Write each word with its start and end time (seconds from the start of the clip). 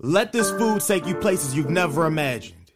Let 0.00 0.32
this 0.32 0.50
food 0.50 0.82
take 0.82 1.06
you 1.06 1.14
places 1.14 1.56
you've 1.56 1.70
never 1.70 2.04
imagined. 2.04 2.72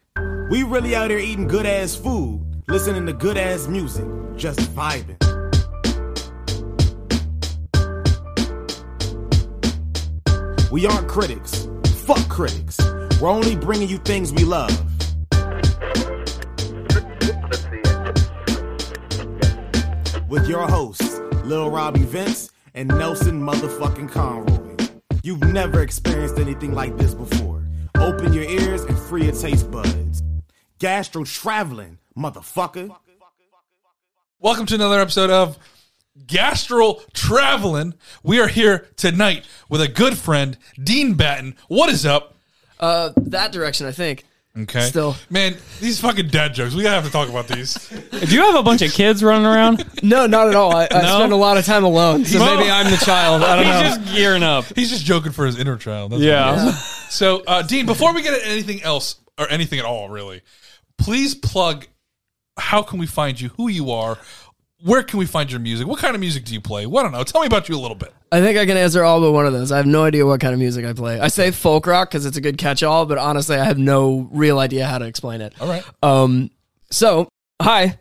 We 0.49 0.63
really 0.63 0.95
out 0.95 1.11
here 1.11 1.19
eating 1.19 1.47
good 1.47 1.67
ass 1.67 1.95
food, 1.95 2.63
listening 2.67 3.05
to 3.05 3.13
good 3.13 3.37
ass 3.37 3.67
music, 3.67 4.05
just 4.35 4.61
vibing. 4.61 5.19
We 10.71 10.87
aren't 10.87 11.07
critics. 11.07 11.67
Fuck 12.05 12.27
critics. 12.29 12.79
We're 13.21 13.29
only 13.29 13.55
bringing 13.55 13.89
you 13.89 13.99
things 13.99 14.33
we 14.33 14.43
love. 14.43 14.71
With 20.27 20.47
your 20.47 20.67
hosts, 20.67 21.19
Lil 21.43 21.69
Robbie 21.69 22.05
Vince 22.05 22.51
and 22.73 22.87
Nelson 22.87 23.41
motherfucking 23.41 24.09
Conroy. 24.09 24.77
You've 25.23 25.43
never 25.43 25.81
experienced 25.81 26.39
anything 26.39 26.73
like 26.73 26.95
this 26.95 27.13
before. 27.13 27.67
Open 27.95 28.31
your 28.31 28.45
ears 28.45 28.83
and 28.83 28.97
free 28.97 29.25
your 29.25 29.33
taste 29.33 29.69
buds. 29.69 30.23
Gastro 30.79 31.25
traveling, 31.25 31.99
motherfucker. 32.17 32.95
Welcome 34.39 34.65
to 34.67 34.75
another 34.75 35.01
episode 35.01 35.29
of 35.29 35.59
Gastro 36.25 37.01
Traveling. 37.13 37.95
We 38.23 38.39
are 38.39 38.47
here 38.47 38.87
tonight 38.95 39.45
with 39.67 39.81
a 39.81 39.89
good 39.89 40.17
friend, 40.17 40.57
Dean 40.81 41.15
Batten. 41.15 41.57
What 41.67 41.89
is 41.89 42.05
up? 42.05 42.37
Uh, 42.79 43.11
that 43.17 43.51
direction, 43.51 43.85
I 43.85 43.91
think. 43.91 44.23
Okay. 44.55 44.81
Still. 44.81 45.15
Man, 45.31 45.55
these 45.79 45.99
fucking 45.99 46.27
dad 46.27 46.53
jokes. 46.53 46.75
We 46.75 46.83
gotta 46.83 46.95
have 46.95 47.05
to 47.05 47.11
talk 47.11 47.27
about 47.27 47.47
these. 47.47 47.73
Do 48.11 48.35
you 48.35 48.41
have 48.43 48.53
a 48.55 48.61
bunch 48.61 48.83
of 48.83 48.91
kids 48.93 49.23
running 49.23 49.45
around? 49.47 49.83
No, 50.03 50.27
not 50.27 50.49
at 50.49 50.55
all. 50.55 50.75
I, 50.75 50.87
I 50.91 51.01
No? 51.01 51.17
spend 51.19 51.31
a 51.31 51.37
lot 51.37 51.57
of 51.57 51.65
time 51.65 51.83
alone, 51.85 52.25
so 52.25 52.37
No. 52.37 52.57
maybe 52.57 52.69
I'm 52.69 52.91
the 52.91 52.97
child. 52.97 53.41
I 53.41 53.55
don't 53.55 53.65
He's 53.65 53.73
know. 53.97 54.03
just 54.03 54.13
gearing 54.15 54.43
up. 54.43 54.65
He's 54.75 54.89
just 54.89 55.05
joking 55.05 55.31
for 55.31 55.45
his 55.45 55.57
inner 55.57 55.77
child. 55.77 56.11
That's 56.11 56.21
Yeah. 56.21 56.51
what 56.55 56.65
it 56.65 56.67
is. 56.75 56.79
So, 57.09 57.41
uh, 57.47 57.61
Dean, 57.61 57.85
before 57.85 58.13
we 58.13 58.21
get 58.21 58.33
into 58.33 58.45
anything 58.47 58.83
else 58.83 59.15
or 59.39 59.49
anything 59.49 59.79
at 59.79 59.85
all, 59.85 60.09
really, 60.09 60.41
please 60.97 61.35
plug. 61.35 61.87
How 62.59 62.83
can 62.83 62.99
we 62.99 63.07
find 63.07 63.39
you? 63.41 63.49
Who 63.57 63.69
you 63.69 63.91
are? 63.91 64.17
Where 64.83 65.01
can 65.01 65.17
we 65.17 65.25
find 65.25 65.49
your 65.49 65.61
music? 65.61 65.87
What 65.87 65.99
kind 65.99 66.13
of 66.13 66.19
music 66.19 66.43
do 66.43 66.53
you 66.53 66.59
play? 66.59 66.85
Well, 66.85 66.99
I 66.99 67.03
don't 67.03 67.13
know. 67.13 67.23
Tell 67.23 67.39
me 67.39 67.47
about 67.47 67.69
you 67.69 67.75
a 67.75 67.79
little 67.79 67.95
bit. 67.95 68.13
I 68.33 68.41
think 68.41 68.57
I 68.57 68.65
can 68.65 68.75
answer 68.75 69.01
all 69.01 69.21
but 69.21 69.31
one 69.31 69.45
of 69.45 69.53
those. 69.53 69.71
I 69.71 69.77
have 69.77 69.85
no 69.85 70.03
idea 70.03 70.25
what 70.25 70.41
kind 70.41 70.53
of 70.53 70.59
music 70.59 70.83
I 70.83 70.91
play. 70.91 71.21
I 71.21 71.29
say 71.29 71.51
folk 71.51 71.87
rock 71.87 72.09
because 72.09 72.25
it's 72.25 72.35
a 72.35 72.41
good 72.41 72.57
catch-all, 72.57 73.05
but 73.05 73.17
honestly, 73.17 73.55
I 73.55 73.63
have 73.63 73.77
no 73.77 74.27
real 74.33 74.59
idea 74.59 74.85
how 74.85 74.97
to 74.97 75.05
explain 75.05 75.39
it. 75.39 75.53
All 75.61 75.69
right. 75.69 75.85
Um, 76.03 76.51
so 76.91 77.29
hi, 77.61 77.97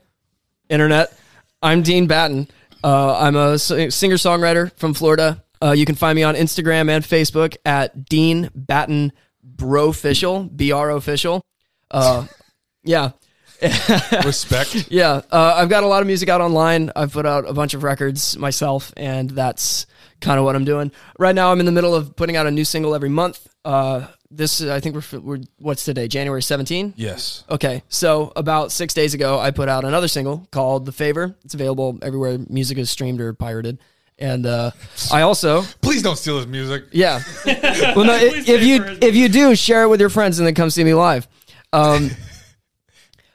internet. 0.69 1.17
I'm 1.63 1.83
Dean 1.83 2.09
Batten. 2.09 2.49
Uh, 2.83 3.17
I'm 3.17 3.37
a 3.37 3.61
singer 3.61 4.17
songwriter 4.17 4.77
from 4.77 4.93
Florida. 4.93 5.45
Uh, 5.63 5.71
you 5.71 5.85
can 5.85 5.95
find 5.95 6.17
me 6.17 6.25
on 6.25 6.35
Instagram 6.35 6.91
and 6.91 7.05
Facebook 7.05 7.57
at 7.65 8.07
Dean 8.07 8.51
Batten 8.57 9.13
Brofficial, 9.55 10.57
B 10.57 10.73
R 10.73 10.91
official. 10.91 11.43
Uh, 11.93 12.27
yeah. 12.83 13.13
Respect. 14.25 14.91
Yeah, 14.91 15.23
uh, 15.31 15.55
I've 15.57 15.69
got 15.69 15.85
a 15.85 15.87
lot 15.87 16.01
of 16.03 16.07
music 16.07 16.29
out 16.29 16.41
online. 16.41 16.91
I've 16.97 17.13
put 17.13 17.27
out 17.27 17.49
a 17.49 17.53
bunch 17.53 17.75
of 17.75 17.83
records 17.83 18.37
myself, 18.39 18.93
and 18.97 19.31
that's 19.31 19.87
kind 20.21 20.39
of 20.39 20.45
what 20.45 20.57
I'm 20.57 20.65
doing 20.65 20.93
right 21.19 21.35
now. 21.35 21.51
I'm 21.53 21.61
in 21.61 21.67
the 21.67 21.73
middle 21.73 21.95
of 21.95 22.15
putting 22.17 22.37
out 22.37 22.47
a 22.47 22.51
new 22.51 22.65
single 22.65 22.95
every 22.95 23.09
month. 23.09 23.47
Uh, 23.65 24.07
this 24.31 24.63
I 24.63 24.81
think 24.81 24.95
we're, 24.97 25.21
we're 25.21 25.41
what's 25.59 25.85
today, 25.85 26.09
January 26.09 26.43
17. 26.43 26.95
yes. 26.97 27.45
Okay, 27.51 27.83
so 27.89 28.33
about 28.35 28.73
six 28.73 28.95
days 28.95 29.15
ago, 29.15 29.39
I 29.39 29.51
put 29.51 29.69
out 29.69 29.85
another 29.85 30.09
single 30.09 30.47
called 30.51 30.87
"The 30.87 30.93
Favor." 30.93 31.35
It's 31.45 31.55
available 31.55 31.99
everywhere 32.03 32.39
music 32.49 32.79
is 32.79 32.91
streamed 32.91 33.21
or 33.21 33.35
pirated, 33.35 33.79
and 34.19 34.47
uh, 34.47 34.71
I 35.13 35.21
also 35.23 35.63
Please 35.83 36.03
don't 36.03 36.17
steal 36.17 36.39
his 36.39 36.47
music. 36.47 36.85
yeah. 36.93 37.21
well, 37.95 38.05
no, 38.07 38.15
i- 38.15 38.33
if 38.47 38.63
you 38.65 38.83
if 39.03 39.15
you 39.15 39.29
do, 39.29 39.55
share 39.55 39.83
it 39.85 39.89
with 39.89 40.01
your 40.01 40.11
friends 40.11 40.39
and 40.39 40.47
then 40.47 40.55
come 40.55 40.71
see 40.71 40.83
me 40.85 40.95
live. 40.95 41.29
Um, 41.75 42.11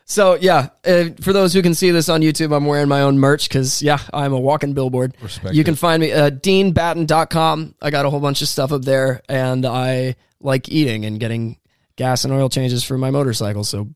so 0.10 0.36
yeah, 0.36 0.70
uh, 0.86 1.10
for 1.20 1.34
those 1.34 1.52
who 1.54 1.62
can 1.62 1.74
see 1.76 1.92
this 1.92 2.08
on 2.08 2.22
YouTube, 2.22 2.56
I'm 2.56 2.66
wearing 2.66 2.88
my 2.88 3.02
own 3.02 3.20
merch 3.20 3.50
because 3.50 3.82
yeah, 3.84 4.00
I'm 4.14 4.32
a 4.32 4.40
walking 4.40 4.72
billboard. 4.74 5.18
Respect 5.22 5.54
you 5.54 5.66
can 5.66 5.76
find 5.76 6.00
me 6.00 6.12
at 6.12 6.42
deanbatten.com. 6.42 7.76
I 7.82 7.90
got 7.90 8.06
a 8.06 8.10
whole 8.10 8.22
bunch 8.22 8.42
of 8.42 8.48
stuff 8.48 8.72
up 8.72 8.84
there, 8.84 9.22
and 9.28 9.66
I 9.66 10.16
like 10.40 10.70
eating 10.70 11.04
and 11.04 11.20
getting 11.20 11.58
gas 11.98 12.24
and 12.24 12.34
oil 12.34 12.48
changes 12.48 12.86
for 12.86 12.98
my 12.98 13.12
motorcycle. 13.12 13.66
So 13.66 13.90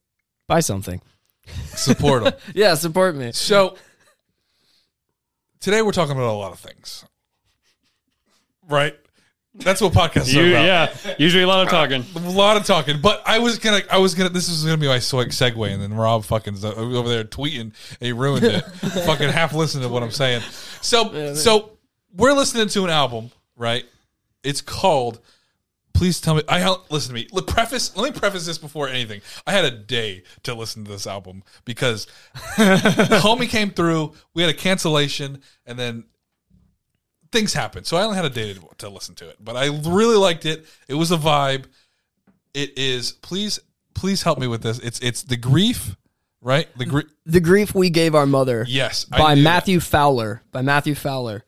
buy 0.48 0.60
something. 0.60 1.02
Support 1.76 2.24
him. 2.24 2.34
Yeah, 2.56 2.76
support 2.76 3.16
me. 3.16 3.32
So 3.32 3.78
today 5.62 5.82
we're 5.82 5.94
talking 5.94 6.12
about 6.18 6.34
a 6.34 6.34
lot 6.34 6.52
of 6.52 6.60
things, 6.60 7.06
right? 8.68 8.98
That's 9.54 9.82
what 9.82 9.92
podcasts 9.92 10.34
You, 10.34 10.44
are 10.44 10.50
about. 10.50 10.66
yeah, 11.06 11.16
usually 11.20 11.44
a 11.44 11.48
lot 11.48 11.62
of 11.62 11.68
uh, 11.68 11.72
talking. 11.72 12.06
A 12.16 12.30
lot 12.30 12.56
of 12.56 12.66
talking, 12.66 13.02
but 13.02 13.22
I 13.26 13.40
was 13.40 13.60
gonna, 13.60 13.82
I 13.92 13.98
was 13.98 14.16
gonna. 14.16 14.30
This 14.30 14.50
was 14.50 14.64
gonna 14.64 14.78
be 14.78 14.88
my 14.88 15.00
swag 15.00 15.30
segue, 15.30 15.70
and 15.74 15.82
then 15.82 15.94
Rob 15.94 16.24
fucking 16.24 16.64
over 16.64 17.10
there 17.10 17.26
tweeting, 17.26 17.74
he 18.00 18.14
ruined 18.14 18.46
it. 18.46 18.62
fucking 19.06 19.30
half 19.30 19.54
listened 19.54 19.84
to 19.84 19.90
what 19.90 20.04
I'm 20.04 20.12
saying. 20.12 20.42
So, 20.82 21.34
so 21.36 21.72
we're 22.16 22.32
listening 22.34 22.70
to 22.70 22.86
an 22.86 22.90
album, 22.90 23.32
right? 23.58 23.84
It's 24.44 24.62
called. 24.62 25.20
Please 25.94 26.22
tell 26.22 26.36
me. 26.36 26.44
I 26.48 26.66
listen 26.90 27.10
to 27.14 27.22
me. 27.22 27.28
Let 27.34 27.48
preface. 27.48 27.96
Let 27.98 28.14
me 28.14 28.18
preface 28.18 28.46
this 28.46 28.58
before 28.58 28.88
anything. 28.88 29.20
I 29.46 29.52
had 29.52 29.66
a 29.66 29.72
day 29.72 30.24
to 30.44 30.54
listen 30.54 30.86
to 30.86 30.92
this 30.92 31.06
album 31.06 31.44
because 31.66 32.08
homie 32.56 33.50
came 33.50 33.72
through. 33.72 34.14
We 34.34 34.44
had 34.44 34.50
a 34.50 34.58
cancellation, 34.58 35.42
and 35.66 35.78
then 35.78 36.06
things 37.32 37.54
happen. 37.54 37.84
So 37.84 37.98
I 37.98 38.04
only 38.04 38.16
had 38.16 38.26
a 38.26 38.30
day 38.30 38.54
to, 38.54 38.62
to 38.80 38.90
listen 38.90 39.16
to 39.16 39.30
it, 39.30 39.38
but 39.40 39.56
I 39.56 39.68
really 39.68 40.18
liked 40.18 40.46
it. 40.46 40.66
It 40.88 40.96
was 40.96 41.12
a 41.12 41.18
vibe. 41.18 41.66
It 42.54 42.78
is. 42.78 43.14
Please, 43.14 43.60
please 43.94 44.24
help 44.24 44.40
me 44.40 44.48
with 44.48 44.62
this. 44.62 44.80
It's 44.80 45.00
it's 45.00 45.24
the 45.24 45.38
grief, 45.38 45.96
right? 46.42 46.68
The 46.78 46.86
grief. 46.86 47.06
The 47.26 47.40
grief 47.40 47.74
we 47.74 47.90
gave 47.90 48.16
our 48.16 48.26
mother. 48.26 48.66
Yes, 48.68 49.06
By 49.06 49.36
Matthew 49.36 49.80
Fowler. 49.80 50.44
By 50.52 50.62
Matthew 50.62 50.96
Fowler. 50.96 51.46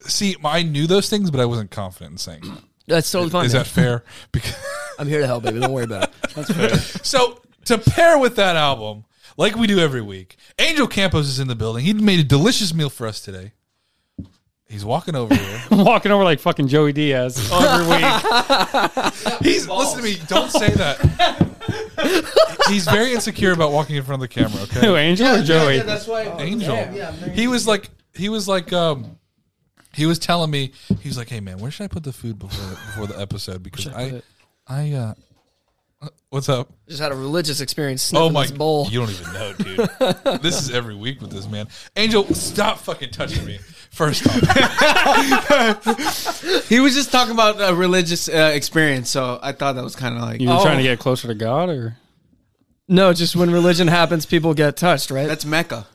See, 0.00 0.36
I 0.44 0.62
knew 0.62 0.86
those 0.86 1.08
things, 1.08 1.30
but 1.30 1.40
I 1.40 1.44
wasn't 1.44 1.70
confident 1.70 2.12
in 2.12 2.18
saying 2.18 2.42
that. 2.42 2.62
That's 2.86 3.10
totally 3.10 3.30
fine. 3.30 3.46
Is 3.46 3.54
man. 3.54 3.62
that 3.62 3.68
fair? 3.68 4.04
Because 4.32 4.56
I'm 4.98 5.08
here 5.08 5.20
to 5.20 5.26
help, 5.26 5.44
baby. 5.44 5.60
Don't 5.60 5.72
worry 5.72 5.84
about 5.84 6.04
it. 6.04 6.10
That's 6.34 6.52
fair. 6.52 6.76
so 7.04 7.40
to 7.66 7.78
pair 7.78 8.18
with 8.18 8.36
that 8.36 8.56
album, 8.56 9.04
like 9.36 9.56
we 9.56 9.66
do 9.66 9.78
every 9.78 10.02
week, 10.02 10.36
Angel 10.58 10.86
Campos 10.86 11.28
is 11.28 11.38
in 11.38 11.48
the 11.48 11.54
building. 11.54 11.84
He 11.84 11.92
made 11.92 12.20
a 12.20 12.24
delicious 12.24 12.74
meal 12.74 12.90
for 12.90 13.06
us 13.06 13.20
today. 13.20 13.52
He's 14.72 14.86
walking 14.86 15.14
over 15.14 15.34
here. 15.34 15.62
I'm 15.70 15.84
Walking 15.84 16.10
over 16.12 16.24
like 16.24 16.40
fucking 16.40 16.66
Joey 16.68 16.94
Diaz 16.94 17.36
every 17.52 17.86
week. 17.88 18.04
He's 19.42 19.68
listen 19.68 19.98
to 19.98 20.02
me. 20.02 20.16
Don't 20.28 20.50
say 20.50 20.70
that. 20.70 20.98
He's 22.70 22.86
very 22.86 23.12
insecure 23.12 23.52
about 23.52 23.70
walking 23.70 23.96
in 23.96 24.02
front 24.02 24.22
of 24.22 24.30
the 24.30 24.34
camera. 24.34 24.62
Okay, 24.62 24.80
Who, 24.80 24.96
Angel 24.96 25.26
or 25.36 25.42
Joey? 25.42 25.80
that's 25.80 26.06
why. 26.06 26.22
Angel. 26.38 26.74
Yeah. 26.74 27.12
he 27.34 27.48
was 27.48 27.66
like, 27.68 27.90
he 28.14 28.30
was 28.30 28.48
like, 28.48 28.72
um, 28.72 29.18
he 29.92 30.06
was 30.06 30.18
telling 30.18 30.50
me, 30.50 30.72
he 31.00 31.08
was 31.10 31.18
like, 31.18 31.28
"Hey 31.28 31.40
man, 31.40 31.58
where 31.58 31.70
should 31.70 31.84
I 31.84 31.88
put 31.88 32.02
the 32.02 32.12
food 32.14 32.38
before 32.38 32.64
the, 32.64 32.74
before 32.76 33.06
the 33.08 33.20
episode? 33.20 33.62
Because 33.62 33.88
I 33.88 34.22
I, 34.66 34.84
I, 34.84 34.92
uh, 34.92 35.14
what's 36.30 36.48
up? 36.48 36.70
Just 36.88 37.00
had 37.00 37.12
a 37.12 37.14
religious 37.14 37.60
experience 37.60 38.12
Oh 38.14 38.30
my, 38.30 38.42
this 38.42 38.50
bowl. 38.52 38.86
you 38.90 39.00
don't 39.00 39.10
even 39.10 39.32
know, 39.32 39.52
dude. 39.54 39.76
this 40.42 40.60
is 40.60 40.70
every 40.74 40.94
week 40.94 41.20
with 41.20 41.30
this 41.30 41.48
man. 41.48 41.68
Angel, 41.96 42.24
stop 42.34 42.78
fucking 42.78 43.10
touching 43.10 43.44
me. 43.44 43.58
First 43.90 44.26
off, 44.26 44.34
He 46.68 46.80
was 46.80 46.94
just 46.94 47.12
talking 47.12 47.32
about 47.34 47.60
a 47.60 47.74
religious 47.74 48.28
uh, 48.28 48.52
experience, 48.54 49.10
so 49.10 49.38
I 49.42 49.52
thought 49.52 49.74
that 49.74 49.84
was 49.84 49.96
kind 49.96 50.16
of 50.16 50.22
like 50.22 50.40
You 50.40 50.48
were 50.48 50.54
Oh. 50.54 50.62
trying 50.64 50.78
to 50.78 50.82
get 50.82 50.98
closer 50.98 51.28
to 51.28 51.34
God, 51.34 51.68
or 51.68 51.96
No, 52.88 53.12
just 53.12 53.36
when 53.36 53.50
religion 53.50 53.88
happens, 53.88 54.24
people 54.26 54.54
get 54.54 54.76
touched, 54.76 55.10
right? 55.10 55.28
that's 55.28 55.44
Mecca. 55.44 55.86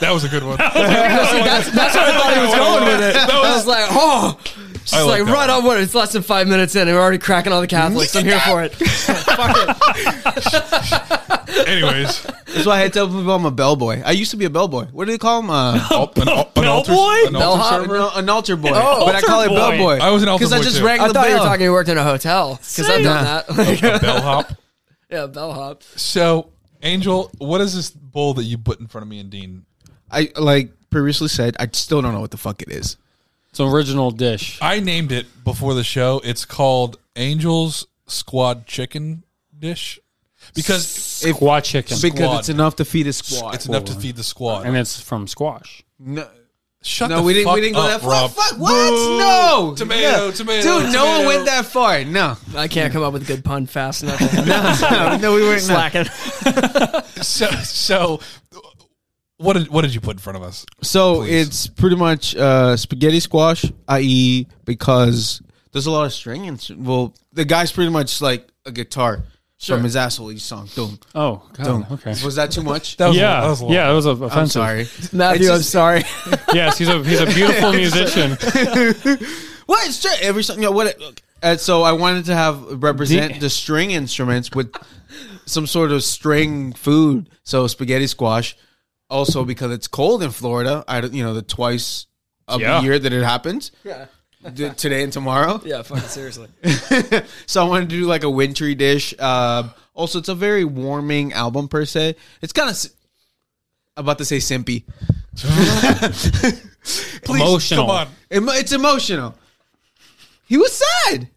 that 0.00 0.10
was 0.12 0.24
a 0.24 0.28
good 0.28 0.42
one. 0.44 0.58
See, 0.58 0.64
that's, 0.64 1.70
that's 1.70 1.94
where 1.94 2.04
I 2.04 2.18
thought 2.18 2.34
he 2.34 2.40
was 2.40 2.54
going 2.54 2.84
with 2.84 3.00
it. 3.08 3.14
That 3.14 3.30
I 3.30 3.40
was- 3.40 3.56
was 3.58 3.66
like, 3.66 3.86
oh, 3.90 4.38
just 4.86 4.94
I 4.94 5.02
like 5.02 5.18
like, 5.20 5.26
that 5.26 5.32
right 5.32 5.48
one. 5.48 5.58
on 5.58 5.64
what? 5.64 5.80
It's 5.80 5.94
less 5.94 6.12
than 6.12 6.22
five 6.22 6.46
minutes 6.48 6.74
in, 6.76 6.86
and 6.88 6.96
we're 6.96 7.02
already 7.02 7.18
cracking 7.18 7.52
all 7.52 7.60
the 7.60 7.66
Catholics. 7.66 8.14
I'm 8.16 8.24
here 8.24 8.40
for 8.40 8.62
it. 8.62 8.74
Fuck 8.74 9.56
it. 9.56 10.76
Anyways, 11.68 12.22
That's 12.22 12.66
why 12.66 12.76
I 12.76 12.78
had 12.80 12.92
to 12.92 12.98
tell 12.98 13.06
people 13.08 13.30
I'm 13.30 13.44
a 13.44 13.50
bellboy. 13.50 14.02
I 14.04 14.12
used 14.12 14.30
to 14.32 14.36
be 14.36 14.44
a 14.44 14.50
bellboy. 14.50 14.86
What 14.86 15.06
do 15.06 15.12
they 15.12 15.18
call 15.18 15.40
him? 15.40 15.50
Uh, 15.50 15.78
al- 15.90 16.12
an, 16.16 16.28
al- 16.28 16.50
an 16.56 16.64
altar, 16.66 16.92
Bellboy? 16.92 17.28
an 17.28 17.36
altar 17.36 17.38
Bellhop? 17.38 17.82
server. 17.82 17.98
no, 17.98 18.10
an 18.14 18.28
altar 18.28 18.56
boy. 18.56 18.70
Oh, 18.74 19.06
but 19.06 19.14
I 19.14 19.20
call 19.22 19.42
it 19.42 19.48
bellboy. 19.48 19.98
I 19.98 20.10
was 20.10 20.22
an 20.22 20.28
altar 20.28 20.44
boy 20.44 20.48
because 20.48 20.52
I 20.52 20.58
boy 20.58 20.64
just 20.64 20.78
too. 20.78 20.84
rang 20.86 21.00
I 21.00 21.08
the 21.08 21.14
thought 21.14 21.28
you 21.28 21.34
were 21.34 21.40
talking 21.40 21.64
you 21.64 21.72
worked 21.72 21.88
in 21.88 21.98
a 21.98 22.04
hotel 22.04 22.56
because 22.56 22.88
I've 22.88 23.02
done 23.02 23.24
that. 23.24 23.56
Like, 23.56 23.82
a 23.82 23.98
bellhop. 24.00 24.52
yeah, 25.10 25.26
bellhop. 25.26 25.82
So, 25.82 26.50
Angel, 26.82 27.30
what 27.38 27.60
is 27.60 27.74
this 27.74 27.90
bowl 27.90 28.34
that 28.34 28.44
you 28.44 28.58
put 28.58 28.80
in 28.80 28.86
front 28.86 29.02
of 29.02 29.08
me 29.08 29.20
and 29.20 29.30
Dean? 29.30 29.64
I 30.10 30.30
like 30.36 30.70
previously 30.90 31.28
said. 31.28 31.56
I 31.58 31.68
still 31.72 32.02
don't 32.02 32.12
know 32.12 32.20
what 32.20 32.30
the 32.30 32.36
fuck 32.36 32.62
it 32.62 32.70
is. 32.70 32.96
It's 33.56 33.60
an 33.60 33.68
original 33.74 34.10
dish. 34.10 34.58
I 34.60 34.80
named 34.80 35.12
it 35.12 35.42
before 35.42 35.72
the 35.72 35.82
show. 35.82 36.20
It's 36.22 36.44
called 36.44 36.98
Angel's 37.16 37.86
Squad 38.06 38.66
Chicken 38.66 39.22
Dish 39.58 39.98
because 40.54 40.86
Squash 40.86 41.70
chicken, 41.70 41.96
Because 42.02 42.18
Squad. 42.18 42.38
it's 42.40 42.48
enough 42.50 42.76
to 42.76 42.84
feed 42.84 43.06
a 43.06 43.14
squad. 43.14 43.54
it's 43.54 43.64
enough 43.64 43.86
to 43.86 43.94
feed 43.94 44.16
the 44.16 44.22
squad. 44.22 44.66
and 44.66 44.76
it's 44.76 45.00
from 45.00 45.26
squash. 45.26 45.82
No, 45.98 46.28
Shut 46.82 47.08
No, 47.08 47.16
the 47.16 47.22
we 47.22 47.32
didn't. 47.32 47.46
fuck 47.46 47.54
We 47.54 47.60
didn't 47.62 47.76
go 47.76 47.80
up, 47.80 47.88
that 47.88 48.00
far. 48.02 48.10
Rob. 48.10 48.30
Fuck 48.32 48.58
what? 48.58 48.90
Boo. 48.90 49.18
No, 49.18 49.74
Tomato, 49.74 50.30
tomato, 50.32 50.80
Dude, 50.82 50.92
no 50.92 51.06
one 51.06 51.26
went 51.26 51.46
that 51.46 51.64
far. 51.64 52.04
No, 52.04 52.36
I 52.54 52.68
can't 52.68 52.92
come 52.92 53.02
up 53.02 53.14
with 53.14 53.22
a 53.22 53.24
good 53.26 53.42
pun 53.42 53.64
fast 53.64 54.02
enough. 54.02 54.20
no, 54.90 55.16
no, 55.16 55.34
we 55.34 55.40
weren't. 55.40 55.66
No. 55.66 55.74
Slacking. 55.74 56.04
So, 57.22 57.46
so 57.62 58.20
what 59.38 59.54
did 59.54 59.68
what 59.68 59.82
did 59.82 59.94
you 59.94 60.00
put 60.00 60.12
in 60.16 60.18
front 60.18 60.36
of 60.36 60.42
us? 60.42 60.64
So 60.82 61.16
Please. 61.22 61.46
it's 61.48 61.66
pretty 61.66 61.96
much 61.96 62.34
uh, 62.36 62.76
spaghetti 62.76 63.20
squash, 63.20 63.64
i.e., 63.88 64.46
because 64.64 65.42
there's 65.72 65.86
a 65.86 65.90
lot 65.90 66.04
of 66.06 66.12
string 66.12 66.46
and 66.48 66.66
well, 66.78 67.14
the 67.32 67.44
guy's 67.44 67.70
pretty 67.72 67.90
much 67.90 68.20
like 68.20 68.48
a 68.64 68.72
guitar 68.72 69.24
from 69.58 69.82
his 69.84 69.96
asshole 69.96 70.30
each 70.32 70.42
song. 70.42 70.68
Doom, 70.74 70.98
Oh, 71.14 71.42
God. 71.54 71.64
doom. 71.64 71.86
Okay. 71.92 72.10
Was 72.24 72.34
that 72.36 72.50
too 72.50 72.62
much? 72.62 72.96
That 72.98 73.08
was 73.08 73.16
yeah, 73.16 73.38
a, 73.38 73.42
that 73.42 73.48
was 73.48 73.60
a 73.60 73.64
little- 73.64 73.74
yeah, 73.74 73.90
it 73.90 73.94
was 73.94 74.06
offensive. 74.06 74.36
I'm 74.38 74.46
sorry. 74.48 74.86
Matthew, 75.12 75.46
It's 75.46 75.50
I'm 75.56 75.62
sorry. 75.62 76.02
Yes, 76.54 76.76
he's 76.78 76.88
a 76.88 77.02
he's 77.02 77.20
a 77.20 77.26
beautiful 77.26 77.72
musician. 77.72 78.36
What? 79.66 79.88
It's 79.88 80.00
true. 80.00 80.12
Every 80.22 80.44
song. 80.44 80.56
You 80.58 80.62
know 80.66 80.70
what? 80.70 80.86
It, 80.88 81.22
uh, 81.42 81.56
so 81.56 81.82
I 81.82 81.90
wanted 81.92 82.26
to 82.26 82.34
have 82.36 82.82
represent 82.82 83.34
The- 83.34 83.40
the 83.40 83.50
string 83.50 83.90
instruments 83.90 84.50
with 84.54 84.72
some 85.44 85.66
sort 85.66 85.90
of 85.90 86.04
string 86.04 86.72
food. 86.72 87.28
So 87.42 87.66
spaghetti 87.66 88.06
squash. 88.06 88.56
Also 89.08 89.44
because 89.44 89.70
it's 89.72 89.86
cold 89.88 90.22
in 90.22 90.30
Florida. 90.30 90.84
I 90.88 91.00
don't. 91.00 91.14
You 91.14 91.22
know 91.24 91.34
the 91.34 91.42
twice 91.42 92.06
of 92.48 92.60
Yeah. 92.60 92.78
the 92.80 92.84
year 92.84 92.98
that 92.98 93.12
it 93.12 93.22
happens. 93.22 93.70
yeah. 93.84 94.06
d- 94.52 94.70
Today 94.70 95.02
and 95.02 95.12
tomorrow. 95.12 95.60
Yeah, 95.64 95.82
fucking 95.82 96.04
seriously. 96.08 96.48
so 97.46 97.64
I 97.64 97.68
wanted 97.68 97.88
to 97.90 97.96
do 97.96 98.06
like 98.06 98.22
a 98.24 98.30
wintry 98.30 98.74
dish. 98.74 99.18
Um, 99.20 99.70
also, 99.94 100.18
it's 100.18 100.28
a 100.28 100.34
very 100.34 100.64
warming 100.64 101.32
album 101.32 101.68
per 101.68 101.84
se. 101.84 102.16
It's 102.42 102.52
kind 102.52 102.68
of. 102.70 102.76
About 103.98 104.18
to 104.18 104.24
say 104.26 104.36
simpy. 104.38 104.84
Please, 107.24 107.40
Emotional. 107.40 107.86
Come 107.86 107.90
on, 107.96 108.08
Emo- 108.32 108.52
It's 108.52 108.72
emotional. 108.72 109.34
He 110.46 110.56
was 110.58 110.72
sad. 111.04 111.28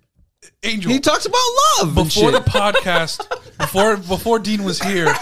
Angel. 0.63 0.91
He 0.91 0.99
talks 0.99 1.25
about 1.25 1.39
love 1.79 1.95
before 1.95 2.31
the 2.31 2.39
podcast, 2.39 3.25
before 3.57 3.95
before 3.95 4.39
Dean 4.39 4.63
was 4.65 4.81
here, 4.81 5.13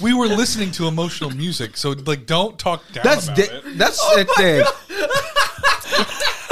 we 0.00 0.14
were 0.14 0.26
listening 0.26 0.70
to 0.72 0.86
emotional 0.88 1.30
music. 1.30 1.76
So 1.76 1.90
like, 1.90 2.24
don't 2.24 2.58
talk 2.58 2.82
down 2.92 3.04
That's 3.04 3.26
about 3.26 3.36
di- 3.36 3.42
it. 3.42 3.78
that's 3.78 4.00
it. 4.16 4.28
Dave. 4.38 4.64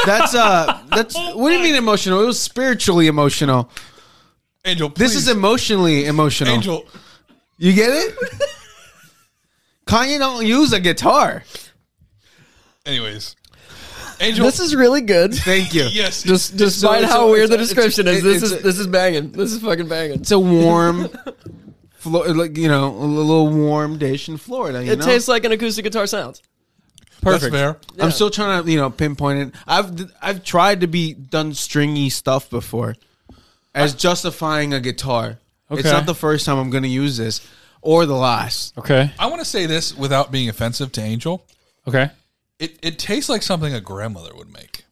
That's 0.04 0.34
uh. 0.34 0.82
That's 0.90 1.14
what 1.16 1.50
do 1.50 1.56
you 1.56 1.62
mean 1.62 1.74
emotional? 1.74 2.22
It 2.22 2.26
was 2.26 2.40
spiritually 2.40 3.06
emotional. 3.06 3.70
Angel, 4.64 4.90
This 4.90 5.14
is 5.16 5.26
emotionally 5.28 6.04
emotional. 6.04 6.52
Angel. 6.52 6.84
You 7.56 7.72
get 7.72 7.90
it? 7.90 8.14
Kanye 9.86 10.18
don't 10.18 10.46
use 10.46 10.72
a 10.72 10.80
guitar. 10.80 11.44
Anyways, 12.86 13.36
Angel. 14.22 14.44
This 14.46 14.60
is 14.60 14.74
really 14.74 15.00
good. 15.02 15.34
Thank 15.34 15.74
you. 15.74 15.82
yes. 15.90 16.22
Just 16.22 16.52
So 16.52 16.56
despite 16.56 17.02
it's 17.02 17.12
how 17.12 17.28
a- 17.28 17.30
weird 17.30 17.50
the 17.50 17.54
a- 17.56 17.58
description 17.58 18.06
is, 18.08 18.22
this 18.22 18.42
is 18.42 18.52
a- 18.52 18.56
this 18.62 18.78
is 18.78 18.86
banging. 18.86 19.32
This 19.32 19.52
is 19.52 19.60
fucking 19.60 19.88
banging. 19.88 20.20
It's 20.20 20.30
a 20.30 20.38
warm, 20.38 21.08
Flo- 21.96 22.32
like 22.32 22.56
you 22.56 22.69
know, 22.69 22.88
a 22.88 23.04
little 23.04 23.48
warm 23.48 23.98
dish 23.98 24.28
in 24.28 24.36
Florida. 24.36 24.84
You 24.84 24.92
It 24.92 24.98
know? 25.00 25.04
tastes 25.04 25.28
like 25.28 25.44
an 25.44 25.52
acoustic 25.52 25.84
guitar 25.84 26.06
sounds. 26.06 26.42
That's 27.22 27.46
fair. 27.48 27.76
I'm 28.00 28.10
still 28.10 28.30
trying 28.30 28.64
to 28.64 28.70
you 28.70 28.78
know 28.78 28.90
pinpoint 28.90 29.38
it. 29.48 29.54
I've 29.66 30.10
I've 30.20 30.42
tried 30.44 30.80
to 30.80 30.86
be 30.88 31.12
done 31.14 31.54
stringy 31.54 32.10
stuff 32.10 32.50
before, 32.50 32.96
as 33.74 33.94
justifying 33.94 34.74
a 34.74 34.80
guitar. 34.80 35.38
It's 35.70 35.84
not 35.84 36.04
the 36.06 36.14
first 36.14 36.44
time 36.46 36.58
I'm 36.58 36.70
going 36.70 36.82
to 36.82 36.88
use 36.88 37.16
this, 37.16 37.40
or 37.80 38.06
the 38.06 38.14
last. 38.16 38.76
Okay. 38.76 39.10
I 39.19 39.26
want 39.28 39.40
to 39.40 39.44
say 39.44 39.66
this 39.66 39.96
without 39.96 40.30
being 40.32 40.48
offensive 40.48 40.90
to 40.92 41.00
Angel. 41.00 41.46
Okay. 41.88 42.10
It 42.62 42.78
it 42.82 42.98
tastes 42.98 43.28
like 43.28 43.42
something 43.42 43.74
a 43.74 43.80
grandmother 43.80 44.30
would 44.36 44.52
make. 44.52 44.84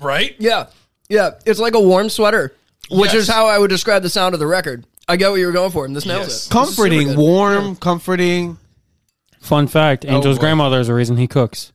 Right? 0.00 0.36
Yeah, 0.38 0.66
yeah. 1.08 1.30
It's 1.44 1.58
like 1.58 1.74
a 1.74 1.80
warm 1.80 2.08
sweater, 2.08 2.54
which 2.90 3.12
Yes. 3.12 3.22
is 3.22 3.28
how 3.28 3.46
I 3.46 3.58
would 3.58 3.68
describe 3.70 4.02
the 4.02 4.08
sound 4.10 4.34
of 4.34 4.38
the 4.40 4.46
record. 4.46 4.84
I 5.08 5.16
get 5.16 5.30
what 5.30 5.36
you 5.40 5.46
were 5.46 5.52
going 5.52 5.72
for, 5.72 5.84
and 5.84 5.96
this 5.96 6.06
nails 6.06 6.26
Yes. 6.28 6.28
it. 6.28 6.36
Is 6.44 6.48
Comforting, 6.48 7.00
super 7.00 7.14
good. 7.16 7.18
warm, 7.18 7.76
comforting. 7.76 8.58
Fun 9.40 9.66
fact: 9.66 10.04
oh, 10.06 10.14
Angel's 10.14 10.36
boy. 10.36 10.40
grandmother 10.42 10.78
is 10.80 10.86
the 10.86 10.94
reason 10.94 11.16
he 11.16 11.26
cooks. 11.26 11.72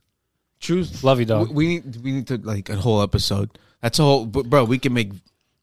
Truth. 0.60 1.04
Love 1.04 1.18
you, 1.18 1.24
We, 1.24 1.26
dog. 1.26 1.50
we 1.52 1.66
need 1.66 1.96
we 2.02 2.12
need 2.12 2.26
to 2.28 2.38
like 2.38 2.70
a 2.70 2.76
whole 2.76 3.02
episode. 3.02 3.50
That's 3.82 3.98
a 3.98 4.02
whole. 4.02 4.24
but, 4.24 4.48
Bro, 4.48 4.64
we 4.64 4.78
can 4.78 4.94
make. 4.94 5.10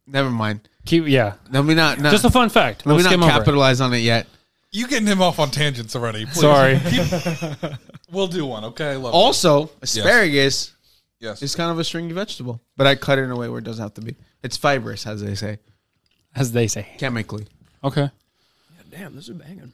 Never 0.05 0.29
mind. 0.29 0.67
Keep 0.85 1.07
yeah. 1.07 1.33
Let 1.51 1.65
me 1.65 1.73
not. 1.73 1.99
not 1.99 2.11
Just 2.11 2.25
a 2.25 2.29
fun 2.29 2.49
fact. 2.49 2.85
let 2.85 2.93
We'll 2.93 2.97
me 2.97 3.03
skim 3.03 3.19
not 3.21 3.27
over 3.27 3.35
it. 3.35 3.39
capitalize 3.39 3.81
on 3.81 3.93
it 3.93 3.99
yet. 3.99 4.27
You 4.71 4.87
getting 4.87 5.07
him 5.07 5.21
off 5.21 5.37
on 5.39 5.51
tangents 5.51 5.95
already? 5.95 6.25
Please. 6.25 6.39
Sorry. 6.39 6.79
Keep- 6.89 7.73
we'll 8.11 8.27
do 8.27 8.45
one. 8.45 8.63
Okay. 8.65 8.91
I 8.91 8.95
love 8.95 9.13
it. 9.13 9.17
Also, 9.17 9.69
asparagus 9.81 10.73
Yes. 11.19 11.41
is 11.41 11.55
kind 11.55 11.69
of 11.71 11.77
a 11.77 11.83
stringy 11.83 12.13
vegetable, 12.13 12.61
but 12.77 12.87
I 12.87 12.95
cut 12.95 13.19
it 13.19 13.23
in 13.23 13.31
a 13.31 13.35
way 13.35 13.49
where 13.49 13.59
it 13.59 13.65
doesn't 13.65 13.81
have 13.83 13.93
to 13.95 14.01
be. 14.01 14.15
It's 14.43 14.57
fibrous, 14.57 15.05
as 15.05 15.21
they 15.21 15.35
say, 15.35 15.59
As 16.35 16.51
they 16.53 16.67
say. 16.67 16.87
chemically. 16.97 17.45
Okay. 17.83 18.09
Damn, 18.89 19.15
this 19.15 19.27
is 19.29 19.35
banging. 19.37 19.71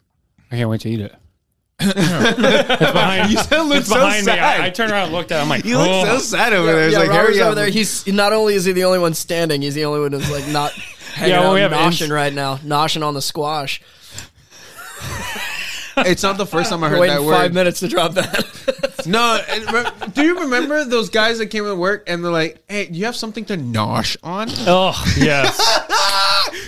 I 0.52 0.58
can't 0.58 0.70
wait 0.70 0.82
to 0.82 0.90
eat 0.90 1.00
it. 1.02 1.16
it's 1.80 1.94
behind, 2.92 3.30
You 3.32 3.38
still 3.38 3.66
look 3.66 3.78
it's 3.80 3.88
so 3.88 3.96
behind 3.96 4.26
me. 4.26 4.32
sad. 4.34 4.62
I, 4.62 4.66
I 4.66 4.70
turned 4.72 4.92
around 4.92 5.06
and 5.06 5.14
looked 5.14 5.32
at 5.32 5.40
it. 5.40 5.42
I'm 5.44 5.50
like, 5.50 5.64
You 5.64 5.78
look 5.78 6.08
so 6.08 6.16
oh. 6.16 6.20
sad 6.20 6.54
over 6.54 6.72
there. 6.72 6.86
It's 6.88 6.94
yeah 6.94 7.00
like, 7.00 7.10
Robert's 7.10 7.28
hurry 7.38 7.42
over 7.42 7.50
up. 7.52 7.56
there. 7.56 7.70
He's 7.70 8.08
not 8.08 8.34
only 8.34 8.56
is 8.56 8.66
he 8.66 8.72
the 8.74 8.84
only 8.86 9.00
one 9.00 9.14
standing, 9.14 9.62
he's 9.62 9.76
the 9.76 9.86
only 9.86 10.00
one 10.02 10.12
who's 10.12 10.30
like 10.32 10.48
not 10.48 10.72
hanging 11.14 11.32
Yeah, 11.36 11.42
well, 11.42 11.52
out 11.52 11.54
we 11.54 11.60
have 11.62 11.72
noshing 11.72 12.02
ins- 12.04 12.10
right 12.12 12.34
now, 12.34 12.58
noshing 12.58 13.06
on 13.06 13.14
the 13.14 13.22
squash. 13.22 13.80
It's 16.00 16.22
not 16.22 16.38
the 16.38 16.46
first 16.46 16.70
time 16.70 16.84
I 16.84 16.90
heard 16.90 17.00
Waiting 17.00 17.26
that 17.26 17.32
five 17.32 17.54
minutes 17.56 17.80
to 17.80 17.88
drop 17.88 18.14
that. 18.14 18.46
No, 19.08 19.40
and 19.50 19.72
re- 19.74 19.86
do 20.14 20.22
you 20.24 20.42
remember 20.42 20.84
those 20.86 21.10
guys 21.10 21.38
that 21.40 21.48
came 21.48 21.64
to 21.64 21.74
work 21.76 22.04
and 22.08 22.24
they're 22.24 22.32
like, 22.32 22.62
"Hey, 22.68 22.86
do 22.88 23.00
you 23.00 23.06
have 23.06 23.16
something 23.16 23.46
to 23.46 23.56
nosh 23.58 24.18
on?" 24.22 24.50
Oh, 24.68 24.92
yes. 25.18 25.58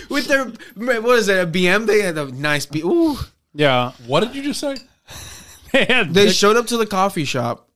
With 0.10 0.26
their 0.26 0.46
what 0.74 1.18
is 1.18 1.28
it? 1.28 1.38
A 1.38 1.46
BM? 1.46 1.86
They 1.86 2.00
had 2.02 2.16
a 2.18 2.32
nice 2.32 2.64
B. 2.66 2.80
Ooh. 2.80 3.18
Yeah. 3.54 3.92
what 4.06 4.20
did 4.20 4.34
you 4.34 4.42
just 4.42 4.58
say? 4.60 4.76
They 5.72 5.84
had 5.84 6.12
They 6.14 6.26
dick- 6.26 6.34
showed 6.34 6.56
up 6.56 6.66
to 6.68 6.76
the 6.78 6.86
coffee 6.86 7.24
shop, 7.26 7.68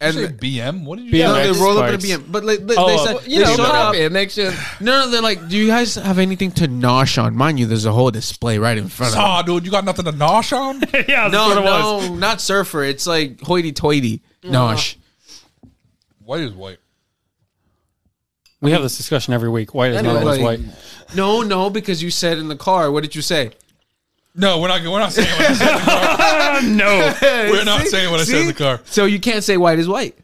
and 0.00 0.14
Did 0.14 0.20
you 0.20 0.26
say 0.26 0.32
BM? 0.72 0.84
What 0.84 0.98
did 0.98 1.06
you? 1.06 1.12
BM. 1.12 1.24
no, 1.24 1.34
say? 1.34 1.42
they 1.46 1.52
BMX 1.58 1.60
rolled 1.62 1.78
up 1.78 1.88
in 1.88 1.94
a. 1.94 1.98
BM. 1.98 2.24
But 2.32 2.44
like, 2.44 2.66
they, 2.66 2.74
Oh, 2.76 2.86
they 2.86 2.98
said 3.20 3.30
You 3.30 3.38
they 3.38 3.44
know, 3.44 3.56
showed 3.56 3.64
up. 3.64 3.94
It 3.94 4.12
makes 4.12 4.36
you. 4.36 4.50
No, 4.80 5.00
no, 5.04 5.10
they're 5.10 5.22
like, 5.22 5.48
"Do 5.48 5.56
you 5.56 5.66
guys 5.68 5.94
have 5.94 6.18
anything 6.18 6.50
to 6.52 6.68
nosh 6.68 7.22
on?" 7.22 7.34
Mind 7.34 7.58
you, 7.58 7.64
there's 7.66 7.86
a 7.86 7.92
whole 7.92 8.10
display 8.10 8.58
right 8.58 8.76
in 8.76 8.88
front 8.88 9.12
of. 9.12 9.16
them. 9.16 9.22
Saw, 9.24 9.42
dude. 9.42 9.64
You 9.64 9.70
got 9.70 9.84
nothing 9.86 10.04
to 10.04 10.12
nosh 10.12 10.52
on? 10.56 10.80
yeah, 11.08 11.28
that's 11.28 11.32
No, 11.32 11.48
what 11.48 11.56
it 11.58 11.64
was. 11.64 12.08
no, 12.10 12.14
not 12.16 12.40
surfer. 12.42 12.84
It's 12.84 13.06
like 13.06 13.40
hoity-toity 13.40 14.22
nosh. 14.42 14.96
White 16.24 16.40
is 16.42 16.52
white. 16.52 16.78
We 18.60 18.72
have 18.72 18.82
this 18.82 18.96
discussion 18.96 19.32
every 19.34 19.48
week. 19.48 19.74
White 19.74 19.92
is 19.92 20.02
not 20.02 20.16
Anyway. 20.16 20.20
always 20.20 20.38
Like- 20.40 20.60
white. 20.60 21.14
No, 21.14 21.42
no, 21.42 21.70
because 21.70 22.02
you 22.02 22.10
said 22.10 22.36
in 22.38 22.48
the 22.48 22.56
car. 22.56 22.90
What 22.90 23.02
did 23.02 23.14
you 23.14 23.22
say? 23.22 23.52
No, 24.36 24.60
we're 24.60 24.68
not. 24.68 24.82
We're 24.82 24.98
not 24.98 25.12
saying 25.12 25.28
what 25.30 25.50
I 25.50 25.54
said 25.54 25.68
in 25.68 25.74
the 25.78 25.84
car. 25.84 26.62
no. 26.62 27.14
We're 27.52 27.64
not 27.64 27.80
See? 27.82 27.88
saying 27.88 28.10
what 28.10 28.20
I 28.20 28.24
said 28.24 28.34
in 28.36 28.40
See? 28.42 28.46
the 28.48 28.58
car. 28.58 28.80
So 28.84 29.06
you 29.06 29.18
can't 29.18 29.42
say 29.42 29.56
white 29.56 29.78
is 29.78 29.88
white. 29.88 30.16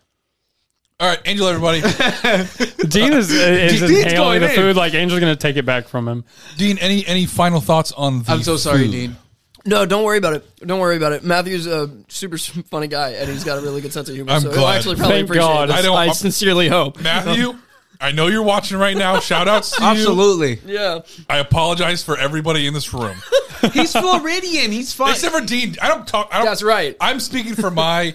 All 1.00 1.08
right, 1.08 1.18
Angel, 1.24 1.48
everybody. 1.48 1.80
Dean 2.88 3.12
is, 3.14 3.30
is 3.32 3.80
Dean's 3.80 3.82
inhaling 3.90 4.14
going 4.16 4.40
the 4.42 4.50
in. 4.50 4.54
food 4.56 4.76
like 4.76 4.94
Angel's 4.94 5.18
going 5.20 5.34
to 5.34 5.40
take 5.40 5.56
it 5.56 5.64
back 5.64 5.88
from 5.88 6.06
him. 6.06 6.24
Dean, 6.58 6.78
any 6.78 7.04
any 7.06 7.26
final 7.26 7.60
thoughts 7.60 7.90
on 7.92 8.22
the 8.22 8.32
I'm 8.32 8.42
so 8.42 8.56
sorry, 8.56 8.84
food? 8.84 8.90
Dean. 8.92 9.16
No, 9.64 9.86
don't 9.86 10.04
worry 10.04 10.18
about 10.18 10.34
it. 10.34 10.56
Don't 10.66 10.78
worry 10.80 10.96
about 10.96 11.12
it. 11.12 11.24
Matthew's 11.24 11.66
a 11.66 11.88
super 12.08 12.36
funny 12.36 12.88
guy, 12.88 13.10
and 13.12 13.30
he's 13.30 13.44
got 13.44 13.58
a 13.58 13.60
really 13.62 13.80
good 13.80 13.92
sense 13.92 14.08
of 14.08 14.14
humor. 14.14 14.32
I'm 14.32 14.40
so 14.42 14.50
he'll 14.50 14.60
glad. 14.60 14.76
actually 14.76 14.96
probably 14.96 15.16
Thank 15.16 15.24
appreciate 15.26 15.46
God. 15.46 15.68
this. 15.70 15.76
I 15.76 15.82
don't- 15.82 15.96
I 15.96 16.08
sincerely 16.12 16.68
hope. 16.68 17.00
Matthew, 17.00 17.54
I 18.02 18.10
know 18.12 18.26
you're 18.26 18.42
watching 18.42 18.76
right 18.78 18.96
now. 18.96 19.20
Shout 19.20 19.46
outs 19.48 19.70
to 19.76 19.82
you. 19.82 19.88
Absolutely. 19.88 20.58
Yeah. 20.66 21.00
I 21.30 21.38
apologize 21.38 22.02
for 22.02 22.18
everybody 22.18 22.66
in 22.66 22.74
this 22.74 22.92
room. 22.92 23.16
He's 23.72 23.92
Floridian. 23.92 24.72
He's 24.72 24.92
fine. 24.92 25.12
Except 25.12 25.34
for 25.34 25.40
Dean. 25.40 25.76
I 25.80 25.88
don't 25.88 26.06
talk. 26.06 26.28
I 26.32 26.38
don't, 26.38 26.46
That's 26.46 26.62
right. 26.64 26.96
I'm 27.00 27.20
speaking 27.20 27.54
for 27.54 27.70
my 27.70 28.12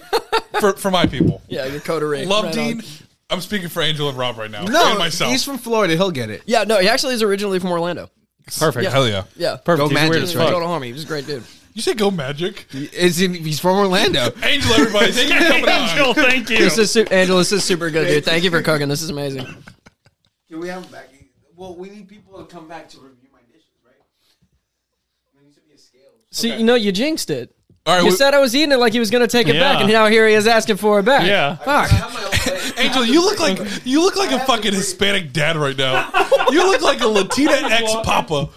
for, 0.60 0.74
for 0.74 0.90
my 0.90 1.06
people. 1.06 1.40
Yeah, 1.48 1.64
you're 1.66 1.80
coterie. 1.80 2.26
Love 2.26 2.44
Right 2.44 2.54
Dean. 2.54 2.78
on. 2.80 2.86
I'm 3.30 3.40
speaking 3.40 3.68
for 3.68 3.82
Angel 3.82 4.08
and 4.08 4.16
Rob 4.18 4.36
right 4.38 4.50
now. 4.50 4.64
no, 4.64 4.90
and 4.90 4.98
myself. 4.98 5.30
he's 5.30 5.44
from 5.44 5.58
Florida. 5.58 5.94
He'll 5.96 6.10
get 6.10 6.30
it. 6.30 6.42
Yeah, 6.46 6.64
no, 6.64 6.78
he 6.80 6.88
actually 6.88 7.14
is 7.14 7.22
originally 7.22 7.58
from 7.58 7.70
Orlando. 7.70 8.10
Perfect. 8.58 8.84
Yeah. 8.84 8.90
Hell 8.90 9.08
yeah. 9.08 9.24
Yeah. 9.36 9.56
Perfect. 9.56 9.78
Go 9.78 9.88
He's 9.88 9.94
Magic, 9.94 10.10
weird 10.10 10.22
right? 10.24 10.34
fuck. 10.34 10.50
Go 10.50 10.60
to 10.60 10.66
homie. 10.66 10.92
He's 10.92 11.04
a 11.04 11.06
great 11.06 11.26
dude. 11.26 11.42
You 11.74 11.82
say 11.82 11.94
go 11.94 12.10
magic. 12.10 12.66
Is 12.72 13.20
in, 13.20 13.34
he's 13.34 13.60
from 13.60 13.76
Orlando. 13.76 14.30
Angel, 14.42 14.72
everybody. 14.72 15.12
Thank 15.12 15.28
you 15.32 15.38
for 15.38 15.46
coming 15.46 15.64
on. 15.68 15.88
Angel, 15.90 16.14
thank 16.14 16.50
you. 16.50 16.58
This 16.58 16.76
is 16.78 16.90
su- 16.90 17.06
Angela. 17.10 17.40
This 17.40 17.52
is 17.52 17.62
super 17.62 17.88
good, 17.90 18.08
dude. 18.08 18.24
Thank 18.24 18.42
you 18.42 18.50
for 18.50 18.62
cooking. 18.62 18.88
This 18.88 19.00
is 19.02 19.10
amazing. 19.10 19.46
Can 20.48 20.60
we 20.60 20.68
have 20.68 20.84
him 20.84 20.92
back? 20.92 21.08
Well, 21.56 21.74
we 21.76 21.90
need 21.90 22.08
people 22.08 22.38
to 22.38 22.44
come 22.44 22.68
back 22.68 22.88
to 22.90 22.98
review 22.98 23.28
my 23.32 23.40
dishes, 23.52 23.66
right? 23.84 23.94
There 25.34 25.42
needs 25.42 25.56
to 25.56 25.62
be 25.62 25.74
a 25.74 25.78
scale. 25.78 26.00
See, 26.30 26.54
you 26.56 26.64
know, 26.64 26.74
you 26.74 26.92
jinxed 26.92 27.30
it. 27.30 27.54
All 27.84 27.94
right, 27.96 28.04
You 28.04 28.10
we- 28.10 28.16
said 28.16 28.34
I 28.34 28.38
was 28.38 28.54
eating 28.54 28.72
it 28.72 28.78
like 28.78 28.92
he 28.92 29.00
was 29.00 29.10
going 29.10 29.22
to 29.26 29.28
take 29.28 29.48
it 29.48 29.54
Yeah. 29.56 29.60
back, 29.72 29.80
and 29.82 29.90
now 29.90 30.06
here 30.06 30.26
he 30.28 30.34
is 30.34 30.46
asking 30.46 30.76
for 30.76 31.00
it 31.00 31.04
back. 31.04 31.26
Yeah. 31.26 31.56
Fuck. 31.56 31.90
Angel, 32.78 33.04
you 33.04 33.20
look 33.22 33.40
like 33.40 33.58
you 33.84 34.00
look 34.02 34.16
like 34.16 34.30
a 34.30 34.38
fucking 34.40 34.72
Hispanic 34.72 35.32
dad 35.32 35.56
right 35.56 35.76
now. 35.76 36.10
You 36.50 36.66
look 36.66 36.80
like 36.80 37.02
a 37.02 37.06
Latina 37.06 37.52
ex 37.52 37.92
papa. 38.04 38.48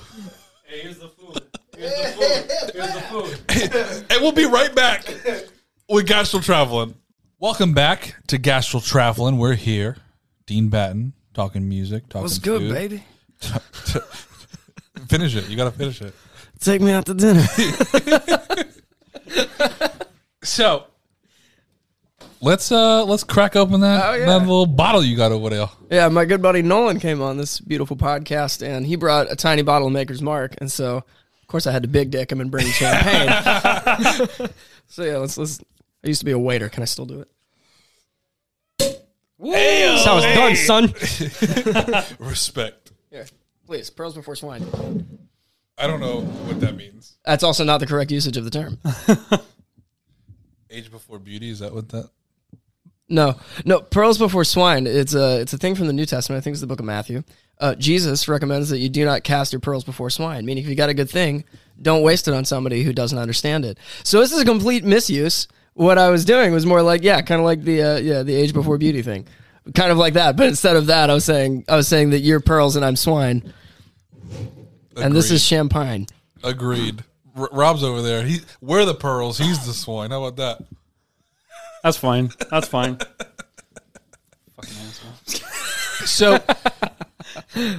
Hey, 0.64 0.80
here's 0.82 0.98
the 1.00 1.10
food. 1.10 1.42
Here's 1.78 1.92
the 1.94 2.12
food. 2.14 2.72
Here's 2.74 2.94
the 2.94 3.02
food. 3.02 4.06
And 4.12 4.22
we'll 4.22 4.32
be 4.32 4.46
right 4.46 4.74
back 4.74 5.06
with 5.90 6.06
Gastro 6.08 6.40
Traveling. 6.40 6.96
Welcome 7.38 7.74
back 7.74 8.16
to 8.28 8.38
Gastro 8.38 8.80
Traveling. 8.80 9.38
We're 9.40 9.56
here, 9.56 9.98
Dean 10.46 10.70
Batten, 10.70 11.12
talking 11.34 11.68
music, 11.68 12.08
talking 12.10 12.24
What's 12.24 12.40
good, 12.40 12.62
food. 12.62 12.74
baby? 12.74 13.04
Finish 15.08 15.36
it. 15.36 15.50
You 15.50 15.58
got 15.58 15.66
to 15.66 15.72
finish 15.72 16.02
it. 16.02 16.14
Take 16.60 16.82
me 16.82 16.92
out 16.92 17.06
to 17.08 17.14
dinner. 17.14 17.44
So 20.44 20.86
let's 22.42 22.72
uh 22.72 23.06
let's 23.06 23.24
crack 23.24 23.56
open 23.56 23.82
that, 23.82 24.04
Oh, 24.04 24.14
yeah. 24.16 24.26
that 24.26 24.40
little 24.40 24.66
bottle 24.66 25.04
you 25.04 25.16
got 25.16 25.32
over 25.32 25.50
there. 25.52 25.70
yeah, 25.92 26.08
my 26.10 26.26
good 26.26 26.42
buddy 26.42 26.64
Nolan 26.64 27.00
came 27.00 27.22
on 27.22 27.38
this 27.38 27.60
beautiful 27.60 27.96
podcast, 27.96 28.66
and 28.66 28.86
he 28.86 28.96
brought 28.96 29.32
a 29.32 29.36
tiny 29.36 29.62
bottle 29.62 29.88
of 29.88 29.94
Maker's 29.94 30.22
Mark, 30.22 30.56
and 30.60 30.72
so 30.72 30.98
of 30.98 31.48
course 31.48 31.68
I 31.68 31.72
had 31.72 31.84
to 31.84 31.88
big 31.88 32.10
dick 32.10 32.32
him 32.32 32.42
and 32.42 32.50
bring 32.50 32.66
champagne. 32.68 33.30
so 34.88 35.04
yeah, 35.04 35.18
let's 35.18 35.38
let's. 35.38 35.60
I 36.04 36.08
used 36.08 36.22
to 36.22 36.26
be 36.26 36.32
a 36.32 36.40
waiter. 36.40 36.70
Can 36.70 36.82
I 36.82 36.88
still 36.88 37.06
do 37.06 37.20
it? 37.22 37.30
That's 39.42 40.06
how 40.06 40.20
it's 40.22 40.68
done, 40.68 42.04
son. 42.04 42.16
Respect. 42.20 42.92
Here, 43.10 43.26
please, 43.66 43.90
pearls 43.90 44.16
before 44.16 44.36
swine. 44.36 44.66
I 45.78 45.88
don't 45.88 46.00
know 46.00 46.22
what 46.22 46.60
that 46.62 46.76
means. 46.76 47.18
That's 47.26 47.44
also 47.44 47.64
not 47.64 47.80
the 47.80 47.88
correct 47.88 48.12
usage 48.12 48.38
of 48.38 48.46
the 48.46 48.52
term. 48.52 48.78
Age 50.70 50.92
before 50.92 51.20
beauty. 51.20 51.50
Is 51.50 51.60
that 51.60 51.74
what 51.74 51.90
that? 51.90 52.10
No, 53.10 53.36
no, 53.66 53.82
pearls 53.82 54.18
before 54.18 54.46
swine. 54.46 54.88
It's 54.88 55.14
a 55.14 55.42
it's 55.42 55.52
a 55.54 55.58
thing 55.58 55.76
from 55.76 55.88
the 55.88 55.94
New 55.94 56.06
Testament. 56.06 56.40
I 56.40 56.42
think 56.42 56.54
it's 56.54 56.62
the 56.62 56.68
book 56.68 56.80
of 56.80 56.86
Matthew. 56.86 57.24
Uh, 57.60 57.76
Jesus 57.76 58.28
recommends 58.28 58.70
that 58.70 58.80
you 58.80 58.90
do 58.90 59.06
not 59.06 59.24
cast 59.24 59.54
your 59.54 59.60
pearls 59.60 59.84
before 59.84 60.10
swine. 60.10 60.46
Meaning, 60.46 60.64
if 60.64 60.70
you 60.70 60.76
got 60.76 60.90
a 60.90 60.94
good 60.94 61.10
thing, 61.10 61.44
don't 61.82 62.04
waste 62.04 62.28
it 62.28 62.34
on 62.34 62.46
somebody 62.46 62.84
who 62.84 62.94
doesn't 62.94 63.18
understand 63.18 63.66
it. 63.66 63.78
So 64.04 64.20
this 64.20 64.32
is 64.32 64.40
a 64.40 64.46
complete 64.46 64.84
misuse. 64.84 65.48
What 65.74 65.98
I 65.98 66.10
was 66.10 66.25
doing 66.25 66.51
was 66.54 66.66
more 66.66 66.82
like 66.82 67.04
yeah, 67.04 67.22
kind 67.22 67.40
of 67.40 67.46
like 67.46 67.62
the 67.63 67.82
uh, 67.82 67.98
yeah 67.98 68.24
the 68.24 68.36
age 68.36 68.54
before 68.54 68.78
beauty 68.78 69.01
thing, 69.01 69.28
kind 69.74 69.92
of 69.92 69.98
like 69.98 70.16
that. 70.16 70.36
But 70.36 70.48
instead 70.48 70.75
of 70.75 70.88
that, 70.88 71.10
I 71.10 71.13
was 71.13 71.25
saying 71.25 71.66
I 71.70 71.75
was 71.75 71.88
saying 71.88 72.10
that 72.12 72.20
you're 72.20 72.40
pearls 72.42 72.75
and 72.75 72.84
I'm 72.84 72.96
swine, 72.96 73.54
and 74.98 75.16
this 75.16 75.32
is 75.32 75.44
champagne. 75.44 76.08
agreed. 76.44 77.04
R- 77.36 77.50
Rob's 77.54 77.84
over 77.84 78.01
there. 78.01 78.24
He 78.24 78.40
we're 78.60 78.84
the 78.86 78.94
pearls. 78.94 79.38
He's 79.38 79.66
the 79.66 79.74
swine. 79.74 80.12
How 80.12 80.24
about 80.24 80.36
that? 80.38 80.68
That's 81.84 81.98
fine. 81.98 82.30
That's 82.50 82.68
fine. 82.68 82.98
Fucking 84.56 84.78
asshole. 84.88 85.48
So, 86.06 86.40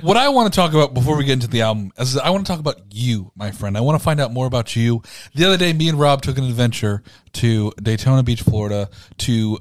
what 0.02 0.16
I 0.16 0.28
want 0.28 0.52
to 0.52 0.56
talk 0.56 0.72
about 0.72 0.94
before 0.94 1.16
we 1.16 1.24
get 1.24 1.34
into 1.34 1.48
the 1.48 1.62
album 1.62 1.92
is 1.98 2.16
I 2.16 2.30
want 2.30 2.46
to 2.46 2.50
talk 2.52 2.60
about 2.60 2.80
you, 2.90 3.32
my 3.34 3.50
friend. 3.50 3.76
I 3.76 3.80
want 3.80 3.98
to 3.98 4.04
find 4.04 4.20
out 4.20 4.32
more 4.32 4.46
about 4.46 4.76
you. 4.76 5.02
The 5.34 5.44
other 5.44 5.56
day, 5.56 5.72
me 5.72 5.88
and 5.88 5.98
Rob 5.98 6.22
took 6.22 6.38
an 6.38 6.44
adventure 6.44 7.02
to 7.34 7.72
Daytona 7.82 8.22
Beach, 8.22 8.42
Florida. 8.42 8.88
To 9.18 9.58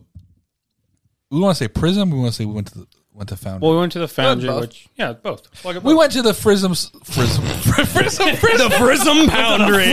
we 1.29 1.39
want 1.39 1.55
to 1.57 1.63
say 1.63 1.67
Prism. 1.67 2.09
We 2.11 2.19
want 2.19 2.31
to 2.31 2.35
say 2.35 2.45
we 2.45 2.53
went 2.53 2.67
to 2.67 2.79
the, 2.79 2.87
went 3.13 3.29
to 3.29 3.37
Foundry. 3.37 3.65
Well, 3.65 3.75
we 3.75 3.79
went 3.79 3.91
to 3.93 3.99
the 3.99 4.07
foundry, 4.07 4.49
both. 4.49 4.61
which 4.61 4.89
yeah, 4.95 5.13
both. 5.13 5.51
Plug 5.61 5.77
it 5.77 5.83
we 5.83 5.93
went 5.93 6.11
to 6.13 6.21
the 6.21 6.33
Prisms. 6.33 6.89
Prism. 6.89 7.45
Prism. 7.71 8.35
Prism. 8.37 8.69
the 8.69 8.75
Prism 8.77 9.27
Foundry. 9.29 9.91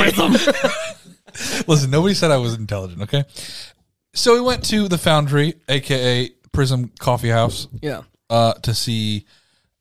Listen, 1.69 1.91
nobody 1.91 2.15
said 2.15 2.31
I 2.31 2.39
was 2.39 2.55
intelligent. 2.55 3.03
Okay, 3.03 3.25
so 4.15 4.35
we 4.35 4.41
went 4.41 4.65
to 4.67 4.89
the 4.89 4.99
Foundry, 4.99 5.55
aka 5.69 6.31
Prism 6.53 6.91
Coffee 6.99 7.29
House. 7.29 7.69
Yeah. 7.81 8.03
uh, 8.31 8.55
to 8.55 8.75
see 8.75 9.27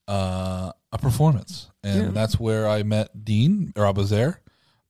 uh, 0.08 0.72
a 0.92 0.98
performance, 0.98 1.70
and 1.84 2.14
that's 2.14 2.40
where 2.40 2.68
I 2.68 2.84
met 2.84 3.26
Dean. 3.26 3.74
Or 3.76 3.86
I 3.86 3.92
was 3.92 4.10
there. 4.10 4.42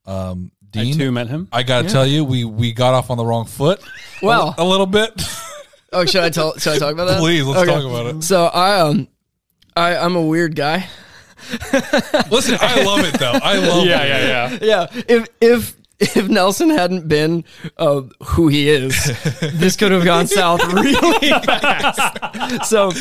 Um, 0.06 0.52
I 0.76 0.84
Dean, 0.84 0.98
too 0.98 1.12
met 1.12 1.28
him. 1.28 1.48
I 1.52 1.64
gotta 1.64 1.90
tell 1.90 2.06
you, 2.06 2.24
we 2.24 2.44
we 2.46 2.72
got 2.74 2.94
off 2.94 3.10
on 3.10 3.18
the 3.18 3.26
wrong 3.26 3.46
foot. 3.46 3.82
Well- 4.22 4.54
a, 4.58 4.64
little 4.64 4.86
bit. 4.88 5.12
Oh, 5.94 6.04
should 6.06 6.22
I 6.22 6.30
tell? 6.30 6.58
Should 6.58 6.74
I 6.74 6.80
talk 6.80 6.92
about 6.92 7.06
that? 7.06 7.20
Please, 7.20 7.46
let's 7.46 7.62
Okay. 7.62 7.72
talk 7.72 7.86
about 7.90 8.08
it. 8.14 8.22
So 8.22 8.48
I 8.48 8.82
um, 8.82 9.08
I 9.74 9.96
I'm 9.96 10.18
a 10.18 10.22
weird 10.22 10.54
guy. 10.54 10.86
Listen, 12.30 12.58
I 12.60 12.84
love 12.84 13.06
it 13.06 13.18
though. 13.18 13.32
I 13.42 13.56
love 13.58 13.86
Yeah, 13.86 14.04
it. 14.04 14.10
yeah, 14.10 14.50
yeah. 14.52 14.58
yeah 14.62 15.04
if 15.08 15.28
if 15.40 15.76
if 16.00 16.28
Nelson 16.28 16.70
hadn't 16.72 17.08
been 17.08 17.46
uh, 17.78 18.02
who 18.22 18.50
he 18.50 18.68
is, 18.70 18.94
this 19.54 19.78
could 19.78 19.94
have 19.94 20.04
gone 20.04 20.28
south 20.28 20.62
really 20.74 21.30
fast. 21.30 22.66
So. 22.70 22.92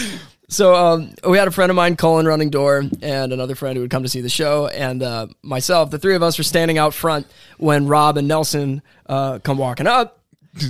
So 0.48 0.74
um, 0.74 1.12
we 1.28 1.38
had 1.38 1.48
a 1.48 1.50
friend 1.50 1.70
of 1.70 1.76
mine, 1.76 1.96
Colin, 1.96 2.26
running 2.26 2.50
door, 2.50 2.84
and 3.02 3.32
another 3.32 3.54
friend 3.56 3.74
who 3.76 3.82
would 3.82 3.90
come 3.90 4.04
to 4.04 4.08
see 4.08 4.20
the 4.20 4.28
show, 4.28 4.68
and 4.68 5.02
uh, 5.02 5.26
myself. 5.42 5.90
The 5.90 5.98
three 5.98 6.14
of 6.14 6.22
us 6.22 6.38
were 6.38 6.44
standing 6.44 6.78
out 6.78 6.94
front 6.94 7.26
when 7.58 7.86
Rob 7.88 8.16
and 8.16 8.28
Nelson 8.28 8.80
uh, 9.06 9.40
come 9.40 9.58
walking 9.58 9.86
up 9.88 10.20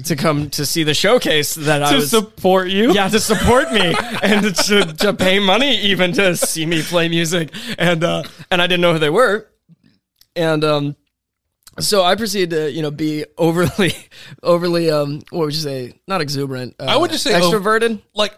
to 0.04 0.16
come 0.16 0.50
to 0.50 0.66
see 0.66 0.82
the 0.82 0.94
showcase 0.94 1.54
that 1.54 1.82
I 1.82 1.90
To 1.90 1.96
was 1.96 2.10
support 2.10 2.68
you. 2.70 2.92
yeah, 2.92 3.08
to 3.08 3.20
support 3.20 3.70
me 3.70 3.94
and 4.22 4.52
to, 4.56 4.84
to 4.94 5.12
pay 5.14 5.38
money 5.38 5.76
even 5.82 6.12
to 6.14 6.34
see 6.36 6.66
me 6.66 6.82
play 6.82 7.08
music. 7.08 7.50
And 7.78 8.02
uh, 8.02 8.22
and 8.50 8.60
I 8.62 8.66
didn't 8.66 8.80
know 8.80 8.94
who 8.94 8.98
they 8.98 9.10
were. 9.10 9.46
And 10.34 10.64
um, 10.64 10.96
so 11.78 12.02
I 12.02 12.14
proceeded 12.16 12.50
to 12.50 12.70
you 12.72 12.82
know 12.82 12.90
be 12.90 13.26
overly 13.38 13.92
overly 14.42 14.90
um 14.90 15.22
what 15.30 15.44
would 15.46 15.54
you 15.54 15.60
say 15.60 15.92
not 16.08 16.20
exuberant. 16.20 16.76
Uh, 16.80 16.86
I 16.86 16.96
would 16.96 17.10
just 17.10 17.22
say 17.24 17.34
ov- 17.34 17.42
extroverted. 17.42 18.00
Like, 18.14 18.34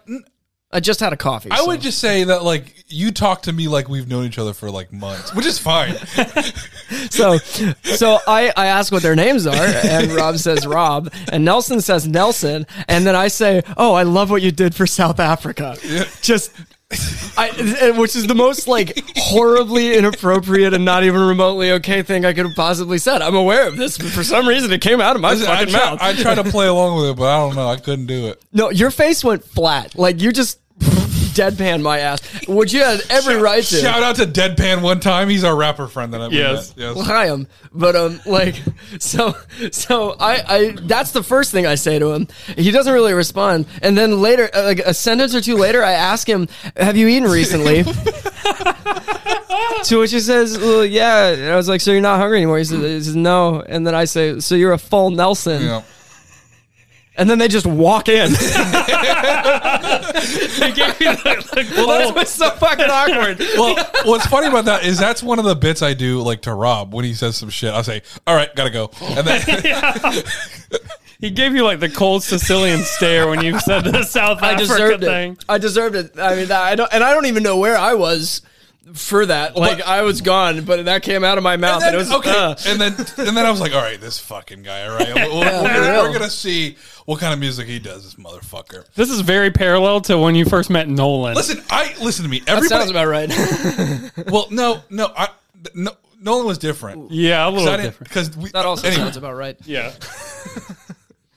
I 0.71 0.79
just 0.79 0.99
had 0.99 1.13
a 1.13 1.17
coffee. 1.17 1.49
I 1.51 1.57
so- 1.57 1.67
would 1.67 1.81
just 1.81 1.99
say 1.99 2.25
that 2.25 2.43
like 2.43 2.85
you 2.89 3.11
talk 3.11 3.43
to 3.43 3.53
me 3.53 3.67
like 3.67 3.89
we've 3.89 4.07
known 4.07 4.25
each 4.25 4.37
other 4.37 4.53
for 4.53 4.69
like 4.69 4.93
months, 4.93 5.33
which 5.33 5.45
is 5.45 5.57
fine. 5.57 5.95
so 7.09 7.37
so 7.37 8.19
I, 8.27 8.51
I 8.55 8.67
ask 8.67 8.91
what 8.91 9.01
their 9.01 9.15
names 9.15 9.47
are 9.47 9.53
and 9.55 10.11
rob 10.11 10.37
says 10.37 10.65
rob 10.65 11.11
and 11.31 11.45
nelson 11.45 11.81
says 11.81 12.07
nelson 12.07 12.65
and 12.87 13.05
then 13.05 13.15
i 13.15 13.27
say 13.27 13.61
oh 13.77 13.93
i 13.93 14.03
love 14.03 14.31
what 14.31 14.41
you 14.41 14.51
did 14.51 14.73
for 14.73 14.87
south 14.87 15.19
africa 15.19 15.77
just 16.21 16.51
I, 17.37 17.93
which 17.95 18.15
is 18.15 18.25
the 18.27 18.35
most 18.35 18.67
like 18.67 18.99
horribly 19.15 19.95
inappropriate 19.95 20.73
and 20.73 20.83
not 20.83 21.03
even 21.03 21.21
remotely 21.21 21.71
okay 21.73 22.01
thing 22.01 22.25
I 22.25 22.33
could 22.33 22.47
have 22.47 22.55
possibly 22.55 22.97
said. 22.97 23.21
I'm 23.21 23.35
aware 23.35 23.67
of 23.67 23.77
this, 23.77 23.97
but 23.97 24.07
for 24.07 24.23
some 24.23 24.47
reason 24.47 24.71
it 24.71 24.81
came 24.81 24.99
out 24.99 25.15
of 25.15 25.21
my 25.21 25.33
Listen, 25.33 25.47
I 25.47 25.59
fucking 25.59 25.73
try, 25.73 25.85
mouth. 25.85 25.99
I 26.01 26.13
tried 26.13 26.35
to 26.35 26.43
play 26.45 26.67
along 26.67 26.99
with 26.99 27.11
it, 27.11 27.15
but 27.17 27.27
I 27.29 27.37
don't 27.37 27.55
know. 27.55 27.67
I 27.67 27.77
couldn't 27.77 28.07
do 28.07 28.27
it. 28.27 28.41
no, 28.51 28.71
your 28.71 28.91
face 28.91 29.23
went 29.23 29.43
flat. 29.43 29.95
Like 29.95 30.19
you 30.21 30.31
just 30.31 30.59
deadpan 31.29 31.81
my 31.81 31.99
ass, 31.99 32.21
which 32.47 32.73
you 32.73 32.83
had 32.83 33.01
every 33.09 33.35
right 33.35 33.63
to. 33.63 33.75
Shout 33.75 34.03
out 34.03 34.15
to 34.17 34.25
Deadpan 34.25 34.81
one 34.81 34.99
time. 34.99 35.29
He's 35.29 35.43
our 35.43 35.55
rapper 35.55 35.87
friend 35.87 36.13
that 36.13 36.21
I've 36.21 36.33
Yes. 36.33 36.75
met. 36.75 36.83
Yes. 36.85 36.95
Well, 36.95 37.11
I 37.11 37.25
am, 37.27 37.47
but 37.73 37.95
um, 37.95 38.19
like, 38.25 38.55
so, 38.99 39.35
so 39.71 40.15
I, 40.19 40.43
I, 40.47 40.71
that's 40.81 41.11
the 41.11 41.23
first 41.23 41.51
thing 41.51 41.65
I 41.65 41.75
say 41.75 41.99
to 41.99 42.11
him. 42.11 42.27
He 42.57 42.71
doesn't 42.71 42.93
really 42.93 43.13
respond, 43.13 43.65
and 43.81 43.97
then 43.97 44.21
later, 44.21 44.49
uh, 44.53 44.63
like 44.63 44.79
a 44.79 44.93
sentence 44.93 45.35
or 45.35 45.41
two 45.41 45.55
later, 45.57 45.83
I 45.83 45.93
ask 45.93 46.27
him, 46.27 46.47
"Have 46.77 46.97
you 46.97 47.07
eaten 47.07 47.29
recently?" 47.29 47.83
to 49.83 49.99
which 49.99 50.11
he 50.11 50.19
says, 50.19 50.57
"Well, 50.57 50.85
yeah." 50.85 51.27
And 51.27 51.51
I 51.51 51.55
was 51.55 51.69
like, 51.69 51.81
"So 51.81 51.91
you're 51.91 52.01
not 52.01 52.19
hungry 52.19 52.37
anymore?" 52.37 52.57
He 52.57 52.63
says, 52.65 52.79
he 52.81 53.01
says, 53.01 53.15
"No," 53.15 53.61
and 53.61 53.85
then 53.85 53.95
I 53.95 54.05
say, 54.05 54.39
"So 54.39 54.55
you're 54.55 54.73
a 54.73 54.77
full 54.77 55.11
Nelson?" 55.11 55.61
Yeah. 55.63 55.81
And 57.19 57.29
then 57.29 57.37
they 57.37 57.47
just 57.49 57.67
walk 57.67 58.07
in. 58.09 58.31
They 60.59 60.71
gave 60.73 60.99
me 60.99 61.05
the, 61.05 61.45
the 61.53 61.73
well, 61.85 62.01
cold- 62.03 62.15
that's 62.15 62.31
so 62.31 62.49
fucking 62.51 62.85
awkward. 62.89 63.39
well, 63.57 63.75
what's 64.05 64.25
funny 64.27 64.47
about 64.47 64.65
that 64.65 64.83
is 64.83 64.97
that's 64.97 65.23
one 65.23 65.39
of 65.39 65.45
the 65.45 65.55
bits 65.55 65.81
I 65.81 65.93
do, 65.93 66.21
like 66.21 66.41
to 66.43 66.53
Rob 66.53 66.93
when 66.93 67.05
he 67.05 67.13
says 67.13 67.37
some 67.37 67.49
shit. 67.49 67.73
I'll 67.73 67.83
say, 67.83 68.01
"All 68.27 68.35
right, 68.35 68.53
gotta 68.55 68.69
go," 68.69 68.91
and 69.01 69.25
then 69.25 69.41
He 71.19 71.29
gave 71.31 71.53
you 71.53 71.63
like 71.63 71.79
the 71.79 71.89
cold 71.89 72.23
Sicilian 72.23 72.79
stare 72.81 73.27
when 73.29 73.43
you 73.43 73.59
said 73.59 73.83
the 73.85 74.03
South 74.03 74.41
I 74.41 74.53
Africa 74.53 74.67
deserved 74.67 75.03
thing. 75.03 75.31
it. 75.33 75.45
I 75.49 75.57
deserved 75.57 75.95
it. 75.95 76.17
I 76.19 76.35
mean, 76.35 76.51
I 76.51 76.75
don't, 76.75 76.91
and 76.93 77.03
I 77.03 77.13
don't 77.13 77.25
even 77.25 77.43
know 77.43 77.57
where 77.57 77.77
I 77.77 77.93
was 77.95 78.41
for 78.93 79.25
that. 79.25 79.55
Like, 79.55 79.79
But- 79.79 79.87
I 79.87 80.01
was 80.03 80.21
gone, 80.21 80.63
but 80.65 80.85
that 80.85 81.03
came 81.03 81.23
out 81.23 81.37
of 81.37 81.43
my 81.43 81.57
mouth, 81.57 81.83
and, 81.83 81.87
then, 81.87 81.95
it 81.95 81.97
was 81.97 82.11
okay, 82.11 82.29
uh, 82.31 82.55
and 82.67 82.79
then 82.81 82.93
and 83.17 83.37
then 83.37 83.45
I 83.45 83.51
was 83.51 83.59
like, 83.61 83.73
"All 83.73 83.81
right, 83.81 83.99
this 83.99 84.19
fucking 84.19 84.63
guy. 84.63 84.87
All 84.87 84.95
right, 84.95 85.13
we're, 85.13 85.35
we're, 85.35 85.43
gonna, 85.43 86.01
we're 86.03 86.13
gonna 86.13 86.29
see 86.29 86.75
what 87.05 87.19
kind 87.19 87.33
of 87.33 87.39
music 87.39 87.67
he 87.67 87.79
does. 87.79 88.03
This 88.03 88.15
motherfucker." 88.15 88.85
This 88.95 89.09
is 89.09 89.21
very 89.21 89.51
parallel 89.51 90.01
to 90.01 90.17
when 90.17 90.35
you 90.35 90.45
first 90.45 90.69
met 90.69 90.87
Nolan. 90.89 91.35
Listen, 91.35 91.61
I 91.69 91.93
listen 92.01 92.23
to 92.23 92.29
me. 92.29 92.39
that 92.41 92.63
sounds 92.63 92.89
about 92.89 93.07
right. 93.07 93.29
well, 94.31 94.47
no, 94.49 94.81
no, 94.89 95.11
I 95.15 95.29
no. 95.75 95.91
Nolan 96.21 96.45
was 96.47 96.57
different. 96.57 97.11
yeah, 97.11 97.47
a 97.47 97.49
little 97.49 97.67
I 97.69 97.77
didn't- 97.77 97.85
different. 97.85 98.09
Because 98.09 98.35
we 98.37 98.49
that 98.49 98.65
also 98.65 98.87
anyway. 98.87 99.03
sounds 99.03 99.17
about 99.17 99.35
right. 99.35 99.57
Yeah. 99.65 99.93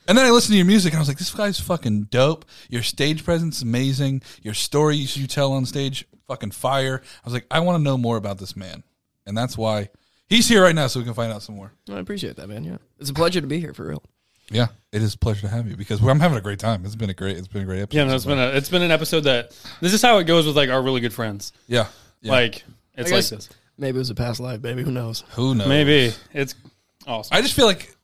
And 0.05 0.17
then 0.17 0.25
I 0.25 0.31
listened 0.31 0.51
to 0.51 0.57
your 0.57 0.65
music 0.65 0.91
and 0.91 0.97
I 0.97 0.99
was 1.01 1.07
like, 1.07 1.17
this 1.17 1.33
guy's 1.33 1.61
fucking 1.61 2.03
dope. 2.11 2.43
Your 2.69 2.83
stage 2.83 3.23
presence 3.23 3.57
is 3.57 3.61
amazing. 3.61 4.21
Your 4.41 4.53
stories 4.53 5.15
you 5.15 5.27
tell 5.27 5.53
on 5.53 5.65
stage, 5.65 6.05
fucking 6.27 6.51
fire. 6.51 7.01
I 7.03 7.25
was 7.25 7.33
like, 7.33 7.45
I 7.51 7.59
want 7.61 7.77
to 7.79 7.83
know 7.83 7.97
more 7.97 8.17
about 8.17 8.37
this 8.37 8.55
man. 8.55 8.83
And 9.25 9.37
that's 9.37 9.57
why 9.57 9.89
he's 10.27 10.47
here 10.47 10.63
right 10.63 10.75
now 10.75 10.87
so 10.87 10.99
we 10.99 11.05
can 11.05 11.13
find 11.13 11.31
out 11.31 11.41
some 11.41 11.55
more. 11.55 11.71
I 11.89 11.99
appreciate 11.99 12.35
that, 12.37 12.47
man. 12.49 12.63
Yeah, 12.63 12.77
it's 12.99 13.09
a 13.09 13.13
pleasure 13.13 13.41
to 13.41 13.47
be 13.47 13.59
here 13.59 13.73
for 13.73 13.87
real. 13.87 14.03
Yeah, 14.51 14.67
it 14.91 15.01
is 15.01 15.13
a 15.13 15.17
pleasure 15.17 15.41
to 15.41 15.47
have 15.47 15.67
you 15.69 15.77
because 15.77 16.01
I'm 16.01 16.19
having 16.19 16.37
a 16.37 16.41
great 16.41 16.59
time. 16.59 16.83
It's 16.85 16.95
been 16.97 17.09
a 17.09 17.13
great, 17.13 17.37
it's 17.37 17.47
been 17.47 17.61
a 17.61 17.65
great 17.65 17.81
episode. 17.81 17.97
Yeah, 17.97 18.03
no, 18.05 18.15
it's 18.15 18.25
been 18.25 18.37
a 18.39 18.47
it's 18.49 18.69
been 18.69 18.81
an 18.81 18.91
episode 18.91 19.21
that 19.21 19.57
this 19.79 19.93
is 19.93 20.01
how 20.01 20.17
it 20.17 20.25
goes 20.25 20.45
with 20.45 20.55
like 20.57 20.69
our 20.69 20.81
really 20.81 20.99
good 21.01 21.13
friends. 21.13 21.53
yeah, 21.67 21.87
yeah. 22.21 22.31
Like 22.31 22.63
it's 22.95 23.11
like 23.11 23.25
this. 23.25 23.49
Maybe 23.77 23.95
it 23.95 23.99
was 23.99 24.09
a 24.09 24.15
past 24.15 24.39
life, 24.41 24.61
baby. 24.61 24.83
Who 24.83 24.91
knows? 24.91 25.23
who 25.31 25.55
knows? 25.55 25.67
Maybe 25.67 26.13
it's 26.33 26.53
awesome. 27.07 27.35
I 27.35 27.41
just 27.41 27.53
feel 27.55 27.65
like 27.65 27.95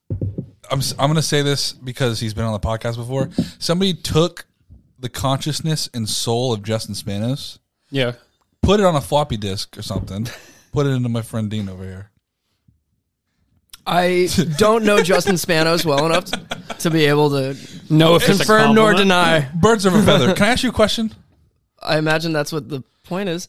I'm 0.72 0.80
s- 0.80 0.96
I'm 0.98 1.10
gonna 1.10 1.22
say 1.22 1.42
this 1.42 1.74
because 1.74 2.20
he's 2.22 2.34
been 2.34 2.46
on 2.46 2.54
the 2.54 2.60
podcast 2.60 2.96
before. 2.96 3.30
Somebody 3.60 3.94
took 3.94 4.46
the 4.98 5.10
consciousness 5.10 5.90
and 5.94 6.08
soul 6.10 6.54
of 6.54 6.64
Justin 6.64 6.96
Spanos, 6.96 7.59
Yeah. 7.92 8.14
put 8.62 8.80
it 8.80 8.86
on 8.86 8.96
a 8.96 9.02
floppy 9.02 9.38
disk 9.38 9.78
or 9.78 9.82
something, 9.82 10.28
put 10.72 10.86
it 10.86 10.90
into 10.92 11.10
my 11.10 11.22
friend 11.22 11.50
Dean 11.50 11.68
over 11.70 11.84
here. 11.84 12.12
I 13.88 14.30
don't 14.58 14.84
know 14.84 15.02
Justin 15.02 15.36
Spanos 15.36 15.84
well 15.86 16.06
enough 16.06 16.26
to, 16.26 16.76
to 16.80 16.90
be 16.92 17.06
able 17.06 17.30
to 17.32 17.58
No, 17.90 18.16
if 18.16 18.24
it's 18.30 18.36
a 18.42 18.44
confirm 18.44 18.76
nor 18.76 18.92
compliment. 18.94 18.98
deny. 18.98 19.50
Birds 19.60 19.86
of 19.86 19.96
a 19.96 20.04
feather. 20.04 20.34
Can 20.36 20.46
I 20.48 20.50
ask 20.52 20.64
you 20.64 20.70
a 20.70 20.74
question? 20.74 21.14
I 21.82 21.98
imagine 21.98 22.32
that's 22.34 22.52
what 22.52 22.70
the 22.70 22.84
point 23.06 23.30
is. 23.30 23.48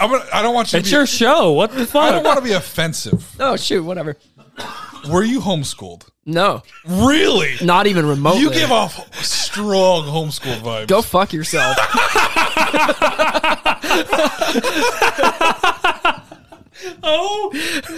I'm 0.00 0.10
gonna, 0.10 0.24
I 0.32 0.42
don't 0.42 0.54
want 0.54 0.68
you. 0.68 0.76
To 0.76 0.78
It's 0.78 0.90
be, 0.90 0.94
your 0.96 1.06
show. 1.06 1.52
What 1.52 1.72
the 1.74 1.84
fuck? 1.86 2.04
I 2.04 2.10
don't 2.12 2.24
want 2.24 2.38
to 2.38 2.44
be 2.44 2.52
offensive. 2.52 3.34
Oh 3.40 3.56
shoot, 3.56 3.82
whatever. 3.82 4.16
Were 5.10 5.24
you 5.24 5.40
homeschooled? 5.40 6.08
No, 6.28 6.62
Really? 6.84 7.56
not 7.62 7.86
even 7.86 8.04
remotely. 8.04 8.42
You 8.42 8.50
give 8.50 8.70
off 8.70 9.00
strong 9.24 10.04
homeschool 10.04 10.60
vibes. 10.60 10.86
Go 10.86 11.00
fuck 11.00 11.32
yourself. 11.32 11.74
oh 17.02 17.50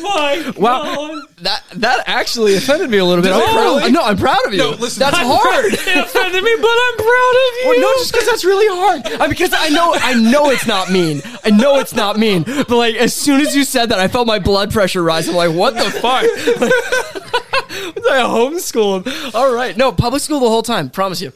my 0.02 0.52
Wow. 0.56 0.84
god. 0.94 1.22
That 1.42 1.62
that 1.76 2.04
actually 2.06 2.54
offended 2.56 2.90
me 2.90 2.98
a 2.98 3.04
little 3.04 3.22
bit. 3.22 3.32
I'm 3.32 3.40
proud, 3.52 3.76
Really? 3.78 3.92
no, 3.92 4.02
I'm 4.02 4.16
proud 4.16 4.44
of 4.46 4.52
you. 4.52 4.58
No, 4.58 4.70
listen, 4.70 5.00
that's 5.00 5.16
I'm 5.18 5.26
hard. 5.26 5.64
It 5.72 5.96
offended 6.04 6.44
me, 6.44 6.56
but 6.60 6.68
I'm 6.70 6.96
proud 6.96 7.34
of 7.34 7.54
you. 7.56 7.64
Well, 7.66 7.80
no, 7.80 7.92
just 7.98 8.12
because 8.12 8.26
that's 8.26 8.44
really 8.44 8.66
hard. 8.68 9.06
Uh, 9.20 9.28
because 9.28 9.52
I 9.54 9.68
know, 9.70 9.92
I 9.94 10.14
know 10.14 10.50
it's 10.50 10.66
not 10.66 10.90
mean. 10.90 11.22
I 11.44 11.50
know 11.50 11.78
it's 11.78 11.94
not 11.94 12.18
mean. 12.18 12.42
But 12.44 12.70
like, 12.70 12.94
as 12.96 13.14
soon 13.14 13.40
as 13.40 13.56
you 13.56 13.64
said 13.64 13.88
that, 13.90 13.98
I 13.98 14.08
felt 14.08 14.26
my 14.26 14.38
blood 14.38 14.70
pressure 14.72 15.02
rise. 15.02 15.28
I'm 15.28 15.34
like, 15.34 15.52
what 15.54 15.74
the 15.74 15.90
fuck? 16.00 16.24
It's 17.72 18.06
like 18.06 18.24
homeschooled. 18.24 19.32
All 19.34 19.52
right, 19.54 19.76
no 19.76 19.92
public 19.92 20.22
school 20.22 20.40
the 20.40 20.48
whole 20.48 20.62
time. 20.62 20.90
Promise 20.90 21.20
you. 21.22 21.32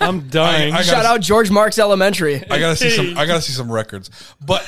I'm 0.00 0.28
dying. 0.28 0.72
I- 0.72 0.78
I 0.78 0.82
Shout 0.82 0.96
gotta- 1.02 1.08
out 1.08 1.20
George 1.20 1.50
Marks 1.50 1.78
Elementary. 1.80 2.44
I 2.48 2.58
gotta 2.60 2.76
see 2.76 2.90
some. 2.90 3.18
I 3.18 3.26
gotta 3.26 3.42
see 3.42 3.52
some 3.52 3.70
records. 3.70 4.08
But 4.40 4.64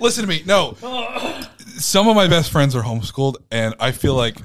listen 0.00 0.22
to 0.22 0.28
me. 0.28 0.42
No, 0.46 0.76
some 1.78 2.08
of 2.08 2.16
my 2.16 2.26
best 2.28 2.50
friends 2.50 2.74
are 2.76 2.82
homeschooled, 2.82 3.36
and 3.50 3.74
I 3.80 3.92
feel 3.92 4.14
like 4.14 4.36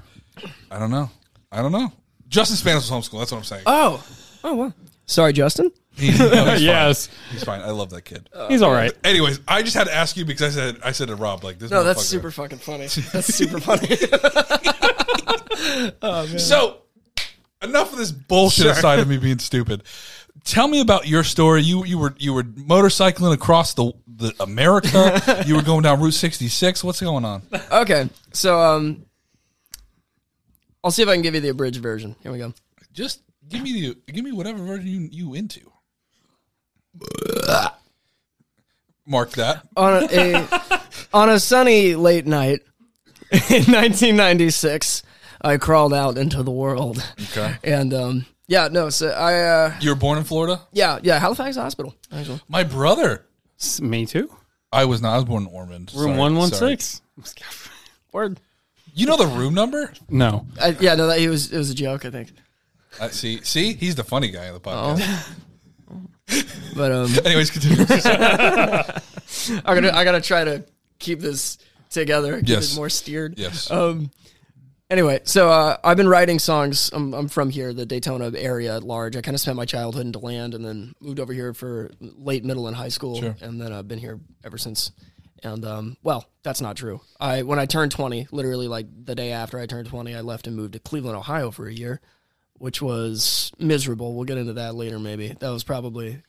I 0.71 0.79
don't 0.79 0.91
know. 0.91 1.09
I 1.51 1.61
don't 1.61 1.71
know. 1.71 1.91
Justin 2.27 2.57
Spanos 2.57 2.75
was 2.75 2.91
homeschooled. 2.91 3.19
That's 3.19 3.31
what 3.31 3.39
I'm 3.39 3.43
saying. 3.43 3.63
Oh, 3.65 4.03
oh 4.43 4.53
wow. 4.55 4.73
Sorry, 5.05 5.33
Justin. 5.33 5.71
He- 5.95 6.11
no, 6.11 6.29
he's 6.29 6.29
fine. 6.31 6.61
yes. 6.61 7.09
he's 7.31 7.43
fine. 7.43 7.61
I 7.61 7.71
love 7.71 7.89
that 7.89 8.03
kid. 8.03 8.29
He's 8.47 8.61
all 8.61 8.71
right. 8.71 8.93
Anyways, 9.03 9.39
I 9.47 9.63
just 9.63 9.75
had 9.75 9.87
to 9.87 9.93
ask 9.93 10.15
you 10.15 10.23
because 10.25 10.55
I 10.55 10.59
said 10.61 10.77
I 10.83 10.91
said 10.91 11.07
to 11.09 11.15
Rob 11.15 11.43
like 11.43 11.57
this. 11.59 11.71
No, 11.71 11.83
that's 11.83 11.99
motherfucker- 12.01 12.03
super 12.05 12.31
fucking 12.31 12.59
funny. 12.59 12.87
That's 13.13 13.33
super 13.33 13.59
funny. 13.59 13.87
Oh, 16.01 16.25
so, 16.37 16.77
enough 17.61 17.91
of 17.91 17.97
this 17.97 18.11
bullshit 18.13 18.67
aside 18.67 18.99
of 18.99 19.07
me 19.09 19.17
being 19.17 19.39
stupid. 19.39 19.83
Tell 20.43 20.67
me 20.67 20.81
about 20.81 21.07
your 21.07 21.23
story. 21.23 21.61
You 21.61 21.85
you 21.85 21.97
were 21.97 22.15
you 22.17 22.33
were 22.33 22.43
motorcycling 22.43 23.33
across 23.33 23.73
the 23.73 23.91
the 24.07 24.33
America. 24.39 25.43
you 25.47 25.55
were 25.55 25.61
going 25.61 25.83
down 25.83 25.99
Route 26.01 26.13
66. 26.13 26.83
What's 26.83 27.01
going 27.01 27.25
on? 27.25 27.43
okay, 27.71 28.09
so 28.33 28.59
um, 28.59 29.05
I'll 30.83 30.91
see 30.91 31.01
if 31.03 31.09
I 31.09 31.13
can 31.13 31.21
give 31.21 31.35
you 31.35 31.41
the 31.41 31.49
abridged 31.49 31.81
version. 31.81 32.15
Here 32.21 32.31
we 32.31 32.37
go. 32.37 32.53
Just 32.93 33.21
give 33.47 33.61
me 33.61 33.73
the 34.05 34.11
give 34.11 34.23
me 34.23 34.31
whatever 34.31 34.63
version 34.63 34.87
you 34.87 35.09
you 35.11 35.33
into. 35.33 35.61
Mark 39.05 39.31
that. 39.31 39.67
on 39.75 40.03
a, 40.03 40.07
a 40.11 40.81
on 41.13 41.29
a 41.29 41.39
sunny 41.39 41.95
late 41.95 42.27
night 42.27 42.59
in 43.31 43.39
1996, 43.65 45.03
I 45.41 45.57
crawled 45.57 45.93
out 45.93 46.17
into 46.17 46.43
the 46.43 46.51
world. 46.51 47.03
Okay. 47.31 47.55
And 47.63 47.93
um, 47.93 48.25
yeah, 48.49 48.67
no, 48.69 48.89
so 48.89 49.07
I 49.11 49.39
uh, 49.41 49.73
You 49.79 49.91
were 49.91 49.95
born 49.95 50.17
in 50.17 50.25
Florida. 50.25 50.59
yeah, 50.73 50.99
yeah, 51.01 51.17
Halifax 51.19 51.55
Hospital. 51.55 51.95
Actually, 52.11 52.41
My 52.49 52.63
brother. 52.65 53.25
S- 53.59 53.79
Me 53.79 54.05
too. 54.05 54.29
I 54.71 54.83
was 54.85 55.01
not. 55.01 55.13
I 55.13 55.15
was 55.15 55.25
born 55.25 55.43
in 55.43 55.49
Ormond. 55.53 55.91
Room 55.95 56.09
Sorry, 56.09 56.17
one 56.17 56.35
one 56.35 56.49
sorry. 56.51 56.71
six. 56.77 57.01
word. 58.11 58.39
You 58.93 59.05
know 59.05 59.15
the 59.17 59.27
room 59.27 59.53
number? 59.53 59.93
No. 60.09 60.45
I, 60.61 60.75
yeah, 60.79 60.95
no, 60.95 61.07
that 61.07 61.19
he 61.19 61.27
was 61.29 61.51
it 61.53 61.57
was 61.57 61.69
a 61.69 61.75
joke, 61.75 62.03
I 62.05 62.09
think. 62.09 62.31
I 62.99 63.07
see. 63.09 63.39
See, 63.43 63.73
he's 63.73 63.95
the 63.95 64.03
funny 64.03 64.29
guy 64.29 64.47
on 64.49 64.53
the 64.55 64.59
podcast. 64.59 65.33
But 66.75 66.91
um, 66.91 67.09
Anyways, 67.25 67.49
continue. 67.49 67.83
I 67.89 68.93
gotta 69.65 69.95
I 69.95 70.03
gotta 70.03 70.21
try 70.21 70.43
to 70.43 70.63
keep 70.99 71.19
this 71.19 71.57
together, 71.89 72.37
keep 72.39 72.49
Yes. 72.49 72.73
it 72.73 72.75
more 72.75 72.89
steered. 72.89 73.37
yes. 73.39 73.69
Um. 73.71 74.11
Anyway, 74.89 75.19
so 75.23 75.49
uh, 75.49 75.77
I've 75.83 75.97
been 75.97 76.07
writing 76.09 76.39
songs. 76.39 76.89
I'm, 76.93 77.13
I'm 77.13 77.27
from 77.27 77.51
here, 77.51 77.73
the 77.73 77.85
Daytona 77.85 78.31
area 78.35 78.75
at 78.75 78.83
large. 78.83 79.15
I 79.15 79.21
kind 79.21 79.35
of 79.35 79.41
spent 79.41 79.55
my 79.55 79.65
childhood 79.65 80.05
in 80.07 80.11
DeLand, 80.11 80.55
and 80.55 80.65
then 80.65 80.93
moved 80.99 81.19
over 81.19 81.31
here 81.31 81.53
for 81.53 81.91
late 81.99 82.43
middle 82.43 82.67
and 82.67 82.75
high 82.75 82.89
school, 82.89 83.19
Sure. 83.19 83.35
and 83.41 83.61
then 83.61 83.71
I've 83.71 83.87
been 83.87 83.99
here 83.99 84.19
ever 84.43 84.57
since. 84.57 84.91
And 85.43 85.63
um, 85.63 85.95
well, 86.01 86.25
that's 86.43 86.59
not 86.59 86.75
true. 86.75 87.01
I 87.19 87.43
when 87.43 87.59
I 87.59 87.65
turned 87.67 87.91
20, 87.91 88.29
literally 88.31 88.67
like 88.67 88.87
the 89.05 89.13
day 89.15 89.31
after 89.31 89.59
I 89.59 89.67
turned 89.67 89.87
20, 89.87 90.15
I 90.15 90.21
left 90.21 90.47
and 90.47 90.55
moved 90.55 90.73
to 90.73 90.79
Cleveland, 90.79 91.15
Ohio 91.15 91.51
for 91.51 91.67
a 91.67 91.73
year, 91.73 92.01
which 92.57 92.81
was 92.81 93.51
miserable. 93.59 94.15
We'll 94.15 94.25
get 94.25 94.37
into 94.39 94.53
that 94.53 94.73
later, 94.73 94.97
maybe. 94.97 95.35
That 95.39 95.49
was 95.51 95.63
probably 95.63 96.23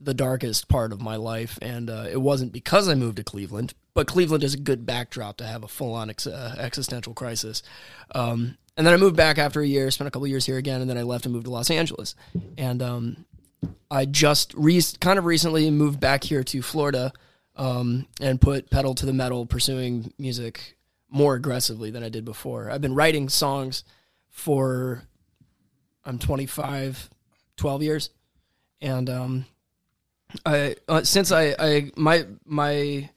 the 0.00 0.12
darkest 0.12 0.68
part 0.68 0.92
of 0.92 1.00
my 1.00 1.14
life, 1.16 1.56
and 1.62 1.88
uh, 1.88 2.06
it 2.10 2.20
wasn't 2.20 2.52
because 2.52 2.88
I 2.88 2.94
moved 2.94 3.18
to 3.18 3.24
Cleveland, 3.24 3.74
but 3.94 4.06
Cleveland 4.06 4.44
is 4.44 4.54
a 4.54 4.58
good 4.58 4.86
backdrop 4.86 5.36
to 5.38 5.44
have 5.44 5.62
a 5.62 5.68
full-on 5.68 6.10
ex- 6.10 6.26
uh, 6.26 6.54
existential 6.58 7.14
crisis. 7.14 7.62
Um, 8.14 8.56
and 8.76 8.86
then 8.86 8.94
I 8.94 8.96
moved 8.96 9.16
back 9.16 9.38
after 9.38 9.60
a 9.60 9.66
year, 9.66 9.90
spent 9.90 10.08
a 10.08 10.10
couple 10.10 10.26
years 10.26 10.46
here 10.46 10.56
again, 10.56 10.80
and 10.80 10.88
then 10.88 10.96
I 10.96 11.02
left 11.02 11.26
and 11.26 11.34
moved 11.34 11.44
to 11.44 11.50
Los 11.50 11.70
Angeles. 11.70 12.14
And 12.56 12.82
um, 12.82 13.24
I 13.90 14.06
just 14.06 14.54
re- 14.54 14.80
kind 15.00 15.18
of 15.18 15.26
recently 15.26 15.70
moved 15.70 16.00
back 16.00 16.24
here 16.24 16.42
to 16.44 16.62
Florida 16.62 17.12
um, 17.56 18.06
and 18.20 18.40
put 18.40 18.70
pedal 18.70 18.94
to 18.94 19.06
the 19.06 19.12
metal, 19.12 19.44
pursuing 19.44 20.12
music 20.18 20.76
more 21.10 21.34
aggressively 21.34 21.90
than 21.90 22.02
I 22.02 22.08
did 22.08 22.24
before. 22.24 22.70
I've 22.70 22.80
been 22.80 22.94
writing 22.94 23.28
songs 23.28 23.84
for 24.30 25.02
I'm 26.04 26.18
25, 26.18 27.10
12 27.56 27.82
years, 27.82 28.10
and 28.80 29.10
um, 29.10 29.44
I 30.46 30.76
uh, 30.88 31.02
since 31.02 31.30
I, 31.30 31.54
I 31.58 31.90
my 31.96 32.26
my 32.46 33.10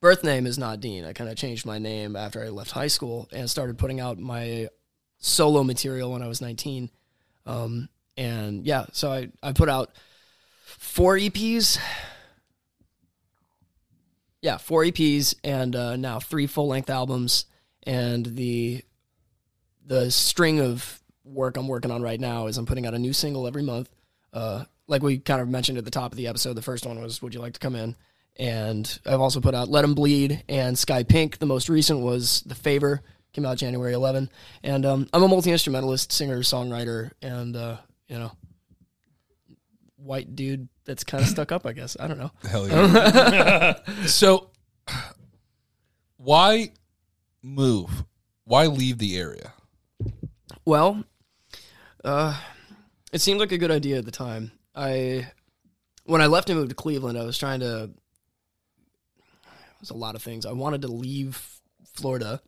birth 0.00 0.24
name 0.24 0.46
is 0.46 0.58
not 0.58 0.80
Dean. 0.80 1.04
I 1.04 1.12
kind 1.12 1.30
of 1.30 1.36
changed 1.36 1.66
my 1.66 1.78
name 1.78 2.16
after 2.16 2.42
I 2.42 2.48
left 2.48 2.70
high 2.70 2.88
school 2.88 3.28
and 3.32 3.48
started 3.48 3.78
putting 3.78 4.00
out 4.00 4.18
my 4.18 4.68
solo 5.18 5.62
material 5.62 6.12
when 6.12 6.22
I 6.22 6.28
was 6.28 6.40
19. 6.40 6.90
Um, 7.46 7.88
and 8.16 8.64
yeah, 8.66 8.86
so 8.92 9.12
I 9.12 9.28
I 9.42 9.52
put 9.52 9.68
out 9.68 9.90
four 10.64 11.16
EPs. 11.16 11.78
Yeah, 14.42 14.56
four 14.56 14.84
EPs 14.84 15.34
and 15.44 15.76
uh, 15.76 15.96
now 15.96 16.18
three 16.18 16.46
full 16.46 16.68
length 16.68 16.90
albums 16.90 17.44
and 17.82 18.24
the 18.24 18.82
the 19.86 20.10
string 20.10 20.60
of 20.60 21.00
work 21.24 21.56
I'm 21.56 21.68
working 21.68 21.90
on 21.90 22.02
right 22.02 22.20
now 22.20 22.46
is 22.46 22.56
I'm 22.58 22.66
putting 22.66 22.86
out 22.86 22.94
a 22.94 22.98
new 22.98 23.12
single 23.12 23.46
every 23.46 23.62
month. 23.62 23.90
Uh, 24.32 24.64
like 24.86 25.02
we 25.02 25.18
kind 25.18 25.40
of 25.40 25.48
mentioned 25.48 25.78
at 25.78 25.84
the 25.84 25.90
top 25.90 26.12
of 26.12 26.16
the 26.16 26.26
episode, 26.26 26.54
the 26.54 26.62
first 26.62 26.86
one 26.86 27.00
was 27.00 27.20
"Would 27.22 27.34
You 27.34 27.40
Like 27.40 27.54
to 27.54 27.60
Come 27.60 27.74
In," 27.76 27.96
and 28.36 28.98
I've 29.06 29.20
also 29.20 29.40
put 29.40 29.54
out 29.54 29.68
"Let 29.68 29.84
'Em 29.84 29.94
Bleed" 29.94 30.44
and 30.48 30.78
"Sky 30.78 31.02
Pink." 31.02 31.38
The 31.38 31.46
most 31.46 31.68
recent 31.68 32.00
was 32.00 32.42
"The 32.42 32.54
Favor," 32.54 33.02
came 33.32 33.46
out 33.46 33.58
January 33.58 33.92
11. 33.92 34.30
And 34.62 34.86
um, 34.86 35.08
I'm 35.12 35.22
a 35.22 35.28
multi 35.28 35.52
instrumentalist, 35.52 36.12
singer, 36.12 36.40
songwriter, 36.40 37.12
and 37.22 37.56
uh, 37.56 37.76
you 38.08 38.18
know, 38.18 38.32
white 39.96 40.34
dude 40.34 40.68
that's 40.84 41.04
kind 41.04 41.22
of 41.22 41.28
stuck 41.30 41.52
up. 41.52 41.66
I 41.66 41.72
guess 41.72 41.96
I 41.98 42.06
don't 42.06 42.18
know. 42.18 42.30
Hell 42.48 42.68
yeah. 42.68 43.74
so, 44.06 44.50
why 46.16 46.72
move? 47.42 48.04
Why 48.44 48.66
leave 48.66 48.98
the 48.98 49.16
area? 49.16 49.52
Well, 50.64 51.04
uh, 52.04 52.38
it 53.12 53.20
seemed 53.20 53.40
like 53.40 53.52
a 53.52 53.58
good 53.58 53.70
idea 53.70 53.98
at 53.98 54.04
the 54.04 54.10
time. 54.10 54.52
I, 54.74 55.30
when 56.04 56.20
I 56.20 56.26
left 56.26 56.50
and 56.50 56.58
moved 56.58 56.70
to 56.70 56.74
Cleveland, 56.74 57.18
I 57.18 57.24
was 57.24 57.38
trying 57.38 57.60
to. 57.60 57.90
Was 59.80 59.90
a 59.90 59.94
lot 59.94 60.14
of 60.14 60.22
things. 60.22 60.44
I 60.46 60.52
wanted 60.52 60.82
to 60.82 60.88
leave 60.88 61.42
Florida. 61.94 62.40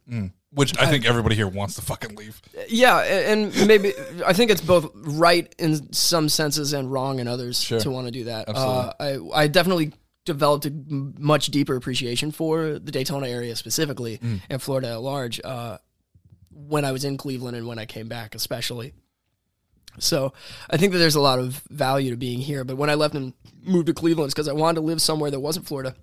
Which 0.55 0.79
I 0.79 0.85
think 0.87 1.07
everybody 1.07 1.35
here 1.35 1.49
wants 1.49 1.77
to 1.77 1.83
fucking 1.83 2.14
leave. 2.14 2.40
Yeah, 2.68 2.99
and 3.01 3.55
maybe 3.66 3.95
I 4.27 4.35
think 4.35 4.51
it's 4.51 4.61
both 4.61 4.90
right 4.95 5.53
in 5.59 5.92
some 5.95 6.29
senses 6.29 6.75
and 6.75 6.92
wrong 6.92 7.21
in 7.21 7.27
others 7.29 7.59
Sure. 7.59 7.81
to 7.81 7.90
want 7.90 8.07
to 8.07 8.11
do 8.11 8.25
that. 8.25 8.49
Uh, 8.51 8.92
I 9.01 9.18
I 9.33 9.47
definitely 9.49 9.92
developed 10.27 10.66
a 10.66 10.71
much 10.71 11.47
deeper 11.47 11.75
appreciation 11.75 12.31
for 12.33 12.79
the 12.79 12.92
Daytona 12.92 13.27
area 13.29 13.57
specifically 13.57 14.21
and 14.51 14.61
Florida 14.62 14.88
at 14.90 15.01
large 15.01 15.40
uh, 15.42 15.79
when 16.51 16.85
I 16.85 16.92
was 16.92 17.05
in 17.05 17.16
Cleveland 17.16 17.57
and 17.57 17.66
when 17.66 17.79
I 17.79 17.87
came 17.87 18.09
back, 18.09 18.35
especially. 18.35 18.92
So 19.99 20.33
I 20.71 20.77
think 20.77 20.92
that 20.92 20.99
there's 20.99 21.16
a 21.16 21.21
lot 21.21 21.38
of 21.38 21.62
value 21.71 22.11
to 22.11 22.16
being 22.16 22.38
here. 22.40 22.62
But 22.64 22.77
when 22.77 22.88
I 22.90 22.95
left 22.95 23.14
and 23.14 23.33
moved 23.62 23.87
to 23.88 23.95
Cleveland, 23.95 24.27
it's 24.29 24.35
because 24.35 24.49
I 24.49 24.53
wanted 24.53 24.77
to 24.77 24.87
live 24.87 25.01
somewhere 25.03 25.31
that 25.31 25.40
wasn't 25.40 25.66
Florida. 25.66 25.95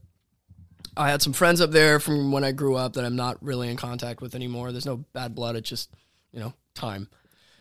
I 0.99 1.09
had 1.09 1.21
some 1.21 1.33
friends 1.33 1.61
up 1.61 1.71
there 1.71 1.99
from 1.99 2.31
when 2.31 2.43
I 2.43 2.51
grew 2.51 2.75
up 2.75 2.93
that 2.93 3.05
I'm 3.05 3.15
not 3.15 3.41
really 3.41 3.69
in 3.69 3.77
contact 3.77 4.21
with 4.21 4.35
anymore. 4.35 4.71
There's 4.71 4.85
no 4.85 4.97
bad 5.13 5.33
blood. 5.33 5.55
It's 5.55 5.69
just, 5.69 5.89
you 6.33 6.41
know, 6.41 6.53
time. 6.75 7.07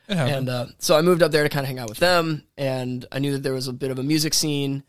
And 0.09 0.49
uh, 0.49 0.67
so 0.79 0.97
I 0.97 1.03
moved 1.03 1.23
up 1.23 1.31
there 1.31 1.45
to 1.45 1.49
kind 1.49 1.65
of 1.65 1.69
hang 1.69 1.79
out 1.79 1.89
with 1.89 1.99
them. 1.99 2.43
And 2.57 3.07
I 3.13 3.21
knew 3.21 3.33
that 3.33 3.45
there 3.45 3.53
was 3.53 3.69
a 3.69 3.73
bit 3.73 3.93
of 3.93 3.99
a 3.99 4.03
music 4.03 4.35
scene. 4.35 4.83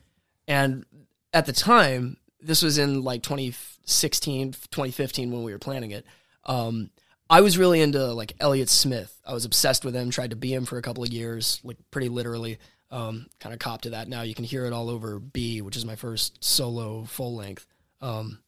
And 0.48 0.86
at 1.32 1.46
the 1.46 1.54
time, 1.54 2.18
this 2.42 2.64
was 2.64 2.80
in 2.80 3.04
like 3.04 3.22
2016, 3.22 4.54
2015 4.54 5.32
when 5.32 5.44
we 5.44 5.52
were 5.52 5.60
planning 5.60 5.92
it. 5.92 6.06
Um, 6.46 6.90
I 7.30 7.42
was 7.42 7.58
really 7.58 7.82
into 7.82 8.04
like 8.14 8.34
Elliott 8.40 8.70
Smith. 8.70 9.22
I 9.26 9.34
was 9.34 9.46
obsessed 9.46 9.86
with 9.86 9.94
him, 9.94 10.10
tried 10.10 10.32
to 10.32 10.36
be 10.36 10.54
him 10.54 10.66
for 10.66 10.80
a 10.80 10.82
couple 10.82 11.04
of 11.04 11.12
years, 11.12 11.60
like 11.64 11.78
pretty 11.92 12.10
literally. 12.10 12.58
Um, 12.90 13.28
kind 13.40 13.54
of 13.54 13.60
cop 13.60 13.84
to 13.84 13.92
that 13.92 14.08
now. 14.08 14.24
You 14.24 14.34
can 14.34 14.46
hear 14.46 14.66
it 14.66 14.74
all 14.74 14.90
over 14.90 15.20
B, 15.20 15.62
which 15.62 15.78
is 15.78 15.86
my 15.86 15.96
first 15.96 16.44
solo 16.44 17.04
full 17.04 17.36
length. 17.36 17.68
Um, 18.02 18.40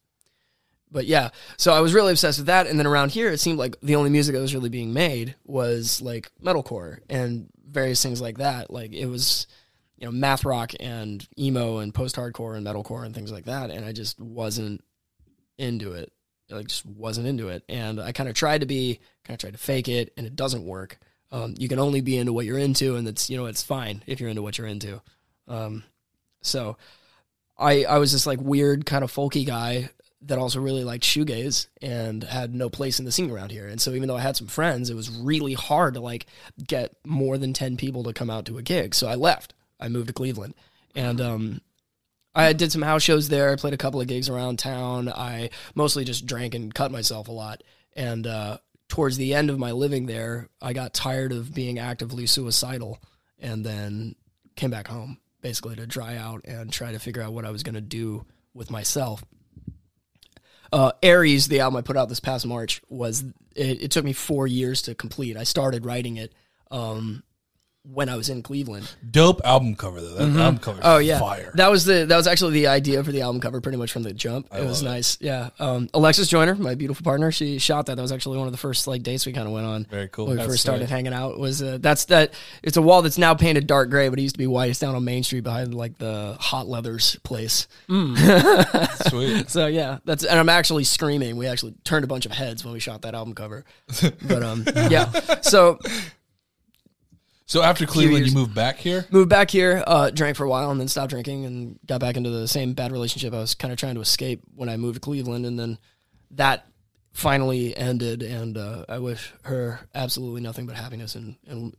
but 0.92 1.06
yeah, 1.06 1.30
so 1.58 1.74
I 1.74 1.80
was 1.80 1.94
really 1.94 2.12
obsessed 2.12 2.40
with 2.40 2.48
that. 2.48 2.68
And 2.68 2.78
then 2.78 2.86
around 2.86 3.12
here, 3.12 3.32
it 3.32 3.40
seemed 3.40 3.58
like 3.58 3.80
the 3.82 3.96
only 3.96 4.10
music 4.10 4.36
that 4.36 4.42
was 4.42 4.54
really 4.54 4.70
being 4.70 4.94
made 4.94 5.36
was 5.46 6.02
like 6.02 6.32
metalcore 6.44 7.00
and 7.10 7.48
various 7.66 8.04
things 8.04 8.22
like 8.22 8.40
that. 8.40 8.70
Like 8.70 8.94
it 8.94 9.06
was, 9.06 9.48
you 9.98 10.06
know, 10.06 10.12
math 10.12 10.44
rock 10.44 10.74
and 10.80 11.26
emo 11.40 11.78
and 11.78 11.94
post 11.94 12.18
hardcore 12.18 12.58
and 12.58 12.66
metalcore 12.66 13.06
and 13.06 13.16
things 13.16 13.32
like 13.32 13.46
that. 13.46 13.70
And 13.70 13.86
I 13.86 13.94
just 13.94 14.20
wasn't 14.20 14.84
into 15.58 15.94
it. 15.94 16.12
Like 16.50 16.68
just 16.68 16.86
wasn't 16.86 17.28
into 17.28 17.48
it. 17.48 17.64
And 17.70 18.02
I 18.02 18.12
kind 18.12 18.28
of 18.28 18.36
tried 18.36 18.62
to 18.62 18.68
be, 18.68 19.00
kind 19.24 19.36
of 19.36 19.40
tried 19.40 19.54
to 19.54 19.60
fake 19.60 19.88
it, 19.88 20.12
and 20.18 20.28
it 20.28 20.36
doesn't 20.36 20.66
work. 20.66 21.00
Um, 21.32 21.56
you 21.58 21.70
can 21.70 21.80
only 21.80 22.02
be 22.02 22.18
into 22.18 22.34
what 22.34 22.46
you're 22.46 22.58
into, 22.58 22.98
and 22.98 23.08
that's 23.08 23.30
you 23.30 23.38
know 23.38 23.46
it's 23.46 23.64
fine 23.64 24.04
if 24.06 24.20
you're 24.20 24.30
into 24.30 24.42
what 24.42 24.58
you're 24.58 24.68
into. 24.68 25.02
Um, 25.48 25.84
so 26.42 26.76
I 27.62 27.84
I 27.84 27.98
was 28.00 28.12
this 28.12 28.26
like 28.26 28.42
weird 28.42 28.86
kind 28.86 29.04
of 29.04 29.12
folky 29.12 29.46
guy 29.46 29.90
that 30.24 30.38
also 30.38 30.60
really 30.60 30.84
liked 30.84 31.04
shoegaze 31.04 31.68
and 31.82 32.24
had 32.24 32.54
no 32.54 32.70
place 32.70 33.00
in 33.00 33.06
the 33.06 33.12
scene 33.12 33.32
around 33.32 33.52
here. 33.52 33.68
And 33.68 33.82
so 33.82 33.92
even 33.92 34.08
though 34.08 34.18
I 34.18 34.22
had 34.22 34.38
some 34.38 34.48
friends, 34.48 34.90
it 34.90 34.96
was 34.96 35.10
really 35.10 35.54
hard 35.54 35.96
to 35.96 36.00
like 36.00 36.28
get 36.68 36.96
more 37.06 37.38
than 37.38 37.54
10 37.54 37.78
people 37.78 38.04
to 38.04 38.14
come 38.14 38.30
out 38.30 38.46
to 38.46 38.58
a 38.58 38.62
gig. 38.62 38.94
So 38.94 39.08
I 39.08 39.16
left. 39.16 39.56
I 39.80 39.88
moved 39.88 40.08
to 40.08 40.14
Cleveland. 40.14 40.54
And 40.96 41.20
um 41.22 41.62
I 42.34 42.54
did 42.54 42.72
some 42.72 42.84
house 42.84 43.04
shows 43.04 43.30
there. 43.30 43.52
I 43.52 43.56
played 43.56 43.74
a 43.74 43.78
couple 43.78 44.00
of 44.00 44.08
gigs 44.08 44.30
around 44.30 44.60
town. 44.60 45.10
I 45.10 45.50
mostly 45.76 46.06
just 46.06 46.26
drank 46.26 46.54
and 46.54 46.74
cut 46.74 46.92
myself 46.92 47.28
a 47.28 47.34
lot. 47.34 47.64
And 47.94 48.28
uh 48.28 48.58
towards 48.90 49.18
the 49.18 49.34
end 49.34 49.50
of 49.50 49.58
my 49.58 49.72
living 49.72 50.06
there, 50.06 50.50
I 50.62 50.74
got 50.74 50.94
tired 50.94 51.32
of 51.32 51.54
being 51.54 51.80
actively 51.80 52.28
suicidal 52.28 53.00
and 53.40 53.66
then 53.66 54.16
came 54.56 54.70
back 54.70 54.88
home 54.88 55.21
basically 55.42 55.76
to 55.76 55.88
dry 55.88 56.18
out 56.18 56.46
and 56.46 56.72
try 56.72 56.92
to 56.92 57.00
figure 57.00 57.22
out 57.22 57.34
what 57.34 57.46
I 57.46 57.52
was 57.52 57.64
going 57.64 57.76
to 57.76 57.82
do 57.82 58.26
with 58.54 58.70
myself 58.70 59.24
uh, 60.74 60.92
Aries, 61.04 61.48
the 61.48 61.60
album 61.60 61.78
I 61.78 61.82
put 61.82 61.98
out 61.98 62.10
this 62.10 62.20
past 62.20 62.46
March, 62.46 62.82
was 62.90 63.24
it, 63.56 63.84
it 63.84 63.92
took 63.92 64.06
me 64.06 64.14
four 64.14 64.48
years 64.48 64.84
to 64.84 64.96
complete. 64.96 65.36
I 65.36 65.44
started 65.44 65.86
writing 65.86 66.18
it 66.18 66.34
um, 66.70 67.24
when 67.84 68.10
I 68.10 68.16
was 68.16 68.30
in 68.30 68.44
Cleveland. 68.44 68.90
Dope 69.10 69.42
album 69.44 69.76
cover 69.76 70.00
though. 70.00 70.26
That 70.26 70.40
album 70.40 70.60
cover. 70.60 70.80
Oh 70.84 70.98
yeah, 71.00 71.20
fire. 71.20 71.52
That 71.56 71.72
was 71.72 71.86
the 71.86 72.06
that 72.06 72.16
was 72.16 72.28
actually 72.28 72.54
the 72.54 72.68
idea 72.68 73.04
for 73.04 73.12
the 73.12 73.22
album 73.22 73.42
cover, 73.42 73.60
pretty 73.60 73.78
much 73.78 73.92
from 73.92 74.04
the 74.04 74.14
jump. 74.14 74.48
it 74.54 74.64
was 74.64 74.84
love 74.84 74.92
it. 74.92 74.96
nice. 74.96 75.18
Yeah. 75.20 75.50
Um, 75.60 75.90
Alexis 75.94 76.28
Joyner, 76.28 76.56
my 76.56 76.76
beautiful 76.76 77.04
partner, 77.04 77.32
she 77.32 77.58
shot 77.58 77.88
that. 77.88 77.96
That 77.96 78.02
was 78.02 78.12
actually 78.12 78.38
one 78.38 78.48
of 78.48 78.52
the 78.54 78.58
first 78.58 78.86
like 78.88 79.02
dates 79.04 79.26
we 79.26 79.34
kind 79.34 79.48
of 79.48 79.54
went 79.54 79.66
on. 79.66 79.86
Very 79.86 80.08
cool. 80.10 80.28
When 80.28 80.36
we 80.36 80.38
That's 80.38 80.54
first 80.54 80.62
started 80.62 80.82
nice. 80.82 80.90
hanging 80.90 81.14
out 81.14 81.40
was 81.40 81.62
uh, 81.64 81.80
that's 81.82 82.06
that. 82.06 82.34
It's 82.62 82.78
a 82.78 82.82
wall 82.82 83.02
that's 83.02 83.18
now 83.18 83.34
painted 83.34 83.66
dark 83.68 83.90
gray, 83.90 84.10
but 84.10 84.20
it 84.20 84.22
used 84.22 84.36
to 84.36 84.40
be 84.40 84.48
white. 84.48 84.70
It's 84.70 84.80
down 84.80 84.96
on 84.96 85.04
Main 85.04 85.24
Street 85.24 85.44
behind 85.44 85.74
like 85.74 85.98
the 85.98 86.38
Hot 86.40 86.68
Leathers 86.68 87.18
place. 87.24 87.68
Sweet. 89.08 89.50
So 89.50 89.68
yeah, 89.68 89.98
that's 90.06 90.24
and 90.24 90.40
I'm 90.40 90.50
actually 90.50 90.84
screaming. 90.84 91.36
We 91.38 91.48
actually 91.48 91.74
turned 91.84 92.04
a 92.04 92.08
bunch 92.08 92.26
of 92.26 92.32
heads 92.32 92.64
when 92.64 92.74
we 92.74 92.80
shot 92.80 93.02
that 93.04 93.16
album 93.16 93.34
cover. 93.34 93.66
But 94.28 94.44
um, 94.44 94.66
yeah. 94.90 95.12
So 95.42 95.80
So 97.52 97.62
after 97.62 97.86
Cleveland, 97.86 98.26
you 98.26 98.34
moved 98.34 98.56
back 98.56 98.78
here. 98.78 99.06
moved 99.12 99.28
back 99.28 99.52
here, 99.52 99.84
uh, 99.86 100.10
drank 100.10 100.38
for 100.38 100.46
a 100.46 100.50
while, 100.50 100.72
and 100.72 100.80
then 100.80 100.88
stopped 100.88 101.10
drinking, 101.10 101.44
and 101.44 101.78
got 101.86 102.00
back 102.00 102.16
into 102.16 102.30
the 102.30 102.48
same 102.48 102.72
bad 102.72 102.94
relationship 102.94 103.34
I 103.34 103.40
was 103.40 103.56
kind 103.56 103.74
of 103.74 103.78
trying 103.78 103.96
to 103.96 104.00
escape 104.00 104.40
when 104.56 104.70
I 104.70 104.78
moved 104.78 104.96
to 104.96 105.00
Cleveland, 105.02 105.46
and 105.46 105.60
then 105.60 105.78
that 106.32 106.66
finally 107.12 107.76
ended, 107.76 108.24
and 108.24 108.58
uh, 108.58 108.86
I 108.88 109.00
wish 109.00 109.34
her 109.42 109.82
absolutely 109.94 110.40
nothing 110.40 110.66
but 110.66 110.78
happiness 110.78 111.16
and, 111.16 111.36
and 111.46 111.76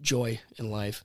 joy 0.00 0.40
in 0.58 0.68
life. 0.68 1.04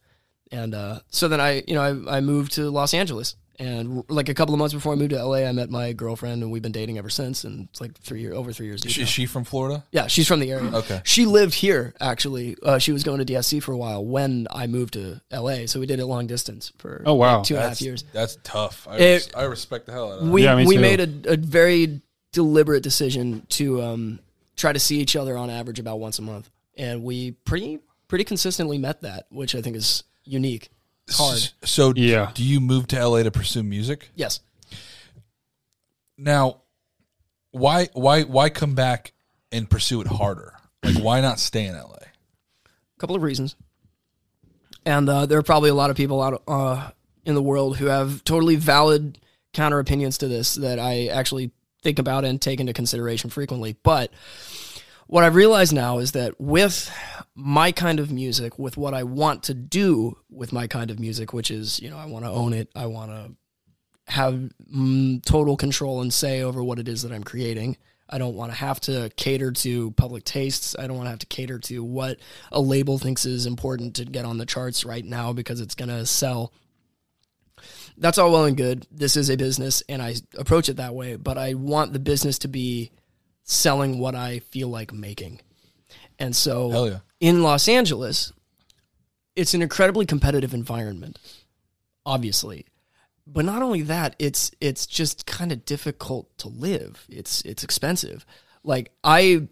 And 0.51 0.73
uh, 0.73 1.01
so 1.11 1.27
then 1.27 1.39
I, 1.39 1.63
you 1.67 1.75
know, 1.75 2.07
I, 2.09 2.17
I 2.17 2.21
moved 2.21 2.53
to 2.53 2.71
Los 2.71 2.95
Angeles, 2.95 3.35
and 3.59 4.03
like 4.09 4.29
a 4.29 4.33
couple 4.33 4.53
of 4.53 4.59
months 4.59 4.73
before 4.73 4.93
I 4.93 4.95
moved 4.95 5.11
to 5.11 5.23
LA, 5.23 5.37
I 5.47 5.51
met 5.51 5.69
my 5.69 5.91
girlfriend, 5.93 6.43
and 6.43 6.51
we've 6.51 6.61
been 6.61 6.71
dating 6.71 6.97
ever 6.97 7.09
since, 7.09 7.43
and 7.43 7.67
it's 7.71 7.81
like 7.81 7.97
three 7.99 8.21
year 8.21 8.33
over 8.33 8.53
three 8.53 8.67
years. 8.67 8.81
deep 8.81 8.91
Is 8.91 8.97
now. 8.99 9.05
she 9.05 9.25
from 9.25 9.43
Florida? 9.43 9.83
Yeah, 9.91 10.07
she's 10.07 10.27
from 10.27 10.39
the 10.39 10.51
area. 10.51 10.71
Okay. 10.75 11.01
She 11.03 11.25
lived 11.25 11.53
here 11.55 11.93
actually. 11.99 12.55
Uh, 12.61 12.77
she 12.77 12.91
was 12.91 13.03
going 13.03 13.23
to 13.23 13.33
DSC 13.33 13.61
for 13.63 13.71
a 13.71 13.77
while 13.77 14.05
when 14.05 14.47
I 14.51 14.67
moved 14.67 14.93
to 14.93 15.21
LA, 15.31 15.65
so 15.65 15.79
we 15.79 15.85
did 15.85 15.99
it 15.99 16.05
long 16.05 16.27
distance 16.27 16.71
for 16.77 17.01
Oh, 17.05 17.15
wow. 17.15 17.37
like 17.37 17.47
two 17.47 17.55
and 17.55 17.59
a 17.59 17.63
half 17.63 17.69
That's 17.71 17.81
years. 17.81 18.03
That's 18.13 18.37
tough. 18.43 18.87
I, 18.89 18.97
It- 18.97 18.99
res- 19.13 19.29
I 19.35 19.43
respect 19.43 19.85
the 19.87 19.91
hell 19.91 20.11
out 20.11 20.19
of 20.19 20.25
that. 20.25 20.31
We 20.31 20.43
Yeah, 20.43 20.55
me 20.55 20.65
we 20.67 20.77
made 20.77 20.99
a, 20.99 21.33
a 21.33 21.37
very 21.37 22.01
deliberate 22.33 22.83
decision 22.83 23.45
to 23.49 23.81
um, 23.81 24.19
try 24.55 24.71
to 24.73 24.79
see 24.79 24.99
each 24.99 25.15
other 25.15 25.35
on 25.37 25.49
average 25.49 25.79
about 25.79 25.99
once 25.99 26.19
a 26.19 26.21
month, 26.21 26.49
and 26.77 27.03
we 27.03 27.31
pretty 27.31 27.79
pretty 28.07 28.23
consistently 28.23 28.77
met 28.77 29.01
that, 29.01 29.25
which 29.31 29.55
I 29.55 29.61
think 29.61 29.75
is 29.75 30.03
unique. 30.23 30.69
It's 31.07 31.17
hard. 31.17 31.49
So 31.63 31.93
Yeah. 31.95 32.31
do 32.33 32.43
you 32.43 32.59
move 32.59 32.87
to 32.87 32.97
LA 32.99 33.23
to 33.23 33.31
pursue 33.31 33.63
music? 33.63 34.09
Yes. 34.15 34.39
Now, 36.17 36.61
why 37.51 37.89
why 37.93 38.23
why 38.23 38.49
come 38.49 38.75
back 38.75 39.13
and 39.51 39.69
pursue 39.69 40.01
it 40.01 40.07
harder? 40.07 40.53
Like 40.83 40.97
why 40.97 41.21
not 41.21 41.39
stay 41.39 41.65
in 41.65 41.75
LA? 41.75 41.95
A 41.95 42.99
couple 42.99 43.15
of 43.15 43.21
reasons. 43.21 43.55
And 44.85 45.09
uh, 45.09 45.25
there 45.25 45.37
are 45.37 45.43
probably 45.43 45.69
a 45.69 45.73
lot 45.75 45.89
of 45.89 45.97
people 45.97 46.21
out 46.21 46.41
uh, 46.47 46.89
in 47.25 47.35
the 47.35 47.41
world 47.41 47.77
who 47.77 47.87
have 47.87 48.23
totally 48.23 48.55
valid 48.55 49.17
counter 49.53 49.79
opinions 49.79 50.17
to 50.19 50.27
this 50.27 50.55
that 50.55 50.79
I 50.79 51.07
actually 51.07 51.51
think 51.83 51.99
about 51.99 52.25
and 52.25 52.41
take 52.41 52.59
into 52.59 52.73
consideration 52.73 53.29
frequently. 53.29 53.75
But 53.83 54.11
what 55.07 55.23
I 55.23 55.27
realize 55.27 55.73
now 55.73 55.99
is 55.99 56.11
that 56.11 56.39
with 56.39 56.91
my 57.33 57.71
kind 57.71 57.99
of 57.99 58.11
music, 58.11 58.59
with 58.59 58.77
what 58.77 58.93
I 58.93 59.03
want 59.03 59.43
to 59.43 59.53
do 59.53 60.17
with 60.29 60.51
my 60.51 60.67
kind 60.67 60.91
of 60.91 60.99
music, 60.99 61.33
which 61.33 61.49
is, 61.49 61.79
you 61.79 61.89
know, 61.89 61.97
I 61.97 62.05
want 62.05 62.25
to 62.25 62.31
own 62.31 62.53
it, 62.53 62.69
I 62.75 62.87
want 62.87 63.11
to 63.11 64.11
have 64.11 64.49
mm, 64.73 65.23
total 65.23 65.57
control 65.57 66.01
and 66.01 66.13
say 66.13 66.41
over 66.41 66.63
what 66.63 66.79
it 66.79 66.87
is 66.87 67.01
that 67.03 67.11
I'm 67.11 67.23
creating. 67.23 67.77
I 68.09 68.17
don't 68.17 68.35
want 68.35 68.51
to 68.51 68.57
have 68.57 68.79
to 68.81 69.11
cater 69.17 69.51
to 69.51 69.91
public 69.91 70.23
tastes. 70.23 70.75
I 70.79 70.87
don't 70.87 70.95
want 70.95 71.07
to 71.07 71.11
have 71.11 71.19
to 71.19 71.25
cater 71.25 71.59
to 71.59 71.83
what 71.83 72.17
a 72.51 72.61
label 72.61 72.97
thinks 72.97 73.25
is 73.25 73.45
important 73.45 73.95
to 73.97 74.05
get 74.05 74.25
on 74.25 74.37
the 74.37 74.45
charts 74.45 74.85
right 74.85 75.03
now 75.03 75.33
because 75.33 75.59
it's 75.59 75.75
going 75.75 75.89
to 75.89 76.05
sell. 76.05 76.53
That's 77.97 78.17
all 78.17 78.31
well 78.31 78.45
and 78.45 78.55
good. 78.55 78.87
This 78.91 79.17
is 79.17 79.29
a 79.29 79.35
business 79.35 79.83
and 79.89 80.01
I 80.01 80.15
approach 80.37 80.69
it 80.69 80.77
that 80.77 80.95
way, 80.95 81.17
but 81.17 81.37
I 81.37 81.55
want 81.55 81.93
the 81.93 81.99
business 81.99 82.39
to 82.39 82.47
be 82.47 82.91
selling 83.47 83.97
what 83.97 84.13
I 84.13 84.39
feel 84.39 84.67
like 84.67 84.93
making. 84.93 85.39
And 86.19 86.35
so 86.35 86.85
yeah. 86.85 86.99
in 87.19 87.41
Los 87.41 87.67
Angeles, 87.67 88.33
it's 89.35 89.53
an 89.53 89.61
incredibly 89.61 90.05
competitive 90.05 90.53
environment, 90.53 91.17
obviously. 92.05 92.65
But 93.25 93.45
not 93.45 93.61
only 93.61 93.81
that, 93.83 94.15
it's 94.19 94.51
it's 94.61 94.85
just 94.85 95.25
kind 95.25 95.51
of 95.51 95.65
difficult 95.65 96.37
to 96.39 96.47
live. 96.47 97.05
It's 97.09 97.41
it's 97.41 97.63
expensive. 97.63 98.25
Like 98.63 98.91
I 99.03 99.47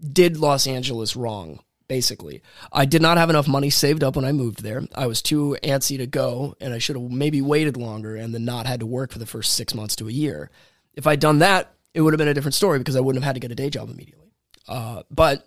did 0.00 0.36
Los 0.36 0.66
Angeles 0.66 1.14
wrong, 1.14 1.60
basically. 1.86 2.42
I 2.72 2.86
did 2.86 3.02
not 3.02 3.18
have 3.18 3.30
enough 3.30 3.46
money 3.46 3.70
saved 3.70 4.02
up 4.02 4.16
when 4.16 4.24
I 4.24 4.32
moved 4.32 4.62
there. 4.62 4.82
I 4.94 5.06
was 5.06 5.22
too 5.22 5.56
antsy 5.62 5.96
to 5.98 6.06
go, 6.06 6.56
and 6.60 6.74
I 6.74 6.78
should 6.78 6.96
have 6.96 7.10
maybe 7.10 7.40
waited 7.40 7.76
longer 7.76 8.16
and 8.16 8.34
then 8.34 8.44
not 8.44 8.66
had 8.66 8.80
to 8.80 8.86
work 8.86 9.12
for 9.12 9.20
the 9.20 9.26
first 9.26 9.54
six 9.54 9.74
months 9.74 9.96
to 9.96 10.08
a 10.08 10.12
year. 10.12 10.50
If 10.94 11.06
I'd 11.06 11.20
done 11.20 11.38
that, 11.38 11.72
it 11.94 12.00
would 12.00 12.12
have 12.12 12.18
been 12.18 12.28
a 12.28 12.34
different 12.34 12.54
story 12.54 12.78
because 12.78 12.96
I 12.96 13.00
wouldn't 13.00 13.22
have 13.22 13.28
had 13.28 13.34
to 13.34 13.40
get 13.40 13.52
a 13.52 13.54
day 13.54 13.70
job 13.70 13.90
immediately. 13.90 14.32
Uh, 14.68 15.02
but 15.10 15.46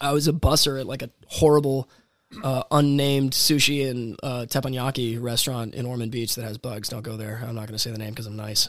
I 0.00 0.12
was 0.12 0.28
a 0.28 0.32
busser 0.32 0.78
at 0.80 0.86
like 0.86 1.02
a 1.02 1.10
horrible, 1.26 1.88
uh, 2.42 2.64
unnamed 2.70 3.32
sushi 3.32 3.88
and 3.88 4.18
uh, 4.22 4.46
teppanyaki 4.48 5.20
restaurant 5.20 5.74
in 5.74 5.86
Ormond 5.86 6.12
Beach 6.12 6.34
that 6.34 6.44
has 6.44 6.58
bugs. 6.58 6.88
Don't 6.88 7.02
go 7.02 7.16
there. 7.16 7.40
I'm 7.42 7.54
not 7.54 7.66
going 7.66 7.72
to 7.72 7.78
say 7.78 7.90
the 7.90 7.98
name 7.98 8.10
because 8.10 8.26
I'm 8.26 8.36
nice. 8.36 8.68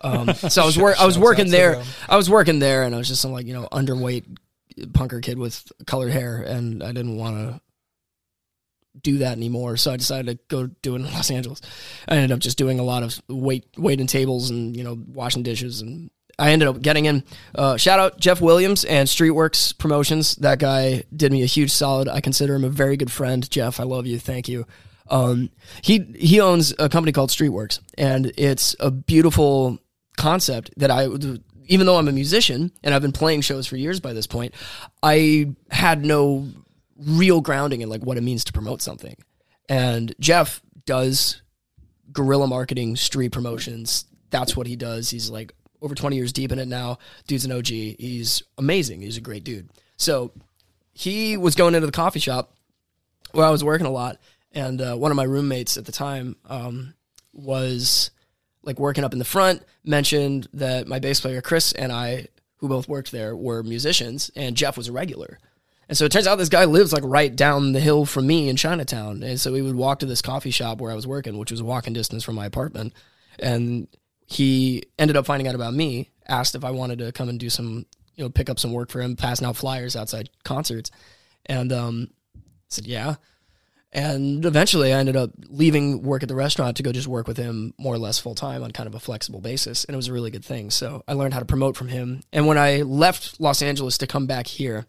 Um, 0.00 0.32
so 0.34 0.62
I 0.62 0.66
was 0.66 0.78
wor- 0.78 0.96
I 0.96 1.06
was 1.06 1.18
working 1.18 1.50
there. 1.50 1.82
I 2.08 2.16
was 2.16 2.30
working 2.30 2.58
there, 2.58 2.84
and 2.84 2.94
I 2.94 2.98
was 2.98 3.08
just 3.08 3.22
some 3.22 3.32
like 3.32 3.46
you 3.46 3.54
know 3.54 3.68
underweight 3.72 4.24
punker 4.78 5.22
kid 5.22 5.38
with 5.38 5.70
colored 5.86 6.12
hair, 6.12 6.38
and 6.38 6.82
I 6.82 6.92
didn't 6.92 7.16
want 7.16 7.36
to 7.36 7.60
do 9.02 9.18
that 9.18 9.36
anymore. 9.36 9.76
So 9.76 9.92
I 9.92 9.96
decided 9.96 10.38
to 10.38 10.44
go 10.48 10.66
do 10.66 10.94
it 10.94 11.00
in 11.00 11.04
Los 11.12 11.30
Angeles. 11.30 11.60
I 12.06 12.16
ended 12.16 12.32
up 12.32 12.40
just 12.40 12.58
doing 12.58 12.78
a 12.78 12.84
lot 12.84 13.02
of 13.02 13.20
wait 13.28 13.66
waiting 13.76 14.06
tables 14.06 14.50
and 14.50 14.76
you 14.76 14.84
know 14.84 14.98
washing 15.08 15.42
dishes 15.42 15.80
and 15.80 16.10
I 16.38 16.52
ended 16.52 16.68
up 16.68 16.80
getting 16.80 17.06
in. 17.06 17.24
Uh, 17.54 17.76
shout 17.76 17.98
out 17.98 18.20
Jeff 18.20 18.40
Williams 18.40 18.84
and 18.84 19.08
Streetworks 19.08 19.76
Promotions. 19.76 20.36
That 20.36 20.58
guy 20.58 21.04
did 21.14 21.32
me 21.32 21.42
a 21.42 21.46
huge 21.46 21.72
solid. 21.72 22.08
I 22.08 22.20
consider 22.20 22.54
him 22.54 22.64
a 22.64 22.68
very 22.68 22.96
good 22.96 23.10
friend. 23.10 23.48
Jeff, 23.50 23.80
I 23.80 23.84
love 23.84 24.06
you. 24.06 24.18
Thank 24.18 24.48
you. 24.48 24.66
Um, 25.10 25.50
he 25.82 26.00
he 26.18 26.40
owns 26.40 26.74
a 26.78 26.88
company 26.88 27.12
called 27.12 27.30
Streetworks, 27.30 27.80
and 27.96 28.32
it's 28.36 28.76
a 28.78 28.90
beautiful 28.90 29.78
concept 30.16 30.70
that 30.76 30.90
I, 30.90 31.06
even 31.66 31.86
though 31.86 31.96
I'm 31.96 32.08
a 32.08 32.12
musician 32.12 32.72
and 32.82 32.94
I've 32.94 33.02
been 33.02 33.12
playing 33.12 33.40
shows 33.40 33.66
for 33.66 33.76
years 33.76 34.00
by 34.00 34.12
this 34.12 34.26
point, 34.26 34.54
I 35.02 35.54
had 35.70 36.04
no 36.04 36.48
real 36.98 37.40
grounding 37.40 37.80
in 37.80 37.88
like 37.88 38.02
what 38.02 38.16
it 38.16 38.22
means 38.22 38.44
to 38.44 38.52
promote 38.52 38.82
something. 38.82 39.16
And 39.68 40.14
Jeff 40.20 40.60
does 40.84 41.42
guerrilla 42.12 42.46
marketing, 42.46 42.96
street 42.96 43.32
promotions. 43.32 44.04
That's 44.30 44.56
what 44.56 44.66
he 44.66 44.76
does. 44.76 45.10
He's 45.10 45.30
like 45.30 45.52
over 45.80 45.94
20 45.94 46.16
years 46.16 46.32
deep 46.32 46.52
in 46.52 46.58
it 46.58 46.68
now. 46.68 46.98
Dude's 47.26 47.44
an 47.44 47.52
OG. 47.52 47.66
He's 47.66 48.42
amazing. 48.56 49.02
He's 49.02 49.16
a 49.16 49.22
great 49.22 49.44
dude. 49.44 49.70
So 49.96 50.32
he 50.92 51.36
was 51.36 51.54
going 51.54 51.74
into 51.74 51.86
the 51.86 51.92
coffee 51.92 52.20
shop 52.20 52.54
where 53.32 53.46
I 53.46 53.50
was 53.50 53.62
working 53.62 53.86
a 53.86 53.90
lot, 53.90 54.18
and 54.52 54.80
uh, 54.80 54.94
one 54.94 55.10
of 55.10 55.16
my 55.16 55.24
roommates 55.24 55.76
at 55.76 55.84
the 55.84 55.92
time 55.92 56.36
um, 56.46 56.94
was 57.32 58.10
like 58.62 58.78
working 58.78 59.04
up 59.04 59.12
in 59.12 59.18
the 59.18 59.24
front. 59.24 59.62
Mentioned 59.84 60.48
that 60.54 60.88
my 60.88 60.98
bass 60.98 61.20
player 61.20 61.40
Chris 61.40 61.72
and 61.72 61.92
I, 61.92 62.28
who 62.56 62.68
both 62.68 62.88
worked 62.88 63.12
there, 63.12 63.36
were 63.36 63.62
musicians, 63.62 64.30
and 64.34 64.56
Jeff 64.56 64.76
was 64.76 64.88
a 64.88 64.92
regular. 64.92 65.38
And 65.88 65.96
so 65.96 66.04
it 66.04 66.12
turns 66.12 66.26
out 66.26 66.36
this 66.36 66.50
guy 66.50 66.66
lives 66.66 66.92
like 66.92 67.02
right 67.04 67.34
down 67.34 67.72
the 67.72 67.80
hill 67.80 68.04
from 68.04 68.26
me 68.26 68.48
in 68.48 68.56
Chinatown. 68.56 69.22
And 69.22 69.40
so 69.40 69.52
we 69.52 69.62
would 69.62 69.74
walk 69.74 70.00
to 70.00 70.06
this 70.06 70.20
coffee 70.20 70.50
shop 70.50 70.80
where 70.80 70.92
I 70.92 70.94
was 70.94 71.06
working, 71.06 71.38
which 71.38 71.50
was 71.50 71.60
a 71.60 71.64
walking 71.64 71.94
distance 71.94 72.22
from 72.22 72.34
my 72.34 72.44
apartment. 72.44 72.92
And 73.38 73.88
he 74.30 74.82
ended 74.98 75.16
up 75.16 75.24
finding 75.24 75.48
out 75.48 75.54
about 75.54 75.72
me, 75.72 76.10
asked 76.28 76.54
if 76.54 76.62
I 76.62 76.70
wanted 76.70 76.98
to 76.98 77.12
come 77.12 77.30
and 77.30 77.40
do 77.40 77.48
some, 77.48 77.86
you 78.14 78.22
know, 78.22 78.28
pick 78.28 78.50
up 78.50 78.58
some 78.58 78.74
work 78.74 78.90
for 78.90 79.00
him, 79.00 79.16
passing 79.16 79.46
out 79.46 79.56
flyers 79.56 79.96
outside 79.96 80.28
concerts. 80.44 80.90
And 81.46 81.72
um, 81.72 82.10
said, 82.68 82.86
yeah. 82.86 83.14
And 83.90 84.44
eventually 84.44 84.92
I 84.92 84.98
ended 84.98 85.16
up 85.16 85.30
leaving 85.48 86.02
work 86.02 86.22
at 86.22 86.28
the 86.28 86.34
restaurant 86.34 86.76
to 86.76 86.82
go 86.82 86.92
just 86.92 87.08
work 87.08 87.26
with 87.26 87.38
him 87.38 87.72
more 87.78 87.94
or 87.94 87.98
less 87.98 88.18
full 88.18 88.34
time 88.34 88.62
on 88.62 88.70
kind 88.70 88.86
of 88.86 88.94
a 88.94 89.00
flexible 89.00 89.40
basis. 89.40 89.86
And 89.86 89.94
it 89.94 89.96
was 89.96 90.08
a 90.08 90.12
really 90.12 90.30
good 90.30 90.44
thing. 90.44 90.70
So 90.70 91.02
I 91.08 91.14
learned 91.14 91.32
how 91.32 91.40
to 91.40 91.46
promote 91.46 91.74
from 91.74 91.88
him. 91.88 92.20
And 92.30 92.46
when 92.46 92.58
I 92.58 92.82
left 92.82 93.40
Los 93.40 93.62
Angeles 93.62 93.96
to 93.96 94.06
come 94.06 94.26
back 94.26 94.46
here, 94.46 94.84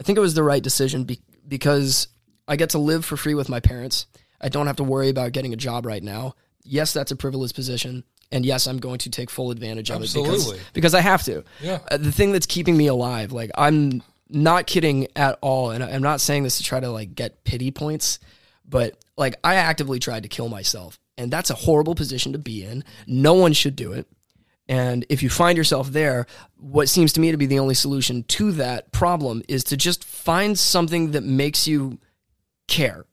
I 0.00 0.02
think 0.02 0.18
it 0.18 0.22
was 0.22 0.34
the 0.34 0.42
right 0.42 0.62
decision 0.62 1.04
be- 1.04 1.20
because 1.46 2.08
I 2.48 2.56
get 2.56 2.70
to 2.70 2.78
live 2.78 3.04
for 3.04 3.16
free 3.16 3.34
with 3.34 3.48
my 3.48 3.60
parents. 3.60 4.06
I 4.40 4.48
don't 4.48 4.66
have 4.66 4.76
to 4.76 4.84
worry 4.84 5.10
about 5.10 5.30
getting 5.30 5.52
a 5.52 5.56
job 5.56 5.86
right 5.86 6.02
now. 6.02 6.34
Yes, 6.64 6.92
that's 6.92 7.12
a 7.12 7.16
privileged 7.16 7.54
position. 7.54 8.02
And 8.32 8.46
yes, 8.46 8.66
I'm 8.66 8.78
going 8.78 8.98
to 8.98 9.10
take 9.10 9.28
full 9.30 9.50
advantage 9.50 9.90
of 9.90 9.96
it 10.02 10.08
because, 10.22 10.46
because 10.72 10.94
I 10.94 11.00
have 11.00 11.22
to. 11.24 11.42
Yeah. 11.60 11.80
Uh, 11.90 11.96
the 11.96 12.12
thing 12.12 12.30
that's 12.32 12.46
keeping 12.46 12.76
me 12.76 12.86
alive, 12.86 13.32
like 13.32 13.50
I'm 13.56 14.02
not 14.28 14.66
kidding 14.66 15.08
at 15.16 15.38
all. 15.40 15.70
And 15.70 15.82
I- 15.82 15.90
I'm 15.90 16.02
not 16.02 16.20
saying 16.20 16.44
this 16.44 16.58
to 16.58 16.62
try 16.62 16.78
to 16.80 16.90
like 16.90 17.14
get 17.14 17.42
pity 17.42 17.70
points, 17.72 18.20
but 18.68 18.96
like 19.16 19.34
I 19.42 19.56
actively 19.56 19.98
tried 19.98 20.22
to 20.22 20.28
kill 20.28 20.48
myself. 20.48 21.00
And 21.18 21.30
that's 21.30 21.50
a 21.50 21.54
horrible 21.54 21.94
position 21.96 22.32
to 22.32 22.38
be 22.38 22.64
in. 22.64 22.84
No 23.06 23.34
one 23.34 23.52
should 23.52 23.74
do 23.76 23.92
it. 23.92 24.06
And 24.68 25.04
if 25.08 25.22
you 25.24 25.28
find 25.28 25.58
yourself 25.58 25.88
there, 25.90 26.26
what 26.56 26.88
seems 26.88 27.12
to 27.14 27.20
me 27.20 27.32
to 27.32 27.36
be 27.36 27.46
the 27.46 27.58
only 27.58 27.74
solution 27.74 28.22
to 28.28 28.52
that 28.52 28.92
problem 28.92 29.42
is 29.48 29.64
to 29.64 29.76
just 29.76 30.04
find 30.04 30.56
something 30.56 31.10
that 31.10 31.24
makes 31.24 31.66
you 31.66 31.98
care. 32.68 33.04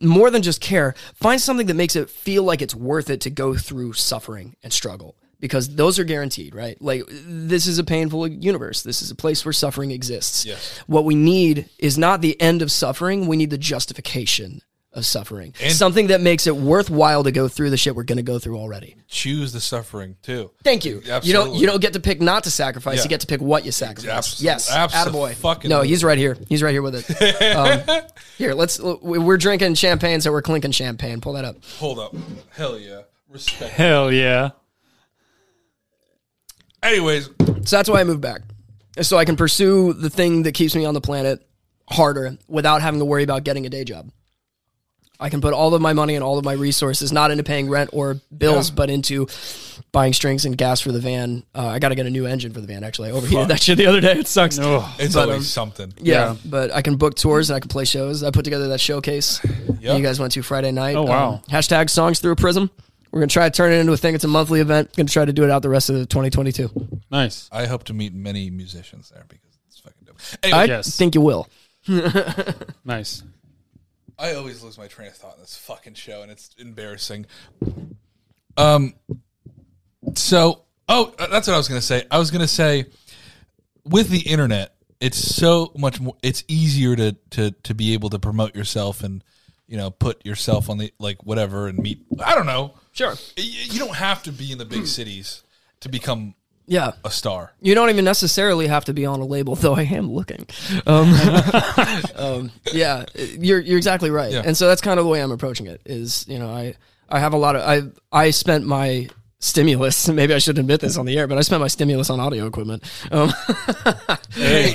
More 0.00 0.30
than 0.30 0.42
just 0.42 0.60
care, 0.60 0.94
find 1.14 1.40
something 1.40 1.66
that 1.66 1.74
makes 1.74 1.96
it 1.96 2.10
feel 2.10 2.44
like 2.44 2.62
it's 2.62 2.74
worth 2.74 3.10
it 3.10 3.20
to 3.22 3.30
go 3.30 3.54
through 3.54 3.94
suffering 3.94 4.56
and 4.62 4.72
struggle 4.72 5.16
because 5.40 5.74
those 5.76 5.98
are 5.98 6.04
guaranteed, 6.04 6.54
right? 6.54 6.80
Like 6.80 7.02
this 7.08 7.66
is 7.66 7.78
a 7.78 7.84
painful 7.84 8.26
universe. 8.28 8.82
This 8.82 9.02
is 9.02 9.10
a 9.10 9.16
place 9.16 9.44
where 9.44 9.52
suffering 9.52 9.90
exists. 9.90 10.44
Yes. 10.44 10.78
What 10.86 11.04
we 11.04 11.14
need 11.14 11.68
is 11.78 11.98
not 11.98 12.20
the 12.20 12.40
end 12.40 12.62
of 12.62 12.72
suffering, 12.72 13.26
we 13.26 13.36
need 13.36 13.50
the 13.50 13.58
justification 13.58 14.62
of 14.94 15.04
suffering. 15.04 15.52
And- 15.62 15.72
something 15.72 16.06
that 16.08 16.20
makes 16.20 16.46
it 16.46 16.56
worthwhile 16.56 17.22
to 17.24 17.30
go 17.30 17.46
through 17.48 17.70
the 17.70 17.76
shit 17.76 17.94
we're 17.94 18.02
going 18.04 18.16
to 18.16 18.22
go 18.22 18.38
through 18.38 18.56
already. 18.58 18.96
Choose 19.06 19.52
the 19.52 19.60
suffering 19.60 20.16
too. 20.22 20.50
Thank 20.64 20.84
you. 20.84 21.02
You 21.22 21.32
don't 21.32 21.54
you 21.54 21.66
don't 21.66 21.80
get 21.80 21.92
to 21.92 22.00
pick 22.00 22.20
not 22.20 22.44
to 22.44 22.50
sacrifice. 22.50 22.96
Yeah. 22.98 23.02
You 23.04 23.08
get 23.08 23.20
to 23.20 23.26
pick 23.26 23.40
what 23.40 23.64
you 23.64 23.72
sacrifice. 23.72 24.10
Abs- 24.10 24.42
yes, 24.42 24.70
abso- 24.70 25.06
attaboy. 25.10 25.34
fucking- 25.34 25.68
no, 25.68 25.82
he's 25.82 26.02
right 26.02 26.18
here. 26.18 26.36
He's 26.48 26.62
right 26.62 26.72
here 26.72 26.82
with 26.82 26.94
it. 26.96 27.38
Um, 27.88 28.00
here, 28.36 28.54
let's. 28.54 28.78
We're 28.80 29.36
drinking 29.38 29.74
champagne, 29.74 30.20
so 30.20 30.30
we're 30.32 30.42
clinking 30.42 30.70
champagne. 30.72 31.20
Pull 31.20 31.32
that 31.34 31.44
up. 31.44 31.56
Hold 31.78 31.98
up. 31.98 32.14
Hell 32.50 32.78
yeah. 32.78 33.02
Respect. 33.28 33.72
Hell 33.72 34.12
yeah. 34.12 34.50
Anyways, 36.82 37.28
So 37.64 37.76
that's 37.76 37.88
why 37.88 38.00
I 38.00 38.04
moved 38.04 38.20
back, 38.20 38.42
so 39.00 39.16
I 39.18 39.24
can 39.24 39.36
pursue 39.36 39.92
the 39.92 40.08
thing 40.10 40.44
that 40.44 40.52
keeps 40.52 40.74
me 40.76 40.84
on 40.84 40.94
the 40.94 41.00
planet 41.00 41.44
harder 41.90 42.36
without 42.46 42.82
having 42.82 43.00
to 43.00 43.04
worry 43.04 43.24
about 43.24 43.44
getting 43.44 43.66
a 43.66 43.68
day 43.68 43.82
job. 43.84 44.10
I 45.20 45.30
can 45.30 45.40
put 45.40 45.52
all 45.52 45.74
of 45.74 45.82
my 45.82 45.92
money 45.94 46.14
and 46.14 46.22
all 46.22 46.38
of 46.38 46.44
my 46.44 46.52
resources 46.52 47.12
not 47.12 47.30
into 47.32 47.42
paying 47.42 47.68
rent 47.68 47.90
or 47.92 48.20
bills, 48.36 48.70
but 48.70 48.88
into 48.88 49.26
buying 49.90 50.12
strings 50.12 50.44
and 50.44 50.56
gas 50.56 50.80
for 50.80 50.92
the 50.92 51.00
van. 51.00 51.42
Uh, 51.54 51.66
I 51.66 51.78
got 51.80 51.88
to 51.88 51.94
get 51.96 52.06
a 52.06 52.10
new 52.10 52.24
engine 52.26 52.52
for 52.52 52.60
the 52.60 52.66
van. 52.68 52.84
Actually, 52.84 53.08
I 53.08 53.12
overheated 53.12 53.48
that 53.48 53.60
shit 53.60 53.78
the 53.78 53.86
other 53.86 54.00
day. 54.00 54.12
It 54.18 54.28
sucks. 54.28 54.58
Oh, 54.60 54.88
it's 54.98 55.14
But, 55.14 55.22
always 55.28 55.38
um, 55.38 55.42
something. 55.42 55.92
Yeah, 56.00 56.14
Yeah. 56.32 56.36
but 56.44 56.72
I 56.72 56.82
can 56.82 56.96
book 56.96 57.16
tours 57.16 57.50
and 57.50 57.56
I 57.56 57.60
can 57.60 57.68
play 57.68 57.84
shows. 57.84 58.22
I 58.22 58.30
put 58.30 58.44
together 58.44 58.68
that 58.68 58.80
showcase 58.80 59.40
Yeah. 59.80 59.96
you 59.96 60.02
guys 60.04 60.20
went 60.20 60.32
to 60.34 60.42
Friday 60.42 60.70
night. 60.70 60.94
Oh, 60.96 61.02
wow. 61.04 61.28
Um, 61.34 61.40
hashtag 61.50 61.90
songs 61.90 62.20
through 62.20 62.32
a 62.32 62.36
prism. 62.36 62.70
We're 63.10 63.20
gonna 63.20 63.28
try 63.28 63.48
to 63.48 63.50
turn 63.56 63.72
it 63.72 63.76
into 63.76 63.92
a 63.92 63.96
thing. 63.96 64.14
It's 64.14 64.24
a 64.24 64.28
monthly 64.28 64.60
event. 64.60 64.94
Gonna 64.94 65.08
try 65.08 65.24
to 65.24 65.32
do 65.32 65.42
it 65.42 65.50
out 65.50 65.62
the 65.62 65.68
rest 65.70 65.88
of 65.90 65.96
2022. 66.08 66.70
nice. 67.10 67.48
I 67.50 67.66
hope 67.66 67.84
to 67.84 67.94
meet 67.94 68.12
many 68.14 68.50
musicians 68.50 69.08
there 69.10 69.24
because 69.28 69.58
it's 69.66 69.80
fucking 69.80 70.04
dope. 70.04 70.18
I 70.54 70.64
Yes. 70.64 70.94
think 70.96 71.14
you 71.14 71.22
will. 71.22 71.48
Nice. 72.84 73.22
I 74.18 74.34
always 74.34 74.62
lose 74.62 74.76
my 74.78 74.86
train 74.88 75.08
of 75.08 75.14
thought 75.14 75.34
in 75.36 75.40
this 75.40 75.56
fucking 75.56 75.94
show, 75.94 76.22
and 76.22 76.30
it's 76.30 76.50
embarrassing. 76.58 77.26
Um. 78.56 78.94
So, 80.14 80.62
oh, 80.88 81.14
uh, 81.18 81.26
that's 81.28 81.46
what 81.46 81.54
I 81.54 81.56
was 81.56 81.68
gonna 81.68 81.80
say. 81.80 82.04
I 82.10 82.18
was 82.18 82.30
gonna 82.30 82.48
say, 82.48 82.86
with 83.84 84.08
the 84.08 84.20
internet, 84.20 84.74
it's 85.00 85.18
so 85.18 85.72
much 85.76 86.00
more. 86.00 86.16
It's 86.22 86.44
easier 86.48 86.96
to 86.96 87.12
to 87.30 87.50
to 87.50 87.74
be 87.74 87.92
able 87.94 88.10
to 88.10 88.18
promote 88.18 88.54
yourself 88.56 89.02
and 89.02 89.22
you 89.66 89.76
know 89.76 89.90
put 89.90 90.24
yourself 90.24 90.68
on 90.70 90.78
the 90.78 90.92
like 90.98 91.22
whatever 91.24 91.68
and 91.68 91.78
meet. 91.78 92.04
I 92.24 92.34
don't 92.34 92.46
know. 92.46 92.74
Sure. 92.92 93.10
Y- 93.36 93.44
You 93.44 93.78
don't 93.78 93.94
have 93.96 94.22
to 94.24 94.32
be 94.32 94.50
in 94.50 94.58
the 94.58 94.64
big 94.64 94.86
cities 94.86 95.42
to 95.80 95.88
become 95.88 96.34
Yeah. 96.68 96.92
a 97.04 97.10
star. 97.10 97.52
You 97.60 97.74
don't 97.74 97.88
even 97.90 98.04
necessarily 98.04 98.66
have 98.68 98.84
to 98.84 98.92
be 98.92 99.06
on 99.06 99.20
a 99.20 99.24
label, 99.24 99.54
though 99.56 99.74
I 99.74 99.82
am 99.82 100.12
looking. 100.12 100.46
Um, 100.86 101.12
um, 102.16 102.50
yeah, 102.72 103.04
you're 103.14 103.58
you're 103.60 103.78
exactly 103.78 104.10
right, 104.10 104.30
Yeah. 104.32 104.42
and 104.44 104.56
so 104.56 104.68
that's 104.68 104.80
kind 104.82 105.00
of 105.00 105.06
the 105.06 105.10
way 105.10 105.22
I'm 105.22 105.32
approaching 105.32 105.66
it. 105.66 105.80
Is 105.86 106.26
you 106.28 106.38
know 106.38 106.48
I 106.50 106.74
I 107.08 107.20
have 107.20 107.32
a 107.32 107.38
lot 107.38 107.56
of 107.56 107.62
I 107.62 107.82
I 108.26 108.30
spent 108.30 108.66
my 108.66 109.08
stimulus. 109.40 110.08
Maybe 110.20 110.34
I 110.34 110.38
should 110.38 110.58
admit 110.58 110.80
this 110.80 110.96
on 110.98 111.06
the 111.06 111.16
air, 111.18 111.26
but 111.26 111.38
I 111.38 111.40
spent 111.40 111.60
my 111.60 111.68
stimulus 111.68 112.10
on 112.10 112.20
audio 112.20 112.46
equipment. 112.46 112.82
Um, 113.10 113.32
Hey, 114.32 114.74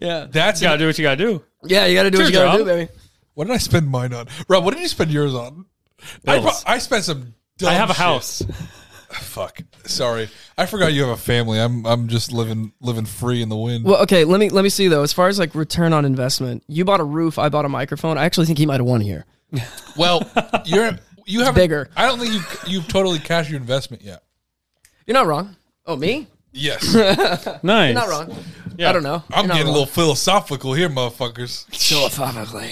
yeah, 0.00 0.26
that's 0.30 0.60
You 0.60 0.68
gotta 0.68 0.78
do 0.78 0.86
what 0.86 0.96
you 0.98 1.02
gotta 1.02 1.16
do. 1.16 1.42
yeah, 1.64 1.86
you 1.86 1.94
got 1.94 2.04
to 2.04 2.10
do 2.10 2.18
what 2.18 2.26
you 2.28 2.32
got 2.32 2.52
to 2.52 2.58
do, 2.58 2.64
baby. 2.64 2.90
What 3.34 3.46
did 3.48 3.54
I 3.54 3.58
spend 3.58 3.88
mine 3.88 4.14
on? 4.14 4.28
Rob, 4.48 4.64
what 4.64 4.72
did 4.74 4.80
you 4.80 4.88
spend 4.88 5.10
yours 5.10 5.34
on? 5.34 5.66
I, 6.26 6.38
I 6.66 6.78
spent 6.78 7.04
some. 7.04 7.34
Dumb 7.58 7.70
I 7.70 7.74
have 7.74 7.90
a 7.90 7.94
shit. 7.94 8.02
house. 8.02 8.42
Fuck. 9.12 9.60
Sorry, 9.84 10.28
I 10.58 10.66
forgot 10.66 10.92
you 10.92 11.02
have 11.02 11.10
a 11.10 11.16
family. 11.16 11.58
I'm 11.60 11.86
I'm 11.86 12.08
just 12.08 12.32
living 12.32 12.72
living 12.80 13.04
free 13.06 13.42
in 13.42 13.48
the 13.48 13.56
wind. 13.56 13.84
Well, 13.84 14.02
okay, 14.02 14.24
let 14.24 14.40
me 14.40 14.48
let 14.50 14.62
me 14.62 14.68
see 14.68 14.88
though. 14.88 15.02
As 15.02 15.12
far 15.12 15.28
as 15.28 15.38
like 15.38 15.54
return 15.54 15.92
on 15.92 16.04
investment, 16.04 16.64
you 16.68 16.84
bought 16.84 17.00
a 17.00 17.04
roof, 17.04 17.38
I 17.38 17.48
bought 17.48 17.64
a 17.64 17.68
microphone. 17.68 18.18
I 18.18 18.24
actually 18.24 18.46
think 18.46 18.58
he 18.58 18.66
might 18.66 18.80
have 18.80 18.86
won 18.86 19.00
here. 19.00 19.24
Well, 19.96 20.28
you're 20.66 20.90
you 21.24 21.40
have 21.44 21.54
bigger. 21.54 21.88
I 21.96 22.06
don't 22.06 22.18
think 22.18 22.34
you 22.34 22.40
you've 22.66 22.88
totally 22.88 23.18
cashed 23.18 23.48
your 23.50 23.58
investment 23.58 24.02
yet. 24.02 24.22
You're 25.06 25.14
not 25.14 25.26
wrong. 25.26 25.56
Oh, 25.86 25.96
me? 25.96 26.26
Yes, 26.52 26.94
Nice. 26.94 27.62
You're 27.62 27.94
not 27.94 28.08
wrong. 28.08 28.34
Yeah. 28.78 28.88
I 28.88 28.92
don't 28.92 29.02
know. 29.02 29.22
I'm 29.30 29.44
You're 29.44 29.48
not 29.48 29.54
getting 29.54 29.62
a 29.62 29.64
wrong. 29.66 29.72
little 29.72 29.86
philosophical 29.86 30.72
here, 30.74 30.88
motherfuckers. 30.88 31.64
philosophically. 31.74 32.70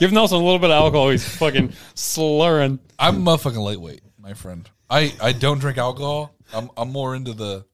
Give 0.00 0.12
Nelson 0.12 0.36
a 0.40 0.42
little 0.44 0.58
bit 0.58 0.70
of 0.70 0.76
alcohol. 0.76 1.10
He's 1.10 1.28
fucking 1.36 1.72
slurring. 1.94 2.78
I'm 2.98 3.16
a 3.26 3.30
motherfucking 3.32 3.56
lightweight, 3.62 4.02
my 4.18 4.34
friend. 4.34 4.68
I 4.90 5.12
I 5.22 5.32
don't 5.32 5.58
drink 5.58 5.78
alcohol. 5.78 6.34
I'm 6.52 6.70
I'm 6.76 6.90
more 6.90 7.14
into 7.14 7.32
the. 7.32 7.64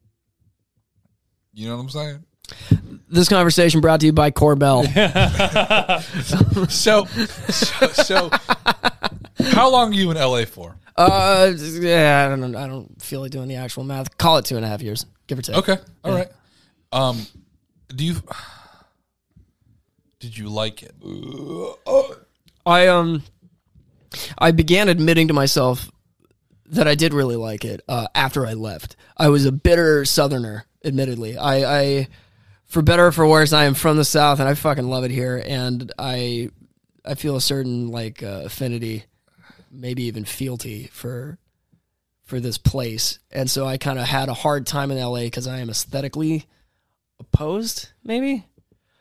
You 1.52 1.68
know 1.68 1.76
what 1.76 1.82
I'm 1.82 1.90
saying? 1.90 2.24
This 3.08 3.28
conversation 3.28 3.80
brought 3.80 4.00
to 4.00 4.06
you 4.06 4.12
by 4.12 4.30
Korbel. 4.30 4.84
So, 6.70 7.04
so, 7.06 7.86
so 7.92 8.30
how 9.52 9.70
long 9.70 9.92
are 9.92 9.96
you 9.96 10.10
in 10.10 10.16
LA 10.16 10.44
for? 10.44 10.76
Uh, 10.96 11.52
yeah, 11.56 12.26
I 12.26 12.36
don't, 12.36 12.54
I 12.54 12.66
don't 12.66 13.00
feel 13.00 13.20
like 13.20 13.30
doing 13.30 13.48
the 13.48 13.56
actual 13.56 13.84
math. 13.84 14.16
Call 14.18 14.38
it 14.38 14.44
two 14.44 14.56
and 14.56 14.64
a 14.64 14.68
half 14.68 14.82
years, 14.82 15.06
give 15.26 15.38
or 15.38 15.42
take. 15.42 15.56
Okay, 15.56 15.76
all 16.04 16.12
right. 16.12 16.28
Um, 16.92 17.26
do 17.88 18.04
you? 18.04 18.14
Did 20.20 20.36
you 20.38 20.48
like 20.48 20.82
it? 20.82 20.94
I 22.66 22.86
um, 22.88 23.22
I 24.38 24.50
began 24.52 24.88
admitting 24.88 25.28
to 25.28 25.34
myself 25.34 25.90
that 26.74 26.86
I 26.88 26.94
did 26.94 27.12
really 27.14 27.36
like 27.36 27.64
it 27.64 27.80
uh, 27.88 28.06
after 28.14 28.46
I 28.46 28.52
left. 28.54 28.96
I 29.16 29.28
was 29.28 29.44
a 29.46 29.52
bitter 29.52 30.04
Southerner, 30.04 30.64
admittedly. 30.84 31.36
I, 31.38 31.80
I, 31.80 32.08
for 32.66 32.82
better 32.82 33.06
or 33.06 33.12
for 33.12 33.26
worse, 33.26 33.52
I 33.52 33.64
am 33.64 33.74
from 33.74 33.96
the 33.96 34.04
South, 34.04 34.40
and 34.40 34.48
I 34.48 34.54
fucking 34.54 34.88
love 34.88 35.04
it 35.04 35.10
here. 35.10 35.42
And 35.46 35.90
I, 35.98 36.50
I 37.04 37.14
feel 37.14 37.36
a 37.36 37.40
certain 37.40 37.88
like 37.88 38.22
uh, 38.22 38.42
affinity, 38.44 39.04
maybe 39.70 40.04
even 40.04 40.24
fealty 40.24 40.88
for, 40.92 41.38
for 42.24 42.40
this 42.40 42.58
place, 42.58 43.18
and 43.30 43.50
so 43.50 43.66
I 43.66 43.76
kind 43.76 43.98
of 43.98 44.06
had 44.06 44.28
a 44.28 44.34
hard 44.34 44.66
time 44.66 44.90
in 44.90 44.98
LA 44.98 45.20
because 45.20 45.46
I 45.46 45.58
am 45.58 45.68
aesthetically 45.70 46.46
opposed, 47.20 47.88
maybe. 48.02 48.44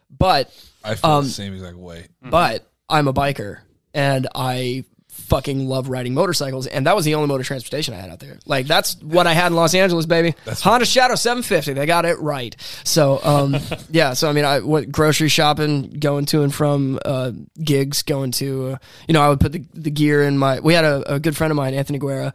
But 0.09 0.53
I 0.83 0.95
feel 0.95 1.09
Um, 1.09 1.23
the 1.25 1.29
same 1.31 1.53
exact 1.53 1.77
way. 1.77 2.07
but 2.21 2.69
I'm 2.89 3.07
a 3.07 3.13
biker 3.13 3.59
and 3.93 4.27
I 4.35 4.85
fucking 5.13 5.67
love 5.67 5.89
riding 5.89 6.13
motorcycles 6.13 6.67
and 6.67 6.85
that 6.87 6.95
was 6.95 7.05
the 7.05 7.15
only 7.15 7.27
motor 7.27 7.43
transportation 7.43 7.93
I 7.93 7.97
had 7.97 8.09
out 8.09 8.19
there. 8.19 8.39
Like 8.45 8.67
that's 8.67 9.01
what 9.01 9.27
I 9.27 9.33
had 9.33 9.47
in 9.47 9.55
Los 9.55 9.73
Angeles, 9.73 10.05
baby. 10.05 10.35
Honda 10.47 10.85
Shadow 10.85 11.15
750. 11.15 11.73
They 11.73 11.85
got 11.85 12.05
it 12.05 12.19
right. 12.19 12.55
So 12.83 13.19
um 13.23 13.55
yeah, 13.89 14.13
so 14.13 14.29
I 14.29 14.33
mean 14.33 14.45
I 14.45 14.59
went 14.59 14.91
grocery 14.91 15.29
shopping, 15.29 15.91
going 15.99 16.25
to 16.27 16.43
and 16.43 16.53
from 16.53 16.99
uh 17.05 17.31
gigs, 17.63 18.03
going 18.03 18.31
to 18.33 18.73
uh, 18.73 18.77
you 19.07 19.13
know, 19.13 19.21
I 19.21 19.29
would 19.29 19.39
put 19.39 19.51
the 19.51 19.65
the 19.73 19.91
gear 19.91 20.23
in 20.23 20.37
my 20.37 20.59
we 20.59 20.73
had 20.73 20.85
a, 20.85 21.15
a 21.15 21.19
good 21.19 21.37
friend 21.37 21.51
of 21.51 21.57
mine, 21.57 21.73
Anthony 21.73 21.99
Guerra, 21.99 22.33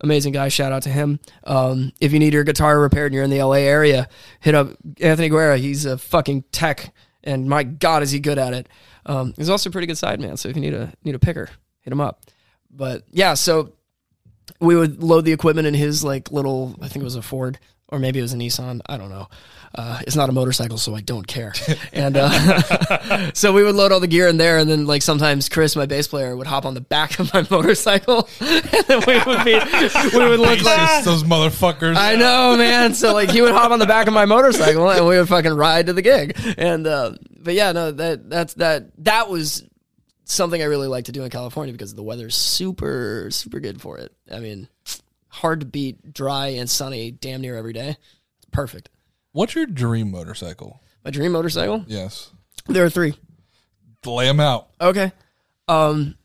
amazing 0.00 0.32
guy. 0.32 0.48
Shout 0.48 0.72
out 0.72 0.82
to 0.82 0.90
him. 0.90 1.20
Um, 1.44 1.92
if 2.00 2.12
you 2.12 2.18
need 2.18 2.32
your 2.32 2.44
guitar 2.44 2.78
repaired 2.78 3.06
and 3.06 3.14
you're 3.14 3.24
in 3.24 3.30
the 3.30 3.42
LA 3.42 3.56
area, 3.56 4.08
hit 4.40 4.54
up 4.54 4.70
Anthony 5.00 5.28
Guerra. 5.28 5.58
He's 5.58 5.84
a 5.84 5.98
fucking 5.98 6.44
tech, 6.52 6.92
and 7.24 7.48
my 7.48 7.62
God, 7.62 8.02
is 8.02 8.10
he 8.10 8.20
good 8.20 8.38
at 8.38 8.52
it. 8.52 8.68
Um, 9.06 9.34
he's 9.36 9.48
also 9.48 9.70
a 9.70 9.72
pretty 9.72 9.86
good 9.86 9.98
side 9.98 10.20
man. 10.20 10.36
So 10.36 10.48
if 10.48 10.56
you 10.56 10.62
need 10.62 10.74
a 10.74 10.92
need 11.04 11.14
a 11.14 11.18
picker, 11.18 11.48
hit 11.82 11.92
him 11.92 12.00
up. 12.00 12.24
But 12.70 13.04
yeah, 13.10 13.34
so 13.34 13.74
we 14.60 14.74
would 14.74 15.02
load 15.02 15.24
the 15.24 15.32
equipment 15.32 15.66
in 15.66 15.74
his 15.74 16.02
like 16.02 16.32
little. 16.32 16.74
I 16.80 16.88
think 16.88 17.02
it 17.02 17.04
was 17.04 17.16
a 17.16 17.22
Ford 17.22 17.58
or 17.92 17.98
maybe 17.98 18.18
it 18.18 18.22
was 18.22 18.32
a 18.32 18.36
Nissan. 18.36 18.80
I 18.86 18.96
don't 18.96 19.10
know. 19.10 19.28
Uh, 19.74 20.00
it's 20.06 20.16
not 20.16 20.28
a 20.28 20.32
motorcycle, 20.32 20.78
so 20.78 20.94
I 20.94 21.00
don't 21.02 21.26
care. 21.26 21.52
And 21.92 22.16
uh, 22.16 23.32
so 23.34 23.52
we 23.52 23.62
would 23.62 23.74
load 23.74 23.92
all 23.92 24.00
the 24.00 24.06
gear 24.06 24.26
in 24.26 24.38
there, 24.38 24.56
and 24.56 24.68
then 24.68 24.86
like 24.86 25.02
sometimes 25.02 25.50
Chris, 25.50 25.76
my 25.76 25.84
bass 25.84 26.08
player, 26.08 26.34
would 26.34 26.46
hop 26.46 26.64
on 26.64 26.72
the 26.72 26.80
back 26.80 27.18
of 27.18 27.32
my 27.34 27.46
motorcycle, 27.50 28.28
and 28.40 28.84
then 28.86 29.02
we 29.06 29.18
would 29.26 29.44
be 29.44 29.52
we 29.52 30.28
would 30.28 30.40
look 30.40 30.62
like 30.62 30.78
Just 30.78 31.04
those 31.04 31.22
motherfuckers. 31.22 31.96
I 31.96 32.16
know, 32.16 32.56
man. 32.56 32.94
So 32.94 33.12
like 33.12 33.30
he 33.30 33.42
would 33.42 33.52
hop 33.52 33.72
on 33.72 33.78
the 33.78 33.86
back 33.86 34.06
of 34.06 34.14
my 34.14 34.24
motorcycle 34.24 34.88
and 34.88 35.06
we 35.06 35.18
would 35.18 35.28
fucking 35.28 35.52
ride 35.52 35.86
to 35.86 35.92
the 35.92 36.02
gig. 36.02 36.38
And 36.56 36.86
uh 36.86 37.12
but 37.38 37.54
yeah, 37.54 37.72
no, 37.72 37.90
that 37.90 38.30
that's 38.30 38.54
that 38.54 38.90
that 39.04 39.28
was 39.28 39.64
something 40.32 40.60
I 40.60 40.66
really 40.66 40.88
like 40.88 41.04
to 41.06 41.12
do 41.12 41.24
in 41.24 41.30
California 41.30 41.72
because 41.72 41.94
the 41.94 42.02
weather's 42.02 42.34
super 42.34 43.28
super 43.30 43.60
good 43.60 43.80
for 43.80 43.98
it. 43.98 44.12
I 44.30 44.38
mean, 44.40 44.68
hard 45.28 45.60
to 45.60 45.66
beat, 45.66 46.12
dry 46.12 46.48
and 46.48 46.68
sunny 46.68 47.10
damn 47.10 47.40
near 47.40 47.56
every 47.56 47.72
day. 47.72 47.96
It's 48.38 48.46
perfect. 48.50 48.88
What's 49.32 49.54
your 49.54 49.66
dream 49.66 50.10
motorcycle? 50.10 50.80
My 51.04 51.10
dream 51.10 51.32
motorcycle? 51.32 51.84
Yes. 51.86 52.30
There 52.66 52.84
are 52.84 52.90
3. 52.90 53.14
Lay 54.04 54.26
them 54.26 54.40
out. 54.40 54.68
Okay. 54.80 55.10
Um, 55.68 56.16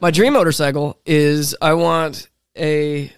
my 0.00 0.10
dream 0.10 0.32
motorcycle 0.32 0.98
is 1.04 1.54
I 1.60 1.74
want 1.74 2.28
a, 2.56 3.12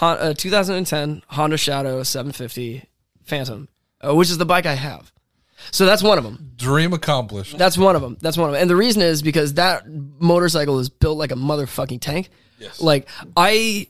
a 0.00 0.34
2010 0.34 1.22
Honda 1.28 1.56
Shadow 1.56 2.02
750 2.02 2.88
Phantom, 3.24 3.68
uh, 4.00 4.14
which 4.14 4.30
is 4.30 4.38
the 4.38 4.46
bike 4.46 4.66
I 4.66 4.74
have. 4.74 5.12
So 5.72 5.86
that's 5.86 6.02
one 6.02 6.18
of 6.18 6.24
them. 6.24 6.52
Dream 6.56 6.92
accomplished. 6.92 7.56
That's 7.56 7.78
one 7.78 7.96
of 7.96 8.02
them. 8.02 8.16
That's 8.20 8.36
one 8.36 8.48
of 8.48 8.52
them. 8.52 8.62
And 8.62 8.70
the 8.70 8.76
reason 8.76 9.02
is 9.02 9.22
because 9.22 9.54
that 9.54 9.84
motorcycle 9.88 10.78
is 10.78 10.88
built 10.88 11.18
like 11.18 11.32
a 11.32 11.36
motherfucking 11.36 12.00
tank. 12.00 12.30
Yes. 12.58 12.80
Like 12.80 13.08
I, 13.36 13.88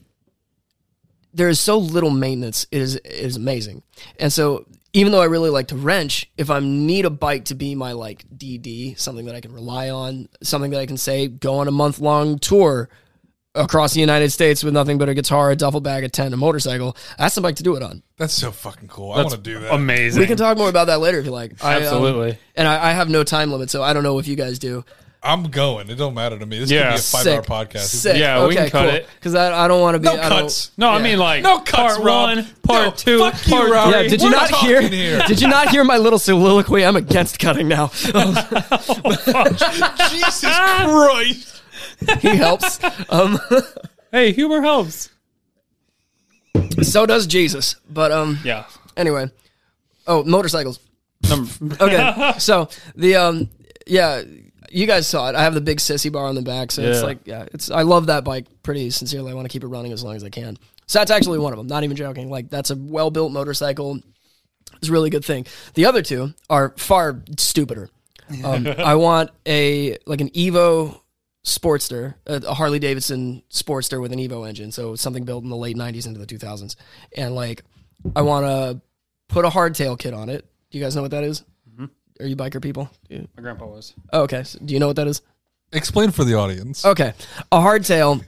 there 1.35 1.49
is 1.49 1.61
so 1.61 1.79
little 1.79 2.11
maintenance. 2.11 2.67
It 2.71 2.81
is 2.81 2.97
it 2.97 3.07
is 3.07 3.37
amazing. 3.37 3.83
And 4.19 4.33
so 4.33 4.67
even 4.93 5.13
though 5.13 5.21
I 5.21 5.27
really 5.27 5.51
like 5.51 5.69
to 5.69 5.77
wrench, 5.77 6.31
if 6.37 6.51
I 6.51 6.59
need 6.61 7.05
a 7.05 7.11
bike 7.11 7.47
to 7.47 7.55
be 7.55 7.75
my 7.75 7.93
like 7.93 8.25
DD, 8.37 8.99
something 8.99 9.27
that 9.27 9.35
I 9.35 9.41
can 9.41 9.53
rely 9.53 9.91
on, 9.91 10.29
something 10.43 10.73
that 10.73 10.81
I 10.81 10.87
can 10.87 10.97
say 10.97 11.29
go 11.29 11.57
on 11.57 11.69
a 11.69 11.73
month 11.73 12.01
long 12.01 12.39
tour 12.39 12.89
across 13.55 13.95
the 13.95 14.01
United 14.01 14.31
States 14.31 14.63
with 14.63 14.73
nothing 14.75 14.97
but 14.99 15.09
a 15.09 15.15
guitar, 15.15 15.51
a 15.51 15.57
duffel 15.57 15.81
bag, 15.81 16.05
a 16.05 16.09
tent, 16.09 16.33
a 16.33 16.37
motorcycle, 16.37 16.97
that's 17.19 17.35
the 17.35 17.41
bike 17.41 17.57
to 17.57 17.63
do 17.63 17.75
it 17.77 17.83
on. 17.83 18.03
That's 18.17 18.33
so 18.35 18.53
fucking 18.53 18.89
cool. 18.89 19.13
I 19.13 19.17
That's 19.23 19.33
want 19.35 19.45
to 19.45 19.51
do 19.55 19.59
that. 19.61 19.75
amazing. 19.75 20.21
We 20.21 20.27
can 20.27 20.37
talk 20.37 20.57
more 20.57 20.69
about 20.69 20.87
that 20.87 21.01
later 21.01 21.19
if 21.19 21.25
you 21.25 21.33
like. 21.33 21.63
I, 21.65 21.77
um, 21.77 21.83
Absolutely. 21.83 22.39
and 22.55 22.69
I, 22.69 22.91
I 22.91 22.93
have 22.93 23.09
no 23.09 23.25
time 23.25 23.51
limit, 23.51 23.69
so 23.71 23.83
I 23.83 23.93
don't 23.93 24.03
know 24.05 24.19
if 24.19 24.29
you 24.29 24.37
guys 24.37 24.59
do. 24.59 24.85
I'm 25.23 25.43
going. 25.51 25.91
It 25.91 25.97
don't 25.97 26.15
matter 26.15 26.39
to 26.39 26.47
me. 26.47 26.61
This 26.61 26.71
Yeah. 26.71 26.85
could 26.85 26.89
be 26.93 26.95
a 26.95 27.03
five 27.03 27.23
Sick. 27.25 27.37
hour 27.37 27.43
podcast. 27.67 27.79
Sick. 27.89 28.17
Yeah, 28.17 28.39
we 28.47 28.55
okay, 28.55 28.57
can 28.57 28.71
cut 28.71 28.87
cool. 28.87 28.95
it. 28.95 29.07
because 29.17 29.35
I, 29.35 29.65
I 29.65 29.69
don't 29.69 29.81
want 29.83 29.97
to 29.97 29.99
be. 29.99 30.05
No 30.05 30.13
I 30.13 30.29
don't- 30.31 30.43
cuts. 30.45 30.71
no, 30.79 30.89
I 30.89 30.97
Yeah. 30.97 31.03
mean 31.03 31.19
like 31.19 31.43
No 31.43 31.59
cuts, 31.59 31.73
part 31.73 31.99
Rob. 31.99 32.37
one, 32.37 32.47
part 32.63 32.85
No, 32.87 32.91
two, 32.93 33.19
fuck 33.19 33.47
you, 33.47 33.53
part 33.55 33.71
Rob. 33.71 33.91
Yeah, 33.91 33.99
three. 34.01 34.09
did 34.09 34.21
you 34.23 34.29
We're 34.29 34.37
not 34.37 34.49
talking 34.49 34.69
hear? 34.69 34.81
here. 34.81 35.21
Did 35.27 35.43
you 35.43 35.49
not 35.49 35.69
hear 35.69 35.85
my 35.85 35.99
little 35.99 36.19
soliloquy? 36.19 36.87
I'm 36.87 36.97
against 36.97 37.39
cutting 37.39 37.69
now. 37.69 37.89
Jesus 40.09 40.41
Christ. 40.41 41.60
He 42.21 42.29
helps. 42.37 42.79
Um, 43.09 43.39
Hey, 44.13 44.33
humor 44.33 44.61
helps. 44.61 45.09
so 46.83 47.07
does 47.07 47.27
Jesus. 47.29 47.77
But 47.89 48.11
um, 48.13 48.39
Yeah. 48.45 48.65
anyway. 48.97 49.31
Oh, 50.07 50.25
motorcycles. 50.25 50.81
Number, 51.29 51.51
Okay, 51.85 52.33
so 52.39 52.69
the 52.97 53.15
um, 53.17 53.49
yeah, 53.87 54.23
you 54.71 54.87
guys 54.87 55.07
saw 55.07 55.29
it. 55.29 55.35
I 55.37 55.43
have 55.43 55.55
the 55.55 55.61
big 55.61 55.79
sissy 55.79 56.11
bar 56.11 56.27
on 56.27 56.35
the 56.35 56.43
back, 56.43 56.73
so 56.73 56.83
it's 56.83 56.99
Yeah. 57.01 57.05
like 57.05 57.19
yeah, 57.27 57.45
it's. 57.53 57.71
I 57.71 57.83
love 57.83 58.07
that 58.07 58.25
bike 58.25 58.47
pretty 58.63 58.91
sincerely. 58.91 59.31
I 59.31 59.35
want 59.35 59.45
to 59.45 59.53
keep 59.53 59.63
it 59.63 59.69
running 59.69 59.93
as 59.93 60.03
long 60.03 60.17
as 60.17 60.25
I 60.25 60.31
can. 60.31 60.59
So 60.87 60.99
that's 60.99 61.11
actually 61.13 61.39
one 61.39 61.53
of 61.53 61.57
them. 61.59 61.69
Not 61.69 61.85
even 61.85 61.97
joking. 61.97 62.31
Like 62.31 62.51
that's 62.51 62.71
a 62.71 62.77
well 62.77 63.11
built 63.13 63.31
motorcycle. 63.33 64.01
It's 64.79 64.89
a 64.89 64.93
really 64.93 65.11
good 65.11 65.25
thing. 65.25 65.47
The 65.75 65.85
other 65.87 66.03
two 66.03 66.35
are 66.49 66.75
far 66.79 67.23
stupider. 67.37 67.91
Um, 68.45 68.67
I 68.67 68.95
want 68.97 69.31
a 69.47 69.99
like 70.07 70.21
an 70.21 70.31
Evo 70.31 71.01
Sportster, 71.45 72.15
a, 72.27 72.37
a 72.37 72.55
Harley 72.55 72.79
Davidson 72.79 73.43
Sportster 73.51 74.01
with 74.01 74.13
an 74.13 74.19
Evo 74.19 74.47
engine, 74.49 74.73
so 74.73 74.95
something 74.95 75.25
built 75.25 75.43
in 75.43 75.51
the 75.51 75.57
late 75.57 75.77
'90s 75.77 76.07
into 76.07 76.21
the 76.21 76.27
2000s, 76.27 76.77
and 77.17 77.35
like 77.35 77.63
I 78.15 78.23
want 78.23 78.47
to 78.47 78.81
put 79.29 79.45
a 79.45 79.49
hardtail 79.49 79.99
kit 79.99 80.13
on 80.15 80.29
it. 80.29 80.45
Do 80.71 80.79
you 80.79 80.85
guys 80.85 80.95
know 80.95 81.03
what 81.03 81.13
that 81.13 81.25
is? 81.25 81.43
Are 82.21 82.27
you 82.27 82.37
biker 82.37 82.61
people? 82.63 82.91
Yeah. 83.09 83.23
my 83.35 83.43
grandpa 83.43 83.67
was. 83.67 83.95
Oh, 84.13 84.23
okay. 84.23 84.43
So 84.43 84.59
do 84.63 84.75
you 84.75 84.81
know 84.81 84.87
what 84.87 84.97
that 84.97 85.07
is? 85.07 85.23
Explain 85.73 86.11
for 86.11 86.25
the 86.25 86.35
audience. 86.35 86.85
Okay, 86.85 87.15
a 87.51 87.59
hardtail. 87.59 88.23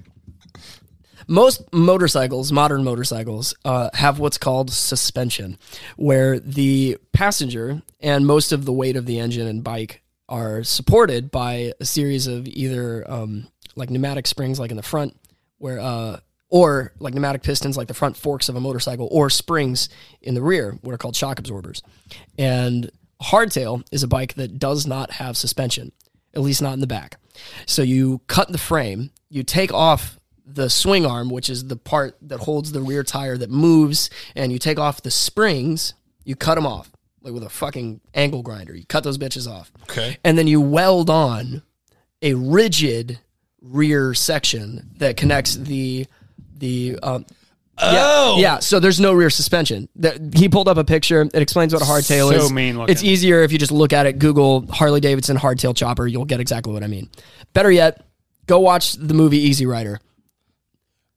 Most 1.28 1.72
motorcycles, 1.72 2.50
modern 2.50 2.82
motorcycles, 2.82 3.54
uh, 3.64 3.90
have 3.94 4.18
what's 4.18 4.38
called 4.38 4.70
suspension, 4.70 5.56
where 5.96 6.40
the 6.40 6.98
passenger 7.12 7.80
and 8.00 8.26
most 8.26 8.52
of 8.52 8.64
the 8.64 8.72
weight 8.72 8.96
of 8.96 9.06
the 9.06 9.18
engine 9.20 9.46
and 9.46 9.62
bike 9.62 10.01
are 10.32 10.64
supported 10.64 11.30
by 11.30 11.74
a 11.78 11.84
series 11.84 12.26
of 12.26 12.48
either 12.48 13.08
um, 13.08 13.46
like 13.76 13.90
pneumatic 13.90 14.26
springs, 14.26 14.58
like 14.58 14.70
in 14.70 14.78
the 14.78 14.82
front, 14.82 15.14
where 15.58 15.78
uh, 15.78 16.18
or 16.48 16.92
like 16.98 17.12
pneumatic 17.12 17.42
pistons, 17.42 17.76
like 17.76 17.86
the 17.86 17.94
front 17.94 18.16
forks 18.16 18.48
of 18.48 18.56
a 18.56 18.60
motorcycle, 18.60 19.08
or 19.12 19.28
springs 19.28 19.90
in 20.22 20.34
the 20.34 20.40
rear, 20.40 20.78
what 20.80 20.92
are 20.92 20.98
called 20.98 21.14
shock 21.14 21.38
absorbers. 21.38 21.82
And 22.38 22.90
hardtail 23.22 23.86
is 23.92 24.02
a 24.02 24.08
bike 24.08 24.34
that 24.34 24.58
does 24.58 24.86
not 24.86 25.10
have 25.12 25.36
suspension, 25.36 25.92
at 26.34 26.40
least 26.40 26.62
not 26.62 26.72
in 26.72 26.80
the 26.80 26.86
back. 26.86 27.18
So 27.66 27.82
you 27.82 28.22
cut 28.26 28.50
the 28.50 28.58
frame, 28.58 29.10
you 29.28 29.42
take 29.42 29.72
off 29.72 30.18
the 30.46 30.70
swing 30.70 31.04
arm, 31.04 31.28
which 31.28 31.50
is 31.50 31.68
the 31.68 31.76
part 31.76 32.16
that 32.22 32.40
holds 32.40 32.72
the 32.72 32.80
rear 32.80 33.04
tire 33.04 33.36
that 33.36 33.50
moves, 33.50 34.08
and 34.34 34.50
you 34.50 34.58
take 34.58 34.78
off 34.78 35.02
the 35.02 35.10
springs, 35.10 35.92
you 36.24 36.36
cut 36.36 36.54
them 36.54 36.66
off 36.66 36.90
like 37.22 37.32
with 37.32 37.44
a 37.44 37.48
fucking 37.48 38.00
angle 38.14 38.42
grinder. 38.42 38.74
You 38.74 38.84
cut 38.86 39.04
those 39.04 39.18
bitches 39.18 39.48
off. 39.50 39.70
Okay. 39.84 40.18
And 40.24 40.36
then 40.38 40.46
you 40.46 40.60
weld 40.60 41.10
on 41.10 41.62
a 42.20 42.34
rigid 42.34 43.18
rear 43.60 44.12
section 44.14 44.90
that 44.98 45.16
connects 45.16 45.56
the 45.56 46.06
the 46.56 46.98
um, 47.02 47.26
Oh. 47.78 48.36
yeah, 48.38 48.58
so 48.60 48.78
there's 48.78 49.00
no 49.00 49.12
rear 49.12 49.30
suspension. 49.30 49.88
That- 49.96 50.34
He 50.34 50.48
pulled 50.48 50.68
up 50.68 50.76
a 50.76 50.84
picture. 50.84 51.22
It 51.22 51.34
explains 51.42 51.72
what 51.72 51.82
a 51.82 51.86
hardtail 51.86 52.28
So 52.30 52.44
is. 52.44 52.52
mean 52.52 52.76
looking. 52.78 52.92
It's 52.92 53.02
easier 53.02 53.42
if 53.42 53.50
you 53.50 53.58
just 53.58 53.72
look 53.72 53.92
at 53.92 54.06
it. 54.06 54.18
Google 54.18 54.66
Harley 54.70 55.00
Davidson 55.00 55.36
hardtail 55.36 55.74
chopper. 55.74 56.06
You'll 56.06 56.26
get 56.26 56.38
exactly 56.38 56.72
what 56.72 56.84
I 56.84 56.86
mean. 56.86 57.08
Better 57.54 57.72
yet, 57.72 58.04
go 58.46 58.60
watch 58.60 58.92
the 58.92 59.14
movie 59.14 59.38
Easy 59.38 59.66
Rider. 59.66 59.98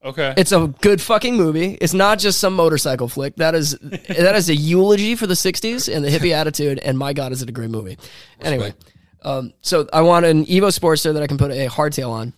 Okay. 0.06 0.36
It's 0.38 0.52
a 0.52 0.68
good 0.82 1.02
fucking 1.02 1.36
movie. 1.36 1.80
It's 1.82 1.94
not 1.94 2.20
just 2.20 2.40
some 2.40 2.54
motorcycle 2.54 3.08
flick. 3.08 3.38
That 3.38 3.56
is 3.56 3.72
that 3.82 4.36
is 4.36 4.50
a 4.50 4.56
eulogy 4.56 5.16
for 5.16 5.26
the 5.26 5.34
'60s 5.34 5.94
and 5.94 6.06
the 6.06 6.10
hippie 6.10 6.32
attitude. 6.32 6.78
And 6.78 6.98
my 6.98 7.14
God, 7.14 7.32
is 7.32 7.42
it 7.42 7.50
a 7.50 7.52
great 7.52 7.72
movie? 7.72 7.98
Anyway, 8.40 8.76
um, 9.24 9.54
so 9.62 9.90
I 9.92 10.02
want 10.02 10.28
an 10.28 10.46
Evo 10.46 10.68
Sportster 10.68 11.14
that 11.14 11.24
I 11.24 11.28
can 11.28 11.40
put 11.40 11.52
a 11.52 11.68
hardtail 11.68 12.12
on, 12.12 12.34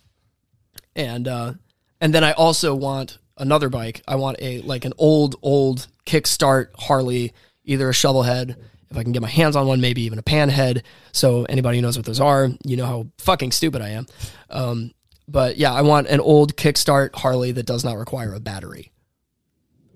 and 0.96 1.28
uh, 1.28 1.52
and 2.00 2.14
then 2.14 2.24
I 2.24 2.32
also 2.32 2.74
want 2.74 3.18
another 3.36 3.68
bike. 3.68 4.02
I 4.08 4.16
want 4.16 4.38
a 4.40 4.62
like 4.62 4.86
an 4.86 4.94
old 4.96 5.36
old 5.42 5.86
kickstart 6.06 6.68
Harley, 6.78 7.34
either 7.64 7.90
a 7.90 7.94
shovel 7.94 8.22
head. 8.22 8.56
If 8.90 8.96
I 8.96 9.02
can 9.02 9.12
get 9.12 9.20
my 9.20 9.28
hands 9.28 9.54
on 9.54 9.66
one, 9.66 9.82
maybe 9.82 10.00
even 10.04 10.18
a 10.18 10.22
pan 10.22 10.48
head. 10.48 10.82
So 11.12 11.44
anybody 11.44 11.76
who 11.76 11.82
knows 11.82 11.98
what 11.98 12.06
those 12.06 12.20
are, 12.20 12.48
you 12.64 12.78
know 12.78 12.86
how 12.86 13.06
fucking 13.18 13.52
stupid 13.52 13.82
I 13.82 13.90
am. 13.90 14.06
Um, 14.48 14.92
but 15.28 15.56
yeah, 15.58 15.72
I 15.72 15.82
want 15.82 16.06
an 16.08 16.20
old 16.20 16.56
kickstart 16.56 17.14
Harley 17.14 17.52
that 17.52 17.66
does 17.66 17.84
not 17.84 17.96
require 17.98 18.34
a 18.34 18.40
battery. 18.40 18.90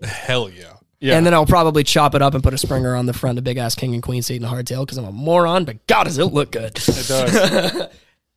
Hell 0.02 0.48
yeah. 0.50 0.74
yeah. 1.00 1.16
And 1.16 1.24
then 1.24 1.32
I'll 1.34 1.46
probably 1.46 1.84
chop 1.84 2.14
it 2.14 2.22
up 2.22 2.34
and 2.34 2.42
put 2.42 2.52
a 2.54 2.58
Springer 2.58 2.94
on 2.94 3.06
the 3.06 3.12
front, 3.12 3.38
a 3.38 3.42
big 3.42 3.56
ass 3.56 3.74
king 3.74 3.94
and 3.94 4.02
queen 4.02 4.22
seat 4.22 4.36
and 4.36 4.44
a 4.44 4.48
hardtail 4.48 4.84
because 4.84 4.98
I'm 4.98 5.04
a 5.04 5.12
moron. 5.12 5.64
But 5.64 5.86
God, 5.86 6.04
does 6.04 6.18
it 6.18 6.26
look 6.26 6.52
good? 6.52 6.76
it 6.76 7.06
does. 7.08 7.88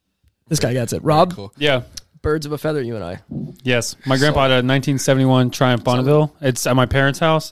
this 0.47 0.59
guy 0.59 0.73
gets 0.73 0.93
it. 0.93 1.03
Rob, 1.03 1.35
Cool. 1.35 1.53
yeah. 1.57 1.81
birds 2.21 2.45
of 2.45 2.51
a 2.51 2.57
feather, 2.57 2.81
you 2.81 2.95
and 2.95 3.03
I. 3.03 3.19
Yes, 3.63 3.95
my 4.05 4.17
grandpa 4.17 4.43
had 4.43 4.51
a 4.51 4.55
1971 4.63 5.51
Triumph 5.51 5.83
Bonneville. 5.83 6.35
It's 6.41 6.65
at 6.67 6.75
my 6.75 6.85
parents' 6.85 7.19
house. 7.19 7.51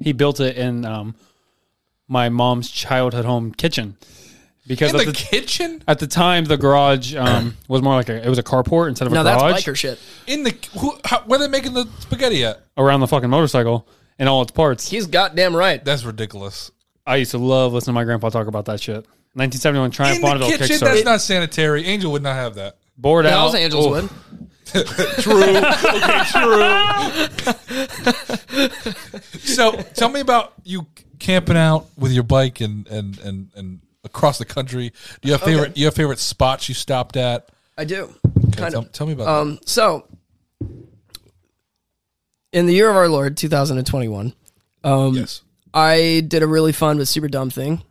He 0.00 0.12
built 0.12 0.40
it 0.40 0.56
in 0.56 0.84
um, 0.84 1.14
my 2.08 2.28
mom's 2.28 2.70
childhood 2.70 3.24
home 3.24 3.52
kitchen 3.52 3.96
because 4.66 4.92
In 4.92 4.98
the 4.98 5.04
the, 5.06 5.12
kitchen? 5.12 5.82
at 5.88 5.98
the 5.98 6.06
time 6.06 6.44
the 6.44 6.56
garage 6.56 7.14
um, 7.16 7.56
was 7.68 7.82
more 7.82 7.94
like 7.94 8.08
a 8.08 8.24
it 8.24 8.28
was 8.28 8.38
a 8.38 8.42
carport 8.42 8.88
instead 8.88 9.06
of 9.06 9.12
No, 9.12 9.20
a 9.20 9.24
garage. 9.24 9.40
No, 9.42 9.48
that's 9.52 9.64
garage 9.64 9.74
biker 9.74 9.76
shit. 9.76 9.98
In 10.26 10.42
the 10.44 10.54
who, 10.78 10.96
how, 11.04 11.20
where 11.22 11.38
are 11.38 11.42
they 11.42 11.48
making 11.48 11.72
the 11.74 11.86
spaghetti 12.00 12.44
at? 12.44 12.62
around 12.76 13.00
the 13.00 13.06
fucking 13.08 13.28
motorcycle 13.30 13.86
and 14.18 14.28
all 14.28 14.42
its 14.42 14.52
parts. 14.52 14.88
He's 14.88 15.06
goddamn 15.06 15.54
right. 15.56 15.84
That's 15.84 16.04
ridiculous. 16.04 16.70
I 17.06 17.16
used 17.16 17.32
to 17.32 17.38
love 17.38 17.72
listening 17.72 17.94
to 17.94 18.00
my 18.00 18.04
grandpa 18.04 18.28
talk 18.30 18.46
about 18.46 18.66
that 18.66 18.80
shit. 18.80 19.04
1971 19.34 19.90
Triumph 19.90 20.16
In 20.16 20.20
the 20.22 20.26
Bonneville 20.26 20.50
kitchen, 20.50 20.66
Kickstarter. 20.76 20.80
that's 20.80 21.04
not 21.04 21.20
sanitary. 21.20 21.84
Angel 21.86 22.12
would 22.12 22.22
not 22.22 22.34
have 22.36 22.54
that. 22.56 22.76
Bored 22.96 23.24
Yeah, 23.24 23.36
out. 23.38 23.46
Los 23.46 23.54
Angeles 23.54 23.86
Oof. 23.86 23.92
would. 23.92 24.10
True. 25.22 25.42
Okay, 25.92 26.22
true. 26.30 26.62
so 29.40 29.72
tell 29.94 30.08
me 30.08 30.20
about 30.20 30.52
you 30.64 30.86
camping 31.18 31.56
out 31.56 31.86
with 31.98 32.12
your 32.12 32.22
bike 32.22 32.60
and 32.60 32.86
and 32.88 33.18
and, 33.20 33.50
and 33.54 33.80
across 34.04 34.38
the 34.38 34.44
country. 34.44 34.92
Do 35.20 35.28
you 35.28 35.32
have 35.32 35.42
favorite? 35.42 35.76
You 35.76 35.86
have 35.86 35.94
favorite 35.94 36.18
spots 36.18 36.68
you 36.68 36.74
stopped 36.74 37.16
at? 37.16 37.48
I 37.78 37.84
do. 37.84 38.14
Okay, 38.48 38.56
Kind 38.56 38.72
tell, 38.72 38.82
of. 38.82 38.92
tell 38.92 39.06
me 39.06 39.12
about 39.14 39.28
Um, 39.28 39.58
so, 39.64 40.06
in 42.52 42.66
the 42.66 42.72
year 42.74 42.90
of 42.90 42.96
our 42.96 43.08
Lord, 43.08 43.36
2021, 43.36 44.34
um. 44.84 45.14
Yes, 45.14 45.42
I 45.72 46.22
did 46.26 46.42
a 46.42 46.46
really 46.46 46.72
fun 46.72 46.98
but 46.98 47.08
super 47.08 47.28
dumb 47.28 47.50
thing. 47.50 47.82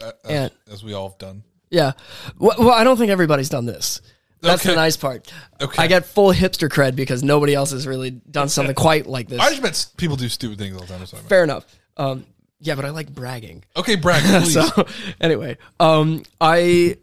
Uh, 0.00 0.12
as, 0.24 0.30
and- 0.30 0.50
as 0.72 0.84
we 0.84 0.92
all 0.94 1.08
have 1.10 1.18
done. 1.18 1.42
Yeah. 1.70 1.92
Well, 2.38 2.56
well, 2.58 2.70
I 2.70 2.82
don't 2.82 2.96
think 2.96 3.10
everybody's 3.10 3.50
done 3.50 3.66
this. 3.66 4.00
That's 4.40 4.62
Okay. 4.64 4.70
the 4.70 4.76
nice 4.76 4.96
part. 4.96 5.30
Okay. 5.60 5.82
I 5.82 5.86
get 5.88 6.06
full 6.06 6.32
hipster 6.32 6.68
cred 6.70 6.94
because 6.96 7.22
nobody 7.22 7.54
else 7.54 7.72
has 7.72 7.86
really 7.86 8.10
done 8.12 8.48
something 8.48 8.74
quite 8.74 9.06
like 9.06 9.28
this. 9.28 9.38
I 9.40 9.50
just 9.50 9.62
meant 9.62 9.86
people 9.98 10.16
do 10.16 10.28
stupid 10.30 10.56
things 10.58 10.74
all 10.76 10.80
the 10.82 10.86
time. 10.86 11.00
That's 11.00 11.12
what 11.12 11.18
I 11.18 11.22
meant. 11.22 11.28
Fair 11.28 11.44
enough. 11.44 11.66
Um, 11.98 12.24
yeah, 12.60 12.74
but 12.74 12.84
I 12.84 12.90
like 12.90 13.12
bragging. 13.14 13.64
Okay, 13.76 13.94
Brad, 13.96 14.22
please. 14.44 14.52
So 14.54 14.86
anyway, 15.20 15.56
um, 15.80 16.22
I 16.40 16.96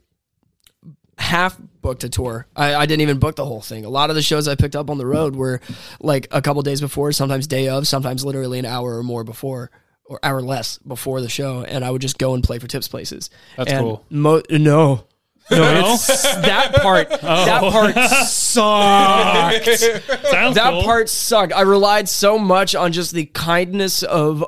half 1.17 1.57
booked 1.81 2.03
a 2.03 2.09
tour. 2.09 2.45
I, 2.55 2.75
I 2.75 2.85
didn't 2.85 3.01
even 3.01 3.19
book 3.19 3.35
the 3.35 3.45
whole 3.45 3.61
thing. 3.61 3.85
A 3.85 3.89
lot 3.89 4.09
of 4.09 4.15
the 4.15 4.21
shows 4.21 4.47
I 4.47 4.55
picked 4.55 4.75
up 4.75 4.89
on 4.89 4.97
the 4.97 5.05
road 5.05 5.35
were 5.35 5.61
like 5.99 6.27
a 6.31 6.41
couple 6.41 6.61
days 6.61 6.81
before, 6.81 7.11
sometimes 7.13 7.47
day 7.47 7.69
of, 7.69 7.87
sometimes 7.87 8.25
literally 8.25 8.59
an 8.59 8.65
hour 8.65 8.97
or 8.97 9.03
more 9.03 9.23
before, 9.23 9.71
or 10.05 10.19
hour 10.23 10.41
less 10.41 10.77
before 10.79 11.21
the 11.21 11.29
show, 11.29 11.61
and 11.63 11.85
I 11.85 11.91
would 11.91 12.01
just 12.01 12.17
go 12.17 12.33
and 12.33 12.43
play 12.43 12.59
for 12.59 12.67
tips 12.67 12.87
places. 12.87 13.29
That's 13.57 13.71
And 13.71 13.81
cool. 13.81 14.05
Mo- 14.09 14.41
no. 14.49 15.05
No, 15.51 15.93
it's 15.93 16.07
that 16.07 16.73
part. 16.81 17.07
That 17.21 17.61
part 17.71 17.93
sucked. 18.27 19.65
Sounds 20.27 20.55
That 20.55 20.71
cool. 20.71 20.83
part 20.83 21.07
sucked. 21.07 21.53
I 21.53 21.61
relied 21.61 22.09
so 22.09 22.39
much 22.39 22.73
on 22.73 22.91
just 22.91 23.13
the 23.13 23.25
kindness 23.27 24.01
of 24.03 24.43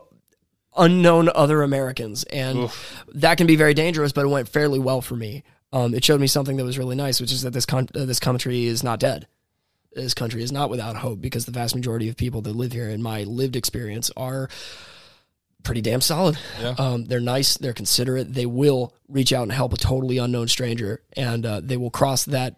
unknown 0.77 1.29
other 1.33 1.61
Americans, 1.61 2.23
and 2.25 2.69
that 3.13 3.37
can 3.37 3.47
be 3.47 3.55
very 3.55 3.73
dangerous. 3.73 4.11
But 4.11 4.25
it 4.25 4.29
went 4.29 4.49
fairly 4.49 4.79
well 4.79 5.01
for 5.01 5.15
me. 5.15 5.43
Um, 5.73 5.93
it 5.93 6.03
showed 6.03 6.21
me 6.21 6.27
something 6.27 6.57
that 6.57 6.63
was 6.63 6.77
really 6.77 6.95
nice, 6.95 7.19
which 7.19 7.31
is 7.31 7.41
that 7.41 7.51
this 7.53 7.65
con- 7.65 7.89
uh, 7.95 8.05
this 8.05 8.19
country 8.19 8.65
is 8.65 8.83
not 8.83 8.99
dead. 8.99 9.27
This 9.93 10.13
country 10.13 10.43
is 10.43 10.51
not 10.51 10.69
without 10.69 10.95
hope 10.95 11.21
because 11.21 11.45
the 11.45 11.51
vast 11.51 11.75
majority 11.75 12.07
of 12.07 12.15
people 12.15 12.41
that 12.41 12.55
live 12.55 12.71
here, 12.71 12.89
in 12.89 13.01
my 13.01 13.23
lived 13.23 13.55
experience, 13.55 14.11
are 14.15 14.47
pretty 15.63 15.81
damn 15.81 16.01
solid. 16.01 16.37
Yeah. 16.61 16.75
Um, 16.77 17.05
they're 17.05 17.19
nice. 17.19 17.57
They're 17.57 17.73
considerate. 17.73 18.33
They 18.33 18.45
will 18.45 18.93
reach 19.09 19.33
out 19.33 19.43
and 19.43 19.51
help 19.51 19.73
a 19.73 19.77
totally 19.77 20.17
unknown 20.17 20.47
stranger, 20.47 21.01
and 21.13 21.45
uh, 21.45 21.61
they 21.61 21.77
will 21.77 21.89
cross 21.89 22.25
that 22.25 22.55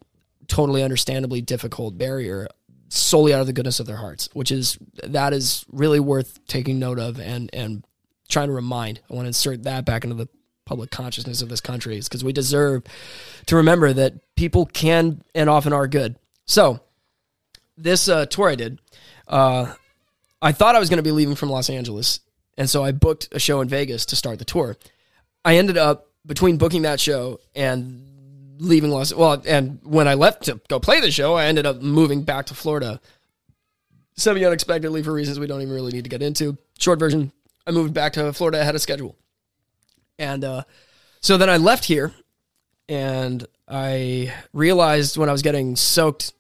totally 0.48 0.84
understandably 0.84 1.42
difficult 1.42 1.98
barrier 1.98 2.48
solely 2.90 3.34
out 3.34 3.42
of 3.42 3.48
the 3.48 3.54
goodness 3.54 3.80
of 3.80 3.86
their 3.86 3.98
hearts, 3.98 4.30
which 4.34 4.52
is 4.52 4.78
that 5.04 5.32
is 5.32 5.66
really 5.72 6.00
worth 6.00 6.46
taking 6.48 6.80
note 6.80 7.00
of 7.00 7.20
and 7.20 7.50
and 7.54 7.84
trying 8.30 8.48
to 8.48 8.54
remind. 8.54 9.02
I 9.10 9.14
want 9.14 9.26
to 9.26 9.30
insert 9.30 9.64
that 9.64 9.86
back 9.86 10.04
into 10.04 10.16
the 10.16 10.30
public 10.66 10.92
consciousness 10.92 11.42
of 11.42 11.50
this 11.50 11.62
country 11.62 11.98
is 11.98 12.08
because 12.08 12.24
we 12.24 12.32
deserve 12.32 12.84
to 13.48 13.56
remember 13.56 13.92
that 13.92 14.14
people 14.36 14.68
can 14.68 15.24
and 15.34 15.50
often 15.50 15.74
are 15.74 15.88
good. 15.88 16.16
So 16.46 16.80
this 17.76 18.08
uh, 18.08 18.28
tour 18.28 18.50
I 18.50 18.56
did, 18.56 18.80
uh, 19.28 19.74
I 20.42 20.52
thought 20.52 20.76
I 20.76 20.80
was 20.80 20.90
going 20.90 20.98
to 20.98 21.04
be 21.04 21.12
leaving 21.12 21.36
from 21.36 21.50
Los 21.50 21.70
Angeles, 21.70 22.20
and 22.58 22.70
so 22.70 22.84
I 22.84 22.92
booked 22.92 23.30
a 23.32 23.40
show 23.40 23.62
in 23.62 23.68
Vegas 23.68 24.06
to 24.08 24.16
start 24.16 24.40
the 24.40 24.46
tour. 24.46 24.78
I 25.44 25.56
ended 25.56 25.78
up 25.78 26.08
between 26.26 26.58
booking 26.58 26.84
that 26.84 27.00
show 27.00 27.40
and 27.56 28.06
leaving 28.60 28.92
Los 28.92 29.14
well, 29.14 29.42
and 29.48 29.80
when 29.84 30.08
I 30.08 30.14
left 30.14 30.44
to 30.44 30.62
go 30.68 30.80
play 30.80 31.00
the 31.02 31.12
show, 31.12 31.34
I 31.34 31.46
ended 31.46 31.66
up 31.66 31.82
moving 31.82 32.24
back 32.24 32.46
to 32.48 32.54
Florida 32.54 33.02
semi 34.16 34.46
unexpectedly 34.46 35.02
for 35.02 35.14
reasons 35.14 35.40
we 35.40 35.48
don't 35.48 35.62
even 35.62 35.74
really 35.74 35.92
need 35.92 36.04
to 36.04 36.10
get 36.10 36.22
into. 36.22 36.58
Short 36.78 37.00
version, 37.00 37.32
I 37.68 37.72
moved 37.72 37.94
back 37.94 38.14
to 38.14 38.34
Florida 38.34 38.62
ahead 38.62 38.76
of 38.76 38.82
schedule. 38.82 39.16
And 40.18 40.44
uh, 40.44 40.64
so 41.22 41.38
then 41.38 41.50
I 41.50 41.58
left 41.58 41.86
here 41.86 42.14
and 42.88 43.46
I 43.68 44.34
realized 44.54 45.18
when 45.18 45.30
I 45.30 45.32
was 45.32 45.42
getting 45.42 45.76
soaked 45.76 46.34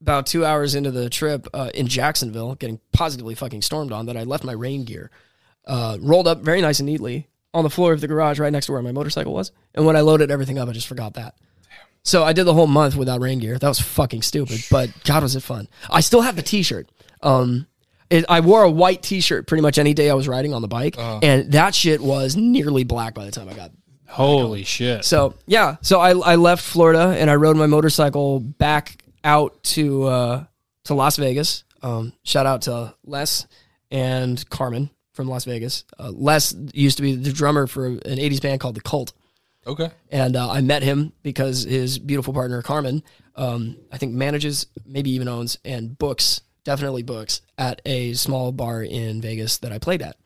about 0.00 0.26
two 0.26 0.44
hours 0.44 0.74
into 0.74 0.90
the 0.90 1.08
trip 1.08 1.48
uh, 1.54 1.70
in 1.72 1.86
Jacksonville, 1.86 2.56
getting 2.56 2.80
positively 2.92 3.34
fucking 3.34 3.62
stormed 3.62 3.92
on, 3.92 4.06
that 4.06 4.16
I 4.16 4.24
left 4.24 4.44
my 4.44 4.52
rain 4.52 4.84
gear 4.84 5.10
uh, 5.66 5.96
rolled 6.00 6.28
up 6.28 6.42
very 6.42 6.60
nice 6.60 6.78
and 6.80 6.86
neatly 6.86 7.28
on 7.54 7.64
the 7.64 7.70
floor 7.70 7.92
of 7.92 8.00
the 8.00 8.08
garage 8.08 8.38
right 8.38 8.52
next 8.52 8.66
to 8.66 8.72
where 8.72 8.82
my 8.82 8.92
motorcycle 8.92 9.32
was. 9.32 9.52
And 9.74 9.86
when 9.86 9.96
I 9.96 10.00
loaded 10.00 10.30
everything 10.30 10.58
up, 10.58 10.68
I 10.68 10.72
just 10.72 10.88
forgot 10.88 11.14
that. 11.14 11.36
So 12.02 12.22
I 12.22 12.34
did 12.34 12.44
the 12.44 12.52
whole 12.52 12.66
month 12.66 12.96
without 12.96 13.22
rain 13.22 13.38
gear. 13.38 13.58
That 13.58 13.68
was 13.68 13.80
fucking 13.80 14.22
stupid, 14.22 14.60
but 14.70 14.90
God 15.04 15.22
was 15.22 15.36
it 15.36 15.42
fun. 15.42 15.68
I 15.88 16.00
still 16.00 16.20
have 16.20 16.36
the 16.36 16.42
T-shirt. 16.42 16.90
Um, 17.22 17.66
it, 18.14 18.24
I 18.28 18.40
wore 18.40 18.62
a 18.62 18.70
white 18.70 19.02
T-shirt 19.02 19.46
pretty 19.46 19.62
much 19.62 19.78
any 19.78 19.94
day 19.94 20.08
I 20.10 20.14
was 20.14 20.28
riding 20.28 20.54
on 20.54 20.62
the 20.62 20.68
bike, 20.68 20.96
and 20.98 21.52
that 21.52 21.74
shit 21.74 22.00
was 22.00 22.36
nearly 22.36 22.84
black 22.84 23.14
by 23.14 23.24
the 23.24 23.30
time 23.30 23.48
I 23.48 23.54
got. 23.54 23.70
Holy 24.08 24.62
shit. 24.64 25.04
So 25.04 25.34
yeah, 25.46 25.76
so 25.82 26.00
I 26.00 26.10
I 26.10 26.36
left 26.36 26.62
Florida 26.62 27.16
and 27.18 27.28
I 27.30 27.34
rode 27.34 27.56
my 27.56 27.66
motorcycle 27.66 28.38
back 28.40 29.02
out 29.24 29.62
to 29.74 30.04
uh, 30.04 30.44
to 30.84 30.94
Las 30.94 31.16
Vegas. 31.16 31.64
Um, 31.82 32.12
shout 32.22 32.46
out 32.46 32.62
to 32.62 32.94
Les 33.04 33.46
and 33.90 34.48
Carmen 34.50 34.90
from 35.12 35.28
Las 35.28 35.44
Vegas. 35.44 35.84
Uh, 35.98 36.10
Les 36.14 36.54
used 36.72 36.96
to 36.98 37.02
be 37.02 37.16
the 37.16 37.32
drummer 37.32 37.66
for 37.66 37.86
an 37.86 37.98
'80s 38.00 38.40
band 38.40 38.60
called 38.60 38.76
The 38.76 38.80
Cult 38.82 39.12
Okay. 39.66 39.90
and 40.10 40.36
uh, 40.36 40.50
I 40.50 40.60
met 40.60 40.82
him 40.82 41.12
because 41.22 41.64
his 41.64 41.98
beautiful 41.98 42.34
partner 42.34 42.60
Carmen, 42.62 43.02
um, 43.34 43.76
I 43.90 43.96
think 43.98 44.12
manages, 44.12 44.66
maybe 44.84 45.10
even 45.12 45.26
owns, 45.26 45.58
and 45.64 45.96
books, 45.98 46.40
definitely 46.64 47.02
books 47.02 47.42
at 47.58 47.80
a 47.84 48.14
small 48.14 48.52
bar 48.52 48.82
in 48.82 49.20
Vegas 49.20 49.58
that 49.58 49.72
I 49.72 49.78
played 49.78 50.02
at. 50.02 50.16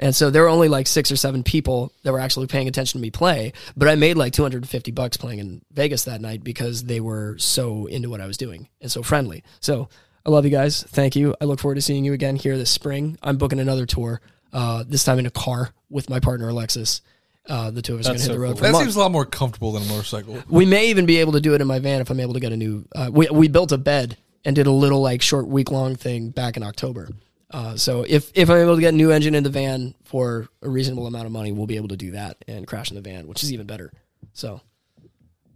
And 0.00 0.14
so 0.14 0.30
there 0.30 0.42
were 0.42 0.48
only 0.48 0.68
like 0.68 0.86
six 0.86 1.10
or 1.10 1.16
seven 1.16 1.42
people 1.42 1.92
that 2.04 2.12
were 2.12 2.20
actually 2.20 2.46
paying 2.46 2.68
attention 2.68 2.98
to 3.00 3.02
me 3.02 3.10
play, 3.10 3.52
but 3.76 3.88
I 3.88 3.96
made 3.96 4.16
like 4.16 4.32
250 4.32 4.92
bucks 4.92 5.16
playing 5.16 5.40
in 5.40 5.60
Vegas 5.72 6.04
that 6.04 6.20
night 6.20 6.44
because 6.44 6.84
they 6.84 7.00
were 7.00 7.36
so 7.38 7.86
into 7.86 8.08
what 8.08 8.20
I 8.20 8.26
was 8.26 8.36
doing 8.36 8.68
and 8.80 8.92
so 8.92 9.02
friendly. 9.02 9.42
So 9.58 9.88
I 10.24 10.30
love 10.30 10.44
you 10.44 10.52
guys. 10.52 10.84
Thank 10.84 11.16
you. 11.16 11.34
I 11.40 11.46
look 11.46 11.58
forward 11.58 11.74
to 11.76 11.82
seeing 11.82 12.04
you 12.04 12.12
again 12.12 12.36
here 12.36 12.56
this 12.56 12.70
spring. 12.70 13.18
I'm 13.24 13.38
booking 13.38 13.58
another 13.58 13.86
tour, 13.86 14.20
uh, 14.52 14.84
this 14.86 15.02
time 15.02 15.18
in 15.18 15.26
a 15.26 15.30
car 15.30 15.70
with 15.90 16.08
my 16.08 16.20
partner 16.20 16.48
Alexis. 16.48 17.00
Uh, 17.48 17.70
the 17.72 17.80
two 17.82 17.94
of 17.94 18.00
us 18.00 18.06
are 18.06 18.10
going 18.10 18.14
That's 18.18 18.26
to 18.26 18.30
hit 18.30 18.34
so 18.34 18.38
the 18.38 18.38
road 18.40 18.48
cool. 18.50 18.56
for 18.58 18.64
a 18.64 18.66
That 18.68 18.72
month. 18.72 18.84
seems 18.84 18.96
a 18.96 19.00
lot 19.00 19.10
more 19.10 19.24
comfortable 19.24 19.72
than 19.72 19.82
a 19.82 19.86
motorcycle. 19.86 20.44
We 20.48 20.64
may 20.66 20.90
even 20.90 21.06
be 21.06 21.16
able 21.16 21.32
to 21.32 21.40
do 21.40 21.54
it 21.54 21.60
in 21.62 21.66
my 21.66 21.78
van 21.78 22.02
if 22.02 22.10
I'm 22.10 22.20
able 22.20 22.34
to 22.34 22.40
get 22.40 22.52
a 22.52 22.56
new. 22.56 22.84
Uh, 22.94 23.10
we 23.12 23.26
we 23.32 23.48
built 23.48 23.72
a 23.72 23.78
bed 23.78 24.16
and 24.44 24.56
did 24.56 24.66
a 24.66 24.72
little 24.72 25.00
like 25.00 25.22
short 25.22 25.46
week 25.46 25.70
long 25.70 25.96
thing 25.96 26.30
back 26.30 26.56
in 26.56 26.62
October. 26.62 27.08
Uh, 27.50 27.76
so 27.76 28.04
if 28.06 28.30
if 28.34 28.50
I'm 28.50 28.58
able 28.58 28.74
to 28.74 28.80
get 28.80 28.92
a 28.92 28.96
new 28.96 29.10
engine 29.10 29.34
in 29.34 29.42
the 29.42 29.50
van 29.50 29.94
for 30.04 30.48
a 30.62 30.68
reasonable 30.68 31.06
amount 31.06 31.26
of 31.26 31.32
money, 31.32 31.52
we'll 31.52 31.66
be 31.66 31.76
able 31.76 31.88
to 31.88 31.96
do 31.96 32.10
that 32.12 32.44
and 32.46 32.66
crash 32.66 32.90
in 32.90 32.96
the 32.96 33.00
van, 33.02 33.26
which 33.26 33.42
is 33.42 33.52
even 33.52 33.66
better. 33.66 33.92
So, 34.34 34.60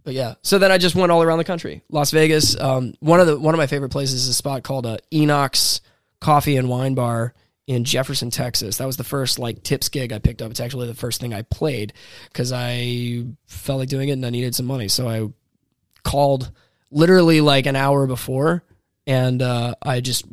but 0.03 0.13
yeah. 0.13 0.35
So 0.41 0.57
then 0.57 0.71
I 0.71 0.79
just 0.79 0.95
went 0.95 1.11
all 1.11 1.21
around 1.21 1.37
the 1.37 1.43
country. 1.43 1.83
Las 1.89 2.11
Vegas. 2.11 2.59
Um, 2.59 2.95
one 2.99 3.19
of 3.19 3.27
the 3.27 3.39
one 3.39 3.53
of 3.53 3.59
my 3.59 3.67
favorite 3.67 3.91
places 3.91 4.23
is 4.23 4.27
a 4.29 4.33
spot 4.33 4.63
called 4.63 4.87
uh, 4.87 4.97
Enoch's 5.13 5.81
Coffee 6.19 6.57
and 6.57 6.67
Wine 6.67 6.95
Bar 6.95 7.35
in 7.67 7.83
Jefferson, 7.83 8.31
Texas. 8.31 8.77
That 8.77 8.87
was 8.87 8.97
the 8.97 9.03
first 9.03 9.37
like 9.37 9.61
tips 9.61 9.89
gig 9.89 10.11
I 10.11 10.19
picked 10.19 10.41
up. 10.41 10.49
It's 10.49 10.59
actually 10.59 10.87
the 10.87 10.95
first 10.95 11.21
thing 11.21 11.33
I 11.33 11.43
played 11.43 11.93
because 12.27 12.51
I 12.51 13.25
felt 13.45 13.79
like 13.79 13.89
doing 13.89 14.09
it 14.09 14.13
and 14.13 14.25
I 14.25 14.31
needed 14.31 14.55
some 14.55 14.65
money. 14.65 14.87
So 14.87 15.07
I 15.07 15.29
called 16.03 16.51
literally 16.91 17.39
like 17.39 17.65
an 17.67 17.75
hour 17.75 18.07
before 18.07 18.63
and 19.07 19.41
uh, 19.41 19.75
I 19.81 20.01
just 20.01 20.25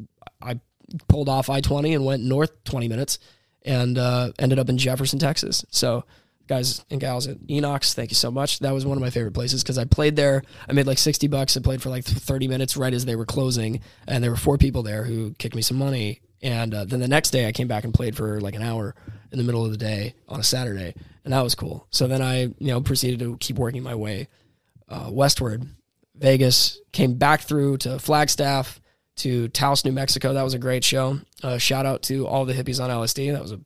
I 0.42 0.60
pulled 1.08 1.28
off 1.28 1.50
I 1.50 1.60
twenty 1.60 1.94
and 1.94 2.04
went 2.04 2.22
north 2.22 2.64
twenty 2.64 2.88
minutes 2.88 3.18
and 3.62 3.98
uh, 3.98 4.32
ended 4.38 4.58
up 4.58 4.68
in 4.68 4.78
Jefferson, 4.78 5.18
Texas. 5.18 5.64
So 5.70 6.04
guys 6.46 6.84
and 6.90 7.00
gals 7.00 7.28
at 7.28 7.36
Enoch's, 7.48 7.94
thank 7.94 8.10
you 8.10 8.16
so 8.16 8.30
much. 8.30 8.58
That 8.58 8.74
was 8.74 8.84
one 8.84 8.96
of 8.96 9.02
my 9.02 9.10
favorite 9.10 9.34
places 9.34 9.62
because 9.62 9.78
I 9.78 9.84
played 9.84 10.16
there. 10.16 10.42
I 10.68 10.72
made 10.72 10.86
like 10.86 10.98
sixty 10.98 11.28
bucks. 11.28 11.56
I 11.56 11.60
played 11.60 11.80
for 11.80 11.90
like 11.90 12.04
thirty 12.04 12.48
minutes 12.48 12.76
right 12.76 12.92
as 12.92 13.04
they 13.04 13.16
were 13.16 13.26
closing, 13.26 13.80
and 14.08 14.22
there 14.22 14.30
were 14.30 14.36
four 14.36 14.58
people 14.58 14.82
there 14.82 15.04
who 15.04 15.32
kicked 15.34 15.54
me 15.54 15.62
some 15.62 15.78
money. 15.78 16.20
And 16.42 16.72
uh, 16.74 16.86
then 16.86 17.00
the 17.00 17.08
next 17.08 17.30
day, 17.30 17.46
I 17.46 17.52
came 17.52 17.68
back 17.68 17.84
and 17.84 17.92
played 17.92 18.16
for 18.16 18.40
like 18.40 18.54
an 18.54 18.62
hour 18.62 18.94
in 19.30 19.38
the 19.38 19.44
middle 19.44 19.64
of 19.64 19.70
the 19.70 19.76
day 19.76 20.14
on 20.26 20.40
a 20.40 20.42
Saturday, 20.42 20.94
and 21.22 21.32
that 21.34 21.42
was 21.42 21.54
cool. 21.54 21.86
So 21.90 22.08
then 22.08 22.22
I, 22.22 22.40
you 22.40 22.54
know, 22.58 22.80
proceeded 22.80 23.20
to 23.20 23.36
keep 23.36 23.56
working 23.56 23.82
my 23.82 23.94
way 23.94 24.26
uh, 24.88 25.08
westward. 25.12 25.68
Vegas, 26.20 26.80
came 26.92 27.14
back 27.14 27.40
through 27.40 27.78
to 27.78 27.98
Flagstaff, 27.98 28.80
to 29.16 29.48
Taos, 29.48 29.84
New 29.84 29.92
Mexico. 29.92 30.32
That 30.34 30.42
was 30.42 30.54
a 30.54 30.58
great 30.58 30.84
show. 30.84 31.18
Uh, 31.42 31.58
shout 31.58 31.86
out 31.86 32.02
to 32.04 32.26
all 32.26 32.44
the 32.44 32.54
hippies 32.54 32.82
on 32.82 32.90
LSD. 32.90 33.32
That 33.32 33.42
was 33.42 33.52
a 33.52 33.60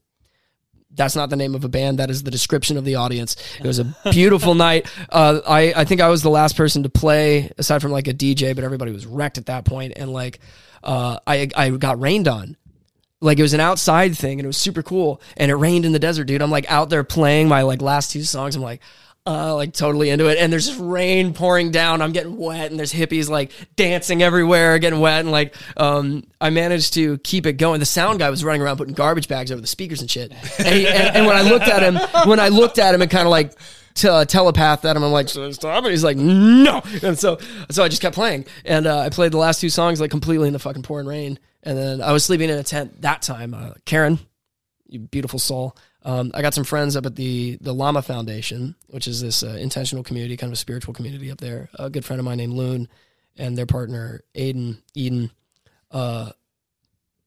that's 0.96 1.16
not 1.16 1.28
the 1.28 1.36
name 1.36 1.56
of 1.56 1.64
a 1.64 1.68
band. 1.68 1.98
That 1.98 2.08
is 2.08 2.22
the 2.22 2.30
description 2.30 2.76
of 2.76 2.84
the 2.84 2.94
audience. 2.94 3.36
It 3.58 3.66
was 3.66 3.80
a 3.80 3.94
beautiful 4.12 4.54
night. 4.54 4.88
Uh, 5.10 5.40
I, 5.46 5.72
I 5.74 5.84
think 5.84 6.00
I 6.00 6.08
was 6.08 6.22
the 6.22 6.30
last 6.30 6.56
person 6.56 6.84
to 6.84 6.88
play 6.88 7.50
aside 7.58 7.82
from 7.82 7.90
like 7.90 8.06
a 8.06 8.14
DJ, 8.14 8.54
but 8.54 8.62
everybody 8.62 8.92
was 8.92 9.04
wrecked 9.04 9.36
at 9.36 9.46
that 9.46 9.64
point. 9.64 9.94
And 9.96 10.12
like, 10.12 10.38
uh, 10.84 11.18
I, 11.26 11.48
I 11.56 11.70
got 11.70 12.00
rained 12.00 12.28
on. 12.28 12.56
Like 13.20 13.38
it 13.38 13.42
was 13.42 13.54
an 13.54 13.60
outside 13.60 14.16
thing 14.16 14.38
and 14.38 14.44
it 14.44 14.46
was 14.46 14.56
super 14.56 14.82
cool. 14.82 15.20
And 15.36 15.50
it 15.50 15.56
rained 15.56 15.84
in 15.84 15.92
the 15.92 15.98
desert, 15.98 16.24
dude. 16.24 16.42
I'm 16.42 16.50
like 16.50 16.70
out 16.70 16.90
there 16.90 17.02
playing 17.02 17.48
my 17.48 17.62
like 17.62 17.82
last 17.82 18.10
two 18.10 18.22
songs. 18.22 18.54
I'm 18.54 18.62
like, 18.62 18.80
uh, 19.26 19.54
like 19.54 19.72
totally 19.72 20.10
into 20.10 20.26
it. 20.26 20.38
And 20.38 20.52
there's 20.52 20.66
just 20.66 20.80
rain 20.80 21.32
pouring 21.32 21.70
down. 21.70 22.02
I'm 22.02 22.12
getting 22.12 22.36
wet, 22.36 22.70
and 22.70 22.78
there's 22.78 22.92
hippies 22.92 23.28
like 23.28 23.52
dancing 23.76 24.22
everywhere, 24.22 24.78
getting 24.78 25.00
wet. 25.00 25.20
And 25.20 25.30
like, 25.30 25.54
um, 25.76 26.24
I 26.40 26.50
managed 26.50 26.94
to 26.94 27.18
keep 27.18 27.46
it 27.46 27.54
going. 27.54 27.80
The 27.80 27.86
sound 27.86 28.18
guy 28.18 28.30
was 28.30 28.44
running 28.44 28.62
around 28.62 28.76
putting 28.76 28.94
garbage 28.94 29.28
bags 29.28 29.50
over 29.50 29.60
the 29.60 29.66
speakers 29.66 30.00
and 30.00 30.10
shit. 30.10 30.32
And, 30.58 30.74
he, 30.74 30.86
and, 30.86 31.16
and 31.16 31.26
when 31.26 31.36
I 31.36 31.42
looked 31.42 31.68
at 31.68 31.82
him, 31.82 31.96
when 32.28 32.40
I 32.40 32.48
looked 32.48 32.78
at 32.78 32.94
him, 32.94 33.02
and 33.02 33.10
kind 33.10 33.26
of 33.26 33.30
like 33.30 33.54
t- 33.94 34.08
uh, 34.08 34.24
telepath 34.24 34.84
at 34.84 34.96
him. 34.96 35.02
I'm 35.02 35.12
like, 35.12 35.28
"So 35.28 35.50
stop! 35.52 35.84
And 35.84 35.90
he's 35.90 36.04
like, 36.04 36.16
no. 36.16 36.82
And 37.02 37.18
so, 37.18 37.38
so 37.70 37.82
I 37.82 37.88
just 37.88 38.02
kept 38.02 38.14
playing, 38.14 38.46
and 38.64 38.86
uh, 38.86 38.98
I 38.98 39.08
played 39.08 39.32
the 39.32 39.38
last 39.38 39.60
two 39.60 39.70
songs 39.70 40.00
like 40.00 40.10
completely 40.10 40.46
in 40.46 40.52
the 40.52 40.58
fucking 40.58 40.82
pouring 40.82 41.06
rain. 41.06 41.38
And 41.62 41.78
then 41.78 42.02
I 42.02 42.12
was 42.12 42.24
sleeping 42.24 42.50
in 42.50 42.58
a 42.58 42.62
tent 42.62 43.00
that 43.02 43.22
time. 43.22 43.54
Uh, 43.54 43.72
Karen, 43.86 44.18
you 44.86 44.98
beautiful 44.98 45.38
soul. 45.38 45.76
Um, 46.04 46.30
I 46.34 46.42
got 46.42 46.54
some 46.54 46.64
friends 46.64 46.96
up 46.96 47.06
at 47.06 47.16
the 47.16 47.56
the 47.60 47.72
Lama 47.72 48.02
Foundation, 48.02 48.74
which 48.88 49.06
is 49.06 49.20
this 49.20 49.42
uh, 49.42 49.56
intentional 49.60 50.04
community, 50.04 50.36
kind 50.36 50.50
of 50.50 50.54
a 50.54 50.56
spiritual 50.56 50.94
community 50.94 51.30
up 51.30 51.38
there. 51.38 51.70
A 51.78 51.88
good 51.88 52.04
friend 52.04 52.20
of 52.20 52.24
mine 52.24 52.38
named 52.38 52.52
Loon 52.52 52.88
and 53.36 53.56
their 53.56 53.66
partner 53.66 54.22
Aiden 54.34 54.78
Eden. 54.94 55.30
Uh, 55.90 56.30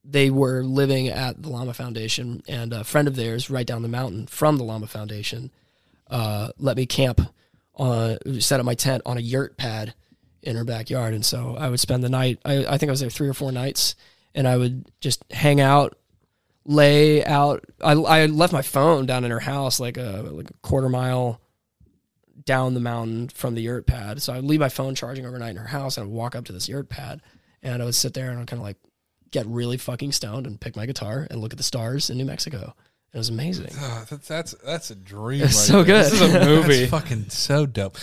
they 0.04 0.30
were 0.30 0.62
living 0.62 1.08
at 1.08 1.42
the 1.42 1.50
Lama 1.50 1.74
Foundation, 1.74 2.42
and 2.48 2.72
a 2.72 2.84
friend 2.84 3.08
of 3.08 3.16
theirs, 3.16 3.50
right 3.50 3.66
down 3.66 3.82
the 3.82 3.88
mountain 3.88 4.26
from 4.26 4.56
the 4.56 4.64
Lama 4.64 4.86
Foundation, 4.86 5.50
uh, 6.10 6.48
let 6.58 6.76
me 6.76 6.86
camp 6.86 7.20
on 7.74 8.16
set 8.40 8.60
up 8.60 8.66
my 8.66 8.74
tent 8.74 9.02
on 9.04 9.18
a 9.18 9.20
yurt 9.20 9.56
pad 9.56 9.94
in 10.42 10.56
her 10.56 10.64
backyard, 10.64 11.14
and 11.14 11.26
so 11.26 11.56
I 11.58 11.68
would 11.68 11.80
spend 11.80 12.02
the 12.04 12.08
night. 12.08 12.38
I, 12.44 12.64
I 12.64 12.78
think 12.78 12.88
I 12.88 12.92
was 12.92 13.00
there 13.00 13.10
three 13.10 13.28
or 13.28 13.34
four 13.34 13.52
nights, 13.52 13.96
and 14.34 14.46
I 14.46 14.56
would 14.56 14.86
just 15.00 15.24
hang 15.30 15.60
out, 15.60 15.98
lay 16.64 17.24
out. 17.24 17.64
I, 17.82 17.92
I 17.92 18.26
left 18.26 18.52
my 18.52 18.62
phone 18.62 19.06
down 19.06 19.24
in 19.24 19.30
her 19.30 19.40
house, 19.40 19.80
like 19.80 19.96
a 19.96 20.24
like 20.30 20.50
a 20.50 20.54
quarter 20.62 20.88
mile 20.88 21.40
down 22.44 22.74
the 22.74 22.80
mountain 22.80 23.28
from 23.28 23.54
the 23.54 23.62
yurt 23.62 23.86
pad. 23.86 24.22
So 24.22 24.32
I'd 24.32 24.44
leave 24.44 24.60
my 24.60 24.68
phone 24.68 24.94
charging 24.94 25.26
overnight 25.26 25.50
in 25.50 25.56
her 25.56 25.68
house, 25.68 25.96
and 25.96 26.06
I'd 26.06 26.12
walk 26.12 26.34
up 26.34 26.46
to 26.46 26.52
this 26.52 26.68
yurt 26.68 26.88
pad, 26.88 27.20
and 27.62 27.82
I 27.82 27.84
would 27.84 27.94
sit 27.94 28.14
there 28.14 28.30
and 28.30 28.40
I'd 28.40 28.46
kind 28.46 28.60
of 28.60 28.66
like 28.66 28.78
get 29.30 29.46
really 29.46 29.76
fucking 29.76 30.12
stoned 30.12 30.46
and 30.46 30.60
pick 30.60 30.74
my 30.74 30.86
guitar 30.86 31.26
and 31.30 31.40
look 31.40 31.52
at 31.52 31.58
the 31.58 31.62
stars 31.62 32.08
in 32.10 32.16
New 32.16 32.24
Mexico. 32.24 32.74
It 33.12 33.18
was 33.18 33.28
amazing. 33.28 33.70
Ah, 33.78 34.04
that's, 34.10 34.28
that's 34.28 34.54
that's 34.64 34.90
a 34.90 34.94
dream. 34.94 35.42
It's 35.42 35.54
right 35.54 35.66
so 35.66 35.82
there. 35.82 36.02
good. 36.02 36.12
This 36.12 36.20
is 36.20 36.34
a 36.34 36.44
movie. 36.46 36.78
That's 36.84 36.90
fucking 36.90 37.30
so 37.30 37.66
dope. 37.66 37.98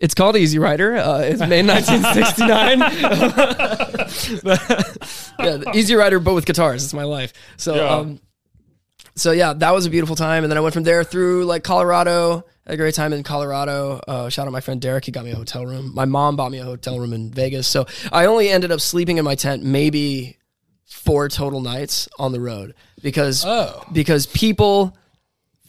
It's 0.00 0.14
called 0.14 0.36
Easy 0.36 0.58
Rider. 0.58 0.96
Uh, 0.96 1.18
it's 1.20 1.40
made 1.40 1.60
in 1.60 1.66
1969. 1.68 2.80
yeah, 5.38 5.62
Easy 5.74 5.94
Rider, 5.94 6.18
but 6.20 6.34
with 6.34 6.46
guitars. 6.46 6.82
It's 6.84 6.94
my 6.94 7.04
life. 7.04 7.32
So, 7.56 7.74
Yeah. 7.74 7.88
um, 7.96 8.20
so 9.16 9.32
yeah, 9.32 9.52
that 9.52 9.72
was 9.72 9.86
a 9.86 9.90
beautiful 9.90 10.16
time. 10.16 10.44
And 10.44 10.50
then 10.50 10.56
I 10.56 10.60
went 10.62 10.72
from 10.72 10.84
there 10.84 11.04
through 11.04 11.44
like 11.44 11.62
Colorado. 11.64 12.44
Had 12.66 12.74
a 12.74 12.76
great 12.76 12.94
time 12.94 13.12
in 13.12 13.22
Colorado. 13.22 14.00
Uh, 14.08 14.28
shout 14.30 14.46
out 14.46 14.52
my 14.52 14.60
friend 14.60 14.80
Derek. 14.80 15.04
He 15.04 15.12
got 15.12 15.24
me 15.24 15.32
a 15.32 15.36
hotel 15.36 15.66
room. 15.66 15.92
My 15.94 16.04
mom 16.06 16.36
bought 16.36 16.50
me 16.52 16.58
a 16.58 16.64
hotel 16.64 16.98
room 16.98 17.12
in 17.12 17.30
Vegas. 17.30 17.66
So 17.66 17.86
I 18.12 18.26
only 18.26 18.48
ended 18.48 18.70
up 18.72 18.80
sleeping 18.80 19.18
in 19.18 19.24
my 19.24 19.34
tent 19.34 19.62
maybe 19.62 20.38
four 20.86 21.28
total 21.28 21.60
nights 21.60 22.08
on 22.18 22.32
the 22.32 22.40
road 22.40 22.74
because 23.02 23.44
Oh. 23.44 23.84
because 23.92 24.26
people 24.26 24.96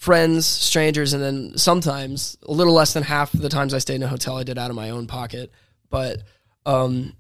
friends, 0.02 0.48
strangers, 0.48 1.14
and 1.14 1.22
then 1.22 1.56
sometimes 1.60 2.36
a 2.48 2.52
little 2.52 2.74
less 2.74 2.92
than 2.94 3.04
half 3.04 3.36
of 3.36 3.42
the 3.44 3.50
times 3.50 3.72
I 3.72 3.78
stayed 3.78 3.98
in 3.98 4.04
a 4.04 4.08
hotel, 4.08 4.36
I 4.36 4.42
did 4.42 4.58
out 4.58 4.72
of 4.72 4.76
my 4.76 4.90
own 4.90 5.06
pocket. 5.06 5.52
But 5.92 6.24
um, 6.66 7.14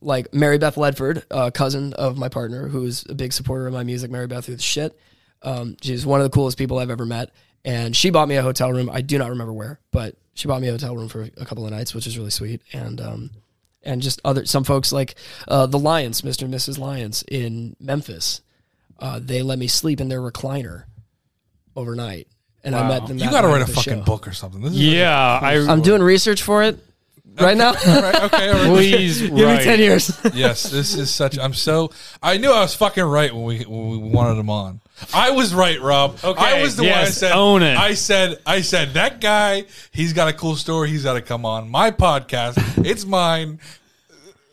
like 0.00 0.32
Mary 0.32 0.56
Beth 0.56 0.76
Ledford, 0.76 1.24
a 1.30 1.52
cousin 1.52 1.92
of 1.92 2.16
my 2.16 2.30
partner, 2.30 2.68
who 2.68 2.86
is 2.86 3.04
a 3.10 3.14
big 3.14 3.34
supporter 3.34 3.66
of 3.66 3.74
my 3.74 3.84
music, 3.84 4.10
Mary 4.10 4.26
Beth, 4.26 4.46
who's 4.46 4.64
shit. 4.64 4.98
Um, 5.42 5.76
she's 5.82 6.06
one 6.06 6.20
of 6.20 6.24
the 6.24 6.30
coolest 6.30 6.56
people 6.56 6.78
I've 6.78 6.88
ever 6.88 7.04
met, 7.04 7.32
and 7.66 7.94
she 7.94 8.08
bought 8.08 8.28
me 8.28 8.36
a 8.36 8.42
hotel 8.42 8.72
room. 8.72 8.88
I 8.90 9.02
do 9.02 9.18
not 9.18 9.28
remember 9.28 9.52
where, 9.52 9.78
but 9.90 10.16
she 10.32 10.48
bought 10.48 10.62
me 10.62 10.68
a 10.68 10.72
hotel 10.72 10.96
room 10.96 11.08
for 11.08 11.28
a 11.36 11.44
couple 11.44 11.66
of 11.66 11.70
nights, 11.70 11.94
which 11.94 12.06
is 12.06 12.16
really 12.16 12.30
sweet. 12.30 12.62
And 12.72 12.98
um, 12.98 13.30
and 13.82 14.00
just 14.00 14.22
other 14.24 14.46
some 14.46 14.64
folks 14.64 14.90
like 14.90 15.16
uh, 15.48 15.66
the 15.66 15.78
Lions, 15.78 16.22
Mr. 16.22 16.44
and 16.44 16.54
Mrs. 16.54 16.78
Lions 16.78 17.24
in 17.28 17.76
Memphis. 17.78 18.40
Uh, 18.98 19.20
they 19.22 19.42
let 19.42 19.58
me 19.58 19.66
sleep 19.66 20.00
in 20.00 20.08
their 20.08 20.22
recliner 20.22 20.84
overnight, 21.76 22.26
and 22.64 22.74
I 22.74 22.88
met 22.88 23.06
them. 23.06 23.18
You 23.18 23.24
that 23.24 23.30
got 23.30 23.40
to 23.42 23.48
night 23.48 23.52
write 23.54 23.58
a 23.60 23.62
at 23.62 23.68
the 23.68 23.74
fucking 23.74 23.98
show. 24.00 24.04
book 24.04 24.26
or 24.26 24.32
something. 24.32 24.60
This 24.62 24.72
is 24.72 24.80
Yeah, 24.80 25.38
I 25.42 25.54
I'm 25.70 25.82
doing 25.82 26.02
research 26.02 26.42
for 26.42 26.62
it 26.62 26.78
right 27.38 27.56
now. 27.56 27.68
All 27.68 28.02
right, 28.02 28.22
okay, 28.24 28.48
all 28.48 28.54
right. 28.54 28.66
please 28.68 29.20
Give 29.20 29.32
me 29.32 29.44
write. 29.44 29.62
ten 29.62 29.78
years. 29.78 30.18
yes, 30.34 30.64
this 30.64 30.94
is 30.94 31.10
such. 31.14 31.38
I'm 31.38 31.54
so. 31.54 31.90
I 32.22 32.38
knew 32.38 32.50
I 32.50 32.60
was 32.60 32.74
fucking 32.74 33.04
right 33.04 33.32
when 33.34 33.44
we 33.44 33.58
when 33.64 33.90
we 33.90 33.98
wanted 33.98 34.38
him 34.40 34.50
on. 34.50 34.80
I 35.12 35.30
was 35.32 35.52
right, 35.54 35.78
Rob. 35.82 36.18
Okay, 36.24 36.42
I 36.42 36.62
was 36.62 36.76
the 36.76 36.84
one. 36.84 36.92
I 36.92 37.00
yes, 37.02 37.18
said, 37.18 37.32
own 37.32 37.62
it. 37.62 37.76
I 37.76 37.92
said, 37.92 38.38
I 38.46 38.62
said 38.62 38.94
that 38.94 39.20
guy. 39.20 39.64
He's 39.92 40.14
got 40.14 40.28
a 40.28 40.32
cool 40.32 40.56
story. 40.56 40.88
He's 40.88 41.04
got 41.04 41.12
to 41.14 41.20
come 41.20 41.44
on 41.44 41.68
my 41.68 41.90
podcast. 41.90 42.56
It's 42.86 43.04
mine. 43.04 43.60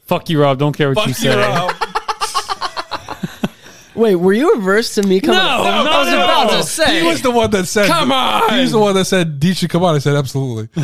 Fuck 0.05 0.29
you, 0.29 0.41
Rob. 0.41 0.59
Don't 0.59 0.75
care 0.75 0.89
what 0.93 1.07
you 1.07 1.13
Fuck 1.13 1.23
you, 1.23 1.31
say. 1.31 1.37
Rob. 1.39 1.73
Wait, 3.95 4.15
were 4.15 4.33
you 4.33 4.53
averse 4.53 4.95
to 4.95 5.03
me 5.03 5.19
coming? 5.21 5.37
No, 5.37 5.43
I 5.43 5.99
was 5.99 6.07
no. 6.09 6.23
about 6.23 6.49
to 6.51 6.63
say. 6.63 7.01
He 7.01 7.07
was 7.07 7.21
the 7.21 7.31
one 7.31 7.51
that 7.51 7.65
said, 7.67 7.87
Come 7.87 8.11
on! 8.11 8.53
He 8.53 8.61
was 8.61 8.71
the 8.71 8.79
one 8.79 8.95
that 8.95 9.05
said, 9.05 9.39
"D 9.39 9.53
should 9.53 9.69
come 9.69 9.83
on." 9.83 9.95
I 9.95 9.99
said, 9.99 10.15
"Absolutely." 10.15 10.69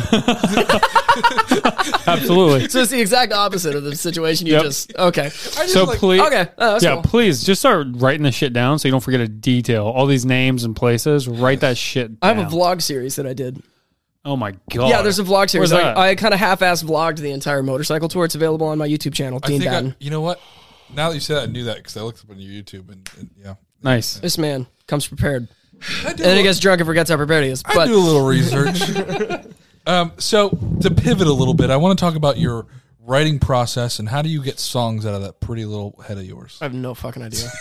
Absolutely. 2.06 2.68
so 2.68 2.80
it's 2.82 2.90
the 2.90 3.00
exact 3.00 3.32
opposite 3.32 3.74
of 3.74 3.84
the 3.84 3.94
situation 3.96 4.46
you 4.46 4.54
Yep. 4.54 4.62
just. 4.62 4.96
Okay. 4.96 5.24
Just 5.24 5.72
So 5.72 5.84
like, 5.84 5.98
please, 5.98 6.20
Okay. 6.20 6.46
Oh, 6.58 6.72
that's 6.72 6.84
yeah, 6.84 6.94
cool. 6.94 7.02
please 7.02 7.42
just 7.42 7.60
start 7.60 7.86
writing 7.94 8.22
this 8.22 8.34
shit 8.34 8.52
down 8.52 8.78
so 8.78 8.88
you 8.88 8.92
don't 8.92 9.00
forget 9.00 9.20
a 9.20 9.28
detail. 9.28 9.86
All 9.86 10.06
these 10.06 10.24
names 10.26 10.64
and 10.64 10.74
places, 10.74 11.28
write 11.28 11.60
that 11.60 11.76
shit. 11.76 12.10
I 12.22 12.28
have 12.32 12.38
a 12.38 12.44
vlog 12.56 12.82
series 12.82 13.16
that 13.16 13.26
I 13.26 13.32
did. 13.32 13.62
Oh 14.24 14.36
my 14.36 14.52
god. 14.70 14.88
Yeah, 14.90 15.02
there's 15.02 15.18
a 15.18 15.24
vlog 15.24 15.48
series. 15.50 15.72
Where's 15.72 15.84
I, 15.84 15.88
that? 15.88 15.96
I 15.96 16.14
kind 16.14 16.34
of 16.34 16.40
half-ass 16.40 16.82
vlogged 16.82 17.18
the 17.18 17.30
entire 17.32 17.62
motorcycle 17.62 18.08
tour. 18.08 18.24
It's 18.26 18.34
available 18.34 18.66
on 18.66 18.76
my 18.78 18.86
YouTube 18.88 19.14
channel, 19.14 19.40
I 19.42 19.46
Dean 19.48 19.60
think 19.60 19.70
I, 19.70 19.74
Batten. 19.74 19.96
you 19.98 20.10
know 20.10 20.20
what? 20.20 20.40
Now 20.94 21.08
that 21.08 21.14
you 21.14 21.20
said 21.20 21.36
that, 21.36 21.42
I 21.48 21.52
knew 21.52 21.64
that 21.64 21.76
because 21.76 21.96
I 21.96 22.02
looked 22.02 22.24
up 22.24 22.30
on 22.30 22.38
your 22.38 22.50
YouTube 22.62 22.90
and, 22.90 23.08
and 23.18 23.30
yeah, 23.42 23.54
nice. 23.82 24.14
This 24.18 24.38
man 24.38 24.66
comes 24.86 25.06
prepared, 25.06 25.48
I 26.04 26.04
do. 26.04 26.08
and 26.08 26.18
then 26.18 26.36
he 26.36 26.42
gets 26.42 26.58
drunk 26.58 26.80
and 26.80 26.86
forgets 26.86 27.10
how 27.10 27.16
prepared 27.16 27.44
he 27.44 27.50
is. 27.50 27.62
I 27.64 27.74
But 27.74 27.86
do 27.86 27.96
a 27.96 27.98
little 27.98 28.26
research. 28.26 29.46
um, 29.86 30.12
so 30.18 30.50
to 30.80 30.90
pivot 30.90 31.26
a 31.26 31.32
little 31.32 31.54
bit, 31.54 31.70
I 31.70 31.76
want 31.76 31.98
to 31.98 32.04
talk 32.04 32.16
about 32.16 32.38
your 32.38 32.66
writing 33.00 33.38
process 33.38 33.98
and 33.98 34.08
how 34.08 34.22
do 34.22 34.28
you 34.28 34.42
get 34.42 34.58
songs 34.58 35.06
out 35.06 35.14
of 35.14 35.22
that 35.22 35.40
pretty 35.40 35.64
little 35.64 36.00
head 36.06 36.18
of 36.18 36.24
yours? 36.24 36.58
I 36.60 36.64
have 36.64 36.74
no 36.74 36.94
fucking 36.94 37.22
idea. 37.22 37.48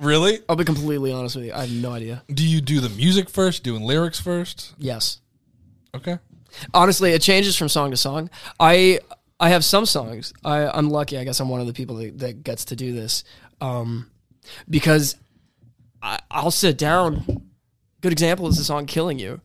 Really? 0.00 0.38
I'll 0.48 0.54
be 0.54 0.64
completely 0.64 1.12
honest 1.12 1.34
with 1.34 1.46
you. 1.46 1.52
I 1.52 1.62
have 1.62 1.72
no 1.72 1.90
idea. 1.90 2.22
Do 2.32 2.46
you 2.46 2.60
do 2.60 2.78
the 2.78 2.88
music 2.88 3.28
first? 3.28 3.64
Doing 3.64 3.82
lyrics 3.82 4.20
first? 4.20 4.72
Yes. 4.78 5.20
Okay. 5.92 6.18
honestly 6.72 7.10
it 7.10 7.20
changes 7.22 7.56
from 7.56 7.68
song 7.68 7.90
to 7.90 7.96
song 7.96 8.30
i 8.60 9.00
i 9.40 9.48
have 9.48 9.64
some 9.64 9.86
songs 9.86 10.32
i 10.44 10.66
i'm 10.68 10.90
lucky 10.90 11.18
i 11.18 11.24
guess 11.24 11.40
i'm 11.40 11.48
one 11.48 11.60
of 11.60 11.66
the 11.66 11.72
people 11.72 11.96
that, 11.96 12.18
that 12.18 12.42
gets 12.42 12.66
to 12.66 12.76
do 12.76 12.92
this 12.92 13.24
um 13.60 14.10
because 14.68 15.16
I, 16.02 16.18
i'll 16.30 16.50
sit 16.50 16.78
down 16.78 17.42
good 18.00 18.12
example 18.12 18.46
is 18.48 18.56
the 18.56 18.64
song 18.64 18.86
killing 18.86 19.18
you 19.18 19.40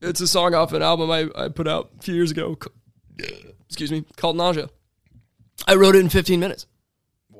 it's 0.00 0.20
a 0.20 0.28
song 0.28 0.54
off 0.54 0.72
an 0.72 0.82
album 0.82 1.10
i, 1.10 1.28
I 1.36 1.48
put 1.48 1.68
out 1.68 1.90
a 1.98 2.02
few 2.02 2.14
years 2.14 2.30
ago 2.30 2.56
excuse 3.66 3.90
me 3.90 4.04
called 4.16 4.36
nausea 4.36 4.70
i 5.66 5.74
wrote 5.74 5.94
it 5.96 6.00
in 6.00 6.08
15 6.08 6.40
minutes 6.40 6.66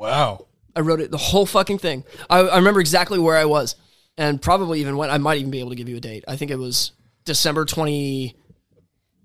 Wow. 0.00 0.46
I 0.74 0.80
wrote 0.80 1.00
it 1.00 1.10
the 1.10 1.18
whole 1.18 1.44
fucking 1.44 1.76
thing. 1.76 2.04
I, 2.30 2.38
I 2.38 2.56
remember 2.56 2.80
exactly 2.80 3.18
where 3.18 3.36
I 3.36 3.44
was, 3.44 3.76
and 4.16 4.40
probably 4.40 4.80
even 4.80 4.96
when 4.96 5.10
I 5.10 5.18
might 5.18 5.38
even 5.38 5.50
be 5.50 5.60
able 5.60 5.70
to 5.70 5.76
give 5.76 5.90
you 5.90 5.98
a 5.98 6.00
date. 6.00 6.24
I 6.26 6.36
think 6.36 6.50
it 6.50 6.56
was 6.56 6.92
December 7.26 7.66
twenty 7.66 8.34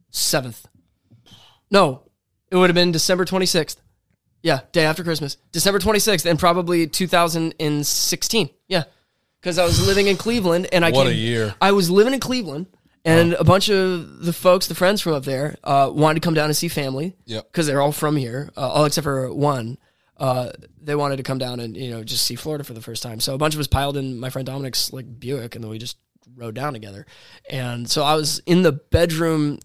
seventh. 0.09 0.65
No, 1.71 2.03
it 2.55 2.59
would 2.59 2.69
have 2.69 2.75
been 2.75 2.91
December 2.91 3.25
twenty 3.25 3.45
sixth. 3.45 3.81
Yeah, 4.41 4.61
day 4.71 4.85
after 4.85 5.03
Christmas, 5.03 5.37
December 5.51 5.79
twenty 5.79 5.99
sixth, 5.99 6.25
and 6.25 6.39
probably 6.39 6.87
two 6.87 7.07
thousand 7.07 7.55
and 7.59 7.85
sixteen. 7.85 8.49
Yeah, 8.67 8.83
because 9.41 9.57
I 9.57 9.65
was 9.65 9.85
living 9.85 10.07
in 10.07 10.15
Cleveland, 10.17 10.67
and 10.71 10.85
I 10.85 10.91
What 10.91 11.07
a 11.07 11.13
year. 11.13 11.55
I 11.61 11.71
was 11.73 11.89
living 11.89 12.13
in 12.13 12.19
Cleveland. 12.19 12.67
And 13.07 13.33
a 13.33 13.43
bunch 13.43 13.69
of 13.69 14.25
the 14.25 14.33
folks, 14.33 14.65
the 14.65 14.73
friends 14.73 14.99
from 14.99 15.13
up 15.13 15.25
there, 15.25 15.55
uh, 15.63 15.91
wanted 15.93 16.15
to 16.23 16.25
come 16.25 16.33
down 16.33 16.45
and 16.45 16.57
see 16.57 16.67
family 16.69 17.15
Yep. 17.25 17.51
because 17.51 17.67
they're 17.67 17.79
all 17.79 17.91
from 17.91 18.15
here, 18.15 18.49
uh, 18.57 18.61
all 18.67 18.85
except 18.85 19.03
for 19.03 19.31
one. 19.31 19.77
Uh, 20.17 20.49
they 20.81 20.95
wanted 20.95 21.17
to 21.17 21.23
come 21.23 21.37
down 21.37 21.59
and 21.59 21.77
you 21.77 21.91
know 21.91 22.03
just 22.03 22.23
see 22.25 22.33
Florida 22.33 22.63
for 22.63 22.73
the 22.73 22.81
first 22.81 23.03
time. 23.03 23.19
So 23.19 23.35
a 23.35 23.37
bunch 23.37 23.53
of 23.53 23.59
us 23.59 23.67
piled 23.67 23.95
in 23.95 24.19
my 24.19 24.31
friend 24.31 24.45
Dominic's 24.47 24.91
like 24.91 25.19
Buick, 25.19 25.53
and 25.53 25.63
then 25.63 25.69
we 25.69 25.77
just 25.77 25.97
rode 26.35 26.55
down 26.55 26.73
together. 26.73 27.05
And 27.47 27.87
so 27.87 28.01
I 28.03 28.15
was 28.15 28.39
in 28.47 28.63
the 28.63 28.71
bedroom 28.71 29.59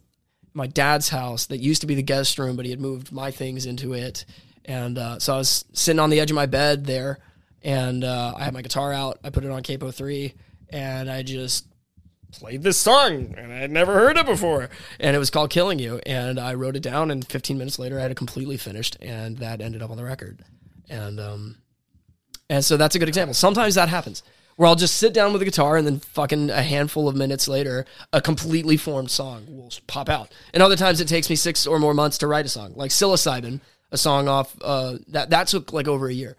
my 0.55 0.67
dad's 0.67 1.09
house 1.09 1.47
that 1.47 1.59
used 1.59 1.81
to 1.83 1.87
be 1.87 1.95
the 1.95 2.03
guest 2.03 2.39
room, 2.39 2.57
but 2.57 2.65
he 2.65 2.71
had 2.71 2.81
moved 2.81 3.13
my 3.13 3.31
things 3.31 3.67
into 3.67 3.93
it. 3.93 4.25
And 4.65 4.99
uh, 4.99 5.19
so 5.19 5.35
I 5.35 5.39
was 5.39 5.65
sitting 5.73 6.01
on 6.01 6.11
the 6.11 6.21
edge 6.21 6.31
of 6.31 6.35
my 6.35 6.47
bed 6.47 6.87
there, 6.87 7.19
and 7.63 8.05
uh, 8.05 8.35
I 8.37 8.45
had 8.45 8.55
my 8.55 8.63
guitar 8.63 8.93
out. 8.93 9.19
I 9.25 9.31
put 9.31 9.45
it 9.45 9.51
on 9.51 9.63
Capo 9.63 9.91
3, 9.91 10.35
and 10.71 11.11
I 11.11 11.23
just 11.23 11.67
played 12.33 12.63
this 12.63 12.79
song, 12.79 13.35
and 13.37 13.53
I 13.53 13.57
had 13.57 13.71
never 13.71 13.95
heard 13.95 14.17
it 14.17 14.27
before. 14.27 14.71
And 14.99 15.17
it 15.17 15.19
was 15.19 15.31
called 15.31 15.51
Killing 15.51 15.79
You. 15.79 16.01
And 16.07 16.39
I 16.39 16.55
wrote 16.55 16.77
it 16.77 16.83
down, 16.83 17.11
and 17.11 17.27
15 17.27 17.59
minutes 17.59 17.79
later, 17.79 17.99
I 17.99 18.03
had 18.03 18.11
it 18.11 18.17
completely 18.17 18.57
finished, 18.57 18.97
and 19.01 19.39
that 19.39 19.61
ended 19.61 19.83
up 19.83 19.91
on 19.91 19.97
the 19.97 20.05
record. 20.05 20.45
And, 20.89 21.21
um, 21.21 21.59
and 22.49 22.65
so 22.65 22.77
that's 22.77 22.95
a 22.95 22.99
good 22.99 23.09
example. 23.09 23.35
Sometimes 23.35 23.77
that 23.77 23.89
happens 23.89 24.23
where 24.61 24.69
I'll 24.69 24.77
just 24.77 24.99
sit 24.99 25.15
down 25.15 25.33
with 25.33 25.41
a 25.41 25.47
guitar 25.47 25.79
and 25.79 25.87
then 25.87 26.01
fucking 26.01 26.51
a 26.51 26.63
handful 26.63 27.09
of 27.09 27.17
minutes 27.17 27.49
later, 27.49 27.87
a 28.13 28.21
completely 28.21 28.77
formed 28.77 29.11
song 29.11 29.47
will 29.49 29.73
pop 29.87 30.11
out. 30.11 30.31
And 30.53 30.63
other 30.63 30.77
times 30.77 31.01
it 31.01 31.09
takes 31.09 31.31
me 31.31 31.37
six 31.37 31.67
or 31.67 31.79
more 31.79 31.95
months 31.95 32.19
to 32.19 32.27
write 32.27 32.45
a 32.45 32.51
song, 32.51 32.75
like 32.77 32.91
Psilocybin, 32.91 33.63
a 33.91 33.97
song 33.97 34.29
off 34.29 34.55
uh, 34.61 34.99
that 35.09 35.31
that 35.31 35.47
took 35.47 35.73
like 35.73 35.89
over 35.89 36.09
a 36.09 36.13
year. 36.13 36.37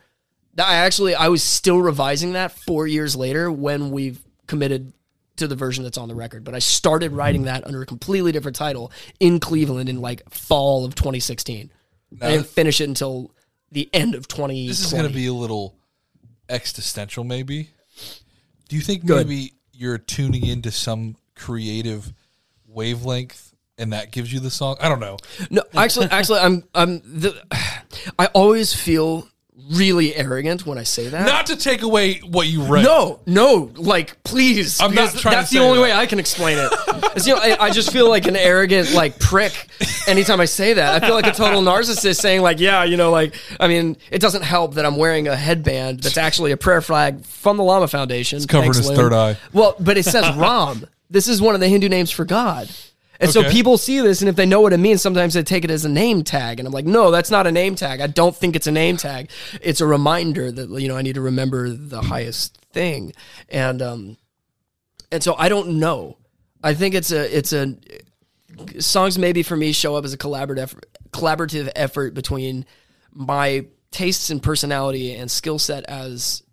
I 0.55 0.75
actually 0.75 1.15
I 1.15 1.29
was 1.29 1.41
still 1.41 1.79
revising 1.79 2.33
that 2.33 2.51
four 2.51 2.85
years 2.85 3.15
later 3.15 3.51
when 3.51 3.89
we've 3.89 4.21
committed 4.45 4.93
to 5.37 5.47
the 5.47 5.55
version 5.55 5.83
that's 5.83 5.97
on 5.97 6.07
the 6.07 6.13
record. 6.13 6.43
But 6.43 6.53
I 6.53 6.59
started 6.59 7.13
writing 7.13 7.45
that 7.45 7.65
under 7.65 7.81
a 7.81 7.87
completely 7.87 8.31
different 8.31 8.55
title 8.55 8.91
in 9.19 9.39
Cleveland 9.39 9.89
in 9.89 9.99
like 9.99 10.29
fall 10.29 10.85
of 10.85 10.93
2016. 10.93 11.71
I 12.21 12.29
didn't 12.29 12.45
finish 12.45 12.81
it 12.81 12.87
until 12.87 13.31
the 13.71 13.89
end 13.91 14.13
of 14.13 14.27
2020. 14.27 14.67
This 14.67 14.85
is 14.85 14.93
going 14.93 15.07
to 15.07 15.09
be 15.11 15.25
a 15.25 15.33
little 15.33 15.73
existential, 16.49 17.23
maybe. 17.23 17.71
Do 18.71 18.77
you 18.77 18.81
think 18.81 19.05
Good. 19.05 19.27
maybe 19.27 19.51
you're 19.73 19.97
tuning 19.97 20.47
into 20.47 20.71
some 20.71 21.17
creative 21.35 22.13
wavelength 22.65 23.53
and 23.77 23.91
that 23.91 24.13
gives 24.13 24.31
you 24.31 24.39
the 24.39 24.49
song? 24.49 24.77
I 24.79 24.87
don't 24.87 25.01
know. 25.01 25.17
No, 25.49 25.61
actually, 25.75 26.05
actually, 26.05 26.39
I'm, 26.39 26.63
I'm 26.73 26.99
the. 26.99 27.35
I 28.17 28.27
always 28.27 28.73
feel 28.73 29.27
really 29.71 30.15
arrogant 30.15 30.65
when 30.65 30.77
I 30.77 30.83
say 30.83 31.07
that. 31.09 31.25
Not 31.25 31.47
to 31.47 31.55
take 31.55 31.81
away 31.81 32.19
what 32.19 32.47
you 32.47 32.63
read. 32.63 32.83
No, 32.83 33.19
no, 33.25 33.71
like 33.75 34.21
please. 34.23 34.81
I'm 34.81 34.93
not 34.93 35.11
trying 35.11 35.33
to 35.33 35.39
That's 35.39 35.49
the 35.51 35.59
only 35.59 35.77
that. 35.77 35.83
way 35.83 35.93
I 35.93 36.05
can 36.05 36.19
explain 36.19 36.57
it. 36.57 36.71
You 37.25 37.35
know, 37.35 37.41
I, 37.41 37.65
I 37.65 37.69
just 37.71 37.91
feel 37.91 38.09
like 38.09 38.25
an 38.25 38.35
arrogant 38.37 38.93
like 38.93 39.19
prick 39.19 39.67
anytime 40.07 40.39
I 40.39 40.45
say 40.45 40.73
that. 40.73 41.03
I 41.03 41.05
feel 41.05 41.15
like 41.15 41.27
a 41.27 41.31
total 41.31 41.61
narcissist 41.61 42.19
saying 42.19 42.41
like, 42.41 42.59
yeah, 42.59 42.83
you 42.85 42.95
know, 42.97 43.11
like 43.11 43.35
I 43.59 43.67
mean, 43.67 43.97
it 44.09 44.19
doesn't 44.19 44.43
help 44.43 44.75
that 44.75 44.85
I'm 44.85 44.95
wearing 44.95 45.27
a 45.27 45.35
headband 45.35 46.01
that's 46.01 46.17
actually 46.17 46.51
a 46.51 46.57
prayer 46.57 46.81
flag 46.81 47.25
from 47.25 47.57
the 47.57 47.63
Lama 47.63 47.87
Foundation. 47.87 48.37
It's 48.37 48.45
covering 48.45 48.73
his 48.73 48.89
third 48.89 49.13
eye. 49.13 49.37
Well, 49.51 49.75
but 49.79 49.97
it 49.97 50.03
says 50.05 50.35
Ram. 50.35 50.87
this 51.09 51.27
is 51.27 51.41
one 51.41 51.53
of 51.55 51.61
the 51.61 51.67
Hindu 51.67 51.89
names 51.89 52.11
for 52.11 52.25
God. 52.25 52.69
And 53.21 53.31
so 53.31 53.49
people 53.49 53.77
see 53.77 53.99
this, 54.01 54.21
and 54.21 54.29
if 54.29 54.35
they 54.35 54.45
know 54.45 54.61
what 54.61 54.73
it 54.73 54.79
means, 54.79 55.01
sometimes 55.01 55.35
they 55.35 55.43
take 55.43 55.63
it 55.63 55.71
as 55.71 55.85
a 55.85 55.89
name 55.89 56.23
tag. 56.23 56.59
And 56.59 56.67
I'm 56.67 56.73
like, 56.73 56.85
no, 56.85 57.11
that's 57.11 57.29
not 57.29 57.45
a 57.47 57.51
name 57.51 57.75
tag. 57.75 58.01
I 58.01 58.07
don't 58.07 58.35
think 58.35 58.55
it's 58.55 58.67
a 58.67 58.71
name 58.71 58.97
tag. 58.97 59.29
It's 59.61 59.79
a 59.79 59.85
reminder 59.85 60.51
that 60.51 60.69
you 60.81 60.87
know 60.87 60.97
I 60.97 61.01
need 61.01 61.15
to 61.15 61.21
remember 61.21 61.69
the 61.69 62.01
highest 62.01 62.57
thing. 62.73 63.13
And 63.49 63.81
um, 63.81 64.17
and 65.11 65.23
so 65.23 65.35
I 65.37 65.49
don't 65.49 65.79
know. 65.79 66.17
I 66.63 66.73
think 66.73 66.95
it's 66.95 67.11
a 67.11 67.37
it's 67.37 67.53
a 67.53 67.75
songs 68.79 69.17
maybe 69.17 69.43
for 69.43 69.55
me 69.55 69.71
show 69.71 69.95
up 69.95 70.03
as 70.03 70.13
a 70.13 70.17
collaborative 70.17 70.59
effort, 70.59 70.97
collaborative 71.11 71.69
effort 71.75 72.13
between 72.13 72.65
my 73.13 73.65
tastes 73.91 74.29
and 74.29 74.41
personality 74.41 75.13
and 75.13 75.29
skill 75.29 75.59
set 75.59 75.83
as 75.85 76.43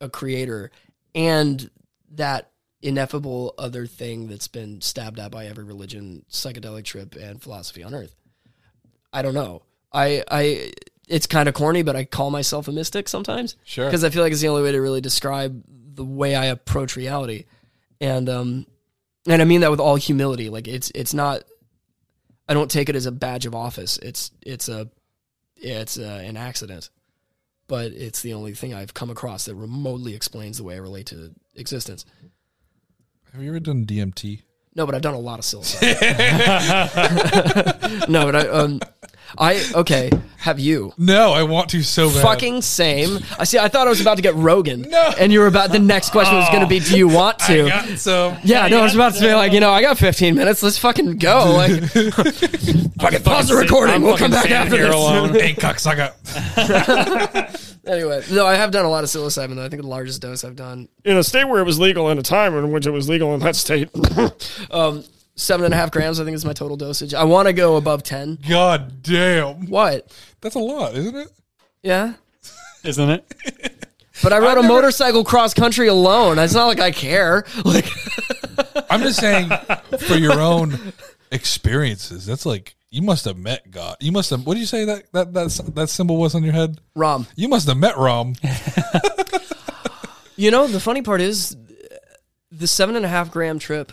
a 0.00 0.08
creator 0.08 0.70
and 1.14 1.70
that 2.12 2.49
ineffable 2.82 3.54
other 3.58 3.86
thing 3.86 4.28
that's 4.28 4.48
been 4.48 4.80
stabbed 4.80 5.18
at 5.18 5.30
by 5.30 5.46
every 5.46 5.64
religion, 5.64 6.24
psychedelic 6.30 6.84
trip, 6.84 7.14
and 7.14 7.42
philosophy 7.42 7.82
on 7.82 7.94
earth. 7.94 8.14
I 9.12 9.22
don't 9.22 9.34
know. 9.34 9.62
I 9.92 10.24
I 10.30 10.72
it's 11.08 11.26
kind 11.26 11.48
of 11.48 11.54
corny, 11.54 11.82
but 11.82 11.96
I 11.96 12.04
call 12.04 12.30
myself 12.30 12.68
a 12.68 12.72
mystic 12.72 13.08
sometimes. 13.08 13.56
Sure. 13.64 13.86
Because 13.86 14.04
I 14.04 14.10
feel 14.10 14.22
like 14.22 14.32
it's 14.32 14.40
the 14.40 14.48
only 14.48 14.62
way 14.62 14.72
to 14.72 14.80
really 14.80 15.00
describe 15.00 15.62
the 15.66 16.04
way 16.04 16.34
I 16.34 16.46
approach 16.46 16.96
reality. 16.96 17.44
And 18.00 18.28
um 18.28 18.66
and 19.26 19.42
I 19.42 19.44
mean 19.44 19.60
that 19.62 19.70
with 19.70 19.80
all 19.80 19.96
humility. 19.96 20.48
Like 20.48 20.68
it's 20.68 20.90
it's 20.94 21.12
not 21.12 21.42
I 22.48 22.54
don't 22.54 22.70
take 22.70 22.88
it 22.88 22.96
as 22.96 23.06
a 23.06 23.12
badge 23.12 23.46
of 23.46 23.54
office. 23.54 23.98
It's 23.98 24.30
it's 24.42 24.68
a 24.68 24.88
it's 25.56 25.98
uh 25.98 26.22
an 26.24 26.36
accident. 26.36 26.90
But 27.66 27.92
it's 27.92 28.22
the 28.22 28.34
only 28.34 28.54
thing 28.54 28.74
I've 28.74 28.94
come 28.94 29.10
across 29.10 29.44
that 29.44 29.54
remotely 29.54 30.14
explains 30.14 30.56
the 30.56 30.64
way 30.64 30.74
I 30.74 30.78
relate 30.78 31.06
to 31.06 31.32
existence. 31.54 32.04
Have 33.32 33.42
you 33.42 33.50
ever 33.50 33.60
done 33.60 33.86
DMT? 33.86 34.42
No, 34.74 34.86
but 34.86 34.94
I've 34.94 35.02
done 35.02 35.14
a 35.14 35.18
lot 35.18 35.38
of 35.40 35.44
psilocybin. 35.44 35.98
no, 38.08 38.24
but 38.24 38.36
I 38.36 38.48
um 38.48 38.80
I 39.38 39.64
okay, 39.74 40.10
have 40.38 40.58
you? 40.58 40.92
No, 40.98 41.32
I 41.32 41.42
want 41.44 41.70
to 41.70 41.82
so 41.82 42.08
bad. 42.08 42.22
Fucking 42.22 42.62
same. 42.62 43.18
I 43.38 43.44
see 43.44 43.58
I 43.58 43.68
thought 43.68 43.86
I 43.86 43.90
was 43.90 44.00
about 44.00 44.16
to 44.16 44.22
get 44.22 44.34
Rogan. 44.36 44.82
No. 44.82 45.12
And 45.18 45.32
you 45.32 45.40
were 45.40 45.46
about 45.48 45.70
the 45.70 45.78
next 45.78 46.10
question 46.10 46.36
was 46.36 46.48
gonna 46.50 46.66
be, 46.68 46.78
do 46.80 46.96
you 46.96 47.08
want 47.08 47.38
to? 47.46 47.70
I 47.72 47.94
some. 47.96 48.36
yeah, 48.44 48.66
no, 48.68 48.80
I 48.80 48.82
was 48.82 48.94
about 48.94 49.14
to 49.14 49.20
be 49.20 49.32
like, 49.32 49.52
you 49.52 49.60
know, 49.60 49.70
I 49.70 49.82
got 49.82 49.98
15 49.98 50.34
minutes. 50.34 50.62
Let's 50.62 50.78
fucking 50.78 51.18
go. 51.18 51.56
Like, 51.60 51.82
fucking 53.00 53.22
pause 53.22 53.48
the 53.48 53.56
recording. 53.56 54.02
We'll 54.02 54.16
come 54.16 54.30
back 54.30 54.50
after 54.50 54.76
this. 54.76 54.94
alone. 54.94 55.30
Hey, 55.34 55.54
cocksucker. 55.54 56.12
Anyway, 57.86 58.22
no, 58.30 58.46
I 58.46 58.54
have 58.54 58.70
done 58.70 58.84
a 58.84 58.90
lot 58.90 59.04
of 59.04 59.10
psilocybin. 59.10 59.56
Though 59.56 59.64
I 59.64 59.68
think 59.68 59.82
the 59.82 59.88
largest 59.88 60.20
dose 60.20 60.44
I've 60.44 60.56
done 60.56 60.88
in 61.04 61.16
a 61.16 61.24
state 61.24 61.44
where 61.44 61.60
it 61.60 61.64
was 61.64 61.78
legal 61.78 62.10
in 62.10 62.18
a 62.18 62.22
time 62.22 62.54
in 62.54 62.70
which 62.72 62.86
it 62.86 62.90
was 62.90 63.08
legal 63.08 63.34
in 63.34 63.40
that 63.40 63.56
state. 63.56 63.88
um, 64.70 65.04
seven 65.34 65.64
and 65.64 65.74
a 65.74 65.76
half 65.76 65.90
grams. 65.90 66.20
I 66.20 66.24
think 66.24 66.34
is 66.34 66.44
my 66.44 66.52
total 66.52 66.76
dosage. 66.76 67.14
I 67.14 67.24
want 67.24 67.48
to 67.48 67.52
go 67.52 67.76
above 67.76 68.02
10. 68.02 68.38
God 68.48 69.02
damn. 69.02 69.66
What? 69.66 70.14
That's 70.40 70.54
a 70.54 70.60
lot, 70.60 70.94
isn't 70.94 71.16
it? 71.16 71.28
Yeah. 71.82 72.14
Isn't 72.84 73.10
it? 73.10 73.76
But 74.22 74.34
I 74.34 74.38
rode 74.38 74.58
a 74.58 74.62
motorcycle 74.62 75.24
cross 75.24 75.54
country 75.54 75.88
alone. 75.88 76.38
It's 76.38 76.52
not 76.52 76.66
like 76.66 76.80
I 76.80 76.90
care. 76.90 77.44
Like, 77.64 77.86
I'm 78.90 79.00
just 79.00 79.18
saying 79.18 79.50
for 79.98 80.16
your 80.16 80.40
own 80.40 80.92
experiences. 81.30 82.26
That's 82.26 82.44
like 82.44 82.74
you 82.90 83.02
must 83.02 83.24
have 83.24 83.36
met 83.36 83.70
God. 83.70 83.96
You 84.00 84.12
must 84.12 84.30
have. 84.30 84.46
What 84.46 84.54
do 84.54 84.60
you 84.60 84.66
say 84.66 84.84
that 84.84 85.12
that 85.12 85.32
that 85.32 85.72
that 85.74 85.88
symbol 85.90 86.16
was 86.16 86.34
on 86.34 86.42
your 86.42 86.52
head? 86.52 86.80
Rom. 86.94 87.26
You 87.36 87.48
must 87.48 87.66
have 87.68 87.76
met 87.76 87.96
Rom. 87.96 88.34
You 90.36 90.50
know, 90.50 90.66
the 90.66 90.80
funny 90.80 91.02
part 91.02 91.20
is 91.20 91.54
the 92.50 92.66
seven 92.66 92.96
and 92.96 93.04
a 93.04 93.08
half 93.08 93.30
gram 93.30 93.58
trip 93.58 93.92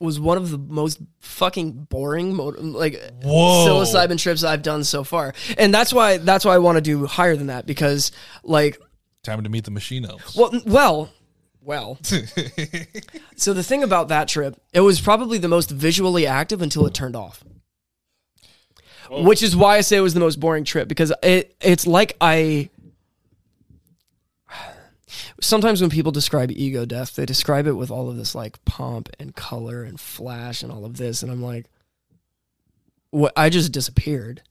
was 0.00 0.18
one 0.18 0.36
of 0.36 0.50
the 0.50 0.58
most 0.58 0.98
fucking 1.20 1.72
boring 1.84 2.34
motor, 2.34 2.58
like 2.60 3.00
Whoa. 3.22 3.64
psilocybin 3.68 4.18
trips 4.18 4.42
I've 4.42 4.62
done 4.62 4.82
so 4.82 5.04
far. 5.04 5.34
And 5.56 5.72
that's 5.72 5.92
why 5.92 6.16
that's 6.16 6.44
why 6.44 6.54
I 6.54 6.58
want 6.58 6.74
to 6.74 6.80
do 6.82 7.06
higher 7.06 7.36
than 7.36 7.46
that 7.46 7.66
because 7.66 8.10
like 8.42 8.80
Time 9.22 9.44
to 9.44 9.48
meet 9.48 9.64
the 9.64 9.70
machine 9.70 10.04
elves. 10.04 10.34
well 10.36 10.52
well 10.66 11.10
well 11.60 11.98
so 13.36 13.52
the 13.52 13.62
thing 13.62 13.84
about 13.84 14.08
that 14.08 14.26
trip 14.26 14.60
it 14.72 14.80
was 14.80 15.00
probably 15.00 15.38
the 15.38 15.48
most 15.48 15.70
visually 15.70 16.26
active 16.26 16.62
until 16.62 16.84
it 16.86 16.94
turned 16.94 17.14
off 17.14 17.44
Oh. 19.10 19.22
which 19.24 19.42
is 19.42 19.56
why 19.56 19.76
i 19.78 19.80
say 19.80 19.96
it 19.96 20.00
was 20.00 20.14
the 20.14 20.20
most 20.20 20.38
boring 20.38 20.64
trip 20.64 20.86
because 20.88 21.12
it 21.22 21.56
it's 21.60 21.86
like 21.86 22.16
i 22.20 22.68
sometimes 25.40 25.80
when 25.80 25.90
people 25.90 26.12
describe 26.12 26.50
ego 26.50 26.84
death 26.84 27.14
they 27.16 27.24
describe 27.24 27.66
it 27.66 27.72
with 27.72 27.90
all 27.90 28.10
of 28.10 28.16
this 28.16 28.34
like 28.34 28.62
pomp 28.64 29.08
and 29.18 29.34
color 29.34 29.82
and 29.82 29.98
flash 29.98 30.62
and 30.62 30.70
all 30.70 30.84
of 30.84 30.96
this 30.96 31.22
and 31.22 31.32
i'm 31.32 31.42
like 31.42 31.66
what 33.10 33.32
i 33.36 33.48
just 33.48 33.72
disappeared 33.72 34.42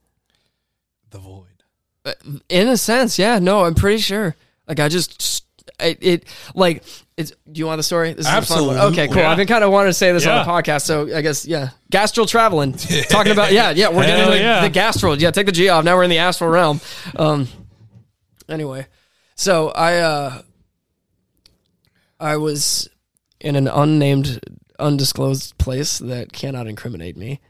The 1.12 1.20
void. 1.20 1.64
Uh, 2.04 2.14
in 2.50 2.68
a 2.68 2.78
sense, 2.78 3.20
yeah. 3.20 3.38
No, 3.40 3.66
I'm 3.66 3.76
pretty 3.76 4.00
sure. 4.00 4.36
Like 4.68 4.80
I 4.80 4.88
just 4.88 5.44
it, 5.80 5.98
it 6.02 6.26
like 6.56 6.84
it's. 7.18 7.32
Do 7.52 7.60
you 7.60 7.66
want 7.66 7.80
the 7.80 7.84
story? 7.84 8.14
This 8.14 8.26
is 8.26 8.32
a 8.32 8.42
fun 8.42 8.68
one. 8.68 8.76
Absolutely. 8.78 8.78
Okay, 8.80 9.08
cool. 9.08 9.18
Yeah. 9.18 9.32
I've 9.32 9.38
been 9.38 9.48
kind 9.48 9.64
of 9.64 9.72
wanting 9.72 9.90
to 9.90 9.94
say 9.94 10.12
this 10.14 10.26
on 10.26 10.46
the 10.46 10.52
podcast, 10.52 10.84
so 10.84 11.14
I 11.14 11.22
guess 11.22 11.46
yeah. 11.46 11.70
Gastral 11.92 12.28
traveling, 12.28 12.74
talking 13.10 13.32
about 13.32 13.52
yeah, 13.52 13.72
yeah. 13.72 13.90
We're 13.90 14.06
getting 14.06 14.26
into 14.26 14.40
yeah. 14.40 14.68
the 14.68 14.70
gastral. 14.70 15.20
Yeah, 15.20 15.32
take 15.32 15.46
the 15.46 15.52
G 15.52 15.70
off. 15.70 15.84
Now 15.84 15.96
we're 15.96 16.04
in 16.04 16.10
the 16.10 16.20
astral 16.20 16.50
realm. 16.50 16.80
Um. 17.16 17.48
Anyway, 18.48 18.88
so 19.36 19.70
I 19.70 19.98
uh, 19.98 20.42
I 22.20 22.38
was 22.38 22.88
in 23.42 23.56
an 23.56 23.68
unnamed, 23.68 24.40
undisclosed 24.80 25.58
place 25.58 26.00
that 26.00 26.32
cannot 26.32 26.68
incriminate 26.68 27.18
me, 27.18 27.42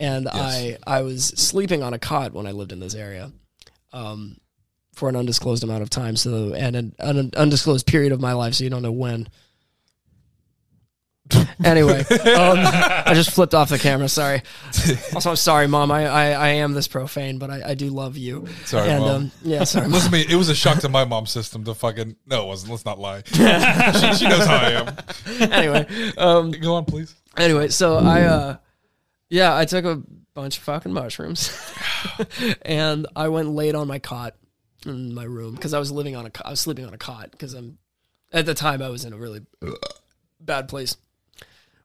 and 0.00 0.28
I 0.28 0.78
I 0.86 1.02
was 1.02 1.26
sleeping 1.26 1.82
on 1.82 1.94
a 1.94 1.98
cot 1.98 2.32
when 2.32 2.46
I 2.46 2.52
lived 2.52 2.72
in 2.72 2.80
this 2.80 2.94
area 2.94 3.30
um, 3.92 4.36
for 5.00 5.08
an 5.08 5.16
undisclosed 5.16 5.64
amount 5.64 5.82
of 5.82 5.88
time. 5.88 6.14
So, 6.14 6.52
and 6.52 6.76
an, 6.76 6.94
an 6.98 7.30
undisclosed 7.34 7.86
period 7.86 8.12
of 8.12 8.20
my 8.20 8.34
life, 8.34 8.54
so 8.54 8.64
you 8.64 8.70
don't 8.70 8.82
know 8.82 8.92
when. 8.92 9.28
anyway, 11.64 12.00
um, 12.00 12.58
I 12.60 13.12
just 13.14 13.30
flipped 13.30 13.54
off 13.54 13.70
the 13.70 13.78
camera. 13.78 14.08
Sorry. 14.08 14.42
Also, 15.14 15.30
I'm 15.30 15.36
sorry, 15.36 15.68
mom. 15.68 15.90
I, 15.90 16.06
I, 16.06 16.26
I 16.32 16.48
am 16.48 16.72
this 16.74 16.86
profane, 16.86 17.38
but 17.38 17.50
I, 17.50 17.70
I 17.70 17.74
do 17.74 17.88
love 17.88 18.18
you. 18.18 18.46
Sorry, 18.66 18.90
and, 18.90 19.00
Mom. 19.00 19.10
Um, 19.10 19.32
yeah, 19.42 19.64
sorry. 19.64 19.86
Mom. 19.86 19.92
Listen 19.92 20.10
to 20.10 20.18
me. 20.18 20.26
It 20.28 20.36
was 20.36 20.48
a 20.50 20.54
shock 20.54 20.80
to 20.80 20.88
my 20.88 21.04
mom's 21.04 21.30
system 21.30 21.64
to 21.64 21.74
fucking. 21.74 22.16
No, 22.26 22.42
it 22.42 22.46
wasn't. 22.46 22.72
Let's 22.72 22.84
not 22.84 22.98
lie. 22.98 23.22
she, 23.26 23.34
she 23.34 24.28
knows 24.28 24.44
how 24.44 24.56
I 24.56 24.70
am. 24.72 24.96
anyway, 25.52 26.12
um, 26.18 26.50
Go 26.50 26.74
on, 26.74 26.84
please. 26.84 27.14
anyway, 27.38 27.68
so 27.68 27.96
I 27.96 28.22
uh 28.22 28.56
Yeah, 29.30 29.56
I 29.56 29.64
took 29.64 29.84
a 29.86 30.02
bunch 30.34 30.58
of 30.58 30.64
fucking 30.64 30.92
mushrooms, 30.92 31.56
and 32.62 33.06
I 33.16 33.28
went 33.28 33.50
laid 33.50 33.74
on 33.74 33.86
my 33.88 33.98
cot 33.98 34.34
in 34.86 35.14
my 35.14 35.24
room 35.24 35.54
because 35.54 35.74
I 35.74 35.78
was 35.78 35.90
living 35.92 36.16
on 36.16 36.26
a 36.26 36.30
I 36.44 36.50
was 36.50 36.60
sleeping 36.60 36.84
on 36.86 36.94
a 36.94 36.98
cot 36.98 37.30
because 37.30 37.54
I'm 37.54 37.78
at 38.32 38.46
the 38.46 38.54
time 38.54 38.82
I 38.82 38.88
was 38.88 39.04
in 39.04 39.12
a 39.12 39.16
really 39.16 39.40
bad 40.40 40.68
place, 40.68 40.96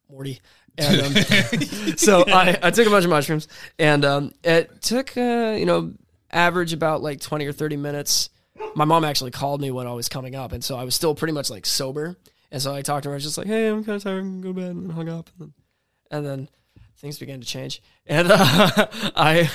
Morty. 0.09 0.41
And 0.77 1.01
um, 1.01 1.13
so 1.97 2.25
I, 2.27 2.57
I 2.61 2.71
took 2.71 2.85
a 2.85 2.89
bunch 2.89 3.05
of 3.05 3.09
mushrooms, 3.09 3.47
and 3.79 4.03
um, 4.03 4.33
it 4.43 4.81
took 4.81 5.15
uh, 5.15 5.55
you 5.57 5.65
know 5.65 5.93
average 6.31 6.73
about 6.73 7.01
like 7.01 7.21
twenty 7.21 7.45
or 7.45 7.53
thirty 7.53 7.77
minutes. 7.77 8.29
My 8.75 8.85
mom 8.85 9.03
actually 9.05 9.31
called 9.31 9.61
me 9.61 9.71
when 9.71 9.87
I 9.87 9.93
was 9.93 10.09
coming 10.09 10.35
up, 10.35 10.51
and 10.51 10.63
so 10.63 10.75
I 10.75 10.83
was 10.83 10.95
still 10.95 11.15
pretty 11.15 11.33
much 11.33 11.49
like 11.49 11.65
sober. 11.65 12.17
And 12.51 12.61
so 12.61 12.73
I 12.73 12.81
talked 12.81 13.03
to 13.03 13.09
her. 13.09 13.15
I 13.15 13.17
was 13.17 13.23
just 13.23 13.37
like, 13.37 13.47
"Hey, 13.47 13.67
I'm 13.67 13.83
kind 13.83 13.95
of 13.95 14.03
tired. 14.03 14.19
I'm 14.19 14.41
gonna 14.41 14.53
go 14.53 14.59
to 14.59 14.67
bed," 14.67 14.75
and 14.75 14.91
hung 14.91 15.09
up. 15.09 15.29
And 15.39 15.45
then, 15.49 15.53
and 16.11 16.25
then 16.25 16.49
things 16.97 17.19
began 17.19 17.39
to 17.41 17.45
change. 17.47 17.81
And 18.07 18.29
uh, 18.31 18.87
I, 19.15 19.49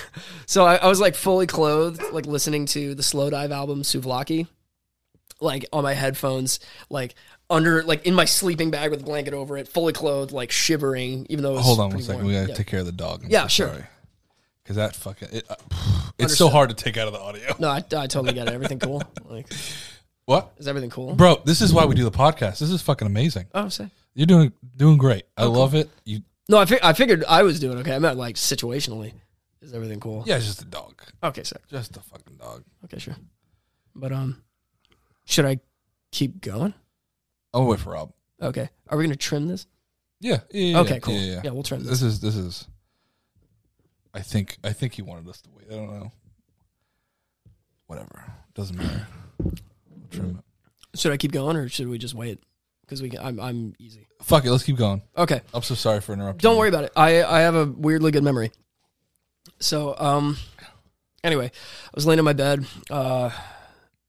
so 0.47 0.65
I, 0.65 0.77
I 0.77 0.87
was 0.89 1.01
like 1.01 1.15
fully 1.15 1.47
clothed, 1.47 2.03
like 2.13 2.27
listening 2.27 2.67
to 2.67 2.95
the 2.95 3.03
Slowdive 3.03 3.51
album 3.51 3.83
Souvlaki, 3.83 4.47
like 5.41 5.67
on 5.73 5.83
my 5.83 5.95
headphones, 5.95 6.61
like 6.91 7.15
under, 7.49 7.83
like 7.83 8.07
in 8.07 8.15
my 8.15 8.25
sleeping 8.25 8.71
bag 8.71 8.91
with 8.91 9.01
a 9.01 9.05
blanket 9.05 9.35
over 9.35 9.57
it, 9.57 9.69
fully 9.69 9.93
clothed, 9.93 10.33
like 10.33 10.51
shivering, 10.51 11.27
even 11.31 11.43
though 11.43 11.53
it 11.53 11.57
was 11.57 11.65
Hold 11.67 11.81
on 11.81 11.91
one 11.91 12.03
second. 12.03 12.17
warm. 12.23 12.27
We 12.29 12.33
gotta 12.35 12.49
Yeah. 12.49 12.55
take 12.55 12.67
care 12.67 12.81
of 12.81 12.87
the 12.87 12.93
dog. 12.93 13.25
I'm 13.25 13.31
Yeah, 13.31 13.43
so 13.43 13.49
sure. 13.49 13.69
sorry. 13.69 13.85
Because 14.63 14.77
that 14.77 14.95
fucking 14.95 15.29
it, 15.33 15.47
uh, 15.51 15.57
it's 16.19 16.37
so 16.37 16.49
hard 16.49 16.69
to 16.69 16.77
take 16.77 16.97
out 16.97 17.09
of 17.09 17.13
the 17.15 17.19
audio. 17.21 17.55
No, 17.59 17.69
I, 17.71 17.79
I 17.79 18.07
totally 18.07 18.35
get 18.35 18.47
it. 18.47 18.55
Everything 18.55 18.79
cool? 18.81 19.03
Like, 19.25 19.47
What, 20.27 20.53
is 20.59 20.69
everything 20.69 20.91
cool? 20.91 21.15
bro? 21.15 21.41
This 21.45 21.61
is 21.61 21.73
why 21.73 21.87
we 21.87 21.95
do 21.97 22.05
the 22.05 22.11
podcast. 22.13 22.59
This 22.61 22.71
is 22.71 22.81
fucking 22.83 23.07
amazing. 23.07 23.47
Oh, 23.55 23.69
say. 23.69 23.89
You're 24.15 24.27
doing 24.27 24.53
doing 24.77 24.97
great. 24.99 25.25
I 25.37 25.45
Oh, 25.45 25.51
love 25.51 25.75
it. 25.75 25.89
You 26.05 26.21
No, 26.51 26.59
I, 26.59 26.65
fi- 26.65 26.81
I 26.83 26.93
figured 26.95 27.23
I 27.29 27.45
was 27.45 27.61
doing 27.61 27.79
okay. 27.79 27.95
I 27.95 28.01
meant 28.01 28.19
like 28.19 28.35
situationally. 28.35 29.13
Is 29.63 29.73
everything 29.73 30.01
cool? 30.01 30.25
yeah, 30.27 30.37
it's 30.37 30.47
just 30.47 30.63
a 30.63 30.65
dog. 30.65 31.01
Okay, 31.23 31.45
sick. 31.45 31.61
Just 31.69 31.97
a 31.97 32.01
fucking 32.01 32.39
dog. 32.39 32.65
Okay, 32.87 32.99
sure. 32.99 33.15
But 33.95 34.11
um, 34.11 34.43
should 35.27 35.45
I 35.45 35.61
keep 36.11 36.41
going? 36.41 36.75
I'll 37.55 37.67
wait 37.67 37.79
for 37.79 37.93
Rob. 37.93 38.13
Okay. 38.43 38.69
Are 38.89 38.99
we 38.99 39.05
gonna 39.05 39.15
trim 39.15 39.47
this? 39.47 39.69
Yeah. 40.19 40.41
yeah, 40.51 40.73
yeah, 40.73 40.79
Okay, 40.81 40.95
yeah, 40.95 40.99
cool. 40.99 41.15
Yeah, 41.15 41.41
yeah. 41.45 41.51
we'll 41.51 41.63
trim 41.63 41.85
this. 41.85 42.01
This 42.01 42.03
is 42.03 42.21
this 42.21 42.35
is. 42.35 42.67
I 44.13 44.21
think 44.21 44.59
I 44.65 44.73
think 44.73 44.95
he 44.95 45.03
wanted 45.03 45.29
us 45.29 45.41
to 45.43 45.51
wait. 45.57 45.69
I 45.71 45.77
don't 45.77 46.01
know. 46.01 46.11
Whatever. 47.87 48.25
Doesn't 48.55 48.77
matter. 48.77 49.07
We'll 49.39 49.55
trim 50.11 50.39
it. 50.41 50.99
Should 50.99 51.13
I 51.13 51.17
keep 51.17 51.31
going 51.31 51.57
or 51.57 51.69
should 51.69 51.87
we 51.87 51.97
just 51.99 52.15
wait? 52.15 52.41
Because 52.91 53.03
we, 53.03 53.11
can, 53.11 53.21
I'm, 53.21 53.39
I'm 53.39 53.75
easy. 53.79 54.09
Fuck 54.21 54.45
it. 54.45 54.51
Let's 54.51 54.65
keep 54.65 54.77
going. 54.77 55.01
Okay. 55.17 55.43
I'm 55.55 55.63
so 55.63 55.77
sorry 55.77 56.01
for 56.01 56.13
interrupting. 56.13 56.41
Don't 56.41 56.55
you. 56.55 56.59
worry 56.59 56.69
about 56.71 56.83
it. 56.83 56.93
I, 56.97 57.23
I 57.23 57.41
have 57.43 57.55
a 57.55 57.67
weirdly 57.67 58.11
good 58.11 58.25
memory. 58.25 58.51
So, 59.61 59.95
um, 59.97 60.37
anyway, 61.23 61.47
I 61.47 61.91
was 61.95 62.05
laying 62.05 62.19
in 62.19 62.25
my 62.25 62.33
bed. 62.33 62.67
Uh, 62.91 63.31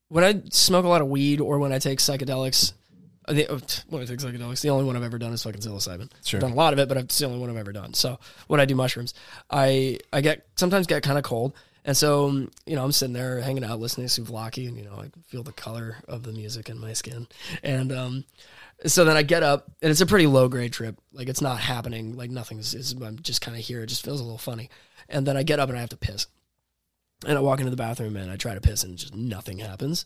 when 0.07 0.23
I 0.23 0.41
smoke 0.49 0.83
a 0.83 0.87
lot 0.87 1.01
of 1.01 1.09
weed 1.09 1.41
or 1.41 1.59
when 1.59 1.71
I 1.71 1.77
take 1.77 1.99
psychedelics, 1.99 2.73
I 3.27 3.35
think, 3.35 3.49
when 3.87 4.01
I 4.01 4.05
take 4.05 4.17
psychedelics, 4.17 4.61
the 4.61 4.71
only 4.71 4.83
one 4.83 4.97
I've 4.97 5.03
ever 5.03 5.19
done 5.19 5.31
is 5.31 5.43
fucking 5.43 5.61
psilocybin. 5.61 6.09
Sure. 6.23 6.39
I've 6.39 6.41
done 6.41 6.53
a 6.53 6.55
lot 6.55 6.73
of 6.73 6.79
it, 6.79 6.87
but 6.87 6.97
it's 6.97 7.19
the 7.19 7.27
only 7.27 7.37
one 7.37 7.51
I've 7.51 7.57
ever 7.57 7.71
done. 7.71 7.93
So 7.93 8.17
when 8.47 8.59
I 8.59 8.65
do 8.65 8.73
mushrooms, 8.73 9.13
I 9.51 9.99
I 10.11 10.21
get 10.21 10.47
sometimes 10.55 10.87
get 10.87 11.03
kind 11.03 11.19
of 11.19 11.23
cold, 11.23 11.53
and 11.85 11.95
so 11.95 12.27
um, 12.27 12.51
you 12.65 12.75
know 12.75 12.83
I'm 12.83 12.91
sitting 12.91 13.13
there 13.13 13.39
hanging 13.39 13.63
out 13.63 13.79
listening 13.79 14.07
to 14.07 14.21
Souvlaki, 14.21 14.67
and 14.67 14.75
you 14.75 14.83
know 14.83 14.95
I 14.95 15.11
feel 15.27 15.43
the 15.43 15.51
color 15.51 15.97
of 16.07 16.23
the 16.23 16.31
music 16.31 16.69
in 16.69 16.79
my 16.79 16.93
skin, 16.93 17.27
and 17.63 17.91
um, 17.91 18.25
so 18.85 19.05
then 19.05 19.17
I 19.17 19.23
get 19.23 19.43
up, 19.43 19.71
and 19.81 19.91
it's 19.91 20.01
a 20.01 20.05
pretty 20.05 20.27
low 20.27 20.47
grade 20.47 20.73
trip. 20.73 20.99
Like 21.13 21.29
it's 21.29 21.41
not 21.41 21.59
happening. 21.59 22.15
Like 22.15 22.31
nothing's. 22.31 22.73
Is, 22.73 22.93
I'm 22.93 23.19
just 23.21 23.41
kind 23.41 23.57
of 23.57 23.63
here. 23.63 23.83
It 23.83 23.87
just 23.87 24.03
feels 24.03 24.19
a 24.19 24.23
little 24.23 24.37
funny, 24.37 24.69
and 25.09 25.25
then 25.25 25.37
I 25.37 25.43
get 25.43 25.59
up 25.59 25.69
and 25.69 25.77
I 25.77 25.81
have 25.81 25.89
to 25.89 25.97
piss, 25.97 26.27
and 27.25 27.37
I 27.37 27.41
walk 27.41 27.59
into 27.59 27.71
the 27.71 27.77
bathroom 27.77 28.15
and 28.15 28.31
I 28.31 28.35
try 28.35 28.53
to 28.53 28.61
piss, 28.61 28.83
and 28.83 28.97
just 28.97 29.15
nothing 29.15 29.59
happens. 29.59 30.05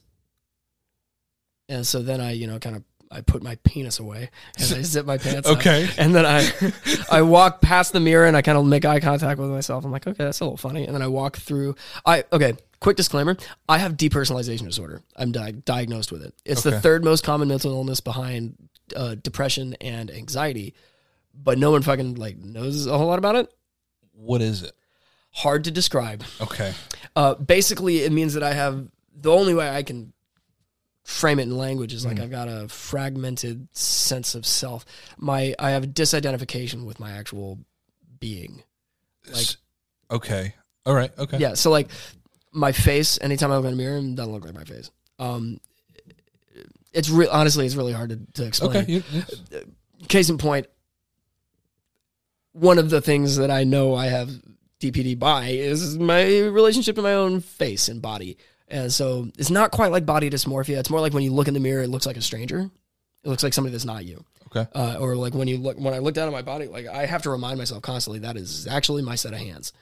And 1.68 1.86
so 1.86 2.02
then 2.02 2.22
I, 2.22 2.32
you 2.32 2.46
know, 2.48 2.60
kind 2.60 2.76
of 2.76 2.84
I 3.12 3.22
put 3.22 3.44
my 3.44 3.56
penis 3.64 4.00
away 4.00 4.30
and 4.58 4.74
I 4.74 4.82
zip 4.82 5.06
my 5.06 5.18
pants. 5.18 5.48
up. 5.48 5.58
Okay. 5.58 5.88
And 5.98 6.14
then 6.14 6.26
I 6.26 6.50
I 7.10 7.22
walk 7.22 7.62
past 7.62 7.94
the 7.94 8.00
mirror 8.00 8.26
and 8.26 8.36
I 8.36 8.42
kind 8.42 8.58
of 8.58 8.66
make 8.66 8.86
eye 8.86 9.00
contact 9.00 9.40
with 9.40 9.50
myself. 9.50 9.86
I'm 9.86 9.92
like, 9.92 10.08
okay, 10.08 10.24
that's 10.24 10.40
a 10.40 10.44
little 10.44 10.58
funny. 10.58 10.86
And 10.86 10.94
then 10.94 11.02
I 11.02 11.08
walk 11.08 11.38
through. 11.38 11.76
I 12.06 12.24
okay. 12.32 12.54
Quick 12.80 12.98
disclaimer: 12.98 13.38
I 13.70 13.78
have 13.78 13.94
depersonalization 13.94 14.66
disorder. 14.66 15.02
I'm 15.16 15.32
di- 15.32 15.52
diagnosed 15.52 16.12
with 16.12 16.24
it. 16.24 16.34
It's 16.46 16.62
the 16.64 16.72
third 16.82 17.04
most 17.04 17.24
common 17.24 17.48
mental 17.48 17.72
illness 17.72 18.00
behind 18.02 18.56
uh, 18.96 19.16
depression 19.16 19.76
and 19.82 20.12
anxiety, 20.12 20.74
but 21.34 21.58
no 21.58 21.72
one 21.72 21.82
fucking 21.82 22.16
like 22.16 22.38
knows 22.38 22.86
a 22.86 22.98
whole 22.98 23.08
lot 23.08 23.20
about 23.20 23.36
it. 23.36 23.52
What 24.14 24.42
is 24.42 24.64
it? 24.64 24.74
Hard 25.32 25.64
to 25.66 25.72
describe. 25.72 26.24
Okay. 26.40 26.74
Uh, 27.16 27.36
basically, 27.36 28.00
it 28.00 28.12
means 28.12 28.34
that 28.36 28.44
I 28.44 28.54
have 28.54 28.88
the 29.16 29.32
only 29.32 29.54
way 29.54 29.70
I 29.70 29.84
can 29.84 30.14
frame 31.04 31.40
it 31.40 31.44
in 31.44 31.56
language 31.58 31.94
is 31.94 32.06
like 32.06 32.20
I've 32.20 32.32
got 32.32 32.48
a 32.48 32.68
fragmented 32.68 33.68
sense 33.76 34.34
of 34.36 34.46
self. 34.46 34.86
My 35.18 35.54
I 35.60 35.72
have 35.72 35.86
disidentification 35.88 36.86
with 36.86 37.00
my 37.00 37.12
actual 37.12 37.60
being. 38.20 38.64
Like- 39.28 39.36
S- 39.42 39.58
okay. 40.12 40.56
All 40.86 40.94
right. 40.94 41.12
Okay. 41.18 41.38
Yeah, 41.38 41.54
so 41.56 41.70
like 41.72 41.90
my 42.56 42.72
face, 42.72 43.20
anytime 43.22 43.52
I 43.52 43.58
look 43.58 43.66
in 43.66 43.74
a 43.74 43.76
mirror, 43.76 43.98
it 43.98 44.16
doesn't 44.16 44.32
look 44.34 44.46
like 44.46 44.56
my 44.56 44.64
face. 44.64 44.90
Um, 45.20 45.60
it's 46.94 47.10
real. 47.10 47.30
Honestly, 47.32 47.66
it's 47.66 47.76
really 47.76 47.94
hard 47.94 48.10
to, 48.10 48.20
to 48.42 48.48
explain. 48.48 48.78
Okay. 48.78 48.92
You, 48.92 49.04
you- 49.12 49.24
Case 50.08 50.30
in 50.30 50.38
point, 50.38 50.68
one 52.52 52.78
of 52.78 52.90
the 52.90 53.02
things 53.02 53.38
that 53.38 53.52
I 53.52 53.64
know 53.64 53.96
I 53.96 54.08
have 54.08 54.30
DPD 54.80 55.18
by 55.18 55.48
is 55.48 55.98
my 55.98 56.24
relationship 56.42 56.96
to 56.96 57.02
my 57.02 57.14
own 57.14 57.42
face 57.42 57.88
and 57.90 58.02
body. 58.02 58.38
And 58.68 58.92
so 58.92 59.30
it's 59.38 59.50
not 59.50 59.72
quite 59.72 59.92
like 59.92 60.06
body 60.06 60.30
dysmorphia. 60.30 60.78
It's 60.78 60.90
more 60.90 61.00
like 61.00 61.14
when 61.14 61.24
you 61.24 61.32
look 61.34 61.48
in 61.48 61.54
the 61.54 61.60
mirror, 61.60 61.82
it 61.84 61.90
looks 61.90 62.06
like 62.06 62.18
a 62.18 62.22
stranger. 62.22 62.70
It 63.24 63.30
looks 63.30 63.44
like 63.44 63.54
somebody 63.54 63.72
that's 63.72 63.86
not 63.86 64.06
you. 64.06 64.24
Okay. 64.56 64.68
Uh, 64.74 64.98
or 65.00 65.16
like 65.16 65.34
when 65.34 65.48
you 65.48 65.58
look, 65.58 65.78
when 65.78 65.94
I 65.94 66.00
look 66.00 66.14
down 66.14 66.28
at 66.28 66.32
my 66.34 66.42
body, 66.42 66.68
like 66.68 66.88
I 66.88 67.06
have 67.06 67.24
to 67.24 67.30
remind 67.30 67.58
myself 67.58 67.82
constantly 67.82 68.20
that 68.20 68.38
is 68.38 68.68
actually 68.68 69.02
my 69.02 69.16
set 69.16 69.34
of 69.34 69.40
hands. 69.40 69.74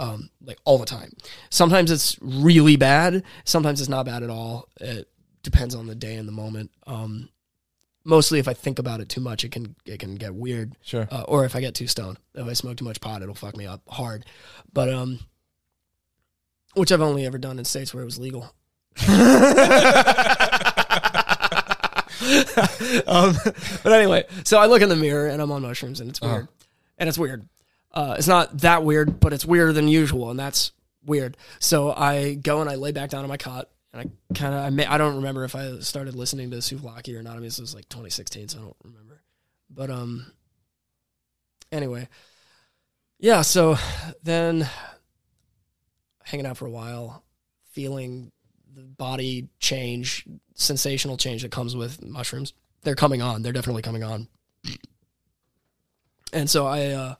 Um, 0.00 0.30
like 0.42 0.58
all 0.64 0.78
the 0.78 0.86
time. 0.86 1.12
Sometimes 1.50 1.90
it's 1.90 2.16
really 2.22 2.76
bad. 2.76 3.22
Sometimes 3.44 3.80
it's 3.80 3.90
not 3.90 4.06
bad 4.06 4.22
at 4.22 4.30
all. 4.30 4.68
It 4.80 5.08
depends 5.42 5.74
on 5.74 5.86
the 5.86 5.94
day 5.94 6.16
and 6.16 6.26
the 6.26 6.32
moment. 6.32 6.70
Um, 6.86 7.28
mostly 8.04 8.38
if 8.38 8.48
I 8.48 8.54
think 8.54 8.78
about 8.78 9.00
it 9.00 9.08
too 9.08 9.20
much, 9.20 9.44
it 9.44 9.52
can 9.52 9.74
it 9.84 9.98
can 9.98 10.14
get 10.14 10.34
weird. 10.34 10.76
Sure. 10.82 11.06
Uh, 11.10 11.24
or 11.28 11.44
if 11.44 11.54
I 11.54 11.60
get 11.60 11.74
too 11.74 11.86
stoned, 11.86 12.18
if 12.34 12.46
I 12.46 12.52
smoke 12.54 12.78
too 12.78 12.84
much 12.84 13.00
pot, 13.00 13.22
it'll 13.22 13.34
fuck 13.34 13.56
me 13.56 13.66
up 13.66 13.82
hard. 13.88 14.24
But 14.72 14.88
um, 14.88 15.20
which 16.74 16.92
I've 16.92 17.02
only 17.02 17.26
ever 17.26 17.38
done 17.38 17.58
in 17.58 17.64
states 17.64 17.92
where 17.92 18.02
it 18.02 18.06
was 18.06 18.18
legal. 18.18 18.54
um, 23.06 23.34
but 23.82 23.92
anyway, 23.92 24.24
so 24.44 24.58
I 24.58 24.66
look 24.66 24.82
in 24.82 24.88
the 24.88 24.96
mirror 24.96 25.26
and 25.26 25.40
I'm 25.40 25.52
on 25.52 25.62
mushrooms 25.62 26.00
and 26.00 26.10
it's 26.10 26.20
weird, 26.20 26.48
and 26.98 27.08
it's 27.08 27.18
weird. 27.18 27.48
Uh, 27.92 28.14
it's 28.18 28.28
not 28.28 28.58
that 28.58 28.84
weird, 28.84 29.20
but 29.20 29.32
it's 29.32 29.44
weirder 29.44 29.72
than 29.72 29.88
usual, 29.88 30.30
and 30.30 30.38
that's 30.38 30.72
weird. 31.04 31.36
So 31.58 31.92
I 31.92 32.34
go 32.34 32.60
and 32.60 32.70
I 32.70 32.76
lay 32.76 32.92
back 32.92 33.10
down 33.10 33.22
on 33.22 33.28
my 33.28 33.36
cot, 33.36 33.68
and 33.92 34.02
I 34.02 34.34
kind 34.34 34.54
of 34.54 34.60
I 34.60 34.70
may, 34.70 34.86
I 34.86 34.98
don't 34.98 35.16
remember 35.16 35.44
if 35.44 35.56
I 35.56 35.80
started 35.80 36.14
listening 36.14 36.50
to 36.52 36.58
Souvlaki 36.58 37.16
or 37.18 37.22
not. 37.22 37.32
I 37.32 37.36
mean, 37.36 37.44
this 37.44 37.60
was 37.60 37.74
like 37.74 37.88
2016, 37.88 38.48
so 38.48 38.58
I 38.58 38.62
don't 38.62 38.76
remember. 38.84 39.22
But 39.68 39.90
um, 39.90 40.32
anyway, 41.72 42.08
yeah. 43.18 43.42
So 43.42 43.76
then 44.22 44.68
hanging 46.24 46.46
out 46.46 46.56
for 46.56 46.66
a 46.66 46.70
while, 46.70 47.24
feeling 47.72 48.30
the 48.72 48.82
body 48.82 49.48
change, 49.58 50.24
sensational 50.54 51.16
change 51.16 51.42
that 51.42 51.50
comes 51.50 51.74
with 51.74 52.02
mushrooms. 52.04 52.52
They're 52.82 52.94
coming 52.94 53.20
on. 53.20 53.42
They're 53.42 53.52
definitely 53.52 53.82
coming 53.82 54.04
on. 54.04 54.28
And 56.32 56.48
so 56.48 56.66
I, 56.66 56.86
uh, 56.86 57.14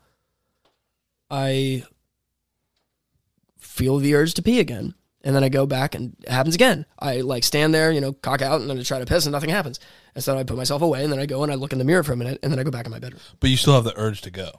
I 1.31 1.85
feel 3.59 3.99
the 3.99 4.15
urge 4.15 4.35
to 4.35 4.43
pee 4.43 4.61
again. 4.61 4.95
And 5.23 5.37
then 5.37 5.45
I 5.45 5.51
go 5.51 5.67
back 5.67 5.95
and 5.95 6.17
it 6.23 6.31
happens 6.31 6.55
again. 6.55 6.87
I 6.99 7.21
like 7.21 7.45
stand 7.45 7.75
there, 7.75 7.93
you 7.93 8.01
know, 8.01 8.15
cock 8.15 8.41
out 8.41 8.61
and 8.61 8.71
then 8.71 8.79
I 8.79 8.83
try 8.83 8.99
to 8.99 9.07
piss 9.07 9.27
and 9.27 9.33
nothing 9.33 9.51
happens. 9.51 9.79
And 10.15 10.25
so 10.25 10.37
I 10.37 10.45
put 10.45 10.57
myself 10.57 10.81
away 10.81 11.05
and 11.05 11.13
then 11.13 11.19
I 11.21 11.27
go 11.27 11.43
and 11.43 11.53
I 11.53 11.57
look 11.57 11.73
in 11.73 11.79
the 11.79 11.85
mirror 11.85 12.03
for 12.03 12.13
a 12.13 12.17
minute 12.17 12.39
and 12.43 12.51
then 12.51 12.59
I 12.59 12.63
go 12.63 12.71
back 12.71 12.87
in 12.87 12.93
my 12.93 12.99
bedroom. 12.99 13.21
But 13.39 13.51
you 13.51 13.57
still 13.57 13.75
have 13.75 13.85
the 13.85 13.99
urge 13.99 14.23
to 14.23 14.31
go. 14.31 14.51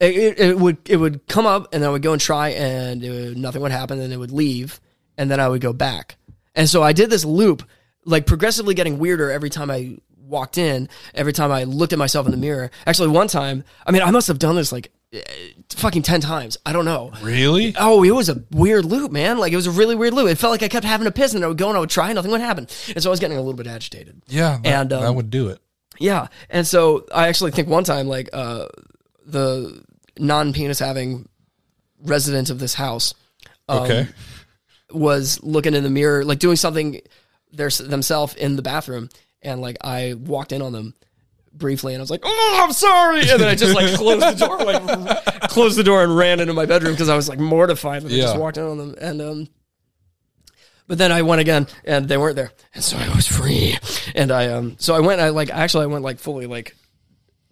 It, 0.00 0.16
it, 0.16 0.40
it 0.40 0.58
would 0.58 0.78
it 0.88 0.96
would 0.96 1.26
come 1.26 1.46
up 1.46 1.72
and 1.74 1.84
I 1.84 1.90
would 1.90 2.02
go 2.02 2.12
and 2.12 2.20
try 2.20 2.48
and 2.50 3.02
would, 3.02 3.36
nothing 3.36 3.60
would 3.62 3.72
happen 3.72 4.00
and 4.00 4.12
it 4.12 4.16
would 4.16 4.32
leave 4.32 4.80
and 5.18 5.30
then 5.30 5.38
I 5.38 5.48
would 5.48 5.60
go 5.60 5.72
back. 5.72 6.16
And 6.54 6.68
so 6.68 6.82
I 6.82 6.92
did 6.92 7.10
this 7.10 7.24
loop, 7.24 7.62
like 8.04 8.26
progressively 8.26 8.74
getting 8.74 8.98
weirder 8.98 9.30
every 9.30 9.50
time 9.50 9.70
I 9.70 9.98
walked 10.16 10.58
in, 10.58 10.88
every 11.14 11.32
time 11.32 11.52
I 11.52 11.64
looked 11.64 11.92
at 11.92 11.98
myself 11.98 12.26
in 12.26 12.32
the 12.32 12.38
mirror. 12.38 12.70
Actually, 12.86 13.08
one 13.08 13.28
time, 13.28 13.64
I 13.86 13.92
mean, 13.92 14.02
I 14.02 14.10
must 14.10 14.28
have 14.28 14.38
done 14.38 14.56
this 14.56 14.72
like 14.72 14.92
fucking 15.70 16.02
10 16.02 16.20
times. 16.20 16.56
I 16.66 16.72
don't 16.72 16.84
know. 16.84 17.12
Really? 17.22 17.74
Oh, 17.78 18.02
it 18.02 18.10
was 18.10 18.28
a 18.28 18.42
weird 18.50 18.84
loop, 18.84 19.12
man. 19.12 19.38
Like 19.38 19.52
it 19.52 19.56
was 19.56 19.66
a 19.66 19.70
really 19.70 19.94
weird 19.94 20.14
loop. 20.14 20.28
It 20.28 20.36
felt 20.38 20.50
like 20.50 20.62
I 20.62 20.68
kept 20.68 20.84
having 20.84 21.04
to 21.06 21.12
piss 21.12 21.34
and 21.34 21.44
I 21.44 21.48
would 21.48 21.58
go 21.58 21.68
and 21.68 21.76
I 21.76 21.80
would 21.80 21.90
try, 21.90 22.12
nothing 22.12 22.30
would 22.30 22.40
happen. 22.40 22.66
And 22.94 23.02
so 23.02 23.10
I 23.10 23.12
was 23.12 23.20
getting 23.20 23.36
a 23.36 23.40
little 23.40 23.54
bit 23.54 23.66
agitated. 23.66 24.22
Yeah. 24.26 24.58
That, 24.62 24.66
And, 24.66 24.92
um, 24.92 25.02
that 25.02 25.12
would 25.14 25.30
do 25.30 25.48
it. 25.48 25.60
Yeah, 25.98 26.26
and 26.50 26.66
so 26.66 27.06
I 27.14 27.28
actually 27.28 27.52
think 27.52 27.68
one 27.68 27.82
time, 27.84 28.06
like 28.06 28.28
uh, 28.34 28.66
the 29.24 29.82
non-penis 30.18 30.78
having 30.78 31.26
resident 32.02 32.50
of 32.50 32.58
this 32.58 32.74
house 32.74 33.14
Okay. 33.66 34.06
was 34.92 35.42
looking 35.42 35.72
in 35.74 35.82
the 35.82 35.88
mirror, 35.90 36.22
like 36.22 36.38
doing 36.38 36.56
something 36.56 37.00
their, 37.50 37.70
themselves 37.70 38.34
in 38.34 38.56
the 38.56 38.62
bathroom, 38.62 39.08
and 39.40 39.62
like 39.62 39.78
I 39.82 40.12
walked 40.14 40.52
in 40.52 40.60
on 40.60 40.72
them 40.72 40.92
briefly, 41.58 41.94
and 41.94 42.00
I 42.00 42.02
was 42.02 42.10
like, 42.10 42.22
"Oh, 42.24 42.60
I'm 42.64 42.72
sorry," 42.72 43.20
and 43.20 43.40
then 43.40 43.48
I 43.48 43.54
just 43.54 43.74
like 43.74 43.94
closed 43.94 44.38
the 44.38 44.46
door, 44.46 44.58
like 44.58 45.40
closed 45.50 45.76
the 45.78 45.84
door 45.84 46.02
and 46.02 46.16
ran 46.16 46.40
into 46.40 46.54
my 46.54 46.66
bedroom 46.66 46.92
because 46.92 47.08
I 47.08 47.16
was 47.16 47.28
like 47.28 47.38
mortified 47.38 48.02
that 48.02 48.12
I 48.12 48.16
just 48.16 48.36
walked 48.36 48.56
in 48.56 48.64
on 48.64 48.78
them, 48.78 48.94
and 49.00 49.22
um. 49.22 49.48
But 50.88 50.98
then 50.98 51.10
I 51.10 51.22
went 51.22 51.40
again, 51.40 51.66
and 51.84 52.08
they 52.08 52.16
weren't 52.16 52.36
there, 52.36 52.52
and 52.72 52.84
so 52.84 52.96
I 52.96 53.12
was 53.14 53.26
free. 53.26 53.76
And 54.14 54.30
I 54.30 54.48
um, 54.52 54.76
so 54.78 54.94
I 54.94 55.00
went. 55.00 55.20
I 55.20 55.30
like 55.30 55.50
actually 55.50 55.82
I 55.82 55.86
went 55.86 56.04
like 56.04 56.20
fully 56.20 56.46
like, 56.46 56.76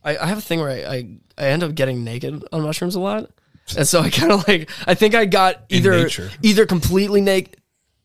I, 0.04 0.16
I 0.16 0.26
have 0.26 0.38
a 0.38 0.40
thing 0.40 0.60
where 0.60 0.70
I, 0.70 0.94
I 0.94 1.08
I 1.36 1.46
end 1.48 1.64
up 1.64 1.74
getting 1.74 2.04
naked 2.04 2.44
on 2.52 2.62
mushrooms 2.62 2.94
a 2.94 3.00
lot, 3.00 3.30
and 3.76 3.88
so 3.88 4.00
I 4.00 4.10
kind 4.10 4.30
of 4.30 4.46
like 4.46 4.70
I 4.86 4.94
think 4.94 5.16
I 5.16 5.24
got 5.24 5.64
either 5.68 6.08
either 6.42 6.64
completely 6.64 7.20
naked. 7.20 7.56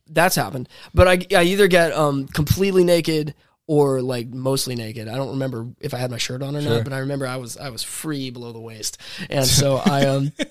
That's 0.08 0.36
happened, 0.36 0.68
but 0.96 1.08
I 1.08 1.20
I 1.38 1.44
either 1.44 1.68
get 1.68 1.92
um 1.94 2.28
completely 2.28 2.84
naked 2.84 3.36
or 3.72 4.02
like 4.02 4.28
mostly 4.30 4.74
naked. 4.74 5.08
I 5.08 5.16
don't 5.16 5.30
remember 5.30 5.68
if 5.80 5.94
I 5.94 5.98
had 6.00 6.10
my 6.10 6.18
shirt 6.18 6.42
on 6.42 6.56
or 6.56 6.62
Sure. 6.62 6.72
not, 6.78 6.84
but 6.86 6.92
I 6.92 6.98
remember 7.00 7.28
I 7.28 7.36
was 7.38 7.56
I 7.56 7.70
was 7.70 7.84
free 7.84 8.32
below 8.32 8.52
the 8.52 8.60
waist, 8.60 8.98
and 9.30 9.46
so 9.46 9.78
I 9.78 10.06
um. 10.08 10.32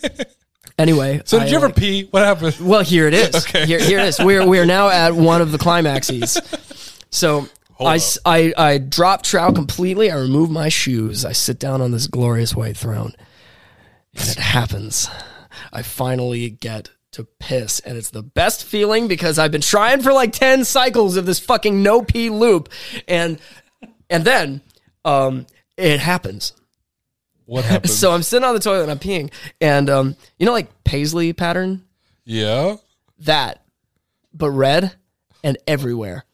Anyway, 0.79 1.21
So 1.25 1.41
did 1.41 1.49
I, 1.49 1.51
you 1.51 1.57
ever 1.57 1.71
pee? 1.71 2.05
What 2.13 2.25
happened? 2.25 2.57
well, 2.61 2.83
here 2.85 3.09
it 3.09 3.15
is. 3.15 3.35
Okay. 3.49 3.67
Here, 3.67 3.81
here 3.81 3.99
it 3.99 4.07
is. 4.07 4.21
We're 4.21 4.47
we're 4.47 4.65
now 4.67 4.89
at 4.89 5.13
one 5.13 5.41
of 5.43 5.51
the 5.51 5.59
climaxes. 5.59 6.39
So 7.11 7.49
I, 7.81 7.99
I 8.25 8.55
I 8.57 8.79
drop 8.79 9.23
trout 9.25 9.57
completely. 9.57 10.09
I 10.13 10.17
remove 10.17 10.51
my 10.51 10.69
shoes. 10.69 11.25
I 11.25 11.33
sit 11.33 11.59
down 11.59 11.81
on 11.81 11.91
this 11.91 12.07
glorious 12.07 12.55
white 12.55 12.77
throne, 12.77 13.13
and 14.15 14.29
it 14.29 14.39
happens. 14.39 15.09
I 15.73 15.83
finally 15.83 16.49
get 16.51 16.91
to 17.19 17.25
piss, 17.25 17.81
and 17.81 17.99
it's 17.99 18.11
the 18.11 18.23
best 18.23 18.65
feeling 18.65 19.09
because 19.09 19.41
I've 19.41 19.51
been 19.51 19.61
trying 19.61 20.03
for 20.03 20.13
like 20.13 20.33
ten 20.33 20.65
cycles 20.65 21.17
of 21.17 21.27
this 21.27 21.41
fucking 21.41 21.83
no 21.83 22.01
pee 22.03 22.31
loop, 22.31 22.69
and 23.09 23.41
and 24.09 24.25
then 24.25 24.61
um 25.05 25.47
it 25.77 25.99
happens. 25.99 26.53
What 27.45 27.65
happened? 27.67 27.91
So 27.91 28.13
I'm 28.13 28.23
sitting 28.23 28.47
on 28.47 28.55
the 28.55 28.61
toilet 28.61 28.83
and 28.83 28.91
I'm 28.93 29.01
peeing, 29.01 29.33
and 29.61 29.91
um 29.91 30.17
you 30.39 30.47
know 30.47 30.53
like 30.53 30.85
paisley 30.85 31.33
pattern 31.33 31.85
yeah. 32.25 32.77
that, 33.21 33.65
but 34.33 34.51
red 34.51 34.93
and 35.43 35.59
everywhere. 35.67 36.25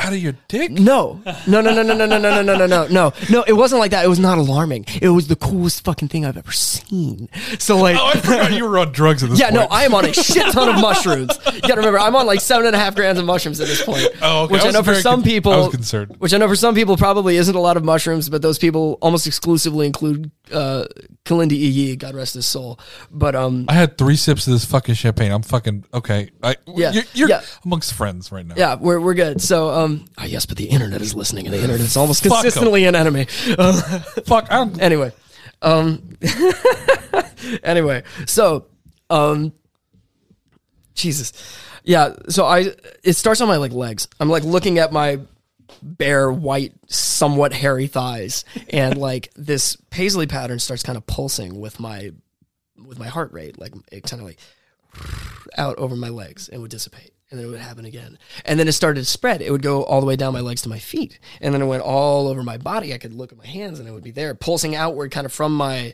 Out 0.00 0.12
of 0.12 0.18
your 0.18 0.34
dick? 0.46 0.70
No, 0.70 1.20
no, 1.48 1.60
no, 1.60 1.72
no, 1.72 1.82
no, 1.82 1.94
no, 1.94 2.06
no, 2.06 2.18
no, 2.18 2.30
no, 2.30 2.42
no, 2.42 2.54
no, 2.56 2.66
no, 2.66 2.86
no, 2.86 3.12
no. 3.30 3.42
It 3.48 3.54
wasn't 3.54 3.80
like 3.80 3.90
that. 3.90 4.04
It 4.04 4.08
was 4.08 4.20
not 4.20 4.38
alarming. 4.38 4.84
It 5.02 5.08
was 5.08 5.26
the 5.26 5.34
coolest 5.34 5.82
fucking 5.84 6.06
thing 6.08 6.24
I've 6.24 6.36
ever 6.36 6.52
seen. 6.52 7.28
So 7.58 7.76
like, 7.78 7.96
Oh, 7.98 8.06
I 8.06 8.20
forgot 8.20 8.52
you 8.52 8.64
were 8.64 8.78
on 8.78 8.92
drugs 8.92 9.24
at 9.24 9.30
this 9.30 9.40
yeah, 9.40 9.46
point. 9.50 9.54
no, 9.62 9.66
I 9.76 9.84
am 9.84 9.94
on 9.94 10.04
a 10.04 10.12
shit 10.12 10.46
ton 10.52 10.68
of 10.68 10.80
mushrooms. 10.80 11.36
You 11.52 11.60
gotta 11.62 11.76
remember, 11.76 11.98
I'm 11.98 12.14
on 12.14 12.26
like 12.26 12.40
seven 12.40 12.66
and 12.66 12.76
a 12.76 12.78
half 12.78 12.94
grams 12.94 13.18
of 13.18 13.24
mushrooms 13.24 13.60
at 13.60 13.66
this 13.66 13.84
point. 13.84 14.06
Oh, 14.22 14.44
okay. 14.44 14.52
Which 14.52 14.62
I 14.62 14.68
I, 14.68 14.70
know 14.70 14.82
for 14.84 14.94
some 14.94 15.16
con- 15.20 15.24
people, 15.24 15.52
I 15.52 15.56
was 15.56 15.68
concerned. 15.70 16.14
which 16.18 16.32
I 16.32 16.38
know 16.38 16.46
for 16.48 16.54
some 16.56 16.76
people 16.76 16.96
probably 16.96 17.36
isn't 17.36 17.54
a 17.56 17.60
lot 17.60 17.76
of 17.76 17.84
mushrooms, 17.84 18.28
but 18.28 18.40
those 18.40 18.58
people 18.58 18.98
almost 19.02 19.26
exclusively 19.26 19.86
include 19.86 20.30
uh, 20.52 20.84
Kilindi 21.28 21.52
Iyi, 21.52 21.98
God 21.98 22.14
rest 22.14 22.34
his 22.34 22.46
soul. 22.46 22.78
But 23.10 23.34
um, 23.34 23.66
I 23.68 23.74
had 23.74 23.98
three 23.98 24.16
sips 24.16 24.46
of 24.46 24.54
this 24.54 24.64
fucking 24.64 24.94
champagne. 24.94 25.30
I'm 25.30 25.42
fucking 25.42 25.84
okay. 25.92 26.30
I, 26.42 26.56
Yeah, 26.66 26.92
you're, 26.92 27.04
you're 27.12 27.28
yeah. 27.28 27.42
amongst 27.64 27.92
friends 27.92 28.32
right 28.32 28.46
now. 28.46 28.54
Yeah, 28.56 28.76
we're, 28.76 28.98
we're 28.98 29.14
good. 29.14 29.42
So, 29.42 29.68
um, 29.68 30.06
ah, 30.16 30.24
yes, 30.24 30.46
but 30.46 30.56
the 30.56 30.64
internet 30.64 31.02
is 31.02 31.14
listening, 31.14 31.46
and 31.46 31.52
the 31.54 31.60
internet 31.60 31.80
is 31.80 31.96
almost 31.96 32.22
consistently 32.22 32.86
an 32.86 32.94
enemy. 32.94 33.24
Fuck. 34.24 34.50
I 34.50 34.56
don't. 34.56 34.80
anyway, 34.88 35.12
um, 35.60 36.16
anyway, 37.62 38.04
so, 38.26 38.66
um, 39.10 39.52
Jesus, 40.94 41.32
yeah. 41.84 42.14
So 42.30 42.46
I, 42.46 42.72
it 43.04 43.14
starts 43.14 43.40
on 43.42 43.48
my 43.48 43.56
like 43.56 43.72
legs. 43.72 44.08
I'm 44.18 44.30
like 44.30 44.44
looking 44.44 44.78
at 44.78 44.92
my 44.92 45.20
bare, 45.82 46.30
white, 46.30 46.72
somewhat 46.86 47.52
hairy 47.52 47.86
thighs, 47.86 48.44
and 48.70 48.96
like 48.96 49.30
this 49.36 49.76
paisley 49.90 50.26
pattern 50.26 50.58
starts 50.58 50.82
kind 50.82 50.96
of 50.96 51.06
pulsing 51.06 51.60
with 51.60 51.80
my, 51.80 52.12
with 52.86 52.98
my 52.98 53.08
heart 53.08 53.32
rate, 53.32 53.58
like 53.58 53.72
it 53.92 54.04
kind 54.04 54.20
of 54.20 54.26
like 54.26 54.38
out 55.56 55.76
over 55.78 55.96
my 55.96 56.08
legs 56.08 56.48
and 56.48 56.62
would 56.62 56.70
dissipate. 56.70 57.12
And 57.30 57.38
then 57.38 57.46
it 57.46 57.50
would 57.50 57.60
happen 57.60 57.84
again. 57.84 58.18
And 58.46 58.58
then 58.58 58.68
it 58.68 58.72
started 58.72 59.00
to 59.00 59.04
spread. 59.04 59.42
It 59.42 59.50
would 59.50 59.60
go 59.60 59.82
all 59.82 60.00
the 60.00 60.06
way 60.06 60.16
down 60.16 60.32
my 60.32 60.40
legs 60.40 60.62
to 60.62 60.70
my 60.70 60.78
feet. 60.78 61.18
And 61.42 61.52
then 61.52 61.60
it 61.60 61.66
went 61.66 61.82
all 61.82 62.26
over 62.26 62.42
my 62.42 62.56
body. 62.56 62.94
I 62.94 62.98
could 62.98 63.12
look 63.12 63.32
at 63.32 63.38
my 63.38 63.46
hands 63.46 63.78
and 63.78 63.86
it 63.86 63.92
would 63.92 64.02
be 64.02 64.12
there, 64.12 64.34
pulsing 64.34 64.74
outward 64.74 65.10
kind 65.10 65.26
of 65.26 65.32
from 65.32 65.54
my 65.54 65.92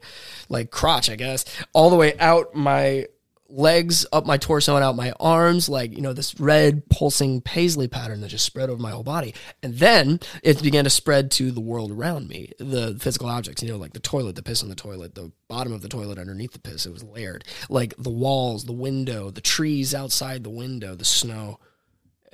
like 0.48 0.70
crotch, 0.70 1.10
I 1.10 1.16
guess, 1.16 1.44
all 1.72 1.90
the 1.90 1.96
way 1.96 2.16
out 2.20 2.54
my 2.54 3.06
legs, 3.48 4.06
up 4.12 4.26
my 4.26 4.36
torso 4.36 4.74
and 4.74 4.84
out 4.84 4.96
my 4.96 5.12
arms, 5.20 5.68
like, 5.68 5.94
you 5.94 6.00
know, 6.00 6.12
this 6.12 6.38
red 6.40 6.88
pulsing 6.88 7.40
paisley 7.40 7.88
pattern 7.88 8.20
that 8.20 8.28
just 8.28 8.44
spread 8.44 8.70
over 8.70 8.80
my 8.80 8.90
whole 8.90 9.02
body. 9.02 9.34
And 9.62 9.74
then 9.74 10.20
it 10.42 10.62
began 10.62 10.84
to 10.84 10.90
spread 10.90 11.30
to 11.32 11.50
the 11.50 11.60
world 11.60 11.92
around 11.92 12.28
me, 12.28 12.52
the 12.58 12.96
physical 12.98 13.28
objects, 13.28 13.62
you 13.62 13.68
know, 13.68 13.76
like 13.76 13.92
the 13.92 14.00
toilet, 14.00 14.36
the 14.36 14.42
piss 14.42 14.62
on 14.62 14.68
the 14.68 14.74
toilet, 14.74 15.14
the 15.14 15.32
bottom 15.48 15.72
of 15.72 15.82
the 15.82 15.88
toilet 15.88 16.18
underneath 16.18 16.52
the 16.52 16.58
piss. 16.58 16.86
It 16.86 16.92
was 16.92 17.04
layered. 17.04 17.44
Like 17.68 17.94
the 17.98 18.10
walls, 18.10 18.64
the 18.64 18.72
window, 18.72 19.30
the 19.30 19.40
trees 19.40 19.94
outside 19.94 20.42
the 20.42 20.50
window, 20.50 20.94
the 20.94 21.04
snow, 21.04 21.58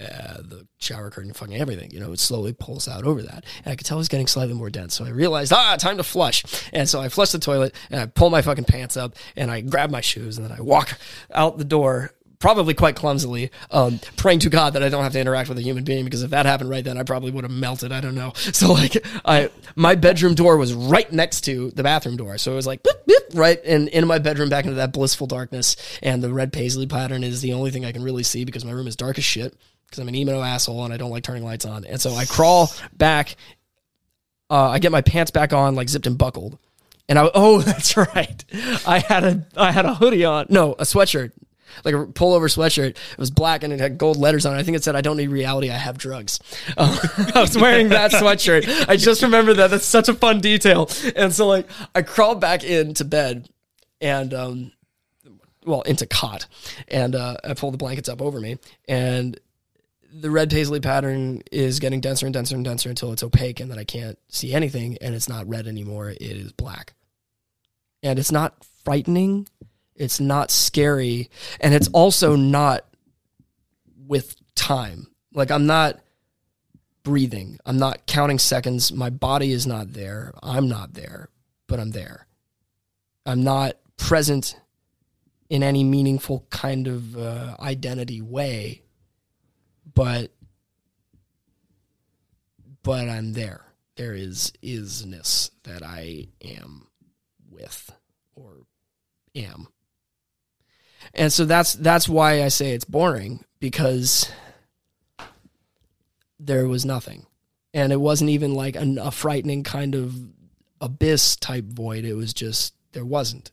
uh, 0.00 0.38
the 0.38 0.66
shower 0.78 1.10
curtain, 1.10 1.32
fucking 1.32 1.56
everything. 1.56 1.90
You 1.90 2.00
know, 2.00 2.12
it 2.12 2.20
slowly 2.20 2.52
pulls 2.52 2.88
out 2.88 3.04
over 3.04 3.22
that. 3.22 3.44
And 3.64 3.72
I 3.72 3.76
could 3.76 3.86
tell 3.86 3.98
it 3.98 4.00
was 4.00 4.08
getting 4.08 4.26
slightly 4.26 4.54
more 4.54 4.70
dense. 4.70 4.94
So 4.94 5.04
I 5.04 5.10
realized, 5.10 5.52
ah, 5.52 5.76
time 5.76 5.98
to 5.98 6.02
flush. 6.02 6.42
And 6.72 6.88
so 6.88 7.00
I 7.00 7.08
flush 7.10 7.32
the 7.32 7.38
toilet 7.38 7.74
and 7.90 8.00
I 8.00 8.06
pull 8.06 8.30
my 8.30 8.40
fucking 8.40 8.64
pants 8.64 8.96
up 8.96 9.14
and 9.36 9.50
I 9.50 9.60
grab 9.60 9.90
my 9.90 10.00
shoes 10.00 10.38
and 10.38 10.48
then 10.48 10.56
I 10.56 10.62
walk 10.62 10.98
out 11.34 11.58
the 11.58 11.64
door. 11.64 12.12
Probably 12.38 12.72
quite 12.72 12.96
clumsily, 12.96 13.50
um, 13.70 14.00
praying 14.16 14.38
to 14.38 14.48
God 14.48 14.72
that 14.72 14.82
I 14.82 14.88
don't 14.88 15.02
have 15.02 15.12
to 15.12 15.20
interact 15.20 15.50
with 15.50 15.58
a 15.58 15.62
human 15.62 15.84
being 15.84 16.06
because 16.06 16.22
if 16.22 16.30
that 16.30 16.46
happened 16.46 16.70
right 16.70 16.82
then, 16.82 16.96
I 16.96 17.02
probably 17.02 17.30
would 17.30 17.44
have 17.44 17.52
melted. 17.52 17.92
I 17.92 18.00
don't 18.00 18.14
know. 18.14 18.32
So 18.54 18.72
like, 18.72 18.96
I 19.26 19.50
my 19.76 19.94
bedroom 19.94 20.34
door 20.34 20.56
was 20.56 20.72
right 20.72 21.12
next 21.12 21.42
to 21.42 21.70
the 21.72 21.82
bathroom 21.82 22.16
door, 22.16 22.38
so 22.38 22.52
it 22.52 22.54
was 22.54 22.66
like 22.66 22.82
boop, 22.82 23.04
boop, 23.06 23.38
right 23.38 23.62
in 23.62 23.88
into 23.88 24.06
my 24.06 24.18
bedroom, 24.18 24.48
back 24.48 24.64
into 24.64 24.76
that 24.76 24.94
blissful 24.94 25.26
darkness. 25.26 25.76
And 26.02 26.22
the 26.22 26.32
red 26.32 26.50
paisley 26.50 26.86
pattern 26.86 27.24
is 27.24 27.42
the 27.42 27.52
only 27.52 27.72
thing 27.72 27.84
I 27.84 27.92
can 27.92 28.02
really 28.02 28.22
see 28.22 28.46
because 28.46 28.64
my 28.64 28.72
room 28.72 28.86
is 28.86 28.96
dark 28.96 29.18
as 29.18 29.24
shit 29.24 29.54
because 29.90 30.00
I'm 30.00 30.08
an 30.08 30.14
emo 30.14 30.40
asshole 30.40 30.84
and 30.84 30.94
I 30.94 30.96
don't 30.96 31.10
like 31.10 31.24
turning 31.24 31.44
lights 31.44 31.64
on. 31.64 31.84
And 31.84 32.00
so 32.00 32.12
I 32.12 32.24
crawl 32.24 32.70
back. 32.92 33.34
Uh, 34.48 34.68
I 34.68 34.78
get 34.78 34.92
my 34.92 35.00
pants 35.00 35.32
back 35.32 35.52
on, 35.52 35.74
like 35.74 35.88
zipped 35.88 36.06
and 36.06 36.16
buckled. 36.16 36.58
And 37.08 37.18
I 37.18 37.28
oh 37.34 37.60
that's 37.62 37.96
right, 37.96 38.44
I 38.86 39.00
had 39.00 39.24
a 39.24 39.46
I 39.56 39.72
had 39.72 39.84
a 39.84 39.94
hoodie 39.94 40.24
on, 40.24 40.46
no 40.48 40.74
a 40.74 40.84
sweatshirt, 40.84 41.32
like 41.84 41.92
a 41.92 42.06
pullover 42.06 42.44
sweatshirt. 42.44 42.90
It 42.90 43.18
was 43.18 43.32
black 43.32 43.64
and 43.64 43.72
it 43.72 43.80
had 43.80 43.98
gold 43.98 44.16
letters 44.16 44.46
on 44.46 44.54
it. 44.54 44.60
I 44.60 44.62
think 44.62 44.76
it 44.76 44.84
said 44.84 44.94
I 44.94 45.00
don't 45.00 45.16
need 45.16 45.30
reality, 45.30 45.70
I 45.70 45.76
have 45.76 45.98
drugs. 45.98 46.38
I 46.78 47.32
was 47.34 47.58
wearing 47.58 47.88
that 47.88 48.12
sweatshirt. 48.12 48.88
I 48.88 48.96
just 48.96 49.22
remember 49.22 49.54
that. 49.54 49.70
That's 49.70 49.84
such 49.84 50.08
a 50.08 50.14
fun 50.14 50.40
detail. 50.40 50.88
And 51.16 51.34
so 51.34 51.48
like 51.48 51.68
I 51.96 52.02
crawled 52.02 52.40
back 52.40 52.62
into 52.62 53.04
bed, 53.04 53.48
and 54.00 54.32
um, 54.32 54.72
well 55.66 55.82
into 55.82 56.06
cot, 56.06 56.46
and 56.86 57.16
uh, 57.16 57.38
I 57.42 57.54
pulled 57.54 57.74
the 57.74 57.78
blankets 57.78 58.08
up 58.08 58.22
over 58.22 58.38
me 58.38 58.58
and 58.88 59.36
the 60.12 60.30
red 60.30 60.50
paisley 60.50 60.80
pattern 60.80 61.42
is 61.52 61.78
getting 61.78 62.00
denser 62.00 62.26
and 62.26 62.32
denser 62.32 62.56
and 62.56 62.64
denser 62.64 62.88
until 62.88 63.12
it's 63.12 63.22
opaque 63.22 63.60
and 63.60 63.70
then 63.70 63.78
I 63.78 63.84
can't 63.84 64.18
see 64.28 64.52
anything 64.52 64.98
and 65.00 65.14
it's 65.14 65.28
not 65.28 65.48
red 65.48 65.66
anymore. 65.66 66.10
It 66.10 66.20
is 66.20 66.52
black. 66.52 66.94
And 68.02 68.18
it's 68.18 68.32
not 68.32 68.54
frightening. 68.84 69.46
It's 69.94 70.20
not 70.20 70.50
scary. 70.50 71.30
And 71.60 71.74
it's 71.74 71.88
also 71.88 72.34
not 72.36 72.84
with 74.06 74.36
time. 74.54 75.08
Like 75.32 75.50
I'm 75.50 75.66
not 75.66 76.00
breathing. 77.02 77.58
I'm 77.64 77.78
not 77.78 78.06
counting 78.06 78.38
seconds. 78.38 78.92
My 78.92 79.10
body 79.10 79.52
is 79.52 79.66
not 79.66 79.92
there. 79.92 80.32
I'm 80.42 80.68
not 80.68 80.94
there, 80.94 81.28
but 81.66 81.78
I'm 81.78 81.90
there. 81.90 82.26
I'm 83.26 83.44
not 83.44 83.76
present 83.96 84.58
in 85.48 85.62
any 85.62 85.84
meaningful 85.84 86.46
kind 86.50 86.88
of 86.88 87.16
uh, 87.16 87.56
identity 87.60 88.20
way 88.20 88.82
but 89.94 90.32
but 92.82 93.08
I'm 93.08 93.32
there. 93.32 93.64
There 93.96 94.14
is 94.14 94.52
isness 94.62 95.50
that 95.64 95.82
I 95.82 96.28
am 96.42 96.88
with 97.50 97.92
or 98.34 98.66
am. 99.34 99.68
And 101.14 101.32
so 101.32 101.44
that's 101.44 101.74
that's 101.74 102.08
why 102.08 102.42
I 102.42 102.48
say 102.48 102.72
it's 102.72 102.84
boring 102.84 103.44
because 103.58 104.30
there 106.38 106.66
was 106.66 106.84
nothing. 106.84 107.26
And 107.72 107.92
it 107.92 108.00
wasn't 108.00 108.30
even 108.30 108.54
like 108.54 108.76
an, 108.76 108.98
a 108.98 109.10
frightening 109.10 109.62
kind 109.62 109.94
of 109.94 110.14
abyss 110.80 111.36
type 111.36 111.64
void. 111.64 112.04
It 112.04 112.14
was 112.14 112.32
just 112.32 112.74
there 112.92 113.04
wasn't. 113.04 113.52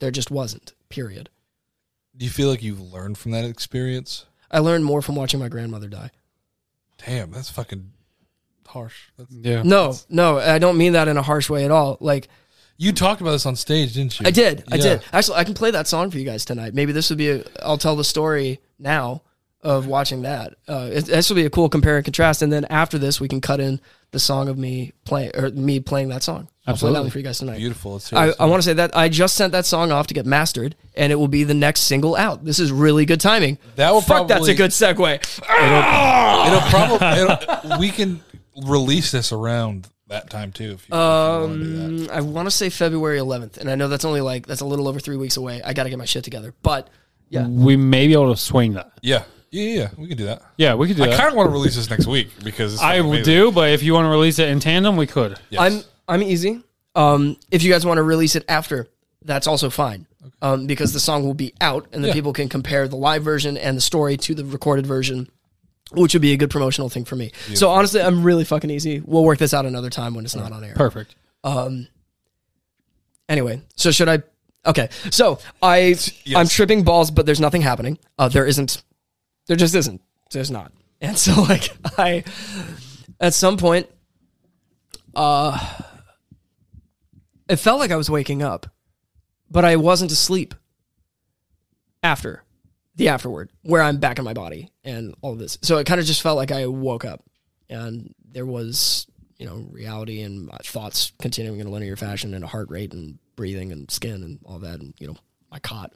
There 0.00 0.10
just 0.10 0.30
wasn't. 0.30 0.72
Period. 0.88 1.30
Do 2.16 2.24
you 2.24 2.30
feel 2.30 2.48
like 2.48 2.62
you've 2.62 2.92
learned 2.92 3.18
from 3.18 3.32
that 3.32 3.44
experience? 3.44 4.26
I 4.50 4.58
learned 4.60 4.84
more 4.84 5.02
from 5.02 5.14
watching 5.16 5.40
my 5.40 5.48
grandmother 5.48 5.88
die. 5.88 6.10
Damn, 7.04 7.30
that's 7.32 7.50
fucking 7.50 7.90
harsh. 8.66 8.96
That's, 9.18 9.30
Yeah. 9.32 9.62
No, 9.62 9.94
no, 10.08 10.38
I 10.38 10.58
don't 10.58 10.76
mean 10.78 10.92
that 10.94 11.08
in 11.08 11.16
a 11.16 11.22
harsh 11.22 11.48
way 11.50 11.64
at 11.64 11.70
all. 11.70 11.96
Like, 12.00 12.28
You 12.76 12.92
talked 12.92 13.20
about 13.20 13.32
this 13.32 13.46
on 13.46 13.54
stage, 13.56 13.94
didn't 13.94 14.18
you? 14.18 14.26
I 14.26 14.30
did. 14.30 14.64
I 14.70 14.76
Yeah. 14.76 14.82
did. 14.82 15.02
Actually, 15.12 15.36
I 15.38 15.44
can 15.44 15.54
play 15.54 15.70
that 15.70 15.86
song 15.86 16.10
for 16.10 16.18
you 16.18 16.24
guys 16.24 16.44
tonight. 16.44 16.74
Maybe 16.74 16.92
this 16.92 17.08
would 17.08 17.18
be. 17.18 17.30
A, 17.30 17.44
I'll 17.62 17.78
tell 17.78 17.94
the 17.94 18.02
story 18.04 18.60
now 18.80 19.22
of 19.62 19.86
watching 19.86 20.22
that. 20.22 20.54
Uh, 20.68 20.90
it, 20.92 21.06
this 21.06 21.28
will 21.30 21.36
be 21.36 21.46
a 21.46 21.50
cool 21.50 21.68
compare 21.68 21.96
and 21.96 22.04
contrast, 22.04 22.42
and 22.42 22.52
then 22.52 22.64
after 22.66 22.98
this, 22.98 23.20
we 23.20 23.28
can 23.28 23.40
cut 23.40 23.60
in 23.60 23.80
the 24.14 24.20
song 24.20 24.48
of 24.48 24.56
me 24.56 24.92
playing 25.04 25.32
or 25.34 25.50
me 25.50 25.80
playing 25.80 26.08
that 26.08 26.22
song. 26.22 26.48
I'll 26.66 26.76
play 26.76 26.92
that 26.92 27.00
one 27.02 27.10
for 27.10 27.18
you 27.18 27.24
guys 27.24 27.38
tonight. 27.40 27.58
Beautiful. 27.58 27.94
Let's 27.94 28.10
I. 28.12 28.32
I 28.40 28.46
want 28.46 28.62
to 28.62 28.62
say 28.62 28.72
that 28.74 28.96
I 28.96 29.10
just 29.10 29.34
sent 29.36 29.52
that 29.52 29.66
song 29.66 29.92
off 29.92 30.06
to 30.06 30.14
get 30.14 30.24
mastered, 30.24 30.74
and 30.96 31.12
it 31.12 31.16
will 31.16 31.28
be 31.28 31.44
the 31.44 31.52
next 31.52 31.82
single 31.82 32.16
out. 32.16 32.42
This 32.44 32.58
is 32.58 32.72
really 32.72 33.04
good 33.04 33.20
timing. 33.20 33.58
That 33.76 33.90
will 33.92 34.00
Fuck, 34.00 34.28
that's 34.28 34.48
a 34.48 34.54
probably- 34.54 34.54
good 34.54 34.70
segue. 34.70 35.14
It'll 36.46 36.60
probably 36.70 37.64
it'll, 37.68 37.78
we 37.78 37.90
can 37.90 38.22
release 38.66 39.10
this 39.10 39.32
around 39.32 39.88
that 40.08 40.30
time 40.30 40.52
too. 40.52 40.72
If 40.72 40.88
you, 40.88 40.90
if 40.90 40.92
you 40.92 40.96
want 40.98 41.52
to 41.52 41.58
do 41.58 41.96
that. 42.06 42.10
Um, 42.10 42.16
I 42.16 42.20
want 42.20 42.46
to 42.46 42.50
say 42.50 42.70
February 42.70 43.18
11th, 43.18 43.58
and 43.58 43.70
I 43.70 43.74
know 43.74 43.88
that's 43.88 44.04
only 44.04 44.20
like 44.20 44.46
that's 44.46 44.60
a 44.60 44.66
little 44.66 44.88
over 44.88 45.00
three 45.00 45.16
weeks 45.16 45.36
away. 45.36 45.60
I 45.62 45.72
got 45.74 45.84
to 45.84 45.90
get 45.90 45.98
my 45.98 46.04
shit 46.04 46.24
together, 46.24 46.54
but 46.62 46.88
yeah, 47.30 47.46
We 47.48 47.76
may 47.76 48.06
be 48.06 48.12
able 48.12 48.32
to 48.32 48.40
swing 48.40 48.74
that. 48.74 48.92
Yeah, 49.02 49.24
yeah, 49.62 49.80
yeah. 49.82 49.88
We 49.96 50.08
can 50.08 50.16
do 50.16 50.24
that. 50.26 50.42
Yeah, 50.56 50.74
we 50.74 50.86
could 50.88 50.96
do 50.96 51.02
that. 51.04 51.08
I 51.08 51.12
that. 51.12 51.18
kind 51.20 51.30
of 51.30 51.36
want 51.36 51.48
to 51.48 51.52
release 51.52 51.76
this 51.76 51.88
next 51.90 52.06
week 52.06 52.28
because 52.42 52.74
it's 52.74 52.82
I 52.82 52.96
fucking 52.96 53.08
would 53.10 53.16
amazing. 53.20 53.34
do, 53.34 53.52
but 53.52 53.70
if 53.70 53.82
you 53.82 53.94
want 53.94 54.06
to 54.06 54.10
release 54.10 54.38
it 54.38 54.48
in 54.48 54.60
tandem, 54.60 54.96
we 54.96 55.06
could. 55.06 55.38
Yes. 55.50 55.60
I'm 55.60 55.82
I'm 56.08 56.22
easy. 56.22 56.62
Um, 56.94 57.36
if 57.50 57.62
you 57.62 57.72
guys 57.72 57.84
want 57.86 57.98
to 57.98 58.02
release 58.02 58.36
it 58.36 58.44
after, 58.48 58.88
that's 59.22 59.46
also 59.46 59.70
fine. 59.70 60.06
Um, 60.40 60.66
because 60.66 60.92
the 60.92 61.00
song 61.00 61.24
will 61.24 61.34
be 61.34 61.52
out, 61.60 61.86
and 61.92 62.02
then 62.02 62.08
Yeah. 62.08 62.14
people 62.14 62.32
can 62.32 62.48
compare 62.48 62.88
the 62.88 62.96
live 62.96 63.22
version 63.22 63.56
and 63.58 63.76
the 63.76 63.80
story 63.82 64.16
to 64.18 64.34
the 64.34 64.44
recorded 64.44 64.86
version, 64.86 65.28
which 65.92 66.14
would 66.14 66.22
be 66.22 66.32
a 66.32 66.36
good 66.36 66.50
promotional 66.50 66.88
thing 66.88 67.04
for 67.04 67.14
me. 67.16 67.30
So 67.54 67.68
honestly, 67.70 68.00
I'm 68.00 68.22
really 68.22 68.44
fucking 68.44 68.70
easy. 68.70 69.00
We'll 69.04 69.24
work 69.24 69.38
this 69.38 69.52
out 69.52 69.66
another 69.66 69.90
time 69.90 70.14
when 70.14 70.24
it's 70.24 70.34
not 70.36 70.50
on 70.52 70.64
air. 70.64 70.74
Perfect. 70.74 71.14
Anyway, 73.28 73.62
so 73.76 73.90
should 73.90 74.08
I? 74.08 74.22
Okay, 74.66 74.88
so 75.10 75.38
I 75.62 75.94
I'm 76.34 76.46
tripping 76.48 76.84
balls, 76.84 77.10
but 77.10 77.26
there's 77.26 77.40
nothing 77.40 77.62
happening. 77.62 77.98
Uh, 78.18 78.28
there 78.28 78.46
isn't. 78.46 78.82
There 79.46 79.56
just 79.56 79.74
isn't. 79.74 80.00
There's 80.30 80.50
not. 80.50 80.72
And 81.00 81.18
so 81.18 81.42
like 81.42 81.76
I, 81.98 82.24
at 83.20 83.34
some 83.34 83.58
point, 83.58 83.90
uh, 85.14 85.58
it 87.46 87.56
felt 87.56 87.78
like 87.78 87.90
I 87.90 87.96
was 87.96 88.08
waking 88.08 88.42
up, 88.42 88.66
but 89.50 89.66
I 89.66 89.76
wasn't 89.76 90.12
asleep. 90.12 90.54
After, 92.02 92.42
the 92.96 93.08
afterward, 93.08 93.50
where 93.62 93.82
I'm 93.82 93.98
back 93.98 94.18
in 94.18 94.24
my 94.24 94.32
body 94.32 94.70
and 94.82 95.14
all 95.20 95.32
of 95.32 95.38
this, 95.38 95.58
so 95.60 95.76
it 95.76 95.86
kind 95.86 96.00
of 96.00 96.06
just 96.06 96.22
felt 96.22 96.38
like 96.38 96.52
I 96.52 96.68
woke 96.68 97.04
up, 97.04 97.22
and 97.68 98.14
there 98.24 98.46
was 98.46 99.06
you 99.38 99.46
know 99.46 99.66
reality 99.70 100.22
and 100.22 100.46
my 100.46 100.56
thoughts 100.62 101.12
continuing 101.20 101.60
in 101.60 101.66
a 101.66 101.70
linear 101.70 101.96
fashion 101.96 102.34
and 102.34 102.44
a 102.44 102.48
heart 102.48 102.70
rate 102.70 102.92
and 102.92 103.18
breathing 103.36 103.72
and 103.72 103.90
skin 103.90 104.22
and 104.22 104.38
all 104.44 104.58
that 104.58 104.80
and 104.80 104.94
you 104.98 105.06
know 105.06 105.16
my 105.50 105.58
cot 105.58 105.92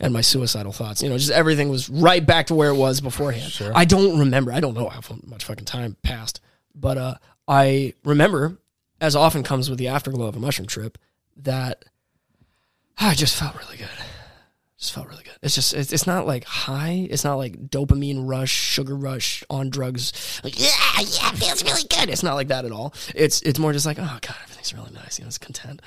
and 0.00 0.12
my 0.12 0.20
suicidal 0.20 0.72
thoughts 0.72 1.02
you 1.02 1.08
know 1.08 1.18
just 1.18 1.30
everything 1.30 1.68
was 1.68 1.88
right 1.88 2.26
back 2.26 2.46
to 2.46 2.54
where 2.54 2.70
it 2.70 2.76
was 2.76 3.00
beforehand 3.00 3.52
i 3.74 3.84
don't 3.84 4.18
remember 4.18 4.52
i 4.52 4.60
don't 4.60 4.74
know 4.74 4.88
how 4.88 5.00
much 5.24 5.44
fucking 5.44 5.64
time 5.64 5.96
passed 6.02 6.40
but 6.74 6.98
uh 6.98 7.14
i 7.48 7.92
remember 8.04 8.58
as 9.00 9.16
often 9.16 9.42
comes 9.42 9.68
with 9.68 9.78
the 9.78 9.88
afterglow 9.88 10.26
of 10.26 10.36
a 10.36 10.40
mushroom 10.40 10.66
trip 10.66 10.98
that 11.36 11.84
i 12.98 13.14
just 13.14 13.36
felt 13.36 13.54
really 13.58 13.76
good 13.76 13.88
just 14.84 14.94
felt 14.94 15.08
really 15.08 15.24
good. 15.24 15.38
It's 15.42 15.54
just 15.54 15.72
it's, 15.72 15.92
it's 15.92 16.06
not 16.06 16.26
like 16.26 16.44
high. 16.44 17.06
It's 17.10 17.24
not 17.24 17.36
like 17.36 17.68
dopamine 17.70 18.28
rush, 18.28 18.50
sugar 18.50 18.94
rush 18.94 19.42
on 19.48 19.70
drugs. 19.70 20.12
Like 20.44 20.60
yeah, 20.60 20.68
yeah, 20.98 21.30
it 21.32 21.38
feels 21.38 21.64
really 21.64 21.84
good. 21.88 22.10
It's 22.10 22.22
not 22.22 22.34
like 22.34 22.48
that 22.48 22.64
at 22.66 22.72
all. 22.72 22.92
It's 23.14 23.40
it's 23.42 23.58
more 23.58 23.72
just 23.72 23.86
like 23.86 23.98
oh 23.98 24.18
god, 24.20 24.36
everything's 24.42 24.74
really 24.74 24.92
nice. 24.92 25.18
You 25.18 25.24
know, 25.24 25.28
it's 25.28 25.38
content. 25.38 25.80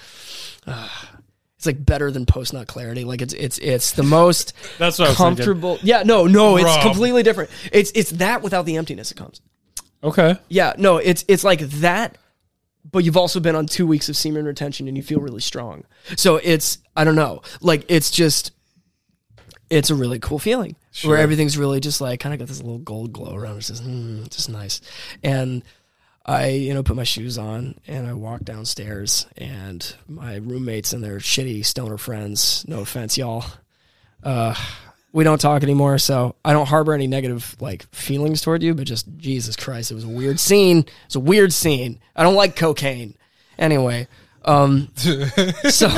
Ah. 0.65 1.19
It's 1.57 1.65
like 1.65 1.83
better 1.83 2.11
than 2.11 2.25
post 2.25 2.53
nut 2.53 2.67
clarity. 2.67 3.03
Like 3.03 3.21
it's 3.21 3.33
it's 3.33 3.57
it's 3.57 3.91
the 3.91 4.03
most 4.03 4.53
That's 4.77 4.99
what 4.99 5.15
comfortable. 5.15 5.79
Yeah, 5.81 6.03
no, 6.03 6.27
no, 6.27 6.55
it's 6.57 6.65
Rob. 6.65 6.83
completely 6.83 7.23
different. 7.23 7.49
It's 7.71 7.91
it's 7.95 8.11
that 8.11 8.43
without 8.43 8.65
the 8.65 8.77
emptiness 8.77 9.11
it 9.11 9.15
comes. 9.17 9.41
Okay. 10.03 10.35
Yeah, 10.49 10.73
no, 10.77 10.97
it's 10.97 11.25
it's 11.27 11.43
like 11.43 11.61
that, 11.61 12.19
but 12.91 13.03
you've 13.03 13.17
also 13.17 13.39
been 13.39 13.55
on 13.55 13.65
two 13.65 13.87
weeks 13.87 14.07
of 14.07 14.15
semen 14.15 14.45
retention 14.45 14.87
and 14.87 14.95
you 14.95 15.01
feel 15.01 15.19
really 15.19 15.41
strong. 15.41 15.83
So 16.15 16.35
it's 16.35 16.77
I 16.95 17.03
don't 17.03 17.15
know, 17.15 17.41
like 17.59 17.85
it's 17.89 18.11
just 18.11 18.51
it's 19.71 19.89
a 19.89 19.95
really 19.95 20.19
cool 20.19 20.39
feeling 20.39 20.75
where 21.03 21.17
everything's 21.17 21.57
really 21.57 21.79
just 21.79 21.99
like 22.01 22.19
kind 22.19 22.33
of 22.33 22.39
got 22.39 22.47
this 22.47 22.61
little 22.61 22.77
gold 22.77 23.13
glow 23.13 23.33
around. 23.33 23.57
It's 23.57 23.69
just 23.69 23.83
mm, 23.83 24.25
it's 24.27 24.35
just 24.35 24.49
nice, 24.49 24.79
and 25.23 25.63
I 26.27 26.49
you 26.49 26.73
know 26.73 26.83
put 26.83 26.95
my 26.95 27.03
shoes 27.03 27.37
on 27.37 27.75
and 27.87 28.05
I 28.05 28.13
walk 28.13 28.43
downstairs 28.43 29.27
and 29.37 29.95
my 30.07 30.35
roommates 30.35 30.91
and 30.93 31.03
their 31.03 31.19
shitty 31.19 31.65
stoner 31.65 31.97
friends. 31.97 32.65
No 32.67 32.81
offense, 32.81 33.17
y'all. 33.17 33.45
Uh, 34.23 34.53
we 35.13 35.23
don't 35.23 35.39
talk 35.39 35.63
anymore, 35.63 35.97
so 35.97 36.35
I 36.43 36.51
don't 36.53 36.67
harbor 36.67 36.93
any 36.93 37.07
negative 37.07 37.55
like 37.59 37.87
feelings 37.95 38.41
toward 38.41 38.61
you, 38.61 38.73
but 38.73 38.85
just 38.85 39.07
Jesus 39.17 39.55
Christ, 39.55 39.89
it 39.89 39.95
was 39.95 40.03
a 40.03 40.09
weird 40.09 40.39
scene. 40.39 40.85
It's 41.05 41.15
a 41.15 41.19
weird 41.19 41.53
scene. 41.53 41.99
I 42.15 42.23
don't 42.23 42.35
like 42.35 42.55
cocaine. 42.55 43.15
Anyway, 43.57 44.07
um, 44.43 44.89
so 44.95 45.89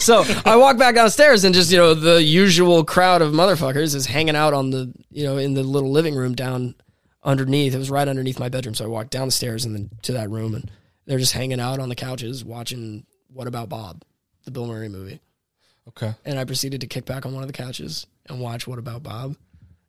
so 0.00 0.24
I 0.44 0.56
walk 0.56 0.78
back 0.78 0.94
downstairs 0.94 1.44
and 1.44 1.54
just 1.54 1.70
you 1.70 1.76
know 1.76 1.94
the 1.94 2.22
usual 2.22 2.84
crowd 2.84 3.22
of 3.22 3.32
motherfuckers 3.32 3.94
is 3.94 4.06
hanging 4.06 4.36
out 4.36 4.54
on 4.54 4.70
the 4.70 4.92
you 5.10 5.24
know 5.24 5.36
in 5.36 5.54
the 5.54 5.62
little 5.62 5.90
living 5.90 6.14
room 6.14 6.34
down 6.34 6.74
underneath. 7.22 7.74
It 7.74 7.78
was 7.78 7.90
right 7.90 8.08
underneath 8.08 8.38
my 8.38 8.48
bedroom, 8.48 8.74
so 8.74 8.84
I 8.84 8.88
walked 8.88 9.10
down 9.10 9.28
the 9.28 9.32
stairs 9.32 9.64
and 9.64 9.74
then 9.74 9.90
to 10.02 10.12
that 10.12 10.30
room, 10.30 10.54
and 10.54 10.70
they're 11.06 11.18
just 11.18 11.32
hanging 11.32 11.60
out 11.60 11.78
on 11.80 11.88
the 11.88 11.94
couches 11.94 12.44
watching 12.44 13.04
What 13.32 13.46
About 13.46 13.68
Bob, 13.68 14.02
the 14.44 14.50
Bill 14.50 14.66
Murray 14.66 14.88
movie 14.88 15.20
Okay. 15.88 16.14
and 16.24 16.38
I 16.38 16.44
proceeded 16.44 16.80
to 16.82 16.86
kick 16.86 17.04
back 17.06 17.24
on 17.24 17.32
one 17.34 17.42
of 17.42 17.46
the 17.48 17.52
couches 17.54 18.06
and 18.26 18.40
watch 18.40 18.66
What 18.66 18.78
About 18.78 19.02
Bob, 19.02 19.36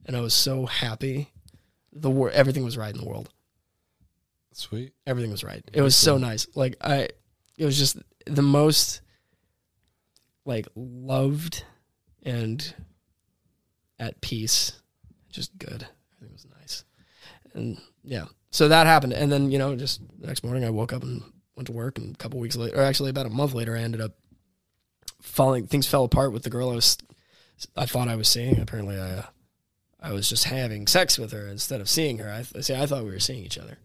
and 0.06 0.16
I 0.16 0.22
was 0.22 0.34
so 0.34 0.66
happy. 0.66 1.30
The 1.92 2.10
wor- 2.10 2.32
everything 2.32 2.64
was 2.64 2.78
right 2.78 2.94
in 2.94 3.00
the 3.00 3.08
world. 3.08 3.30
Sweet. 4.54 4.94
Everything 5.06 5.32
was 5.32 5.44
right. 5.44 5.64
It 5.74 5.82
was 5.82 5.96
so 5.96 6.18
nice. 6.18 6.48
Like 6.56 6.76
I, 6.82 7.10
it 7.58 7.66
was 7.66 7.78
just 7.78 7.98
the 8.26 8.42
most 8.42 9.02
like 10.46 10.68
loved 10.76 11.64
and 12.24 12.74
at 14.00 14.20
peace. 14.22 14.74
Just 15.30 15.58
good. 15.58 15.88
Everything 17.56 17.70
was 17.70 17.78
nice, 17.78 17.84
and 17.84 17.88
yeah. 18.04 18.26
So 18.52 18.68
that 18.68 18.88
happened, 18.88 19.14
and 19.14 19.32
then 19.32 19.52
you 19.52 19.58
know, 19.58 19.76
just 19.76 20.02
the 20.20 20.28
next 20.28 20.44
morning, 20.44 20.64
I 20.64 20.70
woke 20.70 20.94
up 20.94 21.04
and 21.04 21.22
went 21.56 21.68
to 21.68 21.74
work, 21.74 21.98
and 21.98 22.16
a 22.16 22.18
couple 22.18 22.40
weeks 22.40 22.56
later, 22.56 22.78
or 22.78 22.84
actually 22.84 23.10
about 23.10 23.26
a 23.26 23.30
month 23.30 23.54
later, 23.54 23.76
I 23.76 23.82
ended 23.82 24.02
up 24.02 24.14
falling. 25.22 25.68
Things 25.68 25.88
fell 25.88 26.04
apart 26.04 26.32
with 26.32 26.44
the 26.44 26.50
girl 26.50 26.70
I 26.70 26.76
was, 26.76 26.98
I 27.76 27.86
thought 27.86 28.08
I 28.08 28.16
was 28.16 28.28
seeing. 28.28 28.60
Apparently, 28.60 28.98
I, 28.98 29.12
uh, 29.12 29.26
I 30.02 30.14
was 30.14 30.30
just 30.30 30.46
having 30.46 30.88
sex 30.88 31.20
with 31.20 31.32
her 31.32 31.48
instead 31.48 31.82
of 31.82 31.90
seeing 31.90 32.20
her. 32.20 32.32
I 32.32 32.44
th- 32.44 32.66
see. 32.66 32.76
I 32.76 32.86
thought 32.86 33.04
we 33.04 33.12
were 33.12 33.20
seeing 33.20 33.44
each 33.44 33.58
other. 33.58 33.78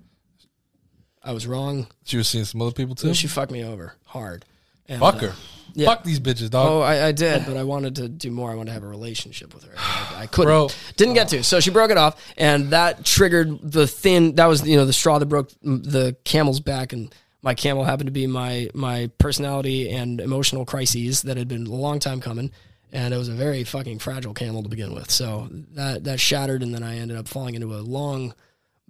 I 1.22 1.32
was 1.32 1.46
wrong. 1.46 1.86
She 2.04 2.16
was 2.16 2.28
seeing 2.28 2.44
some 2.44 2.62
other 2.62 2.72
people 2.72 2.94
too. 2.94 3.14
She 3.14 3.26
fucked 3.26 3.50
me 3.50 3.64
over 3.64 3.94
hard. 4.04 4.44
And, 4.86 5.00
Fuck 5.00 5.16
uh, 5.16 5.18
her. 5.28 5.34
Yeah. 5.74 5.86
Fuck 5.86 6.04
these 6.04 6.20
bitches, 6.20 6.50
dog. 6.50 6.68
Oh, 6.68 6.80
I, 6.80 7.08
I 7.08 7.12
did, 7.12 7.44
but 7.46 7.56
I 7.56 7.64
wanted 7.64 7.96
to 7.96 8.08
do 8.08 8.30
more. 8.30 8.50
I 8.50 8.54
wanted 8.54 8.70
to 8.70 8.74
have 8.74 8.84
a 8.84 8.88
relationship 8.88 9.54
with 9.54 9.64
her. 9.64 9.74
I, 9.76 10.22
I 10.22 10.26
couldn't. 10.26 10.48
Bro. 10.48 10.68
Didn't 10.96 11.14
get 11.14 11.28
to. 11.28 11.42
So 11.42 11.60
she 11.60 11.70
broke 11.70 11.90
it 11.90 11.96
off, 11.96 12.22
and 12.36 12.70
that 12.70 13.04
triggered 13.04 13.58
the 13.60 13.86
thin. 13.86 14.36
That 14.36 14.46
was 14.46 14.66
you 14.66 14.76
know 14.76 14.86
the 14.86 14.92
straw 14.92 15.18
that 15.18 15.26
broke 15.26 15.50
the 15.62 16.16
camel's 16.24 16.60
back, 16.60 16.92
and 16.92 17.14
my 17.42 17.54
camel 17.54 17.84
happened 17.84 18.06
to 18.06 18.12
be 18.12 18.26
my 18.26 18.70
my 18.74 19.10
personality 19.18 19.90
and 19.90 20.20
emotional 20.20 20.64
crises 20.64 21.22
that 21.22 21.36
had 21.36 21.48
been 21.48 21.66
a 21.66 21.74
long 21.74 21.98
time 21.98 22.20
coming, 22.20 22.52
and 22.92 23.12
it 23.12 23.18
was 23.18 23.28
a 23.28 23.34
very 23.34 23.64
fucking 23.64 23.98
fragile 23.98 24.34
camel 24.34 24.62
to 24.62 24.68
begin 24.68 24.94
with. 24.94 25.10
So 25.10 25.48
that 25.72 26.04
that 26.04 26.20
shattered, 26.20 26.62
and 26.62 26.74
then 26.74 26.84
I 26.84 26.98
ended 26.98 27.16
up 27.16 27.26
falling 27.26 27.54
into 27.54 27.74
a 27.74 27.82
long, 27.82 28.34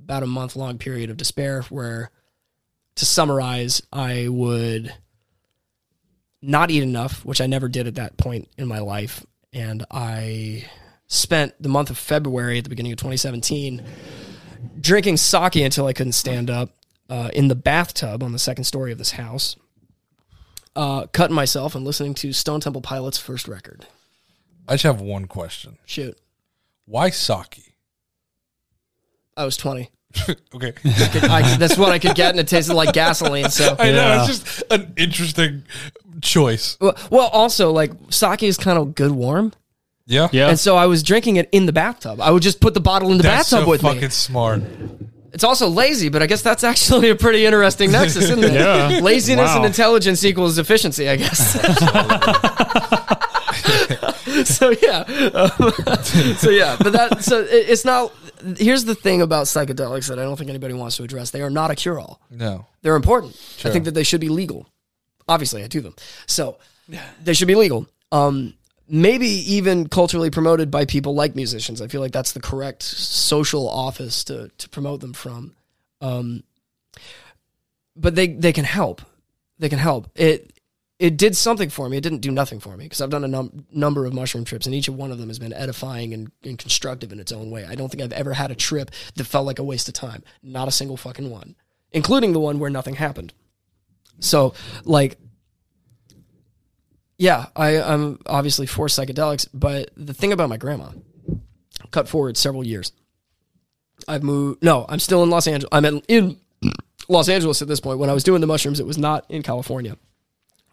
about 0.03 0.23
a 0.23 0.27
month 0.27 0.55
long 0.55 0.79
period 0.79 1.11
of 1.11 1.17
despair 1.17 1.63
where. 1.63 2.11
To 2.99 3.05
summarize, 3.05 3.83
I 3.93 4.29
would 4.29 4.95
not 6.49 6.71
eat 6.71 6.83
enough, 6.83 7.25
which 7.25 7.41
I 7.41 7.47
never 7.47 7.69
did 7.69 7.87
at 7.87 7.95
that 7.97 8.17
point 8.17 8.49
in 8.59 8.69
my 8.69 8.79
life. 8.79 9.25
And 9.53 9.85
I 9.91 10.65
spent 11.07 11.55
the 11.61 11.69
month 11.69 11.91
of 11.91 11.99
February 11.99 12.59
at 12.59 12.65
the 12.65 12.71
beginning 12.71 12.93
of 12.93 12.99
2017 12.99 13.83
drinking 14.81 15.17
sake 15.17 15.57
until 15.57 15.87
I 15.87 15.93
couldn't 15.93 16.13
stand 16.13 16.51
up 16.51 16.71
uh, 17.09 17.31
in 17.33 17.49
the 17.49 17.55
bathtub 17.55 18.23
on 18.23 18.33
the 18.33 18.39
second 18.39 18.65
story 18.65 18.93
of 18.93 18.99
this 18.99 19.13
house, 19.13 19.57
uh, 20.75 21.07
cutting 21.13 21.37
myself 21.37 21.75
and 21.75 21.85
listening 21.85 22.15
to 22.15 22.33
Stone 22.33 22.61
Temple 22.61 22.83
Pilots' 22.83 23.19
first 23.19 23.47
record. 23.47 23.87
I 24.67 24.75
just 24.75 24.85
have 24.85 25.01
one 25.01 25.27
question. 25.27 25.79
Shoot, 25.85 26.19
Why 26.87 27.11
sake? 27.11 27.75
I 29.37 29.45
was 29.45 29.57
20. 29.57 29.91
okay. 30.55 30.73
I, 30.85 31.57
that's 31.59 31.77
what 31.77 31.91
I 31.93 31.99
could 31.99 32.15
get, 32.15 32.31
and 32.31 32.41
it 32.41 32.49
tasted 32.49 32.75
like 32.75 32.93
gasoline. 32.93 33.51
So, 33.51 33.75
I 33.79 33.91
know 33.91 33.97
Yeah. 33.97 34.25
it's 34.25 34.39
just 34.45 34.63
an 34.71 34.93
interesting 34.97 35.65
choice. 36.21 36.77
well, 36.81 36.97
well, 37.11 37.29
also 37.29 37.71
like 37.73 37.93
sake 38.11 38.43
is 38.43 38.57
kind 38.57 38.79
of 38.79 38.95
good 38.95 39.11
warm, 39.13 39.53
Yeah. 40.07 40.29
Yeah. 40.33 40.49
and 40.49 40.59
so 40.59 40.77
I 40.77 40.87
was 40.87 41.03
drinking 41.03 41.37
it 41.37 41.49
in 41.53 41.67
the 41.67 41.73
bathtub. 41.73 42.21
I 42.21 42.31
would 42.31 42.43
just 42.43 42.61
put 42.61 42.75
the 42.75 42.81
bottle 42.81 43.11
in 43.11 43.17
the 43.19 43.23
That's 43.25 43.51
bathtub 43.51 43.65
so 43.67 43.71
with 43.71 43.83
fucking 43.83 44.01
me. 44.03 44.09
smart. 44.09 44.63
It's 45.33 45.43
also 45.43 45.69
lazy, 45.69 46.11
but 46.11 46.23
I 46.23 46.27
guess 46.27 46.43
that's 46.43 46.63
actually 46.63 47.11
a 47.11 47.17
pretty 47.17 47.45
interesting 47.45 47.91
nexus, 47.91 48.25
isn't 48.31 48.45
it? 48.45 48.53
Yeah. 48.55 49.01
Laziness 49.03 49.49
Wow. 49.49 49.57
and 49.57 49.67
intelligence 49.67 50.25
equals 50.25 50.59
efficiency, 50.59 51.09
I 51.09 51.17
guess. 51.17 51.59
so 54.65 54.71
yeah, 54.83 55.01
um, 55.35 55.73
so 56.37 56.51
yeah, 56.51 56.77
but 56.81 56.93
that 56.93 57.23
so 57.23 57.41
it, 57.41 57.71
it's 57.71 57.85
not. 57.85 58.13
Here's 58.57 58.85
the 58.85 58.95
thing 58.95 59.23
about 59.23 59.47
psychedelics 59.47 60.09
that 60.09 60.19
I 60.19 60.23
don't 60.23 60.37
think 60.37 60.51
anybody 60.51 60.75
wants 60.75 60.97
to 60.97 61.03
address. 61.03 61.31
They 61.31 61.43
are 61.43 61.51
not 61.51 61.71
a 61.71 61.75
cure 61.75 61.99
all. 61.99 62.21
No. 62.31 62.67
They're 62.83 62.97
important. 62.97 63.35
I 63.65 63.71
think 63.71 63.87
that 63.87 63.95
they 63.95 64.03
should 64.03 64.21
be 64.21 64.29
legal. 64.29 64.69
Obviously, 65.29 65.65
I 65.65 65.67
do 65.67 65.81
them. 65.81 65.95
So 66.27 66.59
they 67.23 67.33
should 67.33 67.49
be 67.49 67.55
legal. 67.55 67.87
Um, 68.13 68.55
maybe 68.89 69.27
even 69.27 69.89
culturally 69.89 70.31
promoted 70.31 70.71
by 70.71 70.85
people 70.85 71.15
like 71.15 71.35
musicians. 71.35 71.81
I 71.81 71.89
feel 71.89 72.01
like 72.01 72.13
that's 72.13 72.33
the 72.33 72.41
correct 72.41 72.83
social 72.83 73.69
office 73.69 74.25
to 74.25 74.51
to 74.59 74.69
promote 74.69 75.01
them 75.01 75.13
from. 75.13 75.55
Um, 76.01 76.43
but 77.97 78.15
they 78.15 78.29
they 78.29 78.53
can 78.53 78.65
help. 78.65 79.03
They 79.59 79.69
can 79.69 79.79
help. 79.79 80.11
It 80.15 80.54
it 81.05 81.19
did 81.19 81.37
something 81.37 81.69
for 81.69 81.87
me. 81.91 81.99
It 81.99 82.01
didn't 82.01 82.23
do 82.23 82.31
nothing 82.31 82.61
for 82.61 82.79
me 82.79 82.87
because 82.87 83.03
I've 83.03 83.11
done 83.11 83.25
a 83.25 83.29
num- 83.29 83.67
number 83.71 84.07
of 84.07 84.15
mushroom 84.15 84.47
trips, 84.47 84.65
and 84.65 84.75
each 84.75 84.89
one 84.89 85.13
of 85.13 85.19
them 85.19 85.29
has 85.29 85.39
been 85.39 85.53
edifying 85.53 86.15
and, 86.15 86.33
and 86.43 86.59
constructive 86.59 87.13
in 87.13 87.21
its 87.21 87.31
own 87.31 87.51
way. 87.51 87.67
I 87.69 87.75
don't 87.75 87.91
think 87.91 88.03
I've 88.03 88.15
ever 88.15 88.33
had 88.33 88.51
a 88.51 88.55
trip 88.55 88.91
that 89.17 89.25
felt 89.25 89.45
like 89.45 89.59
a 89.59 89.63
waste 89.63 89.87
of 89.87 89.93
time. 89.93 90.25
Not 90.43 90.67
a 90.67 90.71
single 90.71 90.97
fucking 90.97 91.29
one, 91.29 91.57
including 91.93 92.33
the 92.33 92.41
one 92.41 92.59
where 92.59 92.71
nothing 92.71 92.95
happened. 92.95 93.35
So, 94.19 94.55
like, 94.85 95.19
yeah, 97.19 97.49
I, 97.55 97.83
I'm 97.83 98.19
obviously 98.25 98.65
for 98.65 98.87
psychedelics, 98.87 99.47
but 99.53 99.91
the 99.99 100.15
thing 100.15 100.33
about 100.33 100.49
my 100.49 100.57
grandma, 100.57 100.89
cut 101.91 102.09
forward 102.09 102.39
several 102.39 102.65
years. 102.65 102.93
I've 104.09 104.23
moved. 104.23 104.63
No, 104.63 104.87
I'm 104.89 105.01
still 105.01 105.23
in 105.23 105.29
Los 105.29 105.47
Angeles. 105.47 105.69
I'm 105.71 105.85
in, 105.85 106.03
in 106.09 106.41
Los 107.11 107.29
Angeles 107.29 107.61
at 107.61 107.69
this 107.69 107.81
point. 107.81 107.99
When 107.99 108.09
I 108.09 108.15
was 108.15 108.25
doing 108.25 108.41
the 108.41 108.47
mushrooms, 108.47 108.81
it 108.81 108.87
was 108.87 108.97
not 108.97 109.27
in 109.29 109.43
California. 109.43 109.99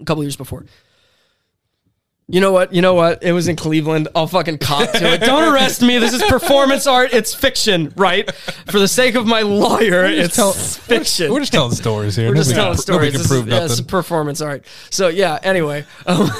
A 0.02 0.06
couple 0.06 0.24
years 0.24 0.36
before. 0.36 0.66
You 2.28 2.40
know 2.40 2.54
what? 2.54 2.74
You 2.74 2.82
know 2.82 2.94
what? 2.94 3.24
It 3.24 3.34
was 3.34 3.50
in 3.50 3.58
Cleveland. 3.58 4.08
I'll 4.16 4.26
fucking 4.26 4.60
cop 4.60 4.90
to 4.92 5.14
it. 5.14 5.20
Don't 5.20 5.44
arrest 5.54 5.82
me. 5.82 5.98
This 5.98 6.14
is 6.14 6.24
performance 6.24 6.88
art. 6.88 7.14
It's 7.14 7.34
fiction, 7.34 7.92
right? 7.98 8.34
For 8.34 8.80
the 8.80 8.88
sake 8.88 9.16
of 9.16 9.28
my 9.28 9.42
lawyer, 9.42 10.06
it's 10.06 10.38
tell- 10.38 10.54
fiction. 10.54 11.34
We're 11.34 11.42
just 11.42 11.52
telling 11.52 11.74
stories 11.74 12.16
here. 12.16 12.30
We're 12.30 12.36
just 12.36 12.52
telling 12.52 12.78
stories. 12.78 13.12
can 13.12 13.22
This 13.22 13.32
is, 13.32 13.48
yeah, 13.48 13.66
it's 13.66 13.82
performance 13.82 14.40
art. 14.40 14.64
So 14.92 15.10
yeah. 15.10 15.40
Anyway, 15.44 15.86
um, 16.06 16.28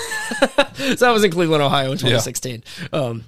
so 0.76 0.96
that 0.96 1.12
was 1.12 1.26
in 1.26 1.32
Cleveland, 1.32 1.62
Ohio, 1.62 1.92
in 1.92 1.98
2016. 1.98 2.64
Um, 2.94 3.26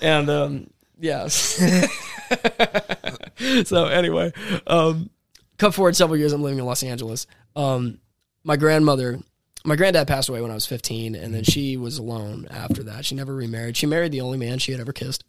and 0.00 0.30
um, 0.30 0.70
yeah. 1.00 1.26
so 3.64 3.86
anyway, 3.86 4.32
um, 4.68 5.10
cut 5.58 5.74
forward 5.74 5.96
several 5.96 6.18
years. 6.18 6.32
I'm 6.32 6.42
living 6.42 6.60
in 6.60 6.66
Los 6.66 6.84
Angeles. 6.84 7.26
Um, 7.56 7.98
my 8.44 8.56
grandmother, 8.56 9.18
my 9.66 9.76
granddad 9.76 10.06
passed 10.08 10.28
away 10.28 10.40
when 10.40 10.50
I 10.50 10.54
was 10.54 10.66
15, 10.66 11.14
and 11.14 11.34
then 11.34 11.42
she 11.44 11.76
was 11.76 11.98
alone 11.98 12.46
after 12.50 12.82
that. 12.84 13.04
She 13.04 13.14
never 13.14 13.34
remarried. 13.34 13.76
She 13.76 13.86
married 13.86 14.12
the 14.12 14.20
only 14.20 14.38
man 14.38 14.58
she 14.58 14.72
had 14.72 14.80
ever 14.80 14.92
kissed. 14.92 15.24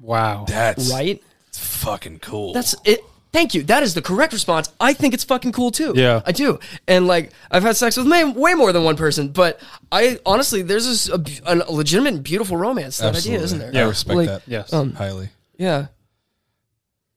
Wow. 0.00 0.44
That's 0.48 0.90
Right. 0.90 1.22
It's 1.48 1.58
fucking 1.58 2.20
cool. 2.20 2.54
That's 2.54 2.74
it. 2.84 3.00
Thank 3.32 3.54
you. 3.54 3.62
That 3.64 3.82
is 3.82 3.94
the 3.94 4.02
correct 4.02 4.32
response. 4.32 4.70
I 4.80 4.92
think 4.94 5.14
it's 5.14 5.24
fucking 5.24 5.52
cool 5.52 5.70
too. 5.70 5.92
Yeah. 5.96 6.20
I 6.26 6.32
do. 6.32 6.58
And 6.88 7.06
like, 7.06 7.30
I've 7.50 7.62
had 7.62 7.76
sex 7.76 7.96
with 7.96 8.06
may, 8.06 8.24
way 8.24 8.54
more 8.54 8.72
than 8.72 8.84
one 8.84 8.96
person, 8.96 9.28
but 9.28 9.60
I 9.90 10.18
honestly, 10.26 10.62
there's 10.62 10.86
this, 10.86 11.08
a, 11.08 11.18
b- 11.18 11.40
a 11.46 11.54
legitimate, 11.56 12.22
beautiful 12.22 12.56
romance 12.56 12.98
to 12.98 13.04
that 13.04 13.16
idea, 13.16 13.40
isn't 13.40 13.58
there? 13.58 13.70
I 13.84 13.88
respect 13.88 14.16
Like, 14.16 14.28
that. 14.28 14.42
Yes. 14.46 14.72
Um, 14.72 14.92
highly. 14.92 15.28
Yeah. 15.56 15.86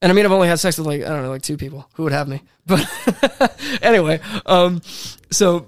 And 0.02 0.12
I 0.12 0.16
mean, 0.16 0.26
I've 0.26 0.32
only 0.32 0.48
had 0.48 0.60
sex 0.60 0.78
with 0.78 0.86
like 0.88 1.02
I 1.02 1.10
don't 1.10 1.24
know, 1.24 1.30
like 1.30 1.42
two 1.42 1.58
people 1.58 1.90
who 1.96 2.04
would 2.04 2.12
have 2.12 2.28
me. 2.28 2.44
But 2.66 2.86
anyway, 3.82 4.20
um, 4.46 4.82
so 5.32 5.68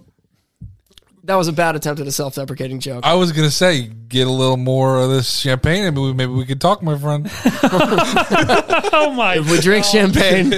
that 1.27 1.35
was 1.35 1.49
a 1.49 1.53
bad 1.53 1.75
attempt 1.75 1.99
at 1.99 2.07
a 2.07 2.11
self-deprecating 2.11 2.79
joke. 2.79 3.05
I 3.05 3.13
was 3.15 3.33
gonna 3.33 3.51
say, 3.51 3.83
get 3.83 4.27
a 4.27 4.31
little 4.31 4.55
more 4.55 4.97
of 4.97 5.09
this 5.09 5.39
champagne, 5.39 5.83
and 5.83 5.95
maybe, 5.95 6.13
maybe 6.13 6.31
we 6.31 6.45
could 6.45 6.61
talk, 6.61 6.81
my 6.81 6.97
friend. 6.97 7.29
oh 7.63 9.13
my. 9.15 9.35
If 9.37 9.51
we 9.51 9.59
drink 9.59 9.83
champagne, 9.83 10.53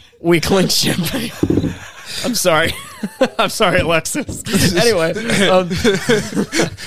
we 0.20 0.40
clink 0.40 0.70
champagne. 0.70 1.32
I'm 2.24 2.36
sorry. 2.36 2.72
I'm 3.38 3.48
sorry, 3.50 3.80
Alexis. 3.80 4.44
anyway, 4.76 5.12
um, 5.48 5.68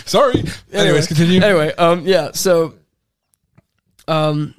Sorry. 0.06 0.46
Anyways, 0.72 1.08
continue. 1.08 1.42
Anyway, 1.42 1.74
um, 1.78 2.06
yeah. 2.08 2.32
So, 2.32 2.76
um, 4.08 4.56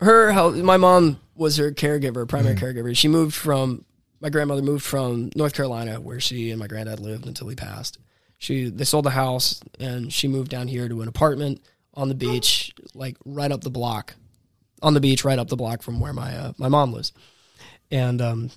her 0.00 0.30
health. 0.30 0.54
My 0.54 0.76
mom 0.76 1.20
was 1.34 1.56
her 1.56 1.72
caregiver, 1.72 2.28
primary 2.28 2.54
caregiver. 2.54 2.96
She 2.96 3.08
moved 3.08 3.34
from 3.34 3.84
my 4.22 4.30
grandmother 4.30 4.62
moved 4.62 4.84
from 4.84 5.30
North 5.34 5.52
Carolina, 5.52 6.00
where 6.00 6.20
she 6.20 6.50
and 6.50 6.60
my 6.60 6.68
granddad 6.68 7.00
lived 7.00 7.26
until 7.26 7.48
he 7.48 7.56
passed. 7.56 7.98
She 8.38 8.70
they 8.70 8.84
sold 8.84 9.04
the 9.04 9.10
house 9.10 9.60
and 9.78 10.12
she 10.12 10.28
moved 10.28 10.50
down 10.50 10.68
here 10.68 10.88
to 10.88 11.02
an 11.02 11.08
apartment 11.08 11.60
on 11.94 12.08
the 12.08 12.14
beach, 12.14 12.72
like 12.94 13.16
right 13.26 13.52
up 13.52 13.62
the 13.62 13.70
block, 13.70 14.14
on 14.80 14.94
the 14.94 15.00
beach, 15.00 15.24
right 15.24 15.38
up 15.38 15.48
the 15.48 15.56
block 15.56 15.82
from 15.82 16.00
where 16.00 16.12
my 16.12 16.34
uh, 16.36 16.52
my 16.56 16.68
mom 16.68 16.92
lives. 16.92 17.12
And 17.90 18.22
um, 18.22 18.50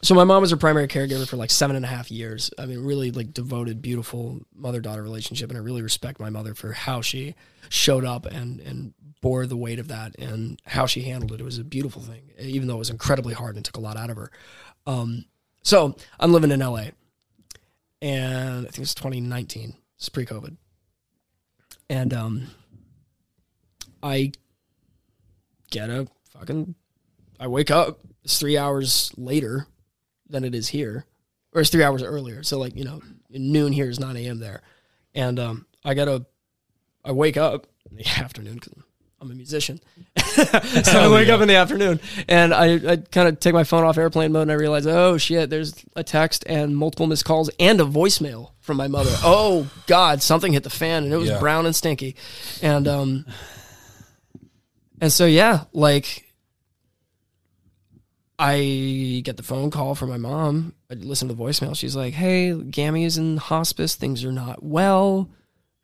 so 0.00 0.14
my 0.14 0.24
mom 0.24 0.42
was 0.42 0.52
her 0.52 0.56
primary 0.56 0.86
caregiver 0.86 1.28
for 1.28 1.36
like 1.36 1.50
seven 1.50 1.74
and 1.76 1.84
a 1.84 1.88
half 1.88 2.10
years. 2.10 2.50
I 2.56 2.66
mean, 2.66 2.84
really 2.84 3.10
like 3.10 3.32
devoted, 3.32 3.82
beautiful 3.82 4.40
mother 4.54 4.80
daughter 4.80 5.02
relationship, 5.02 5.50
and 5.50 5.58
I 5.58 5.62
really 5.62 5.82
respect 5.82 6.20
my 6.20 6.30
mother 6.30 6.54
for 6.54 6.72
how 6.72 7.00
she 7.00 7.34
showed 7.68 8.04
up 8.04 8.26
and 8.26 8.60
and 8.60 8.94
bore 9.20 9.46
the 9.46 9.56
weight 9.56 9.78
of 9.78 9.88
that 9.88 10.16
and 10.18 10.60
how 10.64 10.86
she 10.86 11.02
handled 11.02 11.32
it. 11.32 11.40
It 11.40 11.44
was 11.44 11.58
a 11.58 11.64
beautiful 11.64 12.02
thing, 12.02 12.30
even 12.38 12.68
though 12.68 12.76
it 12.76 12.78
was 12.78 12.90
incredibly 12.90 13.34
hard 13.34 13.56
and 13.56 13.64
took 13.64 13.76
a 13.76 13.80
lot 13.80 13.96
out 13.96 14.10
of 14.10 14.16
her. 14.16 14.30
Um, 14.88 15.26
so 15.62 15.94
I'm 16.18 16.32
living 16.32 16.50
in 16.50 16.60
LA, 16.60 16.86
and 18.00 18.66
I 18.66 18.70
think 18.70 18.78
it's 18.78 18.94
2019. 18.94 19.76
It's 19.98 20.08
pre-COVID, 20.08 20.56
and 21.90 22.14
um, 22.14 22.46
I 24.02 24.32
get 25.70 25.90
a 25.90 26.08
fucking. 26.30 26.74
I 27.38 27.48
wake 27.48 27.70
up. 27.70 27.98
It's 28.24 28.40
three 28.40 28.56
hours 28.56 29.12
later 29.18 29.66
than 30.26 30.42
it 30.42 30.54
is 30.54 30.68
here, 30.68 31.04
or 31.52 31.60
it's 31.60 31.70
three 31.70 31.84
hours 31.84 32.02
earlier. 32.02 32.42
So 32.42 32.58
like 32.58 32.74
you 32.74 32.84
know, 32.84 33.02
noon 33.28 33.72
here 33.72 33.90
is 33.90 34.00
nine 34.00 34.16
a.m. 34.16 34.38
there, 34.38 34.62
and 35.14 35.38
um, 35.38 35.66
I 35.84 35.92
get 35.92 36.08
a. 36.08 36.24
I 37.04 37.12
wake 37.12 37.36
up 37.36 37.66
in 37.90 37.98
the 37.98 38.06
afternoon 38.18 38.54
because 38.54 38.72
a 39.20 39.24
musician. 39.34 39.80
so 40.18 40.42
I 41.00 41.08
wake 41.12 41.28
up 41.28 41.40
in 41.40 41.48
the 41.48 41.56
afternoon 41.56 42.00
and 42.28 42.54
I, 42.54 42.74
I 42.92 42.96
kind 42.96 43.28
of 43.28 43.40
take 43.40 43.52
my 43.52 43.64
phone 43.64 43.84
off 43.84 43.98
airplane 43.98 44.32
mode 44.32 44.42
and 44.42 44.52
I 44.52 44.54
realize, 44.54 44.86
oh 44.86 45.18
shit, 45.18 45.50
there's 45.50 45.74
a 45.96 46.04
text 46.04 46.44
and 46.46 46.76
multiple 46.76 47.06
missed 47.06 47.24
calls 47.24 47.50
and 47.58 47.80
a 47.80 47.84
voicemail 47.84 48.52
from 48.60 48.76
my 48.76 48.86
mother. 48.88 49.10
oh 49.24 49.68
God, 49.86 50.22
something 50.22 50.52
hit 50.52 50.62
the 50.62 50.70
fan 50.70 51.04
and 51.04 51.12
it 51.12 51.16
was 51.16 51.30
Yeah. 51.30 51.38
brown 51.40 51.66
and 51.66 51.74
stinky. 51.74 52.14
And 52.62 52.86
um 52.86 53.26
and 55.00 55.12
so 55.12 55.26
yeah, 55.26 55.64
like 55.72 56.24
I 58.38 59.20
get 59.24 59.36
the 59.36 59.42
phone 59.42 59.70
call 59.70 59.94
from 59.96 60.10
my 60.10 60.16
mom. 60.16 60.74
I 60.90 60.94
listen 60.94 61.26
to 61.28 61.34
the 61.34 61.42
voicemail. 61.42 61.76
She's 61.76 61.96
like, 61.96 62.14
"Hey, 62.14 62.54
Gammy 62.54 63.04
is 63.04 63.18
in 63.18 63.36
hospice. 63.36 63.96
Things 63.96 64.24
are 64.24 64.30
not 64.32 64.62
well. 64.62 65.28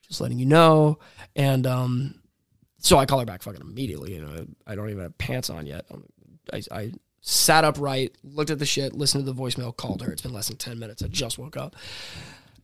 Just 0.07 0.21
letting 0.21 0.39
you 0.39 0.47
know." 0.47 0.99
And 1.35 1.67
um, 1.67 2.15
so 2.85 2.99
I 2.99 3.07
call 3.07 3.19
her 3.19 3.25
back 3.25 3.43
fucking 3.43 3.63
immediately. 3.63 4.15
You 4.15 4.21
know, 4.21 4.47
I 4.67 4.75
don't 4.75 4.91
even 4.91 5.03
have 5.03 5.17
pants 5.17 5.49
on 5.49 5.67
yet. 5.67 5.87
Um, 5.91 6.05
I, 6.53 6.63
I 6.71 6.93
sat 7.23 7.65
upright, 7.65 8.17
looked 8.23 8.51
at 8.51 8.59
the 8.59 8.67
shit, 8.67 8.93
listened 8.93 9.25
to 9.25 9.33
the 9.33 9.41
voicemail, 9.41 9.75
called 9.75 10.03
her. 10.03 10.13
It's 10.13 10.23
been 10.23 10.35
less 10.35 10.49
than 10.49 10.59
ten 10.59 10.79
minutes. 10.79 11.03
I 11.03 11.09
just 11.09 11.39
woke 11.39 11.57
up. 11.57 11.75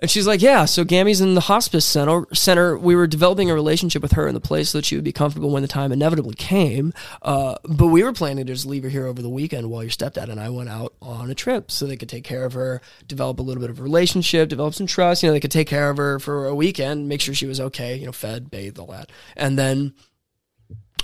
And 0.01 0.11
she's 0.11 0.27
like, 0.27 0.41
"Yeah, 0.41 0.65
so 0.65 0.83
Gammy's 0.83 1.21
in 1.21 1.35
the 1.35 1.43
hospice 1.43 1.85
center. 1.85 2.27
Center. 2.33 2.77
We 2.77 2.97
were 2.97 3.07
developing 3.07 3.51
a 3.51 3.55
relationship 3.55 4.01
with 4.01 4.13
her 4.13 4.27
in 4.27 4.33
the 4.35 4.41
place 4.41 4.71
so 4.71 4.79
that 4.79 4.87
she 4.87 4.95
would 4.95 5.05
be 5.05 5.13
comfortable 5.13 5.51
when 5.51 5.61
the 5.61 5.69
time 5.69 5.93
inevitably 5.93 6.35
came. 6.35 6.95
Uh, 7.21 7.57
but 7.65 7.89
we 7.89 8.03
were 8.03 8.15
planning 8.15 8.47
to 8.47 8.53
just 8.53 8.65
leave 8.65 8.83
her 8.83 8.89
here 8.89 9.07
over 9.07 9.21
the 9.21 9.29
weekend 9.29 9.71
while 9.71 9.83
your 9.83 9.91
stepdad 9.91 10.31
and 10.31 10.41
I 10.41 10.49
went 10.49 10.71
out 10.71 10.95
on 11.03 11.31
a 11.31 11.35
trip 11.35 11.71
so 11.71 11.87
they 11.87 11.99
could 11.99 12.09
take 12.09 12.25
care 12.25 12.47
of 12.47 12.55
her, 12.55 12.81
develop 13.07 13.41
a 13.41 13.43
little 13.43 13.61
bit 13.61 13.69
of 13.69 13.79
a 13.79 13.83
relationship, 13.83 14.49
develop 14.49 14.73
some 14.73 14.87
trust. 14.87 15.23
You 15.23 15.29
know, 15.29 15.35
they 15.35 15.41
could 15.41 15.51
take 15.51 15.69
care 15.69 15.91
of 15.91 15.99
her 15.99 16.19
for 16.19 16.47
a 16.47 16.55
weekend, 16.55 17.07
make 17.07 17.21
sure 17.21 17.35
she 17.35 17.47
was 17.47 17.61
okay. 17.61 17.97
You 17.97 18.07
know, 18.07 18.13
fed, 18.13 18.51
bathed, 18.51 18.79
all 18.79 18.87
that, 18.87 19.11
and 19.37 19.59
then, 19.59 19.93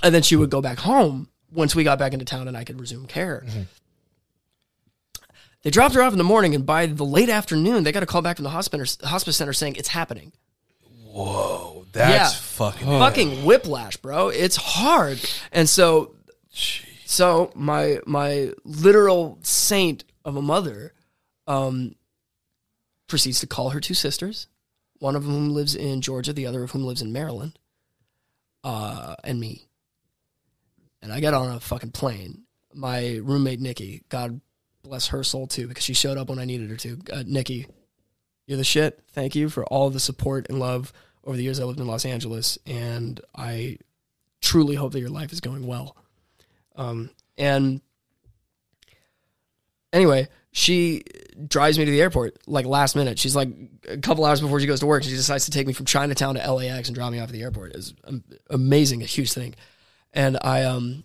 and 0.03 0.13
then 0.13 0.21
she 0.23 0.35
would 0.35 0.49
go 0.49 0.61
back 0.61 0.79
home 0.79 1.29
once 1.51 1.75
we 1.75 1.83
got 1.83 1.97
back 1.99 2.13
into 2.13 2.25
town 2.25 2.47
and 2.47 2.55
I 2.57 2.63
could 2.63 2.79
resume 2.79 3.05
care." 3.07 3.45
They 5.63 5.71
dropped 5.71 5.95
her 5.95 6.01
off 6.01 6.11
in 6.13 6.17
the 6.17 6.23
morning, 6.23 6.55
and 6.55 6.65
by 6.65 6.85
the 6.85 7.03
late 7.03 7.29
afternoon, 7.29 7.83
they 7.83 7.91
got 7.91 8.03
a 8.03 8.05
call 8.05 8.21
back 8.21 8.37
from 8.37 8.43
the 8.43 8.51
hospice 8.51 8.97
hospice 9.03 9.37
center 9.37 9.53
saying 9.53 9.75
it's 9.75 9.89
happening. 9.89 10.31
Whoa, 11.11 11.85
that's 11.91 12.33
Yeah. 12.33 12.39
fucking. 12.39 12.87
Fucking 12.87 13.43
whiplash, 13.43 13.97
bro. 13.97 14.29
It's 14.29 14.55
hard, 14.55 15.19
and 15.51 15.67
so, 15.67 16.15
so 17.05 17.51
my 17.55 17.99
my 18.05 18.53
literal 18.63 19.39
saint 19.41 20.03
of 20.23 20.35
a 20.35 20.41
mother, 20.41 20.93
um, 21.47 21.95
proceeds 23.07 23.39
to 23.39 23.47
call 23.47 23.71
her 23.71 23.79
two 23.79 23.93
sisters, 23.95 24.47
one 24.99 25.15
of 25.15 25.23
whom 25.23 25.53
lives 25.53 25.73
in 25.75 26.01
Georgia, 26.01 26.33
the 26.33 26.45
other 26.45 26.63
of 26.63 26.71
whom 26.71 26.83
lives 26.85 27.01
in 27.01 27.11
Maryland, 27.11 27.57
uh, 28.63 29.15
and 29.23 29.39
me. 29.39 29.66
And 31.01 31.13
I 31.13 31.19
get 31.19 31.33
on 31.33 31.55
a 31.55 31.59
fucking 31.59 31.91
plane, 31.91 32.43
my 32.73 33.19
roommate 33.21 33.59
Nikki. 33.59 34.03
God 34.09 34.41
bless 34.83 35.07
her 35.07 35.23
soul 35.23 35.47
too, 35.47 35.67
because 35.67 35.83
she 35.83 35.93
showed 35.93 36.17
up 36.17 36.29
when 36.29 36.39
I 36.39 36.45
needed 36.45 36.69
her 36.69 36.77
to. 36.77 36.97
Uh, 37.11 37.23
Nikki, 37.25 37.67
you're 38.45 38.57
the 38.57 38.63
shit. 38.63 39.03
Thank 39.11 39.35
you 39.35 39.49
for 39.49 39.65
all 39.65 39.89
the 39.89 39.99
support 39.99 40.47
and 40.49 40.59
love 40.59 40.93
over 41.23 41.35
the 41.35 41.43
years 41.43 41.59
I 41.59 41.65
lived 41.65 41.79
in 41.79 41.87
Los 41.87 42.05
Angeles, 42.05 42.57
and 42.65 43.19
I 43.35 43.77
truly 44.41 44.75
hope 44.75 44.93
that 44.93 44.99
your 44.99 45.09
life 45.09 45.33
is 45.33 45.41
going 45.41 45.67
well. 45.67 45.97
Um, 46.75 47.09
and 47.37 47.81
anyway, 49.91 50.27
she 50.51 51.03
drives 51.47 51.77
me 51.77 51.85
to 51.85 51.91
the 51.91 52.01
airport 52.01 52.37
like 52.47 52.65
last 52.65 52.95
minute. 52.95 53.19
She's 53.19 53.35
like 53.35 53.49
a 53.87 53.97
couple 53.97 54.25
hours 54.25 54.41
before 54.41 54.59
she 54.59 54.65
goes 54.65 54.79
to 54.79 54.85
work. 54.85 55.03
She 55.03 55.11
decides 55.11 55.45
to 55.45 55.51
take 55.51 55.67
me 55.67 55.73
from 55.73 55.85
Chinatown 55.85 56.35
to 56.35 56.51
LAX 56.51 56.87
and 56.87 56.95
drop 56.95 57.11
me 57.11 57.19
off 57.19 57.29
at 57.29 57.33
the 57.33 57.43
airport. 57.43 57.73
It's 57.73 57.93
am- 58.07 58.23
amazing, 58.49 59.01
a 59.01 59.05
huge 59.05 59.33
thing. 59.33 59.55
And 60.17 60.35
I 60.41 60.63
um, 60.63 61.03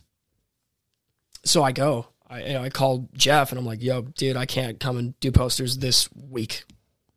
so 1.45 1.63
I 1.63 1.73
go. 1.73 2.07
I 2.29 2.45
you 2.45 2.53
know, 2.55 2.63
I 2.63 2.71
called 2.71 3.11
Jeff 3.15 3.53
and 3.53 3.59
I'm 3.59 3.67
like, 3.67 3.83
"Yo, 3.83 4.01
dude, 4.01 4.39
I 4.39 4.47
can't 4.47 4.81
come 4.81 4.97
and 4.97 5.21
do 5.21 5.31
posters 5.31 5.77
this 5.77 6.09
week. 6.31 6.65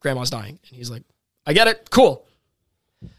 Grandma's 0.01 0.29
dying." 0.29 0.59
And 0.67 0.77
he's 0.77 0.91
like, 0.91 1.03
"I 1.45 1.53
get 1.53 1.69
it. 1.69 1.89
Cool." 1.89 2.27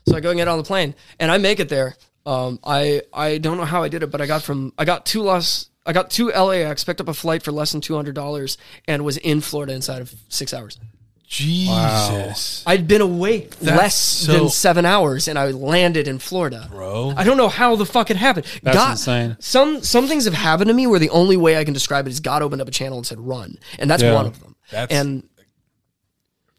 So 0.07 0.15
I 0.15 0.21
go 0.21 0.29
and 0.29 0.39
get 0.39 0.47
on 0.47 0.59
the 0.59 0.65
plane, 0.65 0.95
and 1.19 1.31
I 1.31 1.39
make 1.39 1.59
it 1.59 1.71
there. 1.71 1.97
Um, 2.27 2.61
I 2.63 3.01
I 3.15 3.39
don't 3.39 3.57
know 3.57 3.65
how 3.65 3.83
I 3.83 3.89
did 3.89 4.03
it, 4.03 4.11
but 4.11 4.21
I 4.21 4.27
got 4.27 4.43
from 4.43 4.75
I 4.77 4.85
got 4.85 5.07
two 5.07 5.23
Los 5.23 5.71
I 5.87 5.95
got 5.95 6.11
to 6.11 6.29
LAX, 6.29 6.85
picked 6.85 7.01
up 7.01 7.09
a 7.09 7.15
flight 7.15 7.43
for 7.43 7.53
less 7.53 7.73
than 7.73 7.81
two 7.81 7.97
hundred 7.97 8.15
dollars, 8.15 8.59
and 8.87 9.07
was 9.07 9.17
in 9.17 9.41
Florida 9.41 9.73
inside 9.73 10.03
of 10.03 10.15
six 10.29 10.53
hours. 10.53 10.79
Jesus, 11.27 12.63
I'd 12.67 12.87
been 12.87 13.01
awake 13.01 13.57
That's 13.59 13.77
less 13.77 13.95
so- 13.97 14.33
than 14.33 14.49
seven 14.49 14.85
hours, 14.87 15.29
and 15.29 15.39
I 15.39 15.47
landed 15.47 16.07
in 16.09 16.19
Florida. 16.19 16.69
bro. 16.71 17.13
I 17.17 17.25
don't 17.25 17.37
know 17.37 17.49
how 17.49 17.77
the 17.77 17.87
fuck 17.87 18.11
it 18.11 18.17
happened. 18.17 18.47
That's 18.63 18.77
God, 18.77 18.91
insane. 18.93 19.37
Some 19.41 19.83
some 19.83 20.07
things 20.09 20.25
have 20.25 20.35
happened 20.35 20.69
to 20.69 20.75
me 20.75 20.87
where 20.87 20.99
the 21.01 21.11
only 21.11 21.37
way 21.37 21.57
I 21.59 21.65
can 21.65 21.75
describe 21.75 22.07
it 22.07 22.11
is 22.11 22.21
God 22.21 22.43
opened 22.43 22.63
up 22.63 22.69
a 22.69 22.73
channel 22.73 22.99
and 22.99 23.07
said 23.07 23.19
run, 23.21 23.59
and 23.79 23.91
that's 23.91 24.03
Yeah. 24.03 24.15
one 24.15 24.27
of 24.27 24.41
them. 24.41 24.55
That's 24.71 24.93
and 24.93 25.29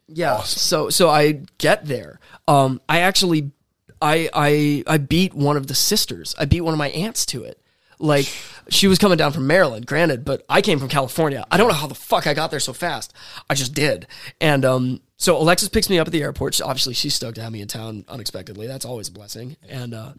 yeah, 0.06 0.42
so 0.42 0.90
so 0.90 1.08
I 1.10 1.40
get 1.58 1.86
there. 1.86 2.20
Um, 2.46 2.80
I 2.88 3.00
actually, 3.00 3.50
I 4.00 4.28
I 4.32 4.84
I 4.86 4.98
beat 4.98 5.34
one 5.34 5.56
of 5.56 5.66
the 5.66 5.74
sisters. 5.74 6.34
I 6.38 6.44
beat 6.44 6.60
one 6.62 6.72
of 6.74 6.78
my 6.78 6.88
aunts 6.90 7.26
to 7.26 7.44
it. 7.44 7.60
Like 8.00 8.32
she 8.68 8.86
was 8.86 8.98
coming 8.98 9.18
down 9.18 9.32
from 9.32 9.46
Maryland, 9.46 9.86
granted, 9.86 10.24
but 10.24 10.44
I 10.48 10.60
came 10.62 10.78
from 10.78 10.88
California. 10.88 11.44
I 11.50 11.56
don't 11.56 11.68
know 11.68 11.74
how 11.74 11.86
the 11.88 11.94
fuck 11.94 12.26
I 12.26 12.34
got 12.34 12.50
there 12.50 12.60
so 12.60 12.72
fast. 12.72 13.12
I 13.50 13.54
just 13.54 13.74
did. 13.74 14.06
And 14.40 14.64
um, 14.64 15.00
so 15.16 15.36
Alexis 15.36 15.68
picks 15.68 15.90
me 15.90 15.98
up 15.98 16.06
at 16.06 16.12
the 16.12 16.22
airport. 16.22 16.54
She- 16.54 16.62
Obviously, 16.62 16.94
she's 16.94 17.14
stoked 17.14 17.36
to 17.36 17.42
have 17.42 17.50
me 17.52 17.60
in 17.60 17.66
town 17.68 18.04
unexpectedly. 18.08 18.66
That's 18.68 18.84
always 18.84 19.08
a 19.08 19.12
blessing. 19.12 19.56
And 19.68 19.94
uh, 19.94 20.12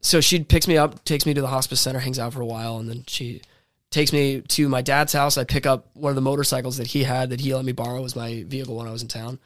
so 0.00 0.20
she 0.20 0.42
picks 0.42 0.66
me 0.66 0.76
up, 0.76 1.04
takes 1.04 1.26
me 1.26 1.34
to 1.34 1.40
the 1.40 1.46
hospice 1.46 1.80
center, 1.80 2.00
hangs 2.00 2.18
out 2.18 2.32
for 2.32 2.40
a 2.40 2.46
while, 2.46 2.78
and 2.78 2.88
then 2.88 3.04
she 3.06 3.42
takes 3.90 4.12
me 4.12 4.40
to 4.40 4.68
my 4.68 4.82
dad's 4.82 5.12
house. 5.12 5.36
I 5.38 5.44
pick 5.44 5.66
up 5.66 5.86
one 5.94 6.10
of 6.10 6.16
the 6.16 6.22
motorcycles 6.22 6.78
that 6.78 6.88
he 6.88 7.04
had 7.04 7.30
that 7.30 7.40
he 7.40 7.54
let 7.54 7.64
me 7.64 7.72
borrow 7.72 8.04
as 8.04 8.16
my 8.16 8.42
vehicle 8.46 8.74
when 8.76 8.88
I 8.88 8.90
was 8.90 9.02
in 9.02 9.08
town. 9.08 9.38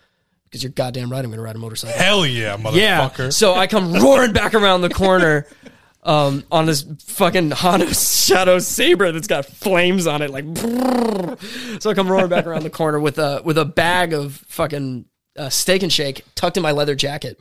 Because 0.44 0.62
you're 0.62 0.70
goddamn 0.72 1.10
right, 1.10 1.18
I'm 1.18 1.26
going 1.26 1.36
to 1.38 1.42
ride 1.42 1.56
a 1.56 1.58
motorcycle. 1.58 1.98
Hell 1.98 2.24
yeah, 2.24 2.56
Yeah. 2.72 3.08
motherfucker. 3.10 3.32
So 3.32 3.54
I 3.54 3.66
come 3.66 3.92
roaring 3.94 4.32
back 4.32 4.54
around 4.54 4.80
the 4.82 4.88
corner 4.88 5.46
um, 6.07 6.45
on 6.51 6.66
this 6.66 6.87
fucking 7.05 7.51
Honda 7.51 7.93
Shadow 7.93 8.59
Sabre 8.59 9.12
that's 9.12 9.27
got 9.27 9.45
flames 9.45 10.07
on 10.07 10.23
it, 10.23 10.31
like. 10.31 10.45
brrr. 10.45 11.83
So 11.83 11.91
I 11.91 11.95
come 11.95 12.09
roaring 12.09 12.28
back 12.28 12.47
around 12.47 12.62
the 12.62 12.70
corner 12.70 12.99
with 12.99 13.19
a 13.19 13.43
with 13.45 13.59
a 13.59 13.65
bag 13.65 14.12
of 14.12 14.37
fucking 14.49 15.07
uh, 15.37 15.49
steak 15.51 15.83
and 15.83 15.93
shake 15.93 16.24
tucked 16.35 16.57
in 16.57 16.62
my 16.62 16.73
leather 16.73 16.95
jacket 16.95 17.41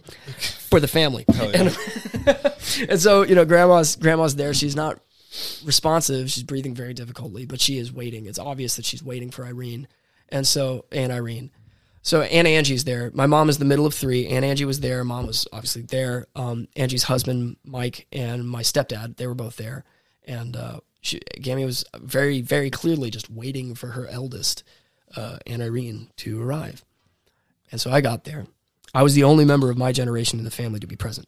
for 0.70 0.80
the 0.80 0.88
family. 0.88 1.26
And, 1.28 1.78
and 2.90 3.00
so 3.00 3.22
you 3.24 3.36
know, 3.36 3.46
grandma's 3.46 3.96
grandma's 3.96 4.36
there. 4.36 4.54
She's 4.54 4.76
not 4.76 5.00
responsive. 5.64 6.30
She's 6.32 6.44
breathing 6.44 6.74
very 6.74 6.94
difficultly, 6.94 7.46
but 7.46 7.62
she 7.62 7.78
is 7.78 7.94
waiting. 7.94 8.26
It's 8.26 8.40
obvious 8.40 8.76
that 8.76 8.86
she's 8.86 9.04
waiting 9.04 9.32
for 9.32 9.46
Irene. 9.46 9.88
And 10.30 10.46
so, 10.46 10.86
and 10.92 11.12
Irene. 11.12 11.52
So 12.06 12.22
Aunt 12.22 12.48
Angie's 12.48 12.84
there. 12.84 13.10
My 13.16 13.26
mom 13.26 13.50
is 13.50 13.58
the 13.58 13.66
middle 13.66 13.88
of 13.88 13.94
three. 13.96 14.28
Aunt 14.28 14.46
Angie 14.46 14.64
was 14.64 14.80
there. 14.80 15.04
Mom 15.04 15.26
was 15.26 15.48
obviously 15.52 15.82
there. 15.82 16.28
Um, 16.36 16.68
Angie's 16.76 17.02
husband, 17.02 17.58
Mike, 17.66 18.06
and 18.12 18.48
my 18.48 18.62
stepdad, 18.62 19.18
they 19.18 19.26
were 19.26 19.34
both 19.34 19.56
there. 19.56 19.86
And 20.24 20.56
uh, 20.56 20.82
she, 21.02 21.20
Gammy 21.42 21.66
was 21.66 21.84
very, 21.98 22.42
very 22.42 22.70
clearly 22.70 23.10
just 23.10 23.32
waiting 23.32 23.74
for 23.74 23.88
her 23.88 24.06
eldest, 24.06 24.64
uh, 25.16 25.40
Aunt 25.48 25.64
Irene, 25.64 26.10
to 26.18 26.40
arrive. 26.40 26.86
And 27.72 27.82
so 27.82 27.90
I 27.90 28.02
got 28.02 28.24
there. 28.24 28.46
I 28.94 29.02
was 29.02 29.16
the 29.16 29.24
only 29.24 29.44
member 29.44 29.72
of 29.72 29.78
my 29.78 29.92
generation 29.92 30.38
in 30.38 30.46
the 30.46 30.52
family 30.52 30.80
to 30.82 30.88
be 30.88 30.96
present. 30.96 31.28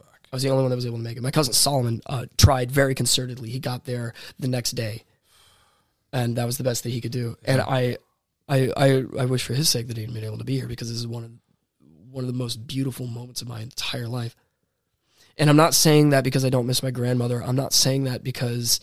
I 0.00 0.34
was 0.36 0.42
the 0.42 0.48
only 0.48 0.62
one 0.62 0.70
that 0.70 0.76
was 0.76 0.86
able 0.86 0.96
to 0.96 1.04
make 1.04 1.18
it. 1.18 1.22
My 1.22 1.30
cousin 1.30 1.52
Solomon 1.52 2.00
uh, 2.06 2.24
tried 2.38 2.70
very 2.72 2.94
concertedly. 2.94 3.48
He 3.48 3.58
got 3.58 3.84
there 3.84 4.14
the 4.38 4.48
next 4.48 4.70
day, 4.70 5.04
and 6.10 6.36
that 6.36 6.46
was 6.46 6.56
the 6.56 6.64
best 6.64 6.84
that 6.84 6.90
he 6.90 7.02
could 7.02 7.12
do. 7.12 7.36
And 7.44 7.60
I, 7.60 7.98
I, 8.50 8.70
I, 8.76 9.04
I 9.20 9.24
wish 9.26 9.44
for 9.44 9.54
his 9.54 9.68
sake 9.68 9.88
that 9.88 9.96
he'd 9.96 10.12
been 10.12 10.24
able 10.24 10.38
to 10.38 10.44
be 10.44 10.56
here 10.56 10.66
because 10.66 10.88
this 10.88 10.98
is 10.98 11.06
one 11.06 11.24
of 11.24 11.30
one 12.10 12.24
of 12.24 12.28
the 12.28 12.36
most 12.36 12.66
beautiful 12.66 13.06
moments 13.06 13.40
of 13.40 13.48
my 13.48 13.60
entire 13.60 14.08
life. 14.08 14.34
And 15.38 15.48
I'm 15.48 15.56
not 15.56 15.74
saying 15.74 16.10
that 16.10 16.24
because 16.24 16.44
I 16.44 16.50
don't 16.50 16.66
miss 16.66 16.82
my 16.82 16.90
grandmother. 16.90 17.40
I'm 17.40 17.54
not 17.54 17.72
saying 17.72 18.04
that 18.04 18.24
because 18.24 18.80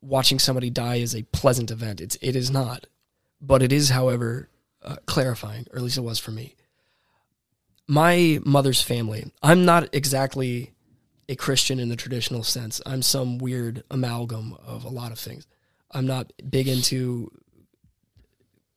watching 0.00 0.40
somebody 0.40 0.68
die 0.68 0.96
is 0.96 1.14
a 1.14 1.22
pleasant 1.22 1.70
event. 1.70 2.00
It's 2.00 2.18
it 2.20 2.34
is 2.34 2.50
not, 2.50 2.86
but 3.40 3.62
it 3.62 3.72
is, 3.72 3.90
however, 3.90 4.48
uh, 4.82 4.96
clarifying, 5.06 5.66
or 5.70 5.76
at 5.76 5.82
least 5.82 5.98
it 5.98 6.02
was 6.02 6.18
for 6.18 6.32
me 6.32 6.56
my 7.88 8.38
mother's 8.44 8.82
family. 8.82 9.32
I'm 9.42 9.64
not 9.64 9.88
exactly 9.94 10.74
a 11.28 11.34
Christian 11.34 11.80
in 11.80 11.88
the 11.88 11.96
traditional 11.96 12.44
sense. 12.44 12.80
I'm 12.86 13.02
some 13.02 13.38
weird 13.38 13.82
amalgam 13.90 14.56
of 14.64 14.84
a 14.84 14.90
lot 14.90 15.10
of 15.10 15.18
things. 15.18 15.46
I'm 15.90 16.06
not 16.06 16.32
big 16.48 16.68
into 16.68 17.32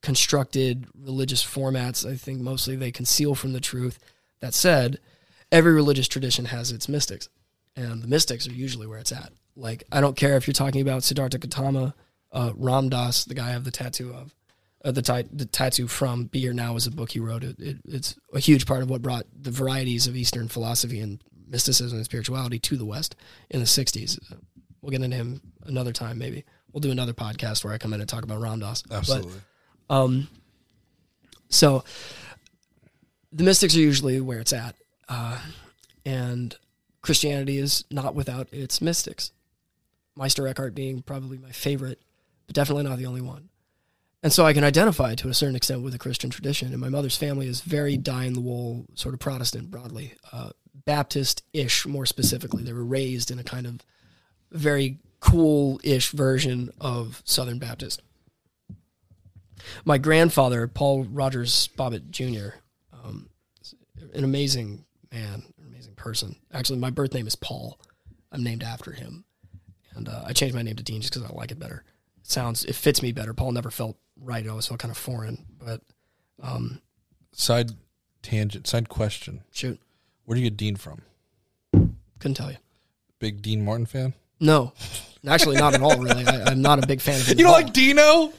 constructed 0.02 0.88
religious 0.96 1.44
formats. 1.46 2.10
I 2.10 2.16
think 2.16 2.42
mostly 2.42 2.76
they 2.76 2.92
conceal 2.92 3.36
from 3.36 3.54
the 3.54 3.60
truth. 3.60 4.00
That 4.40 4.54
said, 4.54 5.00
every 5.52 5.74
religious 5.74 6.08
tradition 6.08 6.46
has 6.46 6.72
its 6.72 6.90
mystics, 6.90 7.30
and 7.76 8.02
the 8.02 8.08
mystics 8.08 8.48
are 8.48 8.54
usually 8.54 8.88
where 8.88 8.98
it's 9.00 9.12
at. 9.12 9.32
Like, 9.56 9.84
I 9.92 10.02
don't 10.02 10.18
care 10.18 10.36
if 10.38 10.48
you're 10.48 10.54
talking 10.54 10.82
about 10.82 11.04
Siddhartha 11.04 11.38
Gautama, 11.38 11.94
uh, 12.32 12.52
Ram 12.56 12.90
Dass, 12.90 13.26
the 13.26 13.36
guy 13.36 13.50
I 13.50 13.52
have 13.52 13.66
the 13.66 13.72
tattoo 13.72 14.12
of, 14.14 14.34
uh, 14.84 14.92
the, 14.92 15.04
ti- 15.04 15.30
the 15.32 15.46
tattoo 15.46 15.88
from 15.88 16.24
Be 16.26 16.40
Here 16.40 16.54
Now 16.54 16.76
is 16.76 16.88
a 16.88 16.92
book 16.92 17.12
he 17.12 17.20
wrote. 17.20 17.44
It, 17.44 17.60
it, 17.60 17.78
it's 17.86 18.16
a 18.34 18.40
huge 18.40 18.66
part 18.66 18.82
of 18.82 18.90
what 18.90 19.04
brought 19.04 19.28
the 19.40 19.52
varieties 19.52 20.08
of 20.08 20.16
Eastern 20.16 20.48
philosophy 20.48 21.00
and 21.00 21.22
mysticism 21.48 21.98
and 21.98 22.06
spirituality 22.06 22.58
to 22.58 22.78
the 22.78 22.86
West 22.86 23.16
in 23.52 23.60
the 23.60 23.66
60s. 23.68 24.18
Uh, 24.32 24.38
We'll 24.82 24.90
get 24.90 25.04
into 25.04 25.16
him 25.18 25.42
another 25.66 25.94
time, 25.94 26.18
maybe. 26.18 26.44
We'll 26.74 26.82
do 26.82 26.90
another 26.90 27.14
podcast 27.14 27.64
where 27.64 27.72
I 27.72 27.78
come 27.78 27.94
in 27.94 28.00
and 28.00 28.10
talk 28.10 28.24
about 28.24 28.42
Ram 28.42 28.60
Dass. 28.62 28.82
But, 28.82 28.98
Absolutely. 28.98 29.34
Um, 29.92 30.30
so 31.50 31.84
the 33.34 33.44
mystics 33.44 33.76
are 33.76 33.80
usually 33.80 34.22
where 34.22 34.40
it's 34.40 34.54
at, 34.54 34.76
uh, 35.10 35.38
and 36.06 36.56
Christianity 37.02 37.58
is 37.58 37.84
not 37.92 38.16
without 38.16 38.48
its 38.54 38.82
mystics. 38.82 39.32
Meister 40.16 40.48
Eckhart 40.48 40.74
being 40.74 41.02
probably 41.02 41.38
my 41.38 41.52
favorite, 41.52 42.02
but 42.48 42.56
definitely 42.56 42.84
not 42.84 43.00
the 43.00 43.06
only 43.06 43.22
one. 43.22 43.50
And 44.24 44.32
so 44.32 44.46
I 44.46 44.54
can 44.54 44.64
identify 44.64 45.16
to 45.16 45.28
a 45.28 45.34
certain 45.34 45.58
extent 45.58 45.82
with 45.82 45.92
the 45.92 46.00
Christian 46.00 46.30
tradition. 46.30 46.72
And 46.72 46.80
my 46.80 46.90
mother's 46.90 47.18
family 47.18 47.48
is 47.48 47.60
very 47.62 47.98
die 47.98 48.26
in 48.26 48.34
the 48.34 48.40
wool, 48.40 48.86
sort 48.94 49.14
of 49.14 49.20
Protestant 49.20 49.72
broadly, 49.72 50.14
uh, 50.32 50.52
Baptist 50.86 51.44
ish 51.52 51.86
more 51.86 52.06
specifically. 52.06 52.64
They 52.64 52.74
were 52.74 52.86
raised 52.86 53.30
in 53.30 53.40
a 53.40 53.44
kind 53.44 53.66
of 53.66 53.80
very 54.52 55.00
cool 55.20 55.82
ish 55.84 56.12
version 56.12 56.70
of 56.80 57.22
Southern 57.26 57.60
Baptist 57.60 58.02
my 59.86 59.98
grandfather, 59.98 60.68
Paul 60.68 61.04
Rogers 61.06 61.70
Bobbitt 61.78 62.10
Jr., 62.12 62.56
um, 63.04 63.30
an 64.14 64.24
amazing 64.24 64.86
man, 65.12 65.44
an 65.58 65.66
amazing 65.68 65.96
person. 65.96 66.36
Actually, 66.54 66.80
my 66.80 66.90
birth 66.90 67.14
name 67.14 67.28
is 67.28 67.36
Paul. 67.36 67.80
I'm 68.32 68.44
named 68.44 68.64
after 68.64 68.92
him, 68.92 69.26
and 69.96 70.08
uh, 70.10 70.24
I 70.26 70.34
changed 70.34 70.56
my 70.56 70.62
name 70.62 70.76
to 70.78 70.84
Dean 70.84 71.02
just 71.02 71.14
because 71.14 71.30
I 71.30 71.34
like 71.34 71.52
it 71.52 71.60
better. 71.60 71.84
It 72.20 72.28
sounds, 72.28 72.64
it 72.66 72.76
fits 72.76 73.02
me 73.02 73.12
better. 73.12 73.34
Paul 73.34 73.52
never 73.52 73.72
felt 73.72 73.98
right. 74.20 74.46
It 74.46 74.50
always 74.50 74.68
felt 74.68 74.80
kind 74.80 74.92
of 74.92 74.98
foreign. 74.98 75.46
But 75.60 75.82
Side 77.34 77.72
tangent, 78.22 78.68
side 78.68 78.90
question. 78.90 79.44
shoot, 79.52 79.80
Where 80.26 80.36
do 80.36 80.42
you 80.42 80.50
get 80.50 80.58
Dean 80.58 80.76
from? 80.76 81.02
couldn't 82.20 82.36
tell 82.36 82.52
you. 82.52 82.58
Big 83.20 83.42
Dean 83.42 83.64
Martin 83.66 83.86
fan? 83.86 84.14
No, 84.40 84.74
actually, 85.28 85.58
not 85.58 85.74
at 85.74 85.82
all. 85.82 85.98
Really, 85.98 86.26
I, 86.26 86.44
I'm 86.52 86.62
not 86.62 86.84
a 86.84 86.88
big 86.88 87.00
fan 87.02 87.20
of 87.20 87.28
him. 87.28 87.38
You 87.38 87.46
don't 87.46 87.54
all. 87.54 87.62
like 87.62 87.74
Dino? 87.74 88.34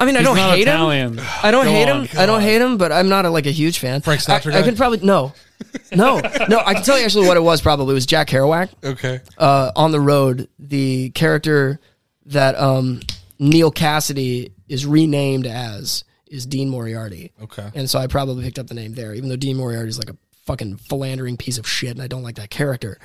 I 0.00 0.06
mean, 0.06 0.16
I 0.16 0.22
don't 0.22 0.36
not 0.36 0.56
hate 0.56 0.68
him. 0.68 1.20
I 1.42 1.50
don't 1.50 1.64
Go 1.64 1.70
hate 1.70 1.88
on. 1.88 2.04
him. 2.06 2.18
I 2.20 2.24
don't 2.26 2.40
hate 2.40 2.62
him, 2.62 2.78
but 2.78 2.92
I'm 2.92 3.08
not 3.08 3.26
a, 3.26 3.30
like 3.30 3.46
a 3.46 3.50
huge 3.50 3.80
fan. 3.80 4.00
Frank 4.00 4.20
Sinatra 4.20 4.52
I, 4.52 4.58
I 4.58 4.60
guy? 4.60 4.68
could 4.68 4.76
probably 4.76 5.00
no, 5.00 5.32
no, 5.92 6.20
no. 6.48 6.60
I 6.64 6.74
can 6.74 6.84
tell 6.84 6.96
you 6.98 7.04
actually 7.04 7.26
what 7.26 7.36
it 7.36 7.42
was. 7.42 7.60
Probably 7.60 7.90
it 7.90 7.94
was 7.94 8.06
Jack 8.06 8.28
Kerouac. 8.28 8.68
Okay. 8.84 9.20
uh, 9.38 9.72
on 9.74 9.90
the 9.90 10.00
road, 10.00 10.48
the 10.58 11.10
character 11.10 11.80
that 12.26 12.56
um, 12.56 13.00
Neal 13.40 13.72
Cassady 13.72 14.52
is 14.68 14.86
renamed 14.86 15.46
as 15.46 16.04
is 16.28 16.46
Dean 16.46 16.68
Moriarty. 16.68 17.32
Okay. 17.42 17.68
And 17.74 17.90
so 17.90 17.98
I 17.98 18.06
probably 18.06 18.44
picked 18.44 18.58
up 18.58 18.68
the 18.68 18.74
name 18.74 18.94
there, 18.94 19.14
even 19.14 19.28
though 19.30 19.36
Dean 19.36 19.56
Moriarty 19.56 19.88
is 19.88 19.98
like 19.98 20.10
a 20.10 20.16
fucking 20.44 20.76
philandering 20.76 21.36
piece 21.36 21.58
of 21.58 21.68
shit, 21.68 21.90
and 21.90 22.00
I 22.02 22.06
don't 22.06 22.22
like 22.22 22.36
that 22.36 22.50
character. 22.50 22.98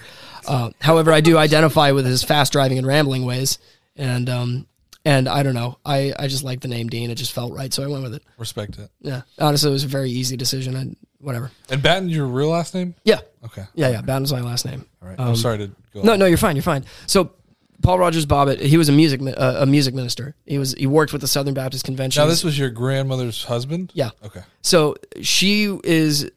Uh, 0.48 0.70
however, 0.80 1.12
I 1.12 1.22
do 1.22 1.38
identify 1.38 1.92
with 1.92 2.06
his 2.06 2.24
fast 2.24 2.52
driving 2.54 2.78
and 2.78 2.86
rambling 2.86 3.26
ways, 3.26 3.58
and 3.96 4.30
um, 4.30 4.68
and 5.06 5.28
I 5.28 5.44
don't 5.44 5.54
know. 5.54 5.78
I 5.86 6.14
I 6.18 6.28
just 6.28 6.44
like 6.44 6.62
the 6.62 6.68
name 6.68 6.88
Dean. 6.90 7.10
It 7.12 7.16
just 7.16 7.32
felt 7.34 7.54
right, 7.54 7.74
so 7.74 7.84
I 7.84 7.88
went 7.88 8.04
with 8.04 8.14
it. 8.16 8.24
Respect 8.38 8.78
it. 8.80 8.90
Yeah, 9.02 9.22
honestly, 9.40 9.70
it 9.70 9.74
was 9.74 9.84
a 9.84 9.88
very 9.88 10.10
easy 10.12 10.38
decision. 10.38 10.76
And 10.76 10.96
whatever. 11.20 11.52
And 11.70 11.82
Batten, 11.82 12.10
your 12.10 12.26
real 12.26 12.50
last 12.50 12.74
name? 12.76 12.96
Yeah, 13.06 13.20
Okay. 13.46 13.64
yeah, 13.76 13.90
yeah. 13.90 14.02
Batten's 14.02 14.34
my 14.34 14.42
last 14.42 14.66
name. 14.66 14.86
All 15.02 15.08
right. 15.08 15.20
I'm 15.20 15.36
sorry 15.36 15.58
to 15.60 15.72
go. 15.94 16.02
No, 16.02 16.16
no, 16.16 16.26
you're 16.26 16.38
fine. 16.38 16.56
You're 16.56 16.64
fine. 16.64 16.86
So. 17.08 17.32
Paul 17.82 18.00
Rogers 18.00 18.26
Bobbitt, 18.26 18.62
he 18.62 18.78
was 18.78 18.88
a 18.88 18.94
music 18.94 19.20
uh, 19.22 19.56
a 19.60 19.66
music 19.66 19.94
minister. 19.94 20.36
He 20.46 20.58
was 20.58 20.72
he 20.74 20.88
worked 20.88 21.12
with 21.12 21.20
the 21.20 21.28
Southern 21.28 21.54
Baptist 21.54 21.84
Convention. 21.84 22.24
Now, 22.24 22.30
this 22.30 22.42
was 22.42 22.58
your 22.58 22.70
grandmother's 22.70 23.44
husband? 23.44 23.92
yeah. 23.94 24.12
Okay. 24.24 24.40
So 24.62 24.96
she 25.22 25.66
is 25.84 26.32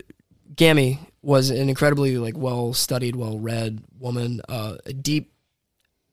Gammy 0.57 0.99
was 1.23 1.51
an 1.51 1.69
incredibly 1.69 2.19
like 2.19 2.37
well 2.37 2.73
studied, 2.73 3.15
well 3.15 3.39
read 3.39 3.81
woman, 4.01 4.41
uh, 4.49 4.79
a 4.87 4.93
deep 4.93 5.33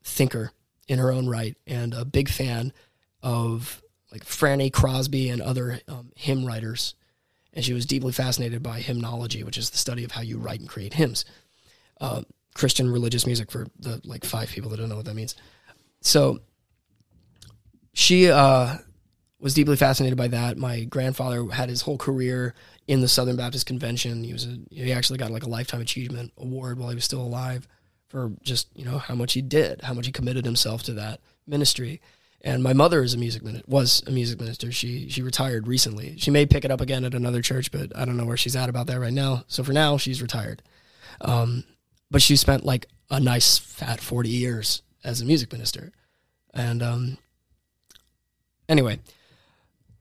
thinker 0.04 0.52
in 0.88 1.00
her 1.00 1.12
own 1.12 1.28
right, 1.28 1.58
and 1.66 1.94
a 1.94 2.06
big 2.06 2.30
fan 2.30 2.74
of 3.22 3.82
like 4.12 4.24
Fanny 4.24 4.70
Crosby 4.70 5.30
and 5.30 5.42
other 5.42 5.80
um, 5.88 6.12
hymn 6.16 6.46
writers. 6.46 6.96
And 7.54 7.64
she 7.64 7.74
was 7.74 7.86
deeply 7.86 8.12
fascinated 8.12 8.64
by 8.64 8.80
hymnology, 8.80 9.44
which 9.44 9.58
is 9.58 9.70
the 9.70 9.78
study 9.78 10.04
of 10.04 10.12
how 10.12 10.22
you 10.22 10.38
write 10.38 10.60
and 10.60 10.70
create 10.70 10.94
hymns. 10.94 11.26
Uh, 12.02 12.24
Christian 12.56 12.92
religious 12.92 13.26
music 13.26 13.52
for 13.52 13.68
the 13.80 14.02
like 14.04 14.26
five 14.26 14.50
people 14.50 14.70
that 14.70 14.78
don't 14.78 14.90
know 14.90 14.96
what 14.96 15.06
that 15.06 15.16
means. 15.16 15.36
So 16.02 16.40
she 17.94 18.30
uh, 18.30 18.78
was 19.40 19.54
deeply 19.54 19.76
fascinated 19.76 20.18
by 20.18 20.28
that. 20.30 20.58
My 20.58 20.84
grandfather 20.84 21.48
had 21.48 21.70
his 21.70 21.82
whole 21.82 21.98
career 21.98 22.54
in 22.88 23.02
the 23.02 23.08
Southern 23.08 23.36
Baptist 23.36 23.66
Convention. 23.66 24.24
He 24.24 24.34
was 24.34 24.46
a, 24.46 24.58
he 24.70 24.92
actually 24.92 25.18
got 25.18 25.32
like 25.32 25.44
a 25.44 25.50
lifetime 25.50 25.82
achievement 25.82 26.34
award 26.38 26.78
while 26.78 26.90
he 26.90 26.96
was 26.96 27.06
still 27.06 27.22
alive 27.22 27.68
for 28.14 28.32
just 28.44 28.68
you 28.76 28.86
know 28.86 29.00
how 29.00 29.16
much 29.16 29.34
he 29.34 29.42
did, 29.42 29.82
how 29.82 29.94
much 29.94 30.06
he 30.06 30.12
committed 30.12 30.46
himself 30.46 30.84
to 30.84 30.94
that 30.94 31.20
ministry. 31.48 32.00
And 32.42 32.62
my 32.62 32.74
mother 32.74 33.02
is 33.02 33.16
a 33.16 33.18
music 33.18 33.42
min- 33.42 33.64
was 33.66 34.04
a 34.06 34.12
music 34.12 34.40
minister. 34.40 34.72
She 34.72 35.10
she 35.10 35.24
retired 35.24 35.68
recently. 35.68 36.16
She 36.20 36.30
may 36.30 36.46
pick 36.46 36.64
it 36.64 36.70
up 36.70 36.80
again 36.80 37.06
at 37.06 37.16
another 37.16 37.42
church, 37.42 37.72
but 37.72 37.92
I 37.98 38.06
don't 38.06 38.16
know 38.16 38.26
where 38.26 38.38
she's 38.38 38.56
at 38.56 38.70
about 38.70 38.86
that 38.88 39.00
right 39.00 39.12
now. 39.12 39.46
So 39.48 39.64
for 39.64 39.74
now, 39.74 39.98
she's 39.98 40.22
retired. 40.22 40.62
Um, 41.22 41.64
but 42.12 42.22
she 42.22 42.36
spent 42.36 42.64
like 42.64 42.86
a 43.10 43.20
nice 43.20 43.58
fat 43.58 44.00
forty 44.00 44.30
years 44.30 44.84
as 45.04 45.20
a 45.20 45.26
music 45.26 45.52
minister, 45.52 45.92
and 46.54 46.84
um, 46.84 47.18
anyway, 48.70 49.00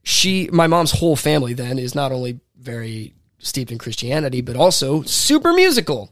she 0.02 0.50
my 0.52 0.66
mom's 0.66 0.92
whole 0.92 1.16
family 1.16 1.54
then 1.54 1.78
is 1.78 1.94
not 1.94 2.12
only 2.12 2.40
very 2.58 3.14
steeped 3.38 3.72
in 3.72 3.78
Christianity, 3.78 4.42
but 4.42 4.54
also 4.54 5.00
super 5.02 5.54
musical. 5.54 6.10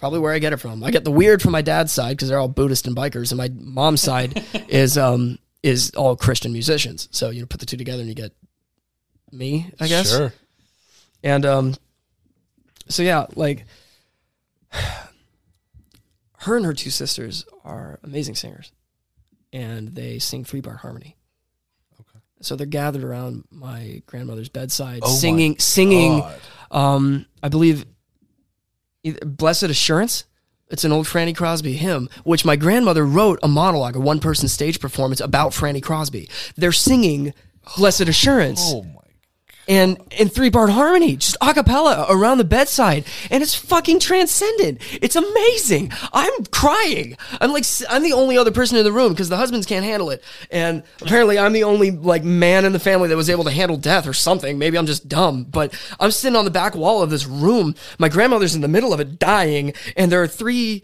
Probably 0.00 0.18
where 0.18 0.32
I 0.32 0.38
get 0.38 0.54
it 0.54 0.56
from. 0.56 0.82
I 0.82 0.90
get 0.90 1.04
the 1.04 1.10
weird 1.10 1.42
from 1.42 1.52
my 1.52 1.62
dad's 1.62 1.92
side 1.92 2.16
because 2.16 2.30
they're 2.30 2.38
all 2.38 2.48
Buddhist 2.48 2.86
and 2.86 2.96
bikers, 2.96 3.30
and 3.30 3.38
my 3.38 3.50
mom's 3.54 4.00
side 4.00 4.42
is 4.68 4.96
um 4.98 5.38
is 5.62 5.90
all 5.90 6.16
Christian 6.16 6.52
musicians. 6.52 7.08
So 7.12 7.30
you 7.30 7.40
know, 7.40 7.46
put 7.46 7.60
the 7.60 7.66
two 7.66 7.76
together 7.76 8.00
and 8.00 8.08
you 8.08 8.14
get 8.14 8.32
me, 9.30 9.70
I 9.78 9.88
guess. 9.88 10.10
Sure. 10.10 10.32
And 11.22 11.44
um, 11.44 11.74
so 12.88 13.02
yeah, 13.02 13.26
like 13.36 13.66
her 16.38 16.56
and 16.56 16.64
her 16.64 16.72
two 16.72 16.90
sisters 16.90 17.44
are 17.64 17.98
amazing 18.02 18.36
singers, 18.36 18.72
and 19.52 19.88
they 19.88 20.18
sing 20.18 20.44
three 20.44 20.62
part 20.62 20.78
harmony. 20.78 21.16
Okay. 22.00 22.20
So 22.40 22.56
they're 22.56 22.66
gathered 22.66 23.04
around 23.04 23.44
my 23.50 24.02
grandmother's 24.06 24.48
bedside, 24.48 25.00
Oh 25.02 25.14
singing, 25.14 25.58
singing. 25.58 26.22
Um, 26.70 27.26
I 27.42 27.48
believe, 27.48 27.84
"Blessed 29.24 29.64
Assurance." 29.64 30.24
It's 30.70 30.84
an 30.84 30.92
old 30.92 31.08
Fanny 31.08 31.32
Crosby 31.32 31.72
hymn, 31.72 32.08
which 32.22 32.44
my 32.44 32.54
grandmother 32.54 33.04
wrote 33.04 33.40
a 33.42 33.48
monologue, 33.48 33.96
a 33.96 34.00
one 34.00 34.20
person 34.20 34.48
stage 34.48 34.78
performance 34.78 35.20
about 35.20 35.52
Fanny 35.52 35.80
Crosby. 35.80 36.28
They're 36.56 36.70
singing 36.70 37.34
"Blessed 37.76 38.02
Assurance." 38.02 38.60
Oh, 38.62 38.99
and 39.70 39.98
in 40.10 40.28
three 40.28 40.50
part 40.50 40.68
harmony, 40.68 41.16
just 41.16 41.36
a 41.40 41.54
cappella 41.54 42.04
around 42.10 42.38
the 42.38 42.44
bedside, 42.44 43.04
and 43.30 43.40
it's 43.40 43.54
fucking 43.54 44.00
transcendent. 44.00 44.82
It's 45.00 45.14
amazing. 45.14 45.92
I'm 46.12 46.44
crying. 46.46 47.16
I'm 47.40 47.52
like, 47.52 47.64
I'm 47.88 48.02
the 48.02 48.12
only 48.12 48.36
other 48.36 48.50
person 48.50 48.76
in 48.78 48.84
the 48.84 48.90
room 48.92 49.12
because 49.12 49.28
the 49.28 49.36
husbands 49.36 49.66
can't 49.66 49.84
handle 49.84 50.10
it, 50.10 50.24
and 50.50 50.82
apparently 51.00 51.38
I'm 51.38 51.52
the 51.52 51.62
only 51.62 51.92
like 51.92 52.24
man 52.24 52.64
in 52.64 52.72
the 52.72 52.80
family 52.80 53.08
that 53.08 53.16
was 53.16 53.30
able 53.30 53.44
to 53.44 53.52
handle 53.52 53.76
death 53.76 54.08
or 54.08 54.12
something. 54.12 54.58
Maybe 54.58 54.76
I'm 54.76 54.86
just 54.86 55.08
dumb, 55.08 55.44
but 55.44 55.72
I'm 56.00 56.10
sitting 56.10 56.36
on 56.36 56.44
the 56.44 56.50
back 56.50 56.74
wall 56.74 57.00
of 57.00 57.10
this 57.10 57.24
room. 57.24 57.76
My 58.00 58.08
grandmother's 58.08 58.56
in 58.56 58.62
the 58.62 58.68
middle 58.68 58.92
of 58.92 58.98
it, 58.98 59.20
dying, 59.20 59.72
and 59.96 60.10
there 60.10 60.20
are 60.20 60.28
three 60.28 60.82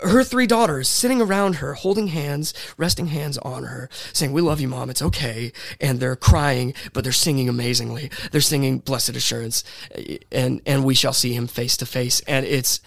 her 0.00 0.22
three 0.22 0.46
daughters 0.46 0.88
sitting 0.88 1.20
around 1.20 1.56
her, 1.56 1.74
holding 1.74 2.08
hands, 2.08 2.54
resting 2.76 3.08
hands 3.08 3.38
on 3.38 3.64
her, 3.64 3.88
saying, 4.12 4.32
We 4.32 4.40
love 4.40 4.60
you, 4.60 4.68
mom, 4.68 4.90
it's 4.90 5.02
okay. 5.02 5.52
And 5.80 6.00
they're 6.00 6.16
crying, 6.16 6.74
but 6.92 7.04
they're 7.04 7.12
singing 7.12 7.48
amazingly. 7.48 8.10
They're 8.30 8.40
singing 8.40 8.78
Blessed 8.78 9.10
Assurance, 9.10 9.64
and, 10.30 10.60
and 10.66 10.84
we 10.84 10.94
shall 10.94 11.12
see 11.12 11.32
him 11.32 11.46
face 11.46 11.76
to 11.78 11.86
face. 11.86 12.20
And 12.20 12.46
it's, 12.46 12.80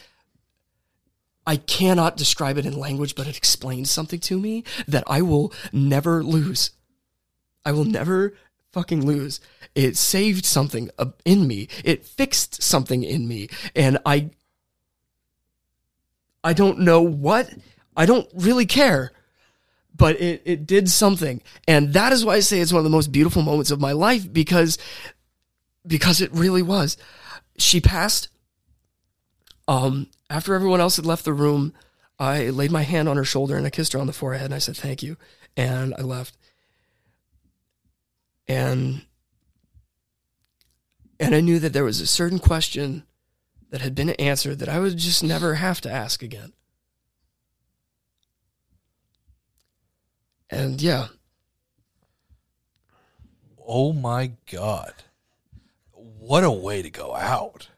I 1.46 1.58
cannot 1.58 2.18
describe 2.18 2.58
it 2.58 2.66
in 2.66 2.78
language, 2.78 3.16
but 3.16 3.28
it 3.28 3.38
explains 3.38 3.92
something 3.92 4.20
to 4.22 4.40
me 4.40 4.64
that 4.88 5.04
I 5.08 5.22
will 5.22 5.54
never 5.74 6.24
lose. 6.24 6.72
I 7.66 7.72
will 7.72 7.86
never 7.86 8.34
fucking 8.72 9.06
lose. 9.06 9.40
It 9.76 9.98
saved 9.98 10.46
something 10.46 10.90
uh, 10.98 11.08
in 11.26 11.48
me. 11.48 11.68
It 11.84 12.06
fixed 12.06 12.64
something 12.64 13.04
in 13.04 13.28
me. 13.28 13.50
And 13.76 13.98
I 14.06 14.32
I 16.44 16.54
don't 16.54 16.80
know 16.80 17.02
what. 17.02 17.54
I 17.96 18.06
don't 18.06 18.28
really 18.34 18.66
care. 18.66 19.12
But 19.96 20.20
it, 20.20 20.42
it 20.46 20.66
did 20.66 20.90
something. 20.90 21.42
And 21.68 21.94
that 21.94 22.14
is 22.14 22.26
why 22.26 22.36
I 22.36 22.40
say 22.40 22.60
it's 22.60 22.74
one 22.74 22.80
of 22.80 22.84
the 22.86 22.90
most 22.90 23.12
beautiful 23.12 23.42
moments 23.42 23.72
of 23.72 23.82
my 23.82 23.92
life 23.92 24.32
because 24.32 24.78
because 25.86 26.22
it 26.22 26.32
really 26.34 26.62
was. 26.62 26.98
She 27.58 27.82
passed. 27.82 28.30
Um, 29.68 30.08
after 30.30 30.54
everyone 30.56 30.82
else 30.82 30.96
had 30.96 31.06
left 31.06 31.26
the 31.26 31.34
room, 31.34 31.74
I 32.18 32.50
laid 32.50 32.72
my 32.72 32.84
hand 32.84 33.10
on 33.10 33.18
her 33.18 33.26
shoulder 33.26 33.58
and 33.58 33.66
I 33.66 33.70
kissed 33.70 33.94
her 33.94 34.00
on 34.00 34.08
the 34.08 34.14
forehead 34.14 34.46
and 34.46 34.54
I 34.54 34.60
said 34.60 34.78
thank 34.78 35.04
you. 35.04 35.18
And 35.58 35.94
I 35.98 36.02
left. 36.02 36.38
And 38.48 39.04
and 41.20 41.36
I 41.36 41.42
knew 41.42 41.60
that 41.60 41.74
there 41.74 41.84
was 41.84 42.02
a 42.02 42.08
certain 42.08 42.40
question 42.40 43.04
that 43.72 43.82
had 43.82 43.96
been 43.96 44.12
answered 44.12 44.60
that 44.60 44.70
I 44.70 44.80
would 44.80 44.98
just 44.98 45.24
never 45.24 45.56
have 45.56 45.82
to 45.82 45.92
ask 45.92 46.22
again. 46.22 46.54
And 50.50 50.82
yeah, 50.82 51.08
Oh 53.66 53.94
my 53.94 54.32
god. 54.52 54.94
What 55.94 56.44
a 56.44 56.52
way 56.52 56.82
to 56.82 56.90
go 56.90 57.16
out. 57.16 57.70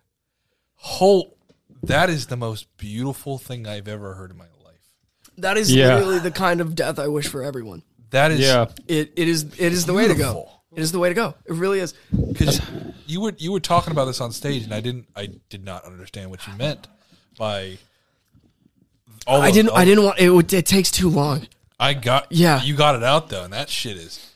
Whole 0.76 1.38
that 1.84 2.10
is 2.10 2.28
the 2.28 2.38
most 2.38 2.76
beautiful 2.78 3.38
thing 3.38 3.68
I've 3.68 3.88
ever 3.88 4.16
heard 4.16 4.32
in 4.32 4.38
my 4.38 4.46
life. 4.66 4.80
that 5.38 5.58
is 5.58 5.72
Yeah. 5.74 5.96
literally 5.96 6.20
the 6.20 6.32
kind 6.32 6.62
of 6.62 6.74
death 6.76 6.98
I 6.98 7.08
wish 7.08 7.28
for 7.28 7.44
everyone. 7.44 7.84
That 8.10 8.32
is 8.32 8.40
Yeah. 8.40 8.68
It 8.88 9.14
it 9.16 9.28
is 9.28 9.44
it 9.60 9.72
is 9.74 9.86
the 9.86 9.94
way 9.94 10.08
to 10.08 10.16
go. 10.16 10.50
It 10.76 10.82
is 10.82 10.92
the 10.92 11.00
way 11.00 11.10
to 11.10 11.16
go. 11.16 11.36
It 11.46 11.54
really 11.54 11.80
is. 11.80 11.94
because 12.12 12.60
you 13.08 13.22
were 13.22 13.34
you 13.38 13.52
were 13.52 13.60
talking 13.60 13.92
about 13.92 14.06
this 14.06 14.22
on 14.22 14.32
stage 14.32 14.64
and 14.64 14.74
I 14.74 14.80
didn't 14.82 15.08
I 15.16 15.30
did 15.50 15.64
not 15.64 15.86
understand 15.86 16.30
what 16.32 16.46
you 16.48 16.54
meant 16.56 16.88
by 17.38 17.78
all 19.28 19.42
I 19.42 19.50
of- 19.50 19.54
didn't 19.54 19.70
all- 19.72 19.78
I 19.78 19.86
didn't 19.86 20.04
want 20.04 20.20
it 20.20 20.30
would 20.30 20.52
it 20.54 20.66
takes 20.66 20.92
too 20.92 21.10
long. 21.10 21.48
I 21.80 21.94
got 21.94 22.28
Yeah. 22.32 22.62
you 22.64 22.76
got 22.76 22.96
it 22.96 23.04
out 23.04 23.30
though 23.30 23.44
and 23.44 23.54
that 23.54 23.70
shit 23.70 23.98
is 23.98 24.30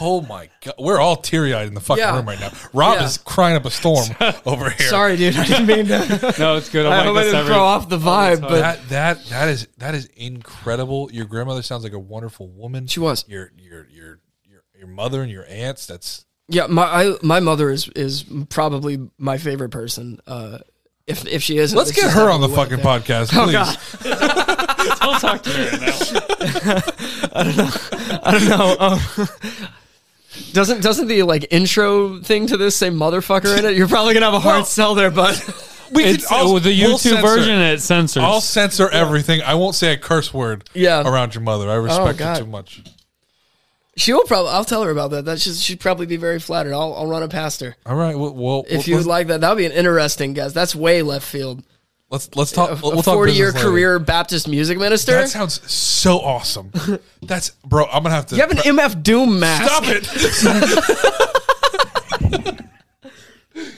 oh 0.00 0.20
my 0.22 0.48
god 0.64 0.74
we're 0.78 0.98
all 1.00 1.16
teary 1.16 1.54
eyed 1.54 1.68
in 1.68 1.74
the 1.74 1.80
fucking 1.80 2.02
Yeah. 2.02 2.16
room 2.16 2.26
right 2.26 2.38
now 2.40 2.50
Rob 2.72 2.98
Yeah. 2.98 3.04
is 3.06 3.18
crying 3.18 3.56
up 3.56 3.64
a 3.64 3.70
storm 3.70 4.08
over 4.46 4.70
here 4.70 4.88
Sorry, 4.88 5.16
dude. 5.16 5.36
I 5.36 5.46
didn't 5.46 5.66
mean 5.66 5.86
to 5.86 6.34
No, 6.38 6.56
it's 6.56 6.68
good. 6.68 6.86
I'm 6.86 6.92
I 6.92 6.96
like 6.96 7.04
hope 7.06 7.14
this 7.16 7.24
didn't 7.26 7.40
every- 7.40 7.52
throw 7.54 7.62
off 7.62 7.88
the 7.88 7.98
vibe, 7.98 8.40
but 8.42 8.60
that 8.60 8.88
that 8.88 9.24
that 9.26 9.48
is 9.48 9.68
that 9.78 9.94
is 9.94 10.06
incredible 10.16 11.10
your 11.12 11.24
grandmother 11.26 11.62
sounds 11.62 11.84
like 11.84 11.92
a 11.92 11.98
wonderful 11.98 12.48
woman 12.48 12.86
She 12.86 13.00
was. 13.00 13.24
your 13.28 13.52
your 13.58 13.86
your 13.90 14.18
your, 14.44 14.62
your 14.78 14.88
mother 14.88 15.22
and 15.22 15.30
your 15.30 15.44
aunts 15.46 15.86
that's 15.86 16.24
Yeah, 16.50 16.66
my 16.66 16.82
I, 16.84 17.14
my 17.22 17.40
mother 17.40 17.70
is 17.70 17.88
is 17.96 18.24
probably 18.48 18.98
my 19.18 19.38
favorite 19.38 19.70
person. 19.70 20.20
Uh, 20.26 20.58
if 21.06 21.24
if 21.26 21.42
she 21.42 21.58
isn't, 21.58 21.76
let's 21.78 21.92
get 21.92 22.10
her 22.10 22.28
on 22.30 22.40
the 22.40 22.48
fucking 22.48 22.76
there. 22.78 22.84
podcast 22.84 23.30
Oh 23.34 23.44
please 23.44 23.52
God, 23.52 24.98
Don't 25.00 25.20
talk 25.20 25.42
to 25.42 25.50
me 25.50 25.68
right 25.68 25.80
now. 25.80 26.80
I 27.32 27.42
don't 27.44 27.56
know. 27.56 27.70
I 28.22 28.30
don't 28.32 28.48
Um, 28.80 29.28
doesn't 30.52 30.82
doesn't 30.82 31.06
the 31.08 31.22
like 31.22 31.46
intro 31.50 32.18
thing 32.20 32.46
to 32.48 32.56
this 32.56 32.76
say 32.76 32.90
motherfucker 32.90 33.56
in 33.58 33.64
it? 33.64 33.76
You're 33.76 33.88
probably 33.88 34.14
gonna 34.14 34.26
have 34.26 34.34
a 34.34 34.40
hard 34.40 34.56
Well- 34.58 34.64
sell 34.64 34.94
there, 34.94 35.10
but 35.10 35.38
we 35.92 36.04
It's 36.04 36.26
could- 36.26 36.34
I'll- 36.36 36.54
with 36.54 36.64
the 36.64 36.70
we'll 36.80 36.96
YouTube 36.98 37.00
censor- 37.00 37.22
version. 37.22 37.60
It 37.60 37.80
censors. 37.80 38.22
I'll 38.22 38.40
censor 38.40 38.88
everything. 38.88 39.42
I 39.42 39.54
won't 39.54 39.74
say 39.74 39.92
a 39.92 39.96
curse 39.98 40.32
word 40.34 40.68
Yeah. 40.74 41.02
around 41.08 41.34
your 41.34 41.42
mother. 41.42 41.68
I 41.70 41.74
respect 41.74 42.18
her 42.18 42.24
God. 42.24 42.36
too 42.38 42.46
much. 42.46 42.82
She 43.96 44.12
will 44.12 44.24
probably. 44.24 44.50
I'll 44.52 44.64
tell 44.64 44.82
her 44.84 44.90
about 44.90 45.10
that. 45.10 45.24
That 45.24 45.40
should 45.40 45.56
she'd 45.56 45.80
probably 45.80 46.06
be 46.06 46.16
very 46.16 46.38
flattered. 46.38 46.72
I'll 46.72 46.94
I'll 46.94 47.06
run 47.06 47.22
it 47.22 47.30
past 47.30 47.60
her 47.60 47.76
All 47.84 47.96
right. 47.96 48.16
Well, 48.16 48.34
well 48.34 48.64
if 48.68 48.86
you 48.88 48.96
would 48.96 49.06
like 49.06 49.26
that. 49.26 49.40
That 49.40 49.50
would 49.50 49.58
be 49.58 49.66
an 49.66 49.72
interesting 49.72 50.32
guess. 50.32 50.52
That's 50.52 50.74
way 50.74 51.02
left 51.02 51.26
field. 51.26 51.62
Let's 52.08 52.34
let's 52.34 52.50
talk. 52.50 52.70
a 52.70 52.74
we'll 52.82 53.02
talk 53.02 53.14
40 53.14 53.32
year 53.32 53.46
business 53.48 53.62
later. 53.62 53.70
career 53.72 53.98
Baptist 53.98 54.48
music 54.48 54.78
minister. 54.78 55.12
That 55.12 55.28
sounds 55.28 55.70
so 55.70 56.18
awesome. 56.18 56.72
That's 57.22 57.50
bro. 57.64 57.84
I'm 57.86 58.02
gonna 58.02 58.14
have 58.14 58.26
to. 58.26 58.36
you 58.36 58.40
have 58.40 58.50
an 58.50 58.58
MF 58.58 59.02
Doom 59.02 59.38
mask. 59.38 59.64
Stop 59.70 59.84
it. 59.86 60.08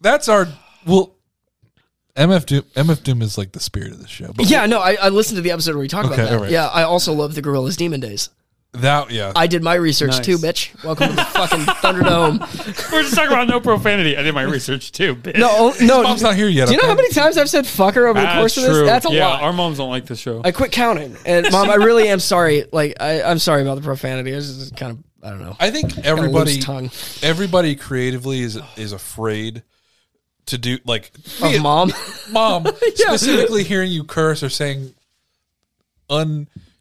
That's 0.00 0.28
our 0.28 0.46
well. 0.86 1.12
MF 2.16 2.46
Doom. 2.46 2.62
MF 2.74 3.02
Doom 3.02 3.20
is 3.20 3.36
like 3.36 3.52
the 3.52 3.60
spirit 3.60 3.92
of 3.92 4.00
the 4.00 4.08
show. 4.08 4.32
Yeah, 4.38 4.64
no, 4.66 4.80
I, 4.80 4.94
I 4.94 5.08
listened 5.10 5.36
to 5.36 5.42
the 5.42 5.50
episode 5.50 5.72
where 5.72 5.82
we 5.82 5.88
talked 5.88 6.06
Okay, 6.06 6.14
about 6.14 6.30
that. 6.30 6.36
alright. 6.36 6.50
Yeah, 6.50 6.66
I 6.68 6.84
also 6.84 7.12
love 7.12 7.34
the 7.34 7.42
Gorillaz 7.42 7.76
Demon 7.76 8.00
Days. 8.00 8.30
That 8.80 9.10
yeah. 9.10 9.32
I 9.34 9.46
did 9.46 9.62
my 9.62 9.74
research 9.74 10.10
Nice. 10.10 10.24
too, 10.24 10.38
bitch. 10.38 10.82
Welcome 10.84 11.10
to 11.10 11.16
the 11.16 11.24
fucking 11.24 11.60
Thunderdome. 11.60 12.40
We're 12.92 13.02
just 13.02 13.14
talking 13.14 13.32
about 13.32 13.48
no 13.48 13.60
profanity. 13.60 14.16
I 14.16 14.22
did 14.22 14.34
my 14.34 14.42
research 14.42 14.92
too. 14.92 15.16
bitch. 15.16 15.38
No, 15.38 15.48
oh, 15.50 15.74
no. 15.80 16.02
Mom's 16.02 16.22
not 16.22 16.36
here 16.36 16.48
yet. 16.48 16.68
Do 16.68 16.74
you 16.74 16.80
know 16.80 16.88
how 16.88 16.94
many 16.94 17.10
times 17.10 17.38
I've 17.38 17.50
said 17.50 17.64
fucker 17.64 18.08
over 18.08 18.20
the 18.20 18.26
That's 18.26 18.38
course 18.38 18.56
of 18.56 18.64
this? 18.64 18.86
That's 18.86 19.06
a 19.06 19.12
yeah, 19.12 19.26
lot. 19.26 19.42
Our 19.42 19.52
moms 19.52 19.78
don't 19.78 19.90
like 19.90 20.06
this 20.06 20.18
show. 20.18 20.42
I 20.44 20.52
quit 20.52 20.72
counting. 20.72 21.16
And 21.26 21.46
mom, 21.52 21.70
I 21.70 21.76
really 21.76 22.08
am 22.08 22.20
sorry. 22.20 22.64
Like, 22.72 22.96
I, 23.00 23.22
I'm 23.22 23.38
sorry 23.38 23.62
about 23.62 23.76
the 23.76 23.82
profanity. 23.82 24.30
It's 24.30 24.46
just 24.46 24.76
kind 24.76 24.92
of, 24.92 25.04
I 25.22 25.30
don't 25.30 25.40
know. 25.40 25.56
I 25.58 25.70
think 25.70 25.98
everybody, 25.98 26.60
tongue 26.60 26.90
everybody 27.22 27.74
creatively 27.76 28.40
is 28.40 28.58
is 28.76 28.92
afraid 28.92 29.62
to 30.46 30.58
do 30.58 30.78
like 30.84 31.10
of 31.42 31.60
mom. 31.60 31.92
mom 32.30 32.66
specifically 32.94 33.64
hearing 33.64 33.90
you 33.90 34.04
curse 34.04 34.42
or 34.42 34.48
saying 34.48 34.94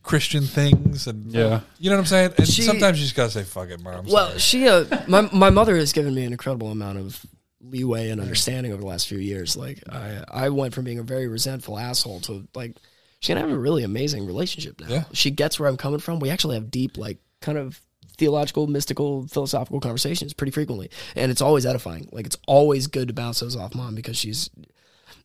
unchristian 0.05 0.43
things 0.43 1.07
and 1.07 1.31
Yeah. 1.31 1.61
you 1.79 1.89
know 1.89 1.95
what 1.95 2.01
I'm 2.01 2.05
saying. 2.05 2.33
And 2.37 2.47
She- 2.47 2.61
sometimes 2.61 2.99
you 2.99 3.05
just 3.05 3.15
gotta 3.15 3.31
say 3.31 3.43
fuck 3.43 3.69
it, 3.69 3.81
mom. 3.81 3.95
I'm 3.95 4.05
Well, 4.05 4.27
sorry. 4.27 4.39
she, 4.39 4.67
uh, 4.67 4.85
my 5.07 5.21
my 5.31 5.49
mother 5.49 5.75
has 5.77 5.93
given 5.93 6.13
me 6.13 6.23
an 6.23 6.31
incredible 6.31 6.69
amount 6.71 6.99
of 6.99 7.25
leeway 7.61 8.09
and 8.09 8.21
understanding 8.21 8.71
over 8.71 8.81
the 8.81 8.87
last 8.87 9.07
few 9.07 9.17
years. 9.17 9.57
Like, 9.57 9.81
I 9.89 10.23
I 10.29 10.49
went 10.49 10.73
from 10.75 10.83
being 10.85 10.99
a 10.99 11.03
very 11.03 11.27
resentful 11.27 11.79
asshole 11.79 12.19
to 12.21 12.47
like, 12.53 12.75
she 13.19 13.31
and 13.33 13.39
I 13.39 13.41
have 13.41 13.51
a 13.51 13.57
really 13.57 13.83
amazing 13.83 14.25
relationship 14.27 14.79
now. 14.79 14.87
Yeah. 14.87 15.03
She 15.13 15.31
gets 15.31 15.59
where 15.59 15.67
I'm 15.67 15.77
coming 15.77 15.99
from. 15.99 16.19
We 16.19 16.29
actually 16.29 16.55
have 16.55 16.69
deep, 16.69 16.97
like, 16.97 17.17
kind 17.41 17.57
of 17.57 17.81
theological, 18.17 18.67
mystical, 18.67 19.27
philosophical 19.27 19.79
conversations 19.79 20.33
pretty 20.33 20.51
frequently, 20.51 20.89
and 21.15 21.31
it's 21.31 21.41
always 21.41 21.65
edifying. 21.65 22.07
Like, 22.11 22.27
it's 22.27 22.37
always 22.47 22.85
good 22.87 23.07
to 23.07 23.13
bounce 23.13 23.39
those 23.39 23.55
off 23.55 23.73
mom 23.73 23.95
because 23.95 24.17
she's 24.17 24.49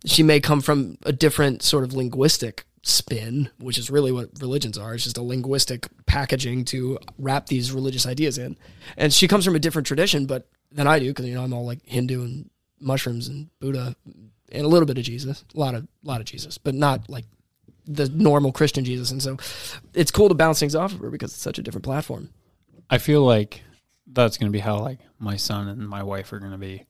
she 0.07 0.23
may 0.23 0.41
come 0.41 0.63
from 0.63 0.97
a 1.03 1.13
different 1.13 1.63
sort 1.63 1.85
of 1.85 1.93
linguistic 1.93 2.65
spin, 2.83 3.51
which 3.59 3.77
is 3.79 3.91
really 3.91 4.13
what 4.13 4.31
religions 4.41 4.79
are. 4.79 4.95
It's 4.95 5.05
just 5.05 5.19
a 5.19 5.23
linguistic 5.23 5.87
packaging 6.07 6.65
to 6.67 6.99
wrap 7.19 7.47
these 7.47 7.73
religious 7.73 8.07
ideas 8.07 8.39
in. 8.39 8.57
And 8.97 9.13
she 9.13 9.29
comes 9.29 9.45
from 9.45 9.55
a 9.55 9.59
different 9.59 9.87
tradition, 9.87 10.27
but 10.27 10.49
than 10.73 10.87
I 10.87 10.99
do 10.99 11.09
because 11.09 11.27
you 11.27 11.35
know 11.35 11.43
I'm 11.43 11.53
all 11.53 11.67
like 11.67 11.85
Hindu 11.85 12.23
and 12.23 12.51
mushrooms 12.81 13.29
and 13.29 13.49
Buddha 13.61 13.95
and 14.53 14.65
a 14.65 14.69
little 14.69 14.87
bit 14.87 14.99
of 14.99 15.05
Jesus, 15.05 15.45
a 15.55 15.59
lot 15.59 15.75
of 15.75 15.87
lot 16.03 16.21
of 16.21 16.27
Jesus, 16.27 16.59
but 16.59 16.75
not 16.75 17.09
like 17.11 17.25
the 17.87 18.09
normal 18.09 18.53
Christian 18.53 18.85
Jesus. 18.85 19.11
And 19.11 19.23
so 19.23 19.37
it's 19.95 20.11
cool 20.11 20.29
to 20.29 20.35
bounce 20.35 20.61
things 20.61 20.75
off 20.75 20.93
of 20.93 21.01
her 21.01 21.11
because 21.11 21.33
it's 21.33 21.43
such 21.43 21.59
a 21.59 21.63
different 21.63 21.85
platform. 21.85 22.31
I 22.89 22.99
feel 22.99 23.23
like 23.23 23.63
that's 24.07 24.39
going 24.39 24.51
to 24.51 24.53
be 24.53 24.61
how 24.61 24.79
like 24.79 24.99
my 25.19 25.37
son 25.37 25.69
and 25.69 25.89
my 25.89 26.03
wife 26.03 26.33
are 26.33 26.39
going 26.39 26.53
to 26.53 26.59
be. 26.59 26.87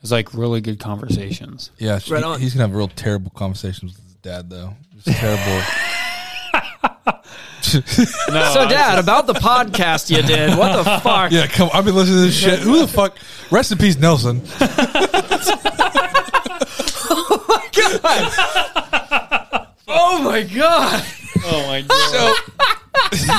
It's 0.00 0.10
like 0.10 0.34
really 0.34 0.60
good 0.60 0.80
conversations. 0.80 1.70
yeah, 1.78 2.00
Right 2.10 2.24
on. 2.24 2.40
he's 2.40 2.54
gonna 2.54 2.66
have 2.66 2.74
real 2.76 2.88
terrible 2.88 3.30
conversations 3.30 3.94
with 3.94 4.04
his 4.04 4.11
dad 4.22 4.48
though. 4.50 4.74
Just 5.04 5.18
terrible. 5.18 5.62
No, 7.74 7.80
So, 8.52 8.60
I- 8.62 8.66
Dad, 8.68 8.98
about 8.98 9.26
the 9.26 9.32
podcast 9.32 10.10
you 10.14 10.20
did, 10.22 10.58
what 10.58 10.76
the 10.84 10.84
fuck? 11.02 11.30
yeah, 11.32 11.46
come. 11.46 11.70
I've 11.72 11.84
been 11.86 11.94
listening 11.94 12.18
to 12.18 12.24
this 12.26 12.34
shit. 12.36 12.58
Who 12.58 12.78
the 12.80 12.88
fuck? 12.88 13.16
Rest 13.50 13.72
in 13.72 13.78
peace, 13.78 13.96
Nelson. 13.98 14.42
Oh 17.14 17.44
my 17.48 17.68
god! 17.72 19.66
Oh 19.88 20.22
my 20.22 20.42
god! 20.42 21.04
oh 21.44 21.66
my 21.68 21.80
god. 21.82 22.10
So. 22.10 23.32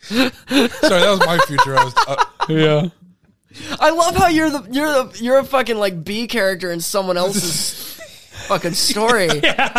Sorry, 0.00 0.30
that 0.50 1.10
was 1.10 1.20
my 1.26 1.38
future. 1.46 1.76
I 1.76 1.84
was. 1.84 1.94
Uh, 2.06 2.24
yeah. 2.48 2.88
I 3.80 3.90
love 3.90 4.16
how 4.16 4.28
you're 4.28 4.50
the 4.50 4.66
you're 4.70 4.88
the 5.04 5.18
you're 5.22 5.38
a 5.38 5.44
fucking 5.44 5.76
like 5.78 6.04
B 6.04 6.26
character 6.26 6.70
in 6.70 6.80
someone 6.80 7.16
else's 7.16 7.94
fucking 8.48 8.74
story. 8.74 9.28
That 9.28 9.70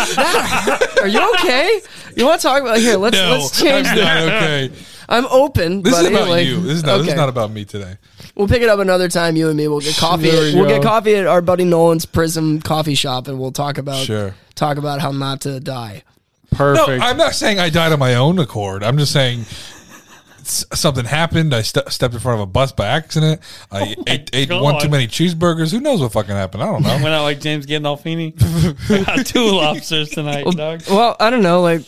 hurt. 0.92 1.02
Are 1.02 1.08
you 1.08 1.32
okay? 1.34 1.80
You 2.16 2.26
want 2.26 2.40
to 2.40 2.46
talk 2.46 2.60
about 2.62 2.78
here? 2.78 2.96
Let's 2.96 3.16
no, 3.16 3.30
let's 3.32 3.60
change 3.60 3.86
I'm 3.88 3.96
the. 3.96 4.02
not 4.04 4.16
okay. 4.24 4.70
I'm 5.10 5.26
open. 5.26 5.82
This 5.82 5.94
buddy. 5.94 6.06
is 6.08 6.12
about 6.12 6.28
like- 6.28 6.46
you. 6.46 6.60
This 6.60 6.72
is 6.78 6.84
not. 6.84 6.98
This 6.98 7.02
okay. 7.04 7.12
is 7.12 7.16
not 7.16 7.28
about 7.28 7.50
me 7.50 7.64
today. 7.64 7.96
We'll 8.34 8.48
pick 8.48 8.62
it 8.62 8.68
up 8.68 8.78
another 8.78 9.08
time. 9.08 9.36
You 9.36 9.48
and 9.48 9.56
me. 9.56 9.66
We'll 9.68 9.80
get 9.80 9.96
coffee. 9.96 10.30
There 10.30 10.42
we 10.42 10.54
we'll 10.60 10.68
get 10.68 10.82
go. 10.82 10.88
coffee 10.88 11.14
at 11.16 11.26
our 11.26 11.40
buddy 11.40 11.64
Nolan's 11.64 12.04
Prism 12.06 12.60
Coffee 12.60 12.94
Shop, 12.94 13.26
and 13.26 13.38
we'll 13.40 13.52
talk 13.52 13.78
about 13.78 14.04
Sure. 14.04 14.34
talk 14.54 14.76
about 14.76 15.00
how 15.00 15.10
not 15.12 15.40
to 15.42 15.60
die. 15.60 16.02
No, 16.52 16.56
Perfect. 16.58 17.02
I'm 17.02 17.16
not 17.16 17.34
saying 17.34 17.58
I 17.58 17.68
died 17.70 17.92
on 17.92 17.98
my 17.98 18.14
own 18.14 18.38
accord. 18.38 18.82
I'm 18.82 18.96
just 18.98 19.12
saying 19.12 19.40
s- 19.40 19.77
something 20.48 21.04
happened. 21.04 21.54
I 21.54 21.62
ste 21.62 21.78
stepped 21.88 22.14
in 22.14 22.20
front 22.20 22.40
of 22.40 22.48
a 22.48 22.50
bus 22.50 22.72
by 22.72 22.86
accident. 22.86 23.40
I 23.70 23.94
oh 23.98 24.04
ate, 24.06 24.30
ate 24.32 24.50
one 24.50 24.80
too 24.80 24.88
many 24.88 25.06
cheeseburgers. 25.06 25.70
Who 25.70 25.80
knows 25.80 26.00
what 26.00 26.12
fucking 26.12 26.34
happened? 26.34 26.62
I 26.62 26.66
don't 26.66 26.82
know. 26.82 26.88
Went 27.02 27.08
out 27.08 27.22
like 27.22 27.40
James 27.40 27.66
Gandolfini. 27.66 28.34
I 28.90 29.16
got 29.16 29.26
two 29.26 29.50
lobsters 29.50 30.10
tonight, 30.10 30.44
dog. 30.56 30.82
Well, 30.88 31.16
I 31.20 31.30
don't 31.30 31.42
know. 31.42 31.60
Like 31.62 31.82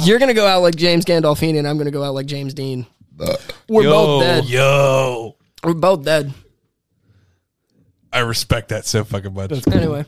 you're 0.00 0.18
gonna 0.18 0.34
go 0.34 0.46
out 0.46 0.62
like 0.62 0.76
James 0.76 1.04
Gandolfini, 1.04 1.58
and 1.58 1.68
I'm 1.68 1.78
gonna 1.78 1.90
go 1.90 2.02
out 2.02 2.14
like 2.14 2.26
James 2.26 2.54
Dean. 2.54 2.86
Uh, 3.18 3.36
We're 3.68 3.84
Yo. 3.84 3.90
both 3.90 4.22
dead. 4.22 4.44
Yo, 4.46 5.36
We're 5.62 5.74
both 5.74 6.04
dead. 6.04 6.32
I 8.14 8.20
respect 8.20 8.68
that 8.68 8.86
so 8.86 9.02
fucking 9.04 9.34
much. 9.34 9.66
Anyway, 9.72 10.04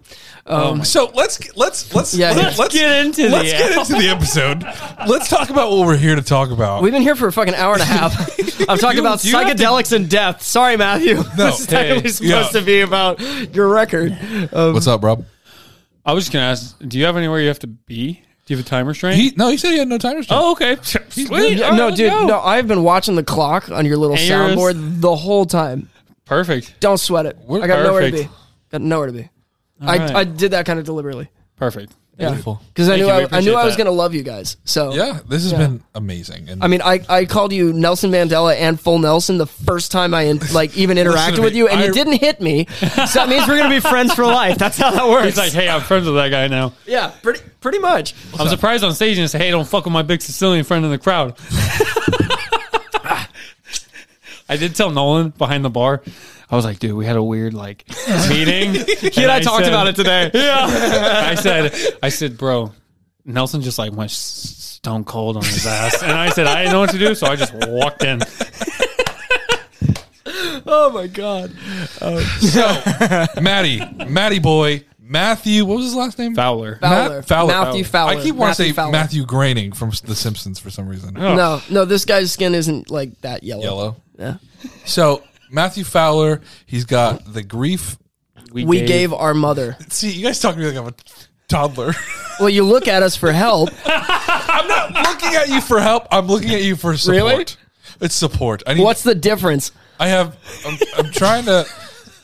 um, 0.46 0.84
So 0.84 1.10
let's 1.14 1.54
let's 1.56 1.92
let's 1.94 2.14
Yeah, 2.14 2.30
let's, 2.32 2.56
let's 2.58 2.72
get 2.72 3.04
into 3.04 3.28
let's 3.28 3.50
the 3.50 3.58
get 3.58 3.78
into 3.78 3.92
the 3.94 4.08
episode. 4.08 4.62
Let's 5.08 5.28
talk 5.28 5.50
about 5.50 5.70
what 5.72 5.86
we're 5.86 5.96
here 5.96 6.14
to 6.14 6.22
talk 6.22 6.50
about. 6.50 6.82
We've 6.82 6.92
been 6.92 7.02
here 7.02 7.16
for 7.16 7.26
a 7.26 7.32
fucking 7.32 7.54
hour 7.54 7.72
and 7.72 7.82
a 7.82 7.86
half. 7.86 8.14
I'm 8.68 8.78
talking 8.78 8.98
You- 8.98 9.02
about 9.02 9.24
you 9.24 9.36
have 9.36 9.56
to- 9.56 9.62
psychedelics 9.64 9.92
and 9.92 10.08
death. 10.08 10.40
Sorry, 10.42 10.76
Matthew. 10.76 11.14
No. 11.16 11.22
this 11.36 11.60
is 11.60 11.66
technically 11.66 12.02
Hey. 12.02 12.08
supposed 12.10 12.54
Yeah. 12.54 12.60
to 12.60 12.64
be 12.64 12.80
about 12.82 13.20
your 13.54 13.68
record. 13.68 14.16
Um, 14.52 14.72
What's 14.72 14.86
up, 14.86 15.02
Rob? 15.02 15.24
I 16.04 16.12
was 16.12 16.24
just 16.24 16.32
gonna 16.32 16.44
ask, 16.46 16.76
do 16.86 16.98
you 16.98 17.04
have 17.06 17.16
anywhere 17.16 17.40
you 17.40 17.48
have 17.48 17.58
to 17.60 17.66
be? 17.66 18.22
Do 18.46 18.54
you 18.54 18.58
have 18.58 18.64
a 18.64 18.68
time 18.68 18.86
restraint? 18.86 19.16
He 19.16 19.32
no, 19.36 19.48
he 19.48 19.56
said 19.56 19.72
he 19.72 19.78
had 19.78 19.88
no 19.88 19.98
time 19.98 20.16
restraint. 20.18 20.40
oh, 20.40 20.52
okay. 20.52 20.76
Sweet. 20.82 21.58
yeah, 21.58 21.70
All 21.70 21.76
no, 21.76 21.90
dude, 21.90 22.06
let's 22.12 22.20
go. 22.20 22.26
no. 22.28 22.40
I've 22.40 22.68
been 22.68 22.84
watching 22.84 23.16
the 23.16 23.24
clock 23.24 23.68
on 23.72 23.84
your 23.84 23.96
little 23.96 24.14
And 24.16 24.24
yours? 24.24 24.56
soundboard 24.56 25.00
the 25.00 25.16
whole 25.16 25.44
time. 25.46 25.88
Perfect. 26.26 26.78
Don't 26.80 26.98
sweat 26.98 27.24
it. 27.26 27.38
We're 27.46 27.62
I 27.62 27.66
got 27.66 27.82
nowhere 27.82 28.02
to 28.02 28.10
perfect. 28.10 28.30
be. 28.30 28.36
Got 28.72 28.80
nowhere 28.82 29.06
to 29.06 29.12
be. 29.12 29.30
I, 29.80 29.96
right. 29.98 30.14
I 30.16 30.24
did 30.24 30.50
that 30.50 30.66
kind 30.66 30.78
of 30.78 30.84
deliberately. 30.84 31.28
Perfect. 31.56 31.92
Yeah, 32.18 32.28
Beautiful. 32.30 32.62
because 32.68 32.88
I 32.88 32.92
Thank 32.92 33.00
knew 33.02 33.08
you, 33.08 33.12
we 33.12 33.12
I, 33.12 33.16
I 33.16 33.20
knew 33.20 33.26
appreciate 33.26 33.54
I 33.56 33.64
was 33.66 33.76
that. 33.76 33.84
gonna 33.84 33.94
love 33.96 34.14
you 34.14 34.22
guys. 34.22 34.56
So 34.64 34.94
Yeah, 34.94 35.20
this 35.28 35.42
has 35.42 35.52
Yeah. 35.52 35.58
been 35.58 35.82
amazing. 35.94 36.48
And 36.48 36.64
I 36.64 36.66
mean, 36.66 36.80
I, 36.80 37.00
I 37.10 37.26
called 37.26 37.52
you 37.52 37.74
Nelson 37.74 38.10
Mandela 38.10 38.56
and 38.56 38.80
Full 38.80 38.98
Nelson 39.00 39.36
the 39.36 39.46
first 39.46 39.92
time 39.92 40.14
I 40.14 40.22
in, 40.22 40.38
like 40.54 40.74
even 40.78 40.96
interacted 40.98 41.34
to 41.36 41.42
with 41.42 41.52
me. 41.52 41.58
you, 41.58 41.68
and 41.68 41.78
I- 41.78 41.84
you 41.84 41.92
didn't 41.92 42.14
hit 42.14 42.40
me. 42.40 42.68
So 42.78 42.86
that 42.86 43.28
means 43.28 43.46
we're 43.46 43.58
gonna 43.58 43.68
be 43.74 43.80
friends 43.80 44.14
for 44.14 44.24
life. 44.24 44.56
That's 44.56 44.78
how 44.78 44.92
that 44.92 45.06
works. 45.06 45.26
He's 45.26 45.36
like, 45.36 45.52
hey, 45.52 45.68
I'm 45.68 45.82
friends 45.82 46.06
with 46.06 46.14
that 46.14 46.30
guy 46.30 46.48
now. 46.48 46.72
yeah, 46.86 47.08
pretty 47.22 47.40
pretty 47.60 47.80
much. 47.80 48.14
I'm 48.40 48.48
surprised 48.48 48.82
on 48.82 48.94
stage 48.94 49.18
and 49.18 49.28
say, 49.30 49.36
hey, 49.36 49.50
don't 49.50 49.68
fuck 49.68 49.84
with 49.84 49.92
my 49.92 50.02
big 50.02 50.22
Sicilian 50.22 50.64
friend 50.64 50.86
in 50.86 50.90
the 50.90 50.98
crowd. 50.98 51.36
I 54.48 54.56
did 54.56 54.74
tell 54.76 54.90
Nolan 54.90 55.30
behind 55.30 55.64
the 55.64 55.70
bar. 55.70 56.02
I 56.48 56.54
was 56.54 56.64
like, 56.64 56.78
dude, 56.78 56.94
we 56.94 57.04
had 57.04 57.16
a 57.16 57.22
weird 57.22 57.54
like 57.54 57.84
meeting. 58.28 58.74
He 58.74 59.22
and 59.22 59.30
I, 59.30 59.40
talked 59.40 59.66
about 59.66 59.88
it 59.88 59.96
today. 59.96 60.30
Yeah. 60.34 60.66
I 61.30 61.34
said, 61.34 61.74
I 62.02 62.08
said, 62.08 62.38
bro, 62.38 62.72
Nelson 63.24 63.62
just 63.62 63.78
like 63.78 63.92
went 63.92 64.10
stone 64.10 65.04
cold 65.04 65.36
on 65.36 65.44
his 65.44 65.66
ass, 65.66 66.02
and 66.02 66.12
I 66.12 66.30
said 66.30 66.46
I 66.46 66.62
didn't 66.62 66.72
know 66.72 66.80
what 66.80 66.90
to 66.90 66.98
do, 66.98 67.14
so 67.14 67.26
I 67.26 67.36
just 67.36 67.52
walked 67.54 68.04
in. 68.04 68.20
Oh 70.68 70.90
my 70.90 71.06
god. 71.06 71.52
Um, 72.00 73.42
Matty, 73.42 73.80
Matty 74.08 74.38
boy, 74.38 74.84
Matthew. 74.98 75.64
What 75.64 75.76
was 75.76 75.86
his 75.86 75.94
last 75.94 76.18
name? 76.18 76.34
Fowler. 76.34 76.78
Fowler. 76.80 77.16
Matt 77.16 77.28
Fowler. 77.28 77.52
Matthew 77.52 77.84
Fowler. 77.84 78.12
I 78.12 78.22
keep 78.22 78.34
wanting 78.34 78.54
to 78.54 78.62
say 78.62 78.72
Fowler. 78.72 78.92
Matthew 78.92 79.24
Groening 79.24 79.72
from 79.72 79.90
The 80.04 80.16
Simpsons 80.16 80.58
for 80.58 80.70
some 80.70 80.88
reason. 80.88 81.16
Oh. 81.16 81.34
No, 81.34 81.62
no, 81.70 81.84
this 81.84 82.04
guy's 82.04 82.32
skin 82.32 82.54
isn't 82.54 82.90
like 82.90 83.20
that 83.20 83.42
yellow. 83.42 83.62
Yellow. 83.62 83.96
Yeah. 84.18 84.36
So 84.84 85.22
Matthew 85.50 85.84
Fowler, 85.84 86.40
he's 86.66 86.84
got 86.84 87.32
the 87.32 87.42
grief. 87.42 87.96
We 88.52 88.82
gave 88.86 89.12
our 89.12 89.34
mother. 89.34 89.76
See, 89.88 90.10
you 90.12 90.22
guys 90.24 90.40
talk 90.40 90.54
to 90.54 90.60
me 90.60 90.66
like 90.66 90.76
I'm 90.76 90.88
a 90.88 90.94
toddler. 91.48 91.92
Well, 92.38 92.50
you 92.50 92.64
look 92.64 92.86
at 92.86 93.02
us 93.02 93.16
for 93.16 93.32
help. 93.32 93.70
I'm 93.86 94.68
not 94.68 94.92
looking 94.92 95.34
at 95.36 95.48
you 95.48 95.62
for 95.62 95.80
help. 95.80 96.06
I'm 96.10 96.26
looking 96.26 96.50
at 96.50 96.62
you 96.62 96.76
for 96.76 96.94
support. 96.98 97.16
Really? 97.22 97.46
It's 98.02 98.14
support. 98.14 98.62
I 98.66 98.74
need. 98.74 98.82
What's 98.84 99.02
the 99.02 99.14
difference? 99.14 99.72
I 99.98 100.08
have. 100.08 100.36
I'm, 100.66 100.76
I'm 100.98 101.10
trying 101.12 101.46
to. 101.46 101.64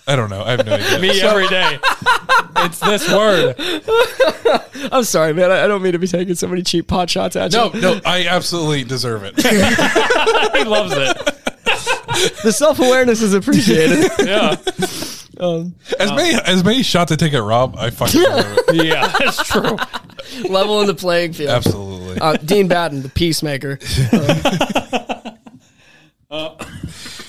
I 0.06 0.16
don't 0.16 0.28
know. 0.28 0.43
I 0.43 0.51
have 0.51 0.66
no 0.66 0.74
idea. 0.74 0.98
me 0.98 1.19
every 1.23 1.48
day. 1.48 1.78
It's 2.59 2.78
this 2.81 3.10
word. 3.10 3.55
I'm 4.93 5.05
sorry, 5.05 5.32
man. 5.32 5.51
I 5.51 5.64
I 5.64 5.66
don't 5.66 5.81
mean 5.81 5.93
to 5.93 5.98
be 5.98 6.06
taking 6.09 6.35
so 6.35 6.47
many 6.47 6.60
cheap 6.62 6.89
pot 6.89 7.09
shots 7.09 7.35
at 7.35 7.55
you. 7.55 7.59
No, 7.59 7.70
no, 7.94 8.01
I 8.05 8.27
absolutely 8.27 8.85
deserve 8.85 9.23
it. 9.24 9.35
He 10.56 10.64
loves 10.64 10.93
it. 10.94 11.16
The 11.65 12.53
self 12.55 12.79
awareness 12.79 13.23
is 13.23 13.35
appreciated. 13.35 14.11
Yeah, 14.27 14.57
Um, 15.41 15.75
As 15.99 16.11
many 16.13 16.35
as 16.45 16.63
many 16.63 16.83
shots 16.83 17.11
I 17.11 17.17
take 17.17 17.33
at 17.35 17.43
Rob, 17.43 17.75
I 17.77 17.91
fucking 17.91 18.21
deserve 18.21 18.59
yeah, 18.75 19.09
that's 19.19 19.49
true. 19.49 19.77
level 20.49 20.81
in 20.83 20.87
the 20.87 20.95
playing 20.95 21.33
field. 21.33 21.51
Absolutely. 21.51 22.21
Uh, 22.21 22.35
Dean 22.37 22.69
Batten, 22.69 23.03
the 23.03 23.09
peacemaker. 23.09 23.79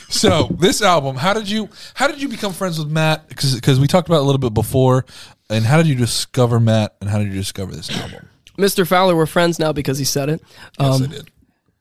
So 0.09 0.47
this 0.59 0.81
album, 0.81 1.15
how 1.17 1.33
did 1.33 1.49
you 1.49 1.69
how 1.95 2.07
did 2.07 2.21
you 2.21 2.29
become 2.29 2.53
friends 2.53 2.77
with 2.79 2.87
Matt? 2.89 3.27
Because 3.27 3.79
we 3.79 3.87
talked 3.87 4.07
about 4.07 4.17
it 4.17 4.21
a 4.21 4.25
little 4.25 4.39
bit 4.39 4.53
before, 4.53 5.05
and 5.49 5.65
how 5.65 5.77
did 5.77 5.87
you 5.87 5.95
discover 5.95 6.59
Matt? 6.59 6.95
And 7.01 7.09
how 7.09 7.17
did 7.17 7.27
you 7.27 7.33
discover 7.33 7.73
this 7.75 7.89
album? 7.89 8.29
Mr. 8.57 8.87
Fowler, 8.87 9.15
we're 9.15 9.25
friends 9.25 9.57
now 9.59 9.73
because 9.73 9.97
he 9.97 10.05
said 10.05 10.29
it. 10.29 10.41
Yes, 10.79 10.95
Um, 10.95 11.03
I 11.03 11.07
did. 11.07 11.31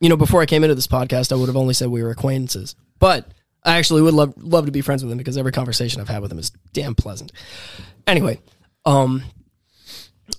You 0.02 0.08
know, 0.08 0.16
before 0.16 0.42
I 0.42 0.46
came 0.46 0.64
into 0.64 0.74
this 0.74 0.88
podcast, 0.88 1.32
I 1.32 1.36
would 1.36 1.46
have 1.46 1.56
only 1.56 1.74
said 1.74 1.88
we 1.88 2.02
were 2.02 2.10
acquaintances. 2.10 2.74
But 2.98 3.24
I 3.64 3.78
actually 3.78 4.02
would 4.02 4.14
love 4.14 4.34
love 4.36 4.66
to 4.66 4.72
be 4.72 4.80
friends 4.80 5.04
with 5.04 5.12
him 5.12 5.16
because 5.16 5.38
every 5.38 5.52
conversation 5.52 6.00
I've 6.00 6.08
had 6.08 6.20
with 6.20 6.32
him 6.32 6.40
is 6.40 6.50
damn 6.72 6.96
pleasant. 6.96 7.30
Anyway, 8.04 8.40
um, 8.84 9.22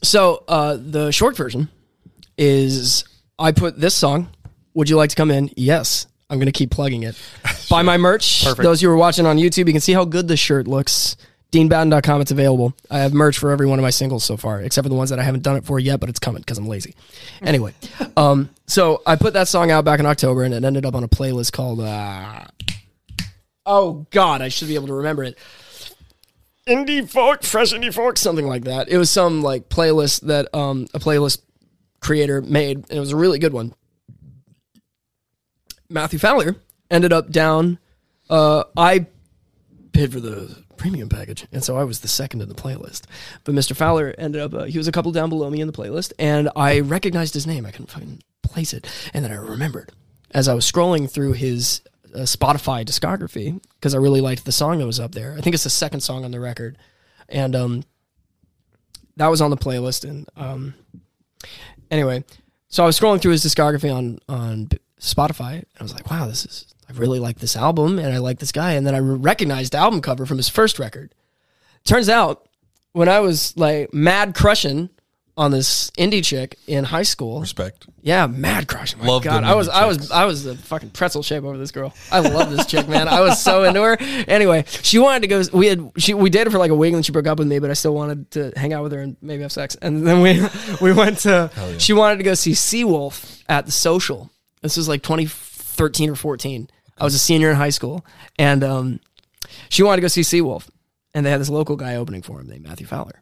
so 0.02 0.44
uh, 0.50 0.78
the 0.78 1.12
short 1.12 1.38
version 1.38 1.70
is 2.38 3.06
I 3.40 3.54
put 3.54 3.80
this 3.80 3.96
song. 3.96 4.28
Would 4.74 4.90
you 4.90 4.98
like 4.98 5.12
to 5.12 5.16
come 5.16 5.32
in? 5.32 5.50
Yes. 5.56 6.08
I'm 6.30 6.40
going 6.40 6.48
to 6.48 6.52
keep 6.52 6.72
plugging 6.72 7.04
it. 7.04 7.16
Buy 7.70 7.84
my 7.84 7.98
merch. 7.98 8.44
Those 8.56 8.82
who 8.82 8.90
are 8.90 8.98
watching 8.98 9.26
on 9.28 9.38
YouTube, 9.38 9.68
you 9.68 9.74
can 9.74 9.82
see 9.82 9.94
how 9.94 10.04
good 10.04 10.28
this 10.28 10.40
shirt 10.40 10.68
looks. 10.68 11.16
DeanBatten.com, 11.54 12.20
it's 12.20 12.32
available. 12.32 12.74
I 12.90 12.98
have 13.00 13.14
merch 13.14 13.38
for 13.38 13.52
every 13.52 13.68
one 13.68 13.78
of 13.78 13.84
my 13.84 13.92
singles 13.92 14.24
so 14.24 14.38
far, 14.38 14.60
except 14.62 14.86
for 14.86 14.90
the 14.90 14.96
ones 14.96 15.12
that 15.12 15.20
I 15.20 15.24
haven't 15.24 15.44
done 15.44 15.56
it 15.56 15.64
for 15.64 15.78
yet, 15.78 16.00
but 16.00 16.10
it's 16.10 16.18
coming 16.18 16.42
because 16.42 16.58
I'm 16.58 16.68
lazy. 16.68 16.96
Anyway, 17.44 17.74
um, 18.16 18.50
so 18.68 19.02
I 19.06 19.18
put 19.18 19.34
that 19.34 19.50
song 19.50 19.70
out 19.70 19.84
back 19.84 20.00
in 20.00 20.06
October 20.06 20.44
and 20.44 20.54
it 20.54 20.64
ended 20.64 20.86
up 20.86 20.96
on 20.96 21.04
a 21.04 21.10
playlist 21.10 21.52
called, 21.52 21.82
uh, 21.82 22.46
oh 23.66 24.08
God, 24.12 24.42
I 24.42 24.48
should 24.48 24.70
be 24.70 24.76
able 24.76 24.88
to 24.88 24.94
remember 24.94 25.24
it. 25.24 25.38
Indie 26.66 27.08
folk, 27.08 27.44
fresh 27.44 27.74
indie 27.74 27.94
folk, 27.94 28.18
something 28.18 28.48
like 28.48 28.64
that. 28.64 28.88
It 28.88 28.98
was 28.98 29.12
some 29.12 29.42
like 29.42 29.68
playlist 29.68 30.22
that 30.22 30.48
um, 30.56 30.88
a 30.94 31.00
playlist 31.00 31.42
creator 32.00 32.42
made, 32.42 32.78
and 32.78 32.92
it 32.92 33.00
was 33.00 33.12
a 33.12 33.18
really 33.18 33.40
good 33.40 33.54
one. 33.54 33.76
Matthew 35.90 36.18
Fowler 36.18 36.56
ended 36.90 37.12
up 37.12 37.30
down. 37.30 37.78
Uh, 38.30 38.64
I 38.78 39.06
paid 39.92 40.14
for 40.14 40.22
the 40.22 40.63
premium 40.84 41.08
package, 41.08 41.48
and 41.54 41.64
so 41.64 41.78
I 41.78 41.86
was 41.86 42.02
the 42.02 42.10
second 42.10 42.42
in 42.42 42.50
the 42.50 42.56
playlist. 42.56 43.04
But 43.46 43.56
Mr. 43.56 43.74
Fowler 43.74 44.14
ended 44.18 44.42
up. 44.42 44.54
Uh, 44.54 44.64
he 44.66 44.78
was 44.78 44.90
a 44.90 44.92
couple 44.92 45.14
down 45.14 45.30
below 45.30 45.50
me 45.50 45.62
in 45.62 45.68
the 45.68 45.72
playlist, 45.72 46.12
and 46.20 46.50
I 46.58 46.82
recognized 46.82 47.34
his 47.34 47.48
name. 47.48 47.66
I 47.66 47.72
couldn't 47.72 47.90
fucking 47.90 48.22
place 48.42 48.74
it, 48.74 48.86
and 49.14 49.24
then 49.24 49.32
I 49.32 49.36
remembered 49.36 49.94
as 50.32 50.50
I 50.50 50.54
was 50.54 50.70
scrolling 50.70 51.10
through 51.10 51.34
his 51.34 51.82
uh, 52.14 52.20
Spotify 52.20 52.84
discography 52.84 53.64
because 53.76 53.96
I 53.96 53.98
really 54.00 54.20
liked 54.20 54.44
the 54.44 54.52
song 54.52 54.80
that 54.80 54.86
was 54.86 55.00
up 55.00 55.14
there. 55.14 55.36
I 55.38 55.42
think 55.42 55.54
it's 55.54 55.64
the 55.64 55.70
second 55.70 56.02
song 56.02 56.26
on 56.26 56.32
the 56.32 56.42
record, 56.42 56.78
and 57.30 57.56
um, 57.56 57.84
that 59.16 59.28
was 59.28 59.40
on 59.40 59.52
the 59.52 59.58
playlist. 59.58 60.04
And 60.04 60.28
um, 60.36 60.74
anyway, 61.92 62.26
so 62.68 62.84
I 62.84 62.88
was 62.88 63.00
scrolling 63.00 63.22
through 63.22 63.32
his 63.32 63.46
discography 63.46 63.94
on 63.96 64.20
on 64.28 64.68
Spotify, 65.00 65.54
and 65.54 65.66
I 65.80 65.84
was 65.84 65.94
like, 65.94 66.12
"Wow, 66.12 66.28
this 66.28 66.46
is 66.46 66.73
I 66.90 66.94
really 66.94 67.20
like 67.20 67.40
this 67.40 67.56
album, 67.56 68.00
and 68.00 68.14
I 68.14 68.18
like 68.18 68.40
this 68.40 68.52
guy." 68.52 68.74
And 68.74 68.86
then 68.86 68.96
I 68.96 69.00
recognized 69.00 69.74
the 69.74 69.78
album 69.78 70.02
cover 70.02 70.26
from 70.26 70.38
his 70.38 70.50
first 70.50 70.80
record. 70.80 71.14
Turns 71.86 72.10
out, 72.10 72.48
when 72.94 73.10
I 73.10 73.20
was 73.20 73.56
like 73.58 73.94
mad 73.94 74.36
crushing 74.36 74.90
on 75.36 75.50
this 75.50 75.90
indie 75.98 76.24
chick 76.24 76.60
in 76.68 76.84
high 76.84 77.02
school, 77.02 77.42
Respect. 77.42 77.88
yeah, 78.04 78.28
mad 78.28 78.68
crushing. 78.68 79.00
My 79.00 79.08
Love 79.08 79.24
God, 79.24 79.44
I 79.44 79.56
was, 79.56 79.68
I 79.68 79.86
was. 79.88 80.12
I 80.12 80.26
was 80.26 80.46
a 80.46 80.56
fucking 80.56 80.92
pretzel 80.92 81.24
shape 81.24 81.44
over 81.44 81.58
this 81.58 81.72
girl. 81.72 81.92
I 82.12 82.20
love 82.20 82.52
this 82.56 82.68
chick, 82.68 82.88
man. 82.88 83.08
I 83.08 83.20
was 83.22 83.42
so 83.42 83.64
into 83.64 83.82
her. 83.82 83.98
Anyway, 84.28 84.64
she 84.68 85.00
wanted 85.00 85.22
to 85.22 85.28
go. 85.28 85.42
We 85.52 85.68
had, 85.68 85.92
she, 85.98 86.14
we 86.14 86.30
dated 86.30 86.54
for 86.54 86.60
like 86.60 86.70
a 86.70 86.76
week, 86.76 86.90
and 86.90 86.98
then 86.98 87.04
she 87.04 87.12
broke 87.12 87.26
up 87.26 87.40
with 87.40 87.48
me. 87.48 87.58
But 87.58 87.72
I 87.72 87.74
still 87.74 87.96
wanted 87.96 88.30
to 88.32 88.54
hang 88.56 88.74
out 88.74 88.84
with 88.84 88.92
her 88.92 89.00
and 89.00 89.18
maybe 89.24 89.42
have 89.42 89.52
sex. 89.52 89.76
And 89.82 90.06
then 90.06 90.22
we, 90.22 90.40
we 90.82 90.94
went 90.94 91.18
to. 91.20 91.50
She 91.80 91.94
wanted 91.94 92.18
to 92.18 92.24
go 92.24 92.36
see 92.36 92.52
Seawolf 92.52 93.42
at 93.50 93.66
the 93.66 93.72
Social. 93.72 94.30
This 94.62 94.78
was 94.78 94.88
like 94.88 95.02
2013 95.78 96.10
or 96.10 96.16
14. 96.16 96.70
I 96.98 97.04
was 97.04 97.16
a 97.16 97.20
senior 97.20 97.50
in 97.50 97.56
high 97.56 97.70
school, 97.72 98.06
and 98.38 98.64
um, 98.64 99.00
she 99.70 99.84
wanted 99.84 99.98
to 99.98 100.02
go 100.04 100.08
see 100.08 100.22
Seawolf, 100.22 100.68
and 101.14 101.26
they 101.26 101.32
had 101.32 101.42
this 101.42 101.50
local 101.50 101.76
guy 101.76 101.96
opening 101.96 102.22
for 102.22 102.40
him 102.40 102.48
named 102.48 102.64
Matthew 102.64 102.86
Fowler 102.88 103.22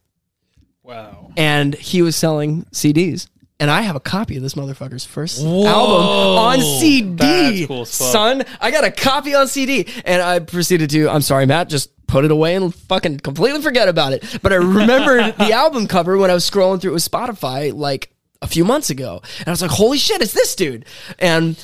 Wow. 0.83 1.31
and 1.37 1.75
he 1.75 2.01
was 2.01 2.15
selling 2.15 2.63
CDs. 2.71 3.27
And 3.59 3.69
I 3.69 3.81
have 3.81 3.95
a 3.95 3.99
copy 3.99 4.35
of 4.37 4.41
this 4.41 4.55
motherfucker's 4.55 5.05
first 5.05 5.39
album 5.39 5.67
on 5.67 6.59
CD. 6.61 7.67
Cool. 7.67 7.85
Son, 7.85 8.43
I 8.59 8.71
got 8.71 8.83
a 8.83 8.89
copy 8.89 9.35
on 9.35 9.47
CD. 9.47 9.87
And 10.03 10.19
I 10.19 10.39
proceeded 10.39 10.89
to, 10.89 11.07
I'm 11.07 11.21
sorry, 11.21 11.45
Matt, 11.45 11.69
just 11.69 11.91
put 12.07 12.25
it 12.25 12.31
away 12.31 12.55
and 12.55 12.73
fucking 12.73 13.19
completely 13.19 13.61
forget 13.61 13.87
about 13.87 14.13
it. 14.13 14.39
But 14.41 14.51
I 14.51 14.55
remembered 14.55 15.35
the 15.37 15.51
album 15.53 15.85
cover 15.87 16.17
when 16.17 16.31
I 16.31 16.33
was 16.33 16.49
scrolling 16.49 16.81
through 16.81 16.91
it 16.91 16.93
with 16.95 17.09
Spotify 17.09 17.71
like 17.71 18.11
a 18.41 18.47
few 18.47 18.65
months 18.65 18.89
ago. 18.89 19.21
And 19.37 19.47
I 19.47 19.51
was 19.51 19.61
like, 19.61 19.69
holy 19.69 19.99
shit, 19.99 20.23
it's 20.23 20.33
this 20.33 20.55
dude. 20.55 20.85
And 21.19 21.63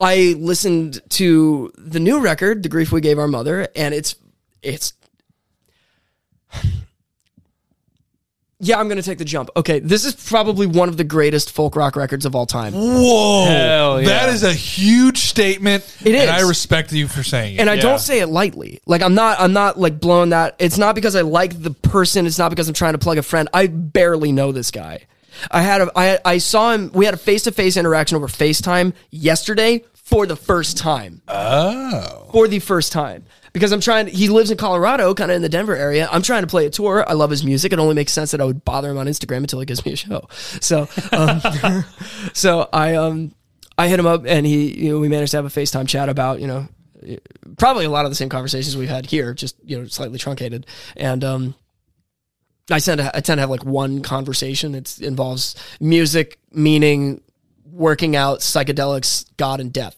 I 0.00 0.34
listened 0.38 1.00
to 1.10 1.72
the 1.78 2.00
new 2.00 2.20
record, 2.20 2.62
The 2.62 2.68
Grief 2.68 2.92
We 2.92 3.00
Gave 3.00 3.18
Our 3.18 3.28
Mother, 3.28 3.68
and 3.74 3.94
it's 3.94 4.14
it's 4.62 4.92
Yeah, 8.58 8.80
I'm 8.80 8.88
going 8.88 8.96
to 8.96 9.02
take 9.02 9.18
the 9.18 9.24
jump. 9.26 9.50
Okay, 9.54 9.80
this 9.80 10.06
is 10.06 10.14
probably 10.14 10.66
one 10.66 10.88
of 10.88 10.96
the 10.96 11.04
greatest 11.04 11.52
folk 11.52 11.76
rock 11.76 11.94
records 11.94 12.24
of 12.24 12.34
all 12.34 12.46
time. 12.46 12.72
Whoa, 12.72 13.44
Hell 13.44 14.00
yeah. 14.00 14.08
that 14.08 14.28
is 14.30 14.42
a 14.44 14.52
huge 14.54 15.18
statement. 15.18 15.84
It 16.00 16.14
and 16.14 16.16
is. 16.16 16.30
I 16.30 16.40
respect 16.48 16.90
you 16.90 17.06
for 17.06 17.22
saying 17.22 17.56
it. 17.56 17.60
And 17.60 17.68
I 17.68 17.74
Yeah. 17.74 17.82
don't 17.82 17.98
say 17.98 18.20
it 18.20 18.28
lightly. 18.28 18.80
Like 18.86 19.02
I'm 19.02 19.14
not 19.14 19.38
I'm 19.40 19.52
not 19.52 19.78
like 19.78 20.00
blowing 20.00 20.30
that. 20.30 20.56
It's 20.58 20.78
not 20.78 20.94
because 20.94 21.14
I 21.14 21.20
like 21.20 21.62
the 21.62 21.70
person, 21.70 22.24
it's 22.26 22.38
not 22.38 22.48
because 22.48 22.66
I'm 22.66 22.74
trying 22.74 22.94
to 22.94 22.98
plug 22.98 23.18
a 23.18 23.22
friend. 23.22 23.46
I 23.52 23.66
barely 23.66 24.32
know 24.32 24.52
this 24.52 24.70
guy. 24.70 25.00
I 25.50 25.62
had 25.62 25.82
a 25.82 25.90
I 25.96 26.18
I 26.24 26.38
saw 26.38 26.72
him 26.72 26.90
we 26.92 27.04
had 27.04 27.14
a 27.14 27.18
face-to-face 27.18 27.76
interaction 27.76 28.16
over 28.16 28.28
FaceTime 28.28 28.92
yesterday 29.10 29.84
for 29.94 30.26
the 30.26 30.36
first 30.36 30.76
time. 30.76 31.22
oh, 31.28 32.28
for 32.32 32.48
the 32.48 32.60
first 32.60 32.92
time 32.92 33.24
because 33.56 33.72
I'm 33.72 33.80
trying. 33.80 34.06
He 34.08 34.28
lives 34.28 34.50
in 34.50 34.58
Colorado, 34.58 35.14
kind 35.14 35.30
of 35.30 35.36
in 35.36 35.40
the 35.40 35.48
Denver 35.48 35.74
area. 35.74 36.06
I'm 36.12 36.20
trying 36.20 36.42
to 36.42 36.46
play 36.46 36.66
a 36.66 36.70
tour. 36.70 37.08
I 37.08 37.14
love 37.14 37.30
his 37.30 37.42
music. 37.42 37.72
It 37.72 37.78
only 37.78 37.94
makes 37.94 38.12
sense 38.12 38.32
that 38.32 38.40
I 38.42 38.44
would 38.44 38.66
bother 38.66 38.90
him 38.90 38.98
on 38.98 39.06
Instagram 39.06 39.38
until 39.38 39.60
he 39.60 39.64
gives 39.64 39.82
me 39.86 39.94
a 39.94 39.96
show. 39.96 40.28
So, 40.60 40.86
um, 41.12 41.40
so 42.34 42.68
I 42.70 42.96
um 42.96 43.34
I 43.78 43.88
hit 43.88 43.98
him 43.98 44.04
up 44.06 44.24
and 44.26 44.44
he 44.44 44.84
you 44.84 44.92
know 44.92 44.98
we 44.98 45.08
managed 45.08 45.30
to 45.30 45.38
have 45.38 45.46
a 45.46 45.48
FaceTime 45.48 45.88
chat 45.88 46.10
about 46.10 46.40
you 46.40 46.46
know 46.46 46.68
probably 47.56 47.86
a 47.86 47.90
lot 47.90 48.04
of 48.04 48.10
the 48.10 48.14
same 48.14 48.28
conversations 48.28 48.76
we've 48.76 48.90
had 48.90 49.06
here, 49.06 49.32
just 49.32 49.56
you 49.64 49.78
know 49.78 49.86
slightly 49.86 50.18
truncated 50.18 50.66
and 50.94 51.24
um. 51.24 51.54
I 52.70 52.80
tend 52.80 52.98
to 52.98 53.16
I 53.16 53.20
tend 53.20 53.38
to 53.38 53.42
have 53.42 53.50
like 53.50 53.64
one 53.64 54.02
conversation. 54.02 54.74
It 54.74 55.00
involves 55.00 55.54
music, 55.80 56.38
meaning, 56.50 57.20
working 57.70 58.16
out, 58.16 58.40
psychedelics, 58.40 59.26
God, 59.36 59.60
and 59.60 59.72
death. 59.72 59.96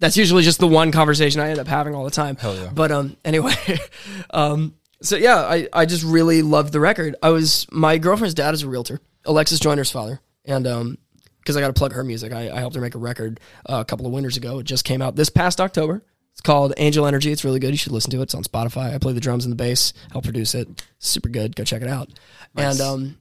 That's 0.00 0.16
usually 0.16 0.42
just 0.42 0.58
the 0.58 0.66
one 0.66 0.90
conversation 0.90 1.40
I 1.40 1.50
end 1.50 1.60
up 1.60 1.68
having 1.68 1.94
all 1.94 2.04
the 2.04 2.10
time. 2.10 2.34
Hell 2.36 2.56
yeah. 2.56 2.70
But 2.74 2.90
um, 2.90 3.16
anyway, 3.24 3.54
um, 4.30 4.74
so 5.00 5.16
yeah, 5.16 5.36
I 5.36 5.68
I 5.72 5.86
just 5.86 6.02
really 6.02 6.42
loved 6.42 6.72
the 6.72 6.80
record. 6.80 7.14
I 7.22 7.28
was 7.30 7.66
my 7.70 7.98
girlfriend's 7.98 8.34
dad 8.34 8.54
is 8.54 8.64
a 8.64 8.68
realtor, 8.68 9.00
Alexis 9.24 9.60
Joyner's 9.60 9.90
father, 9.90 10.20
and 10.44 10.66
um, 10.66 10.98
because 11.38 11.56
I 11.56 11.60
got 11.60 11.68
to 11.68 11.72
plug 11.72 11.92
her 11.92 12.04
music, 12.04 12.32
I, 12.32 12.50
I 12.50 12.58
helped 12.58 12.74
her 12.76 12.82
make 12.82 12.94
a 12.94 12.98
record 12.98 13.38
uh, 13.68 13.76
a 13.80 13.84
couple 13.84 14.06
of 14.06 14.12
winters 14.12 14.36
ago. 14.36 14.60
It 14.60 14.64
just 14.64 14.84
came 14.84 15.02
out 15.02 15.16
this 15.16 15.28
past 15.28 15.60
October. 15.60 16.02
It's 16.32 16.40
called 16.40 16.72
Angel 16.76 17.06
Energy. 17.06 17.30
It's 17.30 17.44
really 17.44 17.60
good. 17.60 17.70
You 17.70 17.76
should 17.76 17.92
listen 17.92 18.10
to 18.12 18.20
it. 18.20 18.22
It's 18.24 18.34
on 18.34 18.42
Spotify. 18.42 18.94
I 18.94 18.98
play 18.98 19.12
the 19.12 19.20
drums 19.20 19.44
and 19.44 19.52
the 19.52 19.56
bass. 19.56 19.92
I 20.10 20.12
help 20.12 20.24
produce 20.24 20.54
it. 20.54 20.84
Super 20.98 21.28
good. 21.28 21.54
Go 21.56 21.64
check 21.64 21.82
it 21.82 21.88
out. 21.88 22.08
And 22.56 22.80
um, 22.80 23.18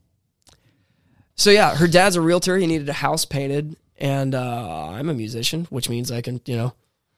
so 1.36 1.50
yeah, 1.52 1.76
her 1.76 1.88
dad's 1.88 2.16
a 2.16 2.22
realtor. 2.22 2.58
He 2.58 2.68
needed 2.68 2.88
a 2.90 2.94
house 2.94 3.26
painted, 3.26 3.76
and 3.98 4.36
uh, 4.36 4.90
I'm 4.90 5.10
a 5.10 5.14
musician, 5.14 5.66
which 5.70 5.90
means 5.90 6.12
I 6.12 6.22
can, 6.22 6.42
you 6.46 6.56
know, 6.56 6.74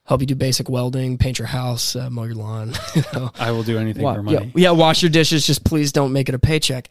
help 0.06 0.22
you 0.22 0.28
do 0.28 0.36
basic 0.36 0.70
welding, 0.70 1.18
paint 1.18 1.40
your 1.40 1.48
house, 1.48 1.96
uh, 1.96 2.10
mow 2.10 2.24
your 2.24 2.36
lawn. 2.36 2.74
you 2.96 3.04
know. 3.14 3.32
I 3.40 3.52
will 3.52 3.64
do 3.64 3.78
anything 3.78 4.04
Wa- 4.04 4.16
for 4.16 4.24
yeah, 4.30 4.40
money. 4.40 4.52
yeah, 4.56 4.72
wash 4.72 5.02
your 5.02 5.10
dishes. 5.10 5.46
Just 5.46 5.64
please 5.64 5.92
don't 5.92 6.12
make 6.14 6.30
it 6.30 6.36
a 6.36 6.40
paycheck. 6.40 6.90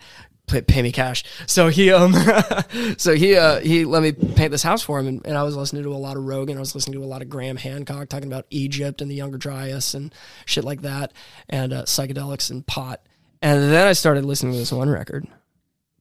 Pay, 0.48 0.62
pay 0.62 0.82
me 0.82 0.92
cash. 0.92 1.24
So 1.46 1.68
he 1.68 1.92
um, 1.92 2.14
so 2.98 3.14
he 3.14 3.36
uh 3.36 3.60
he 3.60 3.84
let 3.84 4.02
me 4.02 4.12
paint 4.12 4.50
this 4.50 4.62
house 4.62 4.82
for 4.82 4.98
him, 4.98 5.06
and, 5.06 5.26
and 5.26 5.38
I 5.38 5.44
was 5.44 5.56
listening 5.56 5.82
to 5.84 5.92
a 5.92 5.96
lot 5.96 6.16
of 6.16 6.24
Rogan. 6.24 6.56
I 6.56 6.60
was 6.60 6.74
listening 6.74 6.98
to 7.00 7.04
a 7.04 7.08
lot 7.08 7.22
of 7.22 7.30
Graham 7.30 7.56
Hancock 7.56 8.08
talking 8.08 8.26
about 8.30 8.46
Egypt 8.50 9.00
and 9.00 9.10
the 9.10 9.14
Younger 9.14 9.38
Dryas 9.38 9.94
and 9.94 10.12
shit 10.44 10.64
like 10.64 10.82
that, 10.82 11.12
and 11.48 11.72
uh, 11.72 11.82
psychedelics 11.84 12.50
and 12.50 12.66
pot. 12.66 13.00
And 13.40 13.60
then 13.72 13.86
I 13.86 13.92
started 13.92 14.24
listening 14.24 14.52
to 14.52 14.58
this 14.58 14.72
one 14.72 14.90
record 14.90 15.26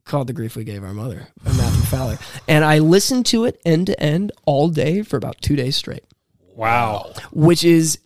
called 0.06 0.28
"The 0.28 0.34
Grief 0.34 0.56
We 0.56 0.64
Gave 0.64 0.84
Our 0.84 0.94
Mother" 0.94 1.28
by 1.44 1.52
Matthew 1.54 1.82
Fowler, 1.84 2.18
and 2.48 2.66
I 2.66 2.80
listened 2.80 3.28
to 3.28 3.46
it 3.46 3.62
end 3.64 3.88
to 3.88 4.00
end 4.00 4.32
all 4.46 4.68
day 4.70 5.04
for 5.04 5.18
about 5.18 5.40
two 5.42 5.56
days 5.56 5.76
straight 5.76 6.04
Wow. 6.56 7.14
which 7.32 7.64
is 7.64 8.00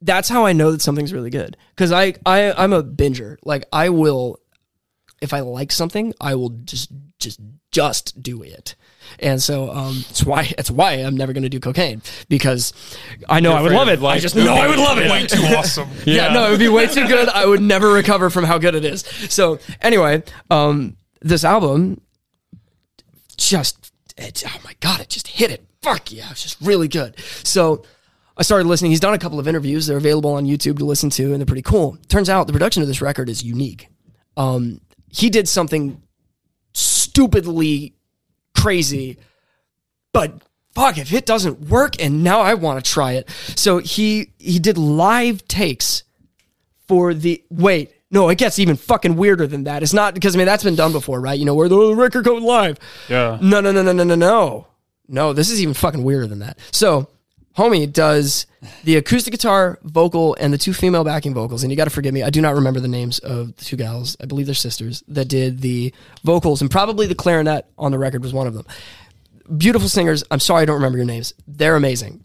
that's 0.00 0.28
how 0.28 0.44
I 0.46 0.52
know 0.52 0.72
that 0.72 0.82
something's 0.82 1.12
really 1.12 1.30
good. 1.30 1.56
Because 1.70 1.90
I, 1.92 2.14
I 2.24 2.52
I'm 2.52 2.72
a 2.72 2.82
binger. 2.82 3.36
Like 3.44 3.64
I 3.72 3.88
will, 3.88 4.38
if 5.26 5.34
I 5.34 5.40
like 5.40 5.72
something, 5.72 6.14
I 6.20 6.34
will 6.34 6.50
just 6.50 6.90
just 7.18 7.40
just 7.70 8.22
do 8.22 8.42
it. 8.42 8.74
And 9.18 9.42
so 9.42 9.70
um, 9.70 10.04
it's 10.08 10.24
why 10.24 10.52
it's 10.56 10.70
why 10.70 10.92
I'm 10.92 11.16
never 11.16 11.32
going 11.32 11.42
to 11.42 11.48
do 11.48 11.60
cocaine 11.60 12.00
because 12.28 12.72
I 13.28 13.40
know 13.40 13.52
I 13.52 13.60
would 13.60 13.72
love 13.72 13.88
of 13.88 14.02
it. 14.02 14.06
I 14.06 14.18
just 14.18 14.34
know 14.36 14.54
I 14.54 14.68
would 14.68 14.78
love 14.78 14.98
it. 14.98 15.10
Way 15.10 15.26
too 15.26 15.42
awesome. 15.56 15.88
Yeah. 16.04 16.32
no, 16.32 16.46
it 16.46 16.50
would 16.50 16.58
be 16.58 16.68
way 16.68 16.86
too 16.86 17.06
good. 17.06 17.28
I 17.28 17.44
would 17.44 17.60
never 17.60 17.90
recover 17.92 18.30
from 18.30 18.44
how 18.44 18.58
good 18.58 18.74
it 18.74 18.84
is. 18.84 19.02
So 19.28 19.58
anyway, 19.82 20.22
um, 20.50 20.96
this 21.20 21.44
album 21.44 22.00
just 23.36 23.92
it, 24.16 24.44
oh 24.46 24.60
my 24.64 24.74
god, 24.80 25.00
it 25.00 25.08
just 25.08 25.28
hit 25.28 25.50
it. 25.50 25.66
Fuck 25.82 26.12
yeah, 26.12 26.30
it's 26.30 26.42
just 26.42 26.56
really 26.60 26.88
good. 26.88 27.18
So 27.44 27.84
I 28.36 28.42
started 28.42 28.66
listening. 28.66 28.90
He's 28.90 29.00
done 29.00 29.14
a 29.14 29.18
couple 29.18 29.38
of 29.38 29.48
interviews. 29.48 29.86
They're 29.86 29.96
available 29.96 30.32
on 30.32 30.46
YouTube 30.46 30.78
to 30.78 30.84
listen 30.84 31.10
to, 31.10 31.32
and 31.32 31.40
they're 31.40 31.46
pretty 31.46 31.62
cool. 31.62 31.96
Turns 32.08 32.28
out 32.28 32.46
the 32.46 32.52
production 32.52 32.82
of 32.82 32.88
this 32.88 33.00
record 33.00 33.28
is 33.28 33.42
unique. 33.42 33.88
Um, 34.36 34.80
he 35.08 35.30
did 35.30 35.48
something 35.48 36.02
stupidly 36.72 37.94
crazy, 38.54 39.18
but 40.12 40.42
fuck 40.74 40.98
if 40.98 41.12
it 41.12 41.26
doesn't 41.26 41.68
work, 41.68 42.00
and 42.02 42.22
now 42.22 42.40
I 42.40 42.54
want 42.54 42.84
to 42.84 42.90
try 42.90 43.12
it. 43.12 43.28
So 43.54 43.78
he 43.78 44.32
he 44.38 44.58
did 44.58 44.78
live 44.78 45.46
takes 45.48 46.04
for 46.86 47.14
the 47.14 47.42
wait. 47.50 47.92
No, 48.10 48.28
it 48.28 48.38
gets 48.38 48.58
even 48.58 48.76
fucking 48.76 49.16
weirder 49.16 49.46
than 49.46 49.64
that. 49.64 49.82
It's 49.82 49.92
not 49.92 50.14
because 50.14 50.36
I 50.36 50.38
mean 50.38 50.46
that's 50.46 50.64
been 50.64 50.76
done 50.76 50.92
before, 50.92 51.20
right? 51.20 51.38
You 51.38 51.44
know, 51.44 51.54
where 51.54 51.68
the 51.68 51.94
record 51.94 52.24
goes 52.24 52.42
live. 52.42 52.78
Yeah. 53.08 53.38
No, 53.40 53.60
no, 53.60 53.72
no, 53.72 53.82
no, 53.82 53.92
no, 53.92 54.04
no, 54.04 54.14
no. 54.14 54.66
No, 55.08 55.32
this 55.32 55.50
is 55.50 55.60
even 55.62 55.74
fucking 55.74 56.02
weirder 56.02 56.26
than 56.26 56.40
that. 56.40 56.58
So, 56.72 57.08
homie 57.56 57.90
does 57.90 58.46
the 58.84 58.96
acoustic 58.96 59.32
guitar, 59.32 59.78
vocal, 59.82 60.36
and 60.38 60.52
the 60.52 60.58
two 60.58 60.72
female 60.72 61.04
backing 61.04 61.34
vocals. 61.34 61.62
And 61.62 61.72
you 61.72 61.76
got 61.76 61.84
to 61.84 61.90
forgive 61.90 62.12
me, 62.12 62.22
I 62.22 62.30
do 62.30 62.40
not 62.40 62.54
remember 62.54 62.80
the 62.80 62.88
names 62.88 63.18
of 63.20 63.56
the 63.56 63.64
two 63.64 63.76
gals. 63.76 64.16
I 64.20 64.26
believe 64.26 64.46
they're 64.46 64.54
sisters 64.54 65.02
that 65.08 65.28
did 65.28 65.60
the 65.60 65.92
vocals, 66.24 66.60
and 66.60 66.70
probably 66.70 67.06
the 67.06 67.14
clarinet 67.14 67.66
on 67.78 67.92
the 67.92 67.98
record 67.98 68.22
was 68.22 68.32
one 68.32 68.46
of 68.46 68.54
them. 68.54 68.66
Beautiful 69.56 69.88
singers. 69.88 70.24
I'm 70.30 70.40
sorry 70.40 70.62
I 70.62 70.64
don't 70.66 70.76
remember 70.76 70.98
your 70.98 71.06
names. 71.06 71.32
They're 71.46 71.76
amazing. 71.76 72.24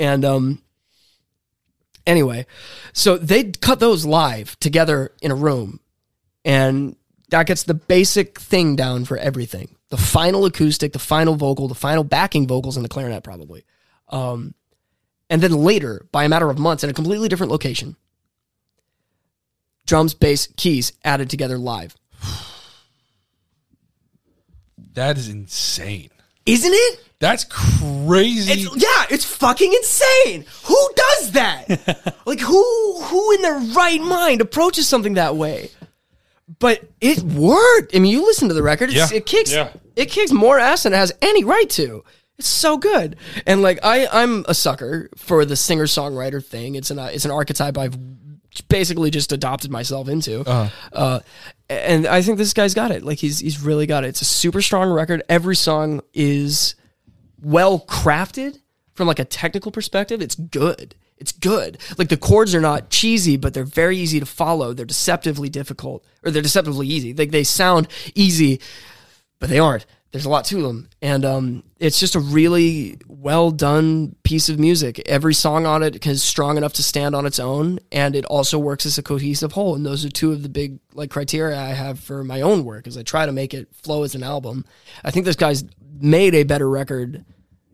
And 0.00 0.24
um, 0.24 0.62
anyway, 2.06 2.46
so 2.92 3.16
they 3.16 3.44
cut 3.44 3.80
those 3.80 4.04
live 4.04 4.58
together 4.60 5.12
in 5.22 5.30
a 5.30 5.36
room, 5.36 5.80
and 6.44 6.96
that 7.30 7.46
gets 7.46 7.62
the 7.64 7.74
basic 7.74 8.38
thing 8.38 8.76
down 8.76 9.04
for 9.04 9.16
everything 9.16 9.74
the 9.90 9.96
final 9.96 10.44
acoustic, 10.44 10.92
the 10.92 10.98
final 10.98 11.34
vocal, 11.34 11.66
the 11.66 11.74
final 11.74 12.04
backing 12.04 12.46
vocals, 12.46 12.76
and 12.76 12.84
the 12.84 12.90
clarinet, 12.90 13.24
probably. 13.24 13.64
Um, 14.08 14.54
and 15.30 15.42
then 15.42 15.52
later, 15.52 16.06
by 16.12 16.24
a 16.24 16.28
matter 16.28 16.48
of 16.50 16.58
months, 16.58 16.82
in 16.84 16.90
a 16.90 16.94
completely 16.94 17.28
different 17.28 17.52
location, 17.52 17.96
drums, 19.86 20.14
bass, 20.14 20.48
keys 20.56 20.92
added 21.04 21.28
together 21.30 21.58
live. 21.58 21.94
That 24.94 25.16
is 25.16 25.28
insane. 25.28 26.10
Isn't 26.44 26.72
it? 26.74 27.00
That's 27.20 27.44
crazy. 27.44 28.52
It's, 28.52 28.76
yeah, 28.82 29.06
it's 29.10 29.24
fucking 29.24 29.72
insane. 29.72 30.44
Who 30.64 30.88
does 30.96 31.32
that? 31.32 32.16
like 32.26 32.40
who 32.40 33.00
who 33.02 33.32
in 33.34 33.42
their 33.42 33.58
right 33.76 34.00
mind 34.00 34.40
approaches 34.40 34.88
something 34.88 35.14
that 35.14 35.36
way? 35.36 35.70
But 36.58 36.82
it 37.00 37.20
worked. 37.22 37.94
I 37.94 37.98
mean, 38.00 38.10
you 38.10 38.22
listen 38.24 38.48
to 38.48 38.54
the 38.54 38.62
record; 38.62 38.90
it's, 38.90 39.12
Yeah. 39.12 39.16
it 39.18 39.26
kicks 39.26 39.52
Yeah. 39.52 39.70
it 39.94 40.06
kicks 40.06 40.32
more 40.32 40.58
ass 40.58 40.84
than 40.84 40.92
it 40.94 40.96
has 40.96 41.12
any 41.22 41.44
right 41.44 41.68
to. 41.70 42.02
It's 42.38 42.48
so 42.48 42.76
good, 42.76 43.16
and 43.46 43.62
like 43.62 43.80
I 43.82 44.06
I'm 44.12 44.44
a 44.48 44.54
sucker 44.54 45.10
for 45.16 45.44
the 45.44 45.56
singer 45.56 45.86
songwriter 45.86 46.44
thing. 46.44 46.76
It's 46.76 46.90
an 46.90 46.98
uh, 46.98 47.10
it's 47.12 47.24
an 47.24 47.30
archetype 47.32 47.76
I've 47.76 47.96
basically 48.68 49.10
just 49.10 49.32
adopted 49.32 49.70
myself 49.70 50.08
into. 50.08 50.40
uh 50.92 51.20
and 51.68 52.06
I 52.06 52.22
think 52.22 52.38
this 52.38 52.54
guy's 52.54 52.74
got 52.74 52.90
it. 52.92 53.02
Like 53.04 53.18
he's 53.18 53.40
he's 53.40 53.60
really 53.60 53.86
got 53.86 54.04
it. 54.04 54.08
It's 54.08 54.22
a 54.22 54.24
super 54.24 54.62
strong 54.62 54.90
record. 54.90 55.22
Every 55.28 55.56
song 55.56 56.00
is 56.14 56.74
well 57.42 57.80
crafted 57.80 58.58
from 58.94 59.06
like 59.06 59.18
a 59.18 59.24
technical 59.24 59.70
perspective. 59.70 60.22
It's 60.22 60.34
good. 60.34 60.94
It's 61.18 61.32
good. 61.32 61.78
Like 61.98 62.08
the 62.08 62.16
chords 62.16 62.54
are 62.54 62.60
not 62.60 62.90
cheesy, 62.90 63.36
but 63.36 63.52
they're 63.52 63.64
very 63.64 63.98
easy 63.98 64.20
to 64.20 64.26
follow. 64.26 64.72
They're 64.72 64.86
deceptively 64.86 65.48
difficult, 65.48 66.04
or 66.24 66.30
they're 66.30 66.42
deceptively 66.42 66.86
easy. 66.86 67.12
Like 67.12 67.32
they 67.32 67.44
sound 67.44 67.88
easy, 68.14 68.60
but 69.40 69.50
they 69.50 69.58
aren't. 69.58 69.84
There's 70.10 70.24
a 70.24 70.30
lot 70.30 70.46
to 70.46 70.62
them, 70.62 70.88
and 71.02 71.22
um, 71.24 71.62
it's 71.78 72.00
just 72.00 72.14
a 72.14 72.20
really 72.20 72.98
well 73.08 73.50
done 73.50 74.16
piece 74.22 74.48
of 74.48 74.58
music. 74.58 75.06
Every 75.06 75.34
song 75.34 75.66
on 75.66 75.82
it 75.82 76.06
is 76.06 76.22
strong 76.22 76.56
enough 76.56 76.72
to 76.74 76.82
stand 76.82 77.14
on 77.14 77.26
its 77.26 77.38
own, 77.38 77.78
and 77.92 78.16
it 78.16 78.24
also 78.24 78.58
works 78.58 78.86
as 78.86 78.96
a 78.96 79.02
cohesive 79.02 79.52
whole. 79.52 79.74
And 79.74 79.84
those 79.84 80.06
are 80.06 80.08
two 80.08 80.32
of 80.32 80.42
the 80.42 80.48
big 80.48 80.78
like 80.94 81.10
criteria 81.10 81.60
I 81.60 81.74
have 81.74 82.00
for 82.00 82.24
my 82.24 82.40
own 82.40 82.64
work, 82.64 82.86
as 82.86 82.96
I 82.96 83.02
try 83.02 83.26
to 83.26 83.32
make 83.32 83.52
it 83.52 83.68
flow 83.74 84.02
as 84.02 84.14
an 84.14 84.22
album. 84.22 84.64
I 85.04 85.10
think 85.10 85.26
this 85.26 85.36
guy's 85.36 85.64
made 86.00 86.34
a 86.34 86.44
better 86.44 86.70
record 86.70 87.24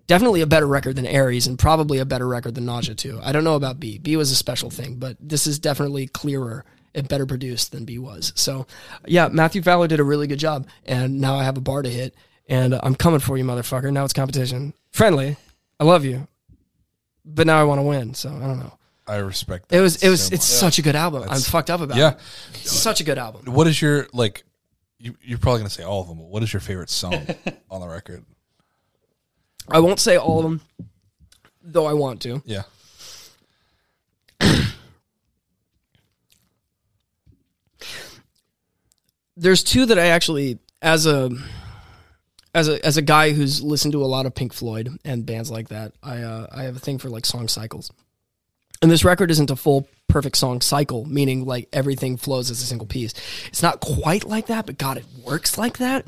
definitely 0.06 0.40
a 0.40 0.46
better 0.46 0.66
record 0.66 0.96
than 0.96 1.06
Aries 1.06 1.46
and 1.46 1.58
probably 1.58 1.98
a 1.98 2.04
better 2.04 2.28
record 2.28 2.54
than 2.54 2.66
Nausea 2.66 2.94
too. 2.94 3.20
I 3.22 3.32
don't 3.32 3.44
know 3.44 3.54
about 3.54 3.80
B. 3.80 3.98
B 3.98 4.16
was 4.16 4.30
a 4.30 4.36
special 4.36 4.70
thing, 4.70 4.96
but 4.96 5.16
this 5.20 5.46
is 5.46 5.58
definitely 5.58 6.06
clearer 6.06 6.64
and 6.94 7.08
better 7.08 7.26
produced 7.26 7.72
than 7.72 7.84
B 7.84 7.98
was. 7.98 8.32
So, 8.36 8.66
yeah, 9.06 9.28
Matthew 9.28 9.62
Fowler 9.62 9.88
did 9.88 10.00
a 10.00 10.04
really 10.04 10.26
good 10.26 10.38
job, 10.38 10.66
and 10.86 11.20
now 11.20 11.34
I 11.36 11.44
have 11.44 11.56
a 11.56 11.60
bar 11.60 11.82
to 11.82 11.88
hit, 11.90 12.14
and 12.48 12.74
I'm 12.82 12.94
coming 12.94 13.20
for 13.20 13.36
you, 13.36 13.44
motherfucker. 13.44 13.92
Now 13.92 14.04
it's 14.04 14.12
competition. 14.12 14.74
Friendly, 14.92 15.36
I 15.80 15.84
love 15.84 16.04
you, 16.04 16.28
but 17.24 17.46
now 17.46 17.60
I 17.60 17.64
want 17.64 17.78
to 17.80 17.82
win. 17.82 18.14
So 18.14 18.28
I 18.30 18.46
don't 18.46 18.60
know. 18.60 18.78
I 19.06 19.16
respect 19.16 19.68
that. 19.68 19.76
It 19.78 19.80
was 19.80 20.02
it 20.02 20.08
was 20.08 20.22
so 20.28 20.34
it's 20.34 20.50
much. 20.50 20.60
such 20.60 20.78
a 20.78 20.82
good 20.82 20.96
album. 20.96 21.24
I'm 21.28 21.40
fucked 21.40 21.68
up 21.68 21.80
about 21.82 21.96
Yeah. 21.98 22.12
it. 22.12 22.56
Such 22.66 23.00
a 23.00 23.04
good 23.04 23.18
album. 23.18 23.52
What 23.52 23.66
is 23.66 23.80
your 23.82 24.06
like? 24.14 24.44
You, 24.98 25.14
you're 25.20 25.36
probably 25.38 25.60
gonna 25.60 25.68
say 25.70 25.82
all 25.82 26.00
of 26.00 26.08
them. 26.08 26.16
But 26.18 26.28
what 26.28 26.42
is 26.42 26.52
your 26.52 26.60
favorite 26.60 26.88
song 26.88 27.26
on 27.70 27.80
the 27.82 27.88
record? 27.88 28.24
I 29.68 29.80
won't 29.80 30.00
say 30.00 30.16
all 30.16 30.38
of 30.38 30.44
them, 30.44 30.60
though 31.62 31.84
I 31.86 31.92
want 31.92 32.22
to. 32.22 32.42
Yeah. 32.46 32.62
There's 39.36 39.64
two 39.64 39.86
that 39.86 39.98
I 39.98 40.06
actually 40.06 40.58
as 40.82 41.06
a 41.06 41.30
as 42.54 42.68
a 42.68 42.84
as 42.84 42.96
a 42.96 43.02
guy 43.02 43.32
who's 43.32 43.62
listened 43.62 43.92
to 43.92 44.02
a 44.02 44.06
lot 44.06 44.26
of 44.26 44.34
Pink 44.34 44.52
Floyd 44.52 44.88
and 45.04 45.26
bands 45.26 45.50
like 45.50 45.68
that, 45.68 45.92
I 46.02 46.22
uh, 46.22 46.46
I 46.52 46.62
have 46.64 46.76
a 46.76 46.80
thing 46.80 46.98
for 46.98 47.08
like 47.08 47.26
song 47.26 47.48
cycles. 47.48 47.90
And 48.82 48.90
this 48.90 49.04
record 49.04 49.30
isn't 49.30 49.50
a 49.50 49.56
full 49.56 49.88
perfect 50.08 50.36
song 50.36 50.60
cycle, 50.60 51.06
meaning 51.06 51.46
like 51.46 51.68
everything 51.72 52.18
flows 52.18 52.50
as 52.50 52.60
a 52.60 52.66
single 52.66 52.86
piece. 52.86 53.14
It's 53.46 53.62
not 53.62 53.80
quite 53.80 54.24
like 54.24 54.46
that, 54.46 54.66
but 54.66 54.76
God, 54.76 54.98
it 54.98 55.06
works 55.24 55.56
like 55.56 55.78
that. 55.78 56.04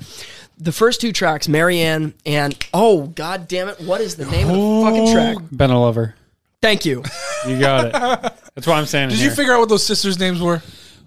The 0.59 0.73
first 0.73 1.01
two 1.01 1.13
tracks, 1.13 1.49
Marianne 1.49 2.15
and 2.25 2.57
oh 2.75 3.07
god 3.09 3.49
damn 3.49 3.69
it, 3.69 3.81
what 3.81 4.01
is 4.01 4.17
the 4.17 4.27
name 4.27 4.49
of 4.49 4.57
the 4.57 4.91
fucking 4.91 5.13
track? 5.13 5.51
Been 5.51 5.71
a 5.71 5.81
lover. 5.81 6.15
Thank 6.63 6.85
you. 6.85 7.03
You 7.47 7.59
got 7.59 7.87
it. 7.87 7.93
That's 8.55 8.67
what 8.67 8.77
I'm 8.77 8.87
saying. 8.87 9.11
Did 9.11 9.21
you 9.21 9.31
figure 9.31 9.53
out 9.53 9.61
what 9.61 9.69
those 9.69 9.85
sisters' 9.85 10.19
names 10.19 10.41
were? 10.41 10.63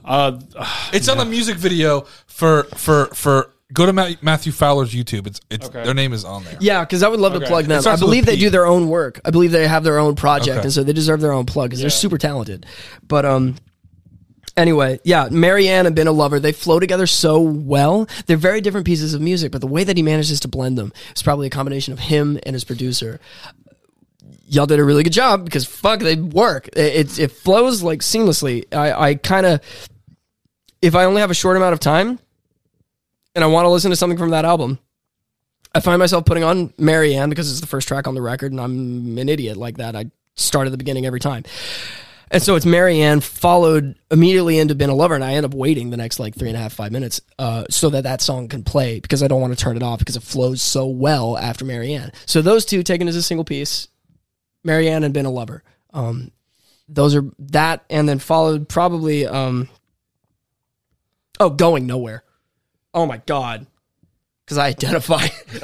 Uh, 0.10 0.40
It's 0.94 1.08
on 1.08 1.18
the 1.18 1.26
music 1.26 1.56
video 1.58 2.02
for 2.28 2.64
for 2.76 3.06
for. 3.14 3.54
Go 3.72 3.86
to 3.86 3.94
Ma- 3.94 4.10
Matthew 4.24 4.52
Fowler's 4.52 4.94
YouTube. 4.96 5.28
It's 5.28 5.40
it's 5.52 5.68
Okay. 5.68 5.84
their 5.84 5.94
name 5.94 6.12
is 6.12 6.26
on 6.26 6.44
there. 6.44 6.58
Yeah, 6.60 6.84
because 6.84 7.04
I 7.04 7.08
would 7.08 7.20
love 7.20 7.34
to 7.34 7.38
Okay. 7.38 7.46
plug 7.46 7.66
It 7.66 7.68
them. 7.68 7.78
I 7.78 7.82
starts 7.82 8.02
with 8.02 8.08
believe 8.08 8.26
they 8.26 8.34
P. 8.34 8.40
do 8.42 8.50
their 8.50 8.66
own 8.66 8.88
work. 8.90 9.22
I 9.24 9.30
believe 9.30 9.52
they 9.52 9.68
have 9.68 9.84
their 9.84 10.00
own 10.00 10.16
project, 10.16 10.50
Okay. 10.58 10.62
and 10.64 10.74
so 10.74 10.84
they 10.84 10.92
deserve 10.92 11.22
their 11.22 11.32
own 11.32 11.46
plug 11.46 11.70
because 11.70 11.80
they're 11.82 11.92
super 11.92 12.18
talented. 12.18 12.66
But 13.08 13.26
um, 13.28 13.58
anyway, 14.58 15.00
yeah, 15.04 15.28
Marianne 15.30 15.86
and 15.86 15.96
Been 15.96 16.08
a 16.08 16.12
Lover, 16.12 16.40
they 16.40 16.52
flow 16.52 16.80
together 16.80 17.06
so 17.06 17.40
well. 17.42 18.08
They're 18.26 18.38
very 18.38 18.60
different 18.60 18.88
pieces 18.88 19.14
of 19.14 19.22
music, 19.22 19.52
but 19.52 19.62
the 19.62 19.68
way 19.68 19.84
that 19.84 19.96
he 19.98 20.02
manages 20.02 20.40
to 20.40 20.48
blend 20.48 20.76
them 20.76 20.92
is 21.16 21.22
probably 21.22 21.46
a 21.46 21.52
combination 21.52 21.94
of 21.94 22.00
him 22.00 22.40
and 22.48 22.56
his 22.56 22.64
producer. 22.64 23.20
Y'all 24.48 24.66
did 24.66 24.80
a 24.80 24.84
really 24.84 25.04
good 25.04 25.14
job 25.14 25.46
because 25.46 25.66
fuck, 25.66 26.00
they 26.00 26.16
work. 26.16 26.70
It 26.70 26.80
it, 27.12 27.20
it 27.20 27.32
flows 27.32 27.84
like 27.84 28.00
seamlessly. 28.00 28.66
I 28.74 29.10
I 29.10 29.14
kind 29.14 29.46
of 29.46 29.62
if 30.82 30.96
I 30.96 31.06
only 31.06 31.22
have 31.22 31.32
a 31.32 31.36
short 31.36 31.58
amount 31.58 31.74
of 31.74 31.80
time 31.80 32.20
and 33.36 33.44
I 33.44 33.48
want 33.48 33.66
to 33.66 33.70
listen 33.70 33.92
to 33.92 33.96
something 33.96 34.18
from 34.18 34.32
that 34.32 34.46
album, 34.46 34.80
I 35.74 35.82
find 35.82 36.00
myself 36.00 36.26
putting 36.26 36.44
on 36.44 36.74
Marianne 36.78 37.30
because 37.30 37.52
it's 37.52 37.62
the 37.62 37.68
first 37.68 37.88
track 37.88 38.08
on 38.08 38.16
the 38.16 38.22
record, 38.22 38.52
and 38.52 38.60
I'm 38.60 39.18
an 39.18 39.30
idiot 39.30 39.58
like 39.58 39.78
that. 39.78 39.96
I 39.96 40.10
start 40.36 40.68
at 40.68 40.72
the 40.72 40.78
beginning 40.78 41.06
every 41.06 41.20
time. 41.20 41.44
And 42.32 42.42
so 42.44 42.56
it's 42.56 42.66
Marianne 42.66 43.22
followed 43.22 43.96
immediately 44.12 44.60
into 44.60 44.76
Been 44.76 44.90
a 44.90 44.96
Lover, 44.96 45.16
and 45.16 45.24
I 45.24 45.34
end 45.34 45.46
up 45.46 45.54
waiting 45.54 45.90
the 45.90 45.98
next 45.98 46.20
like 46.20 46.36
three 46.36 46.50
and 46.50 46.58
a 46.58 46.60
half, 46.60 46.74
five 46.74 46.92
minutes 46.92 47.22
uh, 47.40 47.66
so 47.70 47.90
that 47.90 48.04
that 48.04 48.22
song 48.22 48.48
can 48.48 48.64
play 48.64 49.00
because 49.00 49.24
I 49.24 49.28
don't 49.28 49.42
want 49.42 49.58
to 49.58 49.64
turn 49.64 49.78
it 49.78 49.84
off 49.84 50.00
because 50.00 50.16
it 50.16 50.24
flows 50.24 50.62
so 50.62 50.86
well 50.88 51.38
after 51.38 51.66
Marianne. 51.66 52.12
So 52.26 52.42
those 52.42 52.66
two 52.66 52.84
taken 52.84 53.08
as 53.08 53.16
a 53.16 53.24
single 53.24 53.46
piece, 53.46 53.88
Marianne 54.64 55.04
and 55.04 55.14
Been 55.14 55.26
a 55.26 55.32
Lover. 55.32 55.64
Um, 55.92 56.32
those 56.88 57.16
are 57.16 57.24
that, 57.40 57.84
and 57.90 58.08
then 58.08 58.20
followed 58.20 58.70
probably, 58.70 59.26
um, 59.26 59.68
oh, 61.40 61.50
Going 61.50 61.88
Nowhere. 61.88 62.24
Oh 62.94 63.06
my 63.06 63.18
God 63.26 63.68
because 64.50 64.58
I 64.58 64.70
identify. 64.70 65.28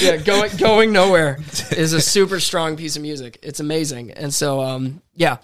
yeah, 0.00 0.16
going 0.16 0.56
going 0.56 0.92
nowhere 0.92 1.38
is 1.70 1.92
a 1.92 2.00
super 2.00 2.40
strong 2.40 2.76
piece 2.76 2.96
of 2.96 3.02
music. 3.02 3.38
It's 3.40 3.60
amazing, 3.60 4.10
and 4.10 4.34
so 4.34 4.60
um, 4.60 5.00
yeah, 5.14 5.36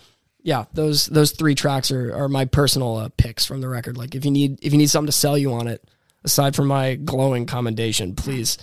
yeah, 0.42 0.64
those 0.74 1.06
those 1.06 1.30
three 1.30 1.54
tracks 1.54 1.92
are, 1.92 2.12
are 2.12 2.28
my 2.28 2.46
personal 2.46 2.96
uh, 2.96 3.08
picks 3.16 3.44
from 3.44 3.60
the 3.60 3.68
record. 3.68 3.96
Like 3.96 4.16
if 4.16 4.24
you 4.24 4.32
need 4.32 4.58
if 4.62 4.72
you 4.72 4.78
need 4.78 4.90
something 4.90 5.06
to 5.06 5.12
sell 5.12 5.38
you 5.38 5.52
on 5.52 5.68
it, 5.68 5.88
aside 6.24 6.56
from 6.56 6.66
my 6.66 6.96
glowing 6.96 7.46
commendation, 7.46 8.16
please 8.16 8.58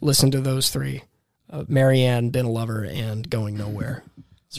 listen 0.00 0.30
to 0.30 0.40
those 0.40 0.70
three: 0.70 1.02
uh, 1.50 1.64
Marianne, 1.66 2.30
Been 2.30 2.46
a 2.46 2.50
Lover, 2.50 2.84
and 2.84 3.28
Going 3.28 3.56
Nowhere. 3.56 4.04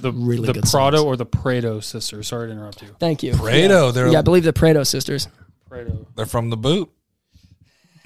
the 0.01 0.11
really 0.11 0.47
the 0.47 0.53
good 0.53 0.65
Prado 0.65 0.97
songs. 0.97 1.05
or 1.05 1.15
the 1.15 1.25
Prado 1.25 1.79
sisters. 1.79 2.27
Sorry 2.27 2.47
to 2.47 2.51
interrupt 2.51 2.81
you. 2.81 2.89
Thank 2.99 3.23
you, 3.23 3.35
Prado, 3.35 3.85
Yeah, 3.85 3.91
they're 3.93 4.07
yeah 4.09 4.19
I 4.19 4.21
believe 4.21 4.43
the 4.43 4.51
Prado 4.51 4.83
sisters. 4.83 5.29
Prado. 5.75 6.07
they're 6.15 6.25
from 6.25 6.49
the 6.49 6.57
boot. 6.57 6.89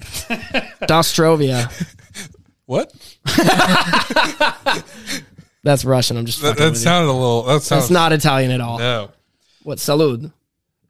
Dostrovia. 0.88 1.70
What? 2.66 2.92
That's 5.62 5.84
Russian. 5.84 6.16
I'm 6.16 6.26
just 6.26 6.40
That, 6.42 6.56
that 6.56 6.64
with 6.64 6.74
you. 6.74 6.80
sounded 6.80 7.10
a 7.10 7.12
little. 7.12 7.42
That 7.44 7.62
sounds 7.62 7.82
That's 7.84 7.90
not 7.90 8.12
Italian 8.12 8.50
at 8.50 8.60
all. 8.60 8.78
No, 8.78 9.10
What 9.62 9.78
salud? 9.78 10.22
What, 10.22 10.32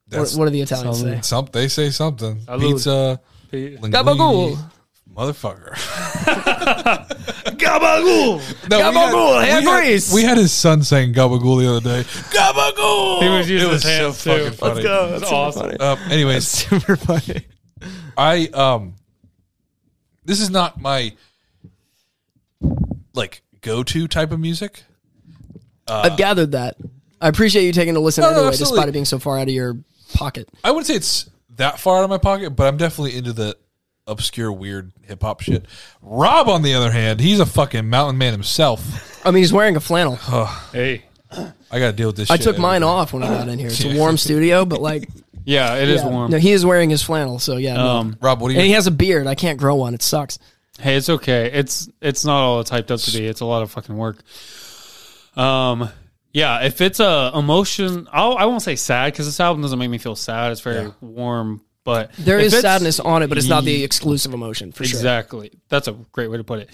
that's 0.08 0.34
what 0.36 0.44
do 0.46 0.50
the 0.50 0.60
Italians 0.62 1.00
say? 1.00 1.06
Salud. 1.06 1.24
some. 1.24 1.48
They 1.52 1.68
say 1.68 1.90
something. 1.90 2.36
Salud. 2.40 2.60
Pizza, 2.60 3.20
P- 3.50 3.76
Gabagool. 3.78 4.58
Motherfucker. 5.20 5.74
Gabagool. 7.56 8.68
No, 8.70 8.78
we 8.78 8.84
Gabagool, 8.96 9.40
had- 9.40 9.48
hand 9.50 9.66
we 9.66 9.92
had- 9.92 10.02
We 10.14 10.22
had 10.22 10.38
his 10.38 10.52
son 10.52 10.82
saying 10.82 11.12
gabagool 11.14 11.60
the 11.60 11.68
other 11.76 11.80
day. 12.02 12.08
Gabagool. 12.30 13.22
He 13.22 13.28
was 13.28 13.50
using 13.50 13.68
it 13.68 13.72
was 13.72 13.82
his 13.82 13.92
so 13.96 14.04
hands, 14.04 14.24
too. 14.24 14.30
fucking 14.30 14.44
Let's 14.44 14.56
funny. 14.56 14.82
That's 14.82 15.32
awesome. 15.32 15.76
Um, 15.80 15.98
anyways, 16.10 16.46
Super 16.48 16.96
funny. 16.96 17.46
I 18.16 18.46
um, 18.48 18.94
this 20.24 20.40
is 20.40 20.50
not 20.50 20.80
my 20.80 21.14
like 23.14 23.42
go 23.60 23.82
to 23.82 24.08
type 24.08 24.32
of 24.32 24.40
music. 24.40 24.82
I've 25.88 26.16
gathered 26.16 26.52
that. 26.52 26.76
I 27.20 27.28
appreciate 27.28 27.64
you 27.64 27.72
taking 27.72 27.96
a 27.96 28.00
listen 28.00 28.22
No, 28.22 28.28
no, 28.30 28.34
anyway, 28.36 28.48
absolutely. 28.48 28.76
despite 28.76 28.88
it 28.88 28.92
being 28.92 29.04
so 29.04 29.18
far 29.18 29.38
out 29.38 29.48
of 29.48 29.54
your 29.54 29.76
pocket. 30.14 30.48
I 30.62 30.70
wouldn't 30.70 30.86
say 30.86 30.94
it's 30.94 31.28
that 31.56 31.80
far 31.80 31.98
out 31.98 32.04
of 32.04 32.10
my 32.10 32.18
pocket, 32.18 32.50
but 32.50 32.66
I'm 32.68 32.76
definitely 32.76 33.16
into 33.16 33.32
the 33.32 33.56
obscure, 34.10 34.52
weird 34.52 34.92
hip 35.06 35.22
hop 35.22 35.40
shit. 35.40 35.66
Rob, 36.02 36.48
on 36.48 36.62
the 36.62 36.74
other 36.74 36.90
hand, 36.90 37.20
he's 37.20 37.40
a 37.40 37.46
fucking 37.46 37.88
mountain 37.88 38.18
man 38.18 38.32
himself. 38.32 39.24
I 39.26 39.30
mean, 39.30 39.42
he's 39.42 39.52
wearing 39.52 39.76
a 39.76 39.80
flannel. 39.80 40.16
Hey. 40.72 41.04
I 41.32 41.78
got 41.78 41.86
to 41.86 41.92
deal 41.92 42.08
with 42.08 42.16
this. 42.16 42.28
I 42.28 42.34
shit 42.36 42.42
took 42.42 42.54
every 42.54 42.62
mine 42.62 42.80
day. 42.80 42.86
off 42.88 43.12
when 43.12 43.22
I 43.22 43.28
got 43.28 43.46
in 43.48 43.58
here. 43.58 43.68
It's 43.68 43.84
a 43.84 43.96
warm 43.96 44.16
studio, 44.16 44.64
but 44.64 44.82
like, 44.90 45.08
Yeah, 45.44 45.76
it 45.76 45.88
is 45.88 46.02
yeah. 46.02 46.08
warm. 46.08 46.30
No, 46.32 46.38
he 46.38 46.50
is 46.50 46.66
wearing 46.66 46.90
his 46.90 47.02
flannel, 47.04 47.38
so 47.38 47.56
yeah. 47.56 47.74
no. 47.74 47.86
Um, 47.86 48.16
Rob, 48.20 48.40
what 48.40 48.48
do 48.48 48.54
you? 48.54 48.58
and 48.60 48.66
he 48.66 48.72
has 48.72 48.88
a 48.88 48.90
beard. 48.90 49.28
I 49.28 49.36
can't 49.36 49.56
grow 49.58 49.76
one. 49.76 49.94
It 49.94 50.02
sucks. 50.02 50.40
Hey, 50.80 50.96
it's 50.96 51.08
okay. 51.08 51.50
It's 51.52 51.88
it's 52.00 52.24
not 52.24 52.40
all 52.42 52.60
it's 52.60 52.70
hyped 52.70 52.90
up 52.90 52.98
to 53.00 53.12
be. 53.16 53.26
It's 53.26 53.40
a 53.40 53.44
lot 53.44 53.62
of 53.62 53.70
fucking 53.70 53.96
work. 53.96 54.22
Um, 55.36 55.88
yeah. 56.32 56.64
If 56.64 56.80
it's 56.80 57.00
a 57.00 57.30
emotion, 57.34 58.08
I'll, 58.12 58.36
I 58.36 58.46
won't 58.46 58.62
say 58.62 58.76
sad 58.76 59.12
because 59.12 59.26
this 59.26 59.38
album 59.40 59.62
doesn't 59.62 59.78
make 59.78 59.90
me 59.90 59.98
feel 59.98 60.16
sad. 60.16 60.52
It's 60.52 60.60
very 60.60 60.92
warm, 61.00 61.62
but 61.90 62.12
There 62.12 62.38
is 62.38 62.56
sadness 62.56 63.00
on 63.00 63.24
it, 63.24 63.26
but 63.26 63.36
it's 63.36 63.48
not 63.48 63.64
the 63.64 63.82
exclusive 63.82 64.32
emotion 64.32 64.70
for 64.70 64.84
sure. 64.84 64.96
Exactly. 64.96 65.50
That's 65.68 65.88
a 65.88 65.92
great 66.12 66.30
way 66.30 66.36
to 66.36 66.44
put 66.44 66.60
it. 66.60 66.70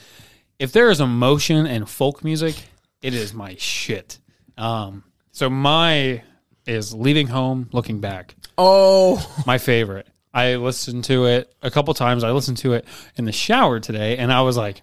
If 0.58 0.72
there 0.72 0.90
is 0.90 1.00
emotion 1.00 1.66
in 1.66 1.86
folk 1.86 2.22
music, 2.22 2.54
it 3.00 3.14
is 3.14 3.32
my 3.32 3.56
shit. 3.56 4.18
Um, 4.58 5.04
so 5.32 5.48
my 5.48 6.22
is 6.66 6.92
leaving 6.92 7.28
home, 7.28 7.70
looking 7.72 8.00
back. 8.00 8.34
Oh, 8.58 9.26
my 9.46 9.56
favorite. 9.56 10.06
I 10.34 10.56
listened 10.56 11.04
to 11.04 11.24
it 11.24 11.50
a 11.62 11.70
couple 11.70 11.94
times. 11.94 12.22
I 12.22 12.32
listened 12.32 12.58
to 12.58 12.74
it 12.74 12.84
in 13.16 13.24
the 13.24 13.32
shower 13.32 13.80
today, 13.80 14.18
and 14.18 14.30
I 14.30 14.42
was 14.42 14.58
like, 14.58 14.82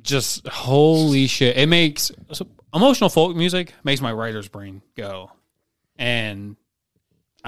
just 0.00 0.48
holy 0.48 1.26
shit! 1.26 1.58
It 1.58 1.68
makes 1.68 2.10
so 2.32 2.46
emotional 2.72 3.10
folk 3.10 3.36
music 3.36 3.74
makes 3.84 4.00
my 4.00 4.12
writer's 4.12 4.48
brain 4.48 4.80
go, 4.96 5.30
and 5.96 6.56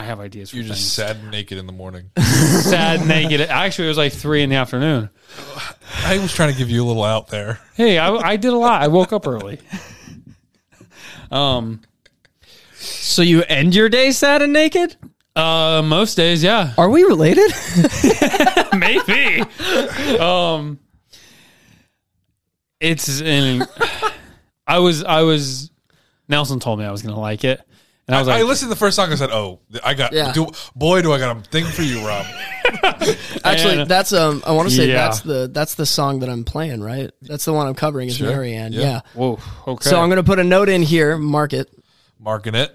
I 0.01 0.05
have 0.05 0.19
ideas 0.21 0.51
for 0.51 0.57
You're 0.57 0.65
things. 0.65 0.79
just 0.79 0.95
sad 0.95 1.17
and 1.17 1.31
naked 1.31 1.59
in 1.59 1.67
the 1.67 1.73
morning. 1.73 2.11
sad 2.19 3.07
naked. 3.07 3.41
Actually, 3.43 3.87
it 3.87 3.89
was 3.89 3.99
like 3.99 4.13
three 4.13 4.43
in 4.43 4.49
the 4.51 4.57
afternoon. 4.57 5.11
I 6.05 6.19
was 6.19 6.33
trying 6.33 6.51
to 6.53 6.59
give 6.59 6.71
you 6.71 6.83
a 6.83 6.87
little 6.87 7.05
out 7.05 7.29
there. 7.29 7.61
Hey, 7.75 7.99
I, 7.99 8.11
I 8.15 8.37
did 8.37 8.53
a 8.53 8.57
lot. 8.57 8.83
I 8.83 8.89
woke 8.89 9.13
up 9.13 9.27
early. 9.27 9.61
Um, 11.31 11.83
so 12.75 13.23
you 13.23 13.43
end 13.45 13.75
your 13.75 13.89
day 13.89 14.11
sad 14.11 14.43
and 14.43 14.53
naked? 14.53 14.97
uh, 15.37 15.83
most 15.85 16.15
days, 16.17 16.43
yeah, 16.43 16.73
Are 16.79 16.89
we 16.91 17.05
related? 17.05 17.53
maybe. 18.77 19.43
um, 20.19 20.79
it's 22.81 23.21
in. 23.21 23.63
I 24.67 24.79
was 24.79 25.05
I 25.05 25.23
was. 25.23 25.71
Nelson 26.29 26.59
told 26.61 26.79
me 26.79 26.85
I 26.85 26.91
was 26.91 27.03
gonna 27.03 27.19
like 27.21 27.45
it, 27.45 27.61
and 28.11 28.17
I 28.17 28.19
was 28.19 28.29
like, 28.29 28.41
I 28.41 28.43
listened 28.45 28.67
to 28.69 28.75
the 28.75 28.79
first 28.79 28.97
song. 28.97 29.13
I 29.13 29.15
said, 29.15 29.31
"Oh, 29.31 29.61
I 29.85 29.95
got. 29.95 30.13
Yeah. 30.13 30.33
Do, 30.33 30.49
boy, 30.75 31.01
do 31.03 31.13
I 31.13 31.19
got 31.19 31.37
a 31.37 31.41
thing 31.41 31.65
for 31.67 31.83
you, 31.83 32.05
Rob." 32.07 32.27
Actually, 33.45 33.81
And- 33.81 33.91
that's 33.91 34.13
um. 34.13 34.43
I 34.47 34.53
want 34.53 34.69
to 34.69 34.75
say 34.75 34.89
Yeah. 34.89 34.95
that's 34.95 35.21
the 35.21 35.49
that's 35.53 35.75
the 35.75 35.87
song 35.87 36.21
that 36.21 36.29
I'm 36.29 36.45
playing. 36.45 36.83
Right, 36.83 37.11
that's 37.23 37.45
the 37.45 37.53
one 37.53 37.67
I'm 37.67 37.75
covering. 37.75 38.09
Is 38.09 38.17
Sure. 38.17 38.29
Marianne. 38.29 38.73
Yeah. 38.73 38.81
Yeah. 38.81 39.01
"Whoa, 39.15 39.39
okay." 39.67 39.89
So 39.89 40.01
I'm 40.01 40.09
gonna 40.09 40.23
put 40.25 40.39
a 40.39 40.45
note 40.45 40.69
in 40.69 40.83
here. 40.83 41.17
Mark 41.17 41.53
it. 41.53 41.69
Marking 42.19 42.55
it. 42.55 42.73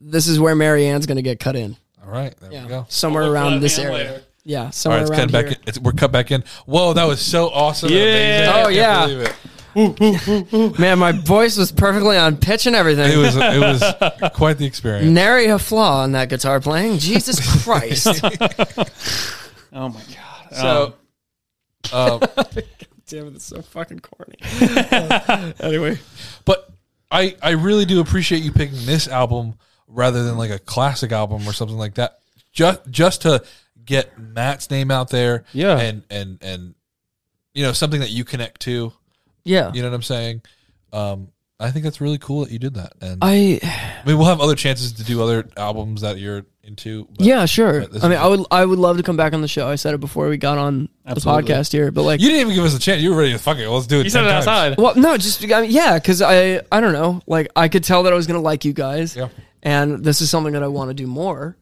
This 0.00 0.26
is 0.28 0.38
where 0.40 0.54
Marianne's 0.54 1.06
gonna 1.06 1.22
get 1.22 1.40
cut 1.40 1.56
in. 1.56 1.76
All 2.04 2.10
right, 2.10 2.34
there 2.40 2.52
Yeah, 2.52 2.62
we 2.62 2.68
go. 2.68 2.86
somewhere 2.88 3.24
We'll 3.24 3.32
around 3.34 3.52
cut 3.54 3.60
this 3.60 3.78
in 3.78 3.84
area. 3.86 3.96
later. 3.96 4.22
Yeah, 4.44 4.64
All 4.64 4.72
somewhere 4.72 5.00
right, 5.00 5.02
it's 5.02 5.10
around 5.10 5.20
cut 5.28 5.32
back. 5.32 5.44
here. 5.46 5.56
In. 5.56 5.68
It's, 5.68 5.78
we're 5.78 5.92
cut 5.92 6.10
back 6.12 6.30
in. 6.30 6.44
Whoa, 6.64 6.94
that 6.94 7.04
was 7.04 7.20
so 7.20 7.50
awesome. 7.50 7.88
and 7.90 7.98
Yeah. 7.98 8.04
amazing. 8.04 8.48
I 8.48 8.60
Oh, 8.60 8.62
can't 8.64 8.74
yeah. 8.74 9.06
believe 9.06 9.20
it. 9.20 9.34
Man, 10.78 10.98
my 10.98 11.12
voice 11.12 11.56
was 11.56 11.70
perfectly 11.72 12.16
on 12.16 12.36
pitch 12.36 12.66
and 12.66 12.74
everything. 12.76 13.12
It 13.12 13.16
was 13.16 13.36
it 13.36 13.60
was 13.60 14.30
quite 14.34 14.58
the 14.58 14.66
experience. 14.66 15.06
Nary 15.10 15.46
a 15.46 15.58
flaw 15.58 16.04
in 16.04 16.12
that 16.12 16.28
guitar 16.28 16.60
playing. 16.60 16.98
Jesus 16.98 17.40
Christ. 17.64 18.06
oh 19.72 19.88
my 19.88 20.02
god. 20.14 20.54
So- 20.54 20.94
Um, 21.92 22.20
Damn 23.08 23.26
it, 23.26 23.34
it's 23.36 23.46
so 23.46 23.60
fucking 23.62 24.00
corny. 24.00 24.36
anyway. 25.60 25.98
but 26.44 26.70
I 27.10 27.36
I 27.42 27.50
really 27.52 27.84
do 27.84 28.00
appreciate 28.00 28.42
you 28.44 28.52
picking 28.52 28.86
this 28.86 29.08
album 29.08 29.54
rather 29.88 30.22
than 30.24 30.36
like 30.38 30.50
a 30.50 30.58
classic 30.60 31.10
album 31.10 31.46
or 31.48 31.52
something 31.52 31.76
like 31.78 31.94
that. 31.94 32.18
Just 32.52 32.88
just 32.90 33.22
to 33.22 33.42
get 33.84 34.16
Matt's 34.18 34.70
name 34.70 34.90
out 34.92 35.10
there. 35.10 35.44
Yeah. 35.52 35.78
and 35.78 36.04
and 36.10 36.38
and 36.42 36.74
you 37.52 37.64
know 37.64 37.72
something 37.72 38.00
that 38.00 38.10
you 38.10 38.24
connect 38.24 38.60
to. 38.62 38.92
Yeah. 39.44 39.72
You 39.72 39.82
know 39.82 39.88
what 39.90 39.94
I'm 39.96 40.02
saying? 40.02 40.42
Um, 40.92 41.28
I 41.58 41.70
think 41.70 41.84
that's 41.84 42.00
really 42.00 42.16
cool 42.18 42.44
that 42.44 42.50
you 42.50 42.58
did 42.58 42.74
that. 42.74 42.94
And 43.02 43.18
I, 43.20 43.60
I 43.62 44.06
mean, 44.06 44.16
we'll 44.16 44.26
have 44.28 44.40
other 44.40 44.54
chances 44.54 44.92
to 44.94 45.04
do 45.04 45.22
other 45.22 45.46
albums 45.58 46.00
that 46.00 46.18
you're 46.18 46.46
into. 46.64 47.06
but- 47.16 47.26
yeah, 47.26 47.44
sure. 47.44 47.86
but 47.86 48.02
I 48.02 48.08
mean, 48.08 48.16
I 48.18 48.26
would 48.26 48.46
I 48.50 48.64
would 48.64 48.78
love 48.78 48.96
to 48.96 49.02
come 49.02 49.16
back 49.18 49.34
on 49.34 49.42
the 49.42 49.48
show. 49.48 49.68
I 49.68 49.74
said 49.74 49.92
it 49.92 50.00
before 50.00 50.28
we 50.28 50.38
got 50.38 50.56
on 50.56 50.88
Absolutely. 51.06 51.42
the 51.42 51.52
podcast 51.52 51.72
here, 51.72 51.90
but 51.90 52.02
like 52.02 52.20
You 52.20 52.28
didn't 52.28 52.40
even 52.42 52.54
give 52.54 52.64
us 52.64 52.74
a 52.74 52.78
chance. 52.78 53.02
You 53.02 53.10
were 53.10 53.16
ready 53.18 53.32
to 53.32 53.38
fuck 53.38 53.58
it. 53.58 53.68
Let's 53.68 53.86
do 53.86 54.00
it. 54.00 54.04
you 54.04 54.10
said 54.10 54.24
it 54.24 54.28
times. 54.28 54.46
outside. 54.46 54.78
Well, 54.78 54.94
no, 54.96 55.18
just 55.18 55.44
I 55.52 55.60
mean, 55.62 55.70
yeah, 55.70 55.98
because 55.98 56.22
I 56.22 56.62
I 56.72 56.80
don't 56.80 56.94
know, 56.94 57.20
like 57.26 57.50
I 57.54 57.68
could 57.68 57.84
tell 57.84 58.04
that 58.04 58.12
I 58.12 58.16
was 58.16 58.26
gonna 58.26 58.40
like 58.40 58.64
you 58.64 58.72
guys, 58.72 59.14
Yeah. 59.14 59.28
and 59.62 60.02
this 60.02 60.22
is 60.22 60.30
something 60.30 60.54
that 60.54 60.62
I 60.62 60.68
want 60.68 60.88
to 60.88 60.94
do 60.94 61.06
more, 61.06 61.58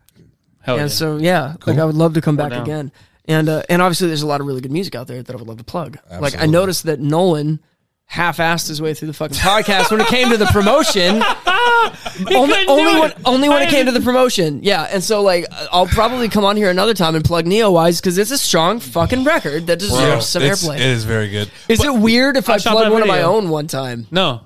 Hell 0.60 0.76
and 0.76 0.84
yeah. 0.84 0.94
so 0.94 1.16
yeah, 1.16 1.55
like 1.66 1.78
I 1.78 1.84
would 1.84 1.96
love 1.96 2.14
to 2.14 2.20
come 2.20 2.36
back 2.36 2.50
down. 2.50 2.62
again, 2.62 2.92
and 3.24 3.48
uh, 3.48 3.62
and 3.68 3.82
obviously 3.82 4.06
there's 4.06 4.22
a 4.22 4.28
lot 4.28 4.40
of 4.40 4.46
really 4.46 4.60
good 4.60 4.70
music 4.72 4.94
out 4.94 5.09
there 5.09 5.22
that 5.24 5.32
I 5.32 5.36
would 5.36 5.48
love 5.48 5.59
to 5.59 5.64
plug. 5.64 5.98
Like 6.20 6.38
I 6.40 6.46
noticed 6.46 6.84
that 6.84 7.00
Nolan 7.00 7.59
half-assed 8.09 8.66
his 8.68 8.80
way 8.82 8.94
through 8.94 9.06
the 9.09 9.14
fucking 9.14 9.36
podcast 9.36 9.90
when 9.90 10.01
it 10.01 10.06
came 10.09 10.30
to 10.30 10.36
the 10.36 10.47
promotion. 10.47 11.22
only 12.35 12.66
only 12.66 13.01
when 13.01 13.10
it. 13.10 13.16
only 13.24 13.48
when 13.48 13.62
it 13.62 13.68
came 13.68 13.86
to 13.86 13.93
the 13.93 14.01
promotion, 14.01 14.60
yeah. 14.62 14.89
And 14.90 15.02
so 15.05 15.22
like 15.22 15.47
I'll 15.70 15.86
probably 15.86 16.28
come 16.28 16.44
on 16.44 16.56
here 16.56 16.70
another 16.70 16.94
time 16.94 17.14
and 17.14 17.24
plug 17.24 17.44
Neowise 17.44 18.01
because 18.01 18.18
it's 18.18 18.30
a 18.30 18.39
strong 18.39 18.80
fucking 18.80 19.24
record 19.24 19.66
that 19.68 19.78
deserves 19.78 20.01
Bro, 20.01 20.20
some 20.20 20.43
it's- 20.43 20.64
airplay. 20.66 20.76
It 20.76 20.80
is 20.80 21.05
very 21.05 21.28
good. 21.30 21.51
is 21.68 21.85
it 21.85 21.94
weird 21.94 22.36
if 22.36 22.48
I, 22.48 22.56
shot 22.59 22.72
plug 22.72 22.85
that 22.86 22.93
one 22.93 23.02
of 23.02 23.09
my 23.09 23.16
video. 23.16 23.32
own 23.35 23.48
one 23.51 23.66
time? 23.66 24.06
no, 24.10 24.40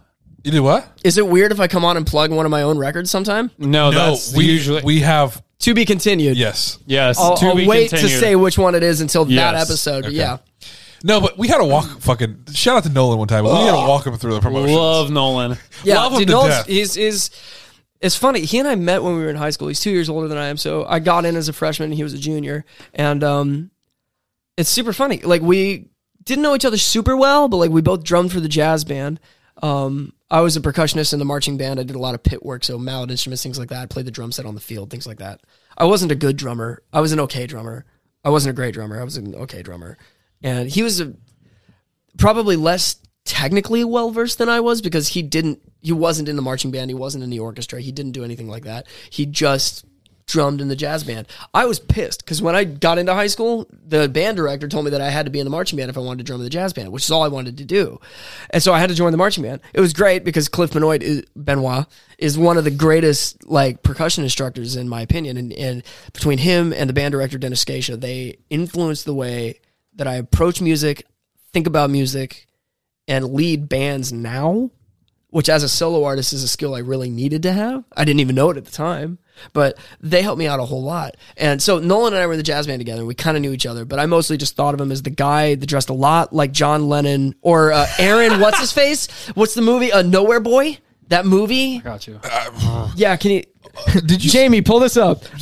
You 0.44 0.51
do 0.51 0.62
what? 0.62 0.86
Is 1.05 1.16
it 1.18 1.26
weird 1.26 1.52
if 1.52 1.60
I 1.60 1.68
come 1.68 1.84
on 1.84 1.97
and 1.97 2.06
plug 2.06 2.30
one 2.32 2.44
of 2.47 2.51
my 2.51 2.62
own 2.62 2.78
records 2.78 3.10
sometime? 3.10 3.51
no, 3.59 3.90
No, 3.90 4.10
that's 4.10 4.34
we 4.36 4.44
usually 4.44 4.82
we 4.82 5.01
have 5.01 5.40
To 5.60 5.72
be 5.74 5.84
continued. 5.84 6.36
yes. 6.36 6.78
yes. 6.86 7.18
I'll, 7.18 7.36
to 7.36 7.47
I'll 7.47 7.55
be 7.56 7.66
wait 7.66 7.90
continued. 7.90 8.10
to 8.10 8.18
say 8.18 8.34
which 8.36 8.59
one 8.59 8.74
it 8.74 8.82
is 8.82 9.01
until 9.01 9.24
that 9.26 9.32
Yes. 9.32 9.70
episode. 9.70 10.06
Okay. 10.06 10.16
Yeah. 10.16 10.39
No, 11.04 11.20
but 11.20 11.36
we 11.38 11.48
had 11.48 11.58
to 11.58 11.64
walk 11.64 11.86
fucking 12.00 12.46
shout 12.52 12.76
out 12.78 12.82
to 12.84 12.88
Nolan 12.90 13.18
one 13.18 13.28
time. 13.28 13.44
We 13.44 13.50
had 13.50 13.70
to 13.72 13.76
walk 13.76 14.06
him 14.06 14.16
through 14.16 14.34
the 14.34 14.40
promotions. 14.40 14.76
Love 14.76 15.10
Nolan. 15.10 15.58
Yeah. 15.84 15.96
Love 15.96 16.12
him 16.12 16.18
dude, 16.20 16.28
to 16.28 16.32
Nolan's- 16.34 16.54
death. 16.56 16.66
He's, 16.66 16.94
he's, 16.94 17.30
it's 18.00 18.16
funny. 18.16 18.40
He 18.40 18.58
and 18.58 18.68
I 18.68 18.74
met 18.74 19.02
when 19.02 19.14
we 19.16 19.22
were 19.22 19.30
in 19.30 19.36
high 19.36 19.50
school. 19.50 19.68
He's 19.68 19.80
two 19.80 19.90
years 19.90 20.08
older 20.08 20.28
than 20.28 20.38
I 20.38 20.46
am. 20.46 20.56
So 20.56 20.84
I 20.84 20.98
got 20.98 21.24
in 21.24 21.36
as 21.36 21.48
a 21.48 21.52
freshman 21.52 21.86
and 21.90 21.94
he 21.94 22.02
was 22.02 22.14
a 22.14 22.18
junior. 22.18 22.64
And 22.94 23.22
um, 23.22 23.70
it's 24.56 24.68
super 24.70 24.92
funny. 24.92 25.18
Like 25.18 25.42
we 25.42 25.88
didn't 26.24 26.42
know 26.42 26.54
each 26.54 26.64
other 26.64 26.78
super 26.78 27.16
well, 27.16 27.48
but 27.48 27.58
like 27.58 27.70
we 27.70 27.80
both 27.80 28.02
drummed 28.04 28.32
for 28.32 28.40
the 28.40 28.48
jazz 28.48 28.84
band. 28.84 29.20
Um, 29.62 30.12
I 30.30 30.40
was 30.40 30.56
a 30.56 30.60
percussionist 30.60 31.12
in 31.12 31.18
the 31.18 31.24
marching 31.24 31.56
band. 31.58 31.78
I 31.78 31.82
did 31.82 31.94
a 31.94 32.00
lot 32.00 32.14
of 32.14 32.22
pit 32.22 32.44
work, 32.44 32.64
so 32.64 32.78
mallet 32.78 33.10
instruments, 33.10 33.42
things 33.42 33.58
like 33.58 33.68
that. 33.68 33.82
I 33.82 33.86
played 33.86 34.06
the 34.06 34.10
drum 34.10 34.32
set 34.32 34.46
on 34.46 34.54
the 34.54 34.60
field, 34.60 34.90
things 34.90 35.06
like 35.06 35.18
that. 35.18 35.40
I 35.76 35.84
wasn't 35.84 36.10
a 36.10 36.16
good 36.16 36.36
drummer. 36.36 36.82
I 36.92 37.00
was 37.00 37.12
an 37.12 37.20
okay 37.20 37.46
drummer. 37.46 37.84
I 38.24 38.30
wasn't 38.30 38.50
a 38.50 38.56
great 38.56 38.72
drummer. 38.74 39.00
I 39.00 39.04
was 39.04 39.16
an 39.16 39.34
okay 39.34 39.62
drummer. 39.62 39.98
And 40.43 40.69
he 40.69 40.82
was 40.82 41.01
a 41.01 41.14
probably 42.19 42.56
less 42.56 42.97
technically 43.24 43.85
well 43.85 44.10
versed 44.10 44.39
than 44.39 44.48
I 44.48 44.60
was 44.60 44.82
because 44.82 45.09
he 45.09 45.23
didn't 45.23 45.60
he 45.81 45.93
wasn't 45.93 46.28
in 46.28 46.36
the 46.36 46.43
marching 46.43 46.70
band, 46.70 46.90
he 46.90 46.94
wasn't 46.94 47.24
in 47.24 47.31
the 47.31 47.40
orchestra, 47.40 47.81
he 47.81 47.93
didn't 47.93 48.12
do 48.12 48.24
anything 48.24 48.48
like 48.48 48.64
that. 48.64 48.86
He 49.10 49.27
just 49.27 49.85
drummed 50.27 50.60
in 50.60 50.69
the 50.69 50.77
jazz 50.77 51.05
band. 51.05 51.27
I 51.52 51.66
was 51.66 51.78
pissed 51.78 52.24
because 52.24 52.40
when 52.40 52.55
I 52.55 52.64
got 52.64 52.98
into 52.98 53.12
high 53.12 53.27
school, 53.27 53.66
the 53.86 54.09
band 54.09 54.36
director 54.36 54.69
told 54.69 54.85
me 54.85 54.90
that 54.93 55.01
I 55.01 55.10
had 55.10 55.27
to 55.27 55.31
be 55.31 55.40
in 55.40 55.44
the 55.44 55.51
marching 55.51 55.77
band 55.77 55.90
if 55.90 55.97
I 55.97 56.01
wanted 56.01 56.19
to 56.19 56.24
drum 56.24 56.40
in 56.40 56.44
the 56.44 56.51
jazz 56.51 56.73
band, 56.73 56.93
which 56.93 57.05
is 57.05 57.10
all 57.10 57.23
I 57.23 57.28
wanted 57.28 57.59
to 57.59 57.64
do. 57.64 58.01
And 58.51 58.62
so 58.62 58.73
I 58.73 58.78
had 58.78 58.89
to 58.89 58.94
join 58.94 59.12
the 59.12 59.19
marching 59.19 59.43
band. 59.43 59.60
It 59.74 59.81
was 59.81 59.93
great 59.93 60.24
because 60.24 60.48
Cliff 60.48 60.73
Benoit 60.73 61.02
is, 61.02 61.24
Benoit 61.36 61.86
is 62.19 62.39
one 62.39 62.56
of 62.56 62.64
the 62.64 62.70
greatest 62.70 63.44
like 63.47 63.82
percussion 63.82 64.24
instructors 64.24 64.77
in 64.77 64.89
my 64.89 65.02
opinion. 65.02 65.36
And, 65.36 65.52
and 65.52 65.82
between 66.12 66.39
him 66.39 66.73
and 66.73 66.89
the 66.89 66.94
band 66.94 67.12
director 67.12 67.39
Dennis 67.39 67.64
Scatia, 67.64 68.01
they 68.01 68.39
influenced 68.48 69.05
the 69.05 69.14
way 69.14 69.60
that 69.94 70.06
I 70.06 70.14
approach 70.14 70.60
music, 70.60 71.06
think 71.52 71.66
about 71.66 71.90
music, 71.90 72.47
and 73.09 73.32
lead 73.32 73.69
bands 73.69 74.12
now 74.12 74.70
which 75.32 75.48
as 75.48 75.62
a 75.62 75.69
solo 75.69 76.05
artist 76.05 76.35
is 76.35 76.43
a 76.43 76.48
skill 76.48 76.74
I 76.74 76.81
really 76.81 77.09
needed 77.09 77.43
to 77.44 77.52
have. 77.52 77.85
I 77.97 78.05
didn't 78.05 78.20
even 78.20 78.35
know 78.35 78.51
it 78.51 78.59
at 78.59 78.66
the 78.66 78.70
time, 78.70 79.19
but 79.55 79.78
they 79.98 80.20
helped 80.20 80.39
me 80.39 80.47
out 80.47 80.60
a 80.60 80.64
whole 80.66 80.82
lot. 80.82 81.16
And 81.39 81.62
so 81.62 81.78
Nolan 81.78 82.12
and 82.12 82.23
I 82.23 82.27
were 82.27 82.35
in 82.35 82.39
the 82.39 82.43
jazz 82.43 82.66
band 82.66 82.81
together. 82.81 83.06
We 83.06 83.14
kind 83.14 83.35
of 83.35 83.40
knew 83.40 83.52
each 83.52 83.64
other, 83.64 83.86
but 83.86 83.98
I 83.98 84.05
mostly 84.05 84.36
just 84.36 84.56
thought 84.56 84.74
of 84.74 84.81
him 84.81 84.93
as 84.93 85.01
the 85.01 85.09
guy 85.10 85.55
that 85.55 85.66
dressed 85.66 85.89
a 85.89 85.94
lot 85.94 86.35
like 86.35 86.52
John 86.52 86.86
Lennon 86.86 87.35
or 87.40 87.73
uh, 87.73 87.86
Aaron. 87.98 88.40
what's 88.40 88.60
his 88.60 88.73
face? 88.73 89.06
What's 89.35 89.55
the 89.55 89.62
movie? 89.62 89.90
Uh, 89.90 90.02
Nowhere 90.02 90.39
Boy. 90.39 90.77
That 91.09 91.24
movie. 91.24 91.78
I 91.78 91.81
Got 91.81 92.06
you. 92.06 92.20
Yeah. 92.94 93.16
Can 93.16 93.31
you? 93.31 93.44
Did 94.05 94.23
you 94.23 94.31
Jamie, 94.31 94.60
pull 94.60 94.81
this 94.81 94.98
up. 94.98 95.23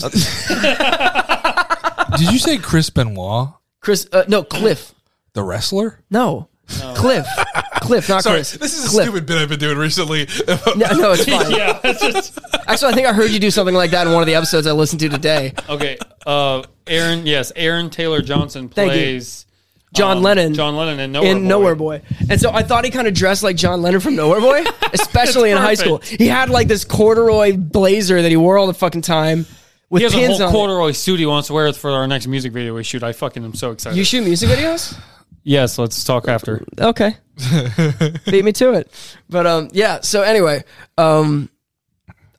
did 2.16 2.30
you 2.32 2.38
say 2.38 2.58
Chris 2.58 2.90
Benoit, 2.90 3.48
Chris. 3.80 4.06
Uh, 4.12 4.24
no, 4.28 4.42
Cliff. 4.42 4.94
the 5.34 5.42
wrestler? 5.42 6.00
No. 6.10 6.48
Cliff. 6.94 7.26
Cliff, 7.80 8.08
not 8.08 8.22
Sorry, 8.22 8.36
Chris. 8.38 8.52
this 8.52 8.78
is 8.78 8.84
a 8.84 9.02
stupid 9.02 9.26
bit 9.26 9.38
I've 9.38 9.48
been 9.48 9.58
doing 9.58 9.76
recently. 9.76 10.28
No, 10.46 10.56
no, 10.76 11.12
it's 11.12 11.24
fine. 11.28 11.50
yeah, 11.50 11.80
it's 11.82 12.00
just 12.00 12.38
Actually, 12.68 12.92
I 12.92 12.94
think 12.94 13.06
I 13.08 13.12
heard 13.12 13.30
you 13.32 13.40
do 13.40 13.50
something 13.50 13.74
like 13.74 13.90
that 13.90 14.06
in 14.06 14.12
one 14.12 14.22
of 14.22 14.26
the 14.28 14.36
episodes 14.36 14.68
I 14.68 14.72
listened 14.72 15.00
to 15.00 15.08
today. 15.08 15.52
okay. 15.68 15.98
Uh, 16.24 16.62
Aaron, 16.86 17.26
yes, 17.26 17.50
Aaron 17.56 17.90
Taylor 17.90 18.22
Johnson 18.22 18.68
Thank 18.68 18.92
you. 18.92 18.98
plays 18.98 19.46
John 19.94 20.18
um, 20.18 20.22
Lennon. 20.22 20.54
John 20.54 20.76
Lennon 20.76 21.00
in 21.00 21.10
Nowhere 21.12 21.30
in 21.32 21.42
Boy. 21.42 21.48
Nowhere 21.48 21.74
Boy. 21.74 22.02
And 22.28 22.40
so 22.40 22.52
I 22.52 22.62
thought 22.62 22.84
he 22.84 22.92
kind 22.92 23.08
of 23.08 23.14
dressed 23.14 23.42
like 23.42 23.56
John 23.56 23.82
Lennon 23.82 23.98
from 24.00 24.14
Nowhere 24.14 24.40
Boy, 24.40 24.62
especially 24.92 25.50
in 25.50 25.56
high 25.56 25.74
school. 25.74 25.98
He 25.98 26.28
had 26.28 26.50
like 26.50 26.68
this 26.68 26.84
corduroy 26.84 27.56
blazer 27.56 28.22
that 28.22 28.30
he 28.30 28.36
wore 28.36 28.58
all 28.58 28.68
the 28.68 28.74
fucking 28.74 29.02
time 29.02 29.46
with 29.90 30.00
He 30.00 30.04
has 30.04 30.14
a 30.14 30.16
pins 30.16 30.38
whole 30.38 30.46
on. 30.46 30.48
it. 30.48 30.52
corduroy 30.56 30.92
suit 30.92 31.18
he 31.20 31.26
wants 31.26 31.48
to 31.48 31.54
wear 31.54 31.70
for 31.72 31.90
our 31.90 32.06
next 32.06 32.26
music 32.26 32.52
video 32.52 32.74
we 32.74 32.82
shoot. 32.84 33.02
I 33.02 33.12
fucking 33.12 33.44
am 33.44 33.54
so 33.54 33.72
excited. 33.72 33.96
You 33.96 34.04
shoot 34.04 34.22
music 34.24 34.48
videos? 34.48 34.98
yes, 35.42 35.78
let's 35.78 36.02
talk 36.04 36.28
after. 36.28 36.64
Okay. 36.80 37.16
Beat 38.30 38.44
me 38.44 38.52
to 38.52 38.72
it. 38.74 38.90
But 39.28 39.46
um 39.46 39.68
yeah, 39.72 40.00
so 40.00 40.22
anyway, 40.22 40.64
um 40.98 41.50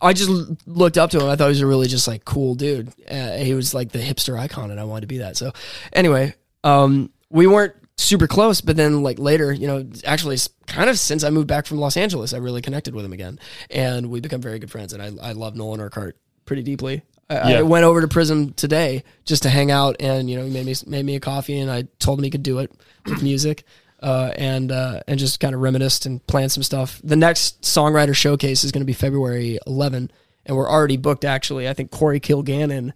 I 0.04 0.14
just 0.14 0.30
l- 0.30 0.58
looked 0.66 0.98
up 0.98 1.12
to 1.12 1.20
him. 1.20 1.28
I 1.30 1.36
thought 1.36 1.46
he 1.46 1.50
was 1.50 1.62
a 1.62 1.68
really 1.68 1.88
just 1.88 2.08
like 2.08 2.26
cool 2.26 2.56
dude. 2.56 2.92
Uh, 3.10 3.38
he 3.38 3.54
was 3.54 3.74
like 3.74 3.92
the 3.92 4.00
hipster 4.00 4.38
icon 4.40 4.72
and 4.72 4.80
I 4.80 4.84
wanted 4.84 5.02
to 5.02 5.08
be 5.08 5.20
that. 5.20 5.38
So 5.38 5.52
anyway, 5.94 6.34
um 6.64 7.12
we 7.30 7.48
weren't 7.48 7.76
super 7.98 8.28
close, 8.28 8.62
but 8.62 8.76
then 8.78 9.04
like 9.04 9.20
later, 9.20 9.52
you 9.54 9.68
know, 9.68 9.88
actually 10.06 10.38
kind 10.68 10.90
of 10.90 10.98
since 10.98 11.24
I 11.24 11.30
moved 11.30 11.48
back 11.48 11.66
from 11.66 11.78
Los 11.80 11.98
Angeles, 11.98 12.34
I 12.34 12.38
really 12.38 12.62
connected 12.62 12.96
with 12.96 13.06
him 13.06 13.14
again 13.14 13.40
and 13.70 14.10
we 14.10 14.22
become 14.22 14.42
very 14.42 14.60
good 14.60 14.72
friends 14.72 14.94
and 14.94 15.02
I 15.04 15.30
I 15.30 15.32
love 15.34 15.56
Nolan 15.56 15.82
Urquhart 15.82 16.18
pretty 16.46 16.64
deeply. 16.64 17.04
I, 17.32 17.52
Yeah. 17.52 17.60
I 17.60 17.62
went 17.62 17.86
over 17.86 18.02
to 18.02 18.08
Prism 18.08 18.54
today 18.54 19.04
just 19.26 19.44
to 19.44 19.50
hang 19.50 19.72
out, 19.72 19.96
and 20.00 20.30
you 20.30 20.38
know, 20.38 20.44
he 20.46 20.52
made 20.52 20.66
me 20.66 20.76
made 20.88 21.06
me 21.06 21.16
a 21.16 21.20
coffee, 21.20 21.60
and 21.60 21.72
I 21.72 21.84
told 22.00 22.20
him 22.20 22.24
he 22.24 22.30
could 22.30 22.44
do 22.44 22.60
it 22.60 22.72
with 23.06 23.24
music, 23.24 23.64
uh, 24.02 24.32
and 24.36 24.72
uh, 24.72 25.02
and 25.08 25.20
just 25.20 25.40
kind 25.40 25.56
of 25.56 25.62
reminisced 25.62 26.06
and 26.06 26.26
planned 26.28 26.52
some 26.52 26.64
stuff. 26.64 27.00
The 27.04 27.16
next 27.16 27.62
songwriter 27.62 28.16
showcase 28.16 28.64
is 28.64 28.72
going 28.72 28.82
to 28.82 28.86
be 28.86 28.94
February 28.94 29.60
11, 29.68 30.12
and 30.46 30.58
we're 30.58 30.70
already 30.70 30.98
booked. 30.98 31.26
Actually, 31.26 31.68
I 31.70 31.74
think 31.74 31.92
Corey 31.92 32.20
Kilgannon 32.20 32.94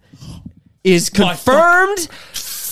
is 0.84 1.10
confirmed. 1.10 2.08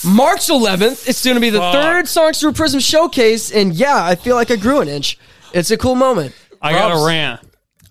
March 0.06 0.48
11th. 0.48 1.08
It's 1.08 1.24
going 1.24 1.36
to 1.36 1.40
be 1.40 1.48
the 1.48 1.60
Fuck. 1.60 1.72
third 1.74 2.08
Songs 2.08 2.38
Through 2.38 2.52
Prism 2.52 2.78
showcase, 2.78 3.50
and 3.50 3.72
yeah, 3.74 4.04
I 4.04 4.16
feel 4.16 4.36
like 4.36 4.50
I 4.50 4.56
grew 4.56 4.80
an 4.80 4.88
inch. 4.88 5.18
It's 5.54 5.70
a 5.70 5.78
cool 5.78 5.94
moment. 5.94 6.34
I 6.60 6.72
got 6.72 6.90
a 6.92 7.06
rant. 7.06 7.40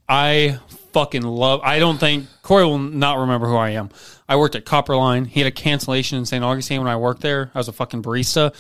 I 0.08 0.60
fucking 0.94 1.24
love. 1.24 1.62
I 1.64 1.80
don't 1.80 1.98
think 1.98 2.28
Corey 2.42 2.64
will 2.66 2.78
not 2.80 3.18
remember 3.20 3.48
who 3.48 3.56
I 3.56 3.72
am. 3.72 3.90
I 4.30 4.36
worked 4.38 4.56
at 4.56 4.66
Copperline. 4.66 5.28
He 5.28 5.40
had 5.40 5.48
a 5.48 5.52
cancellation 5.52 6.18
in 6.18 6.26
St. 6.26 6.44
Augustine 6.44 6.80
when 6.80 6.90
I 6.90 6.96
worked 6.96 7.22
there. 7.22 7.52
I 7.54 7.58
was 7.58 7.68
a 7.68 7.74
fucking 7.74 8.04
barista, 8.04 8.54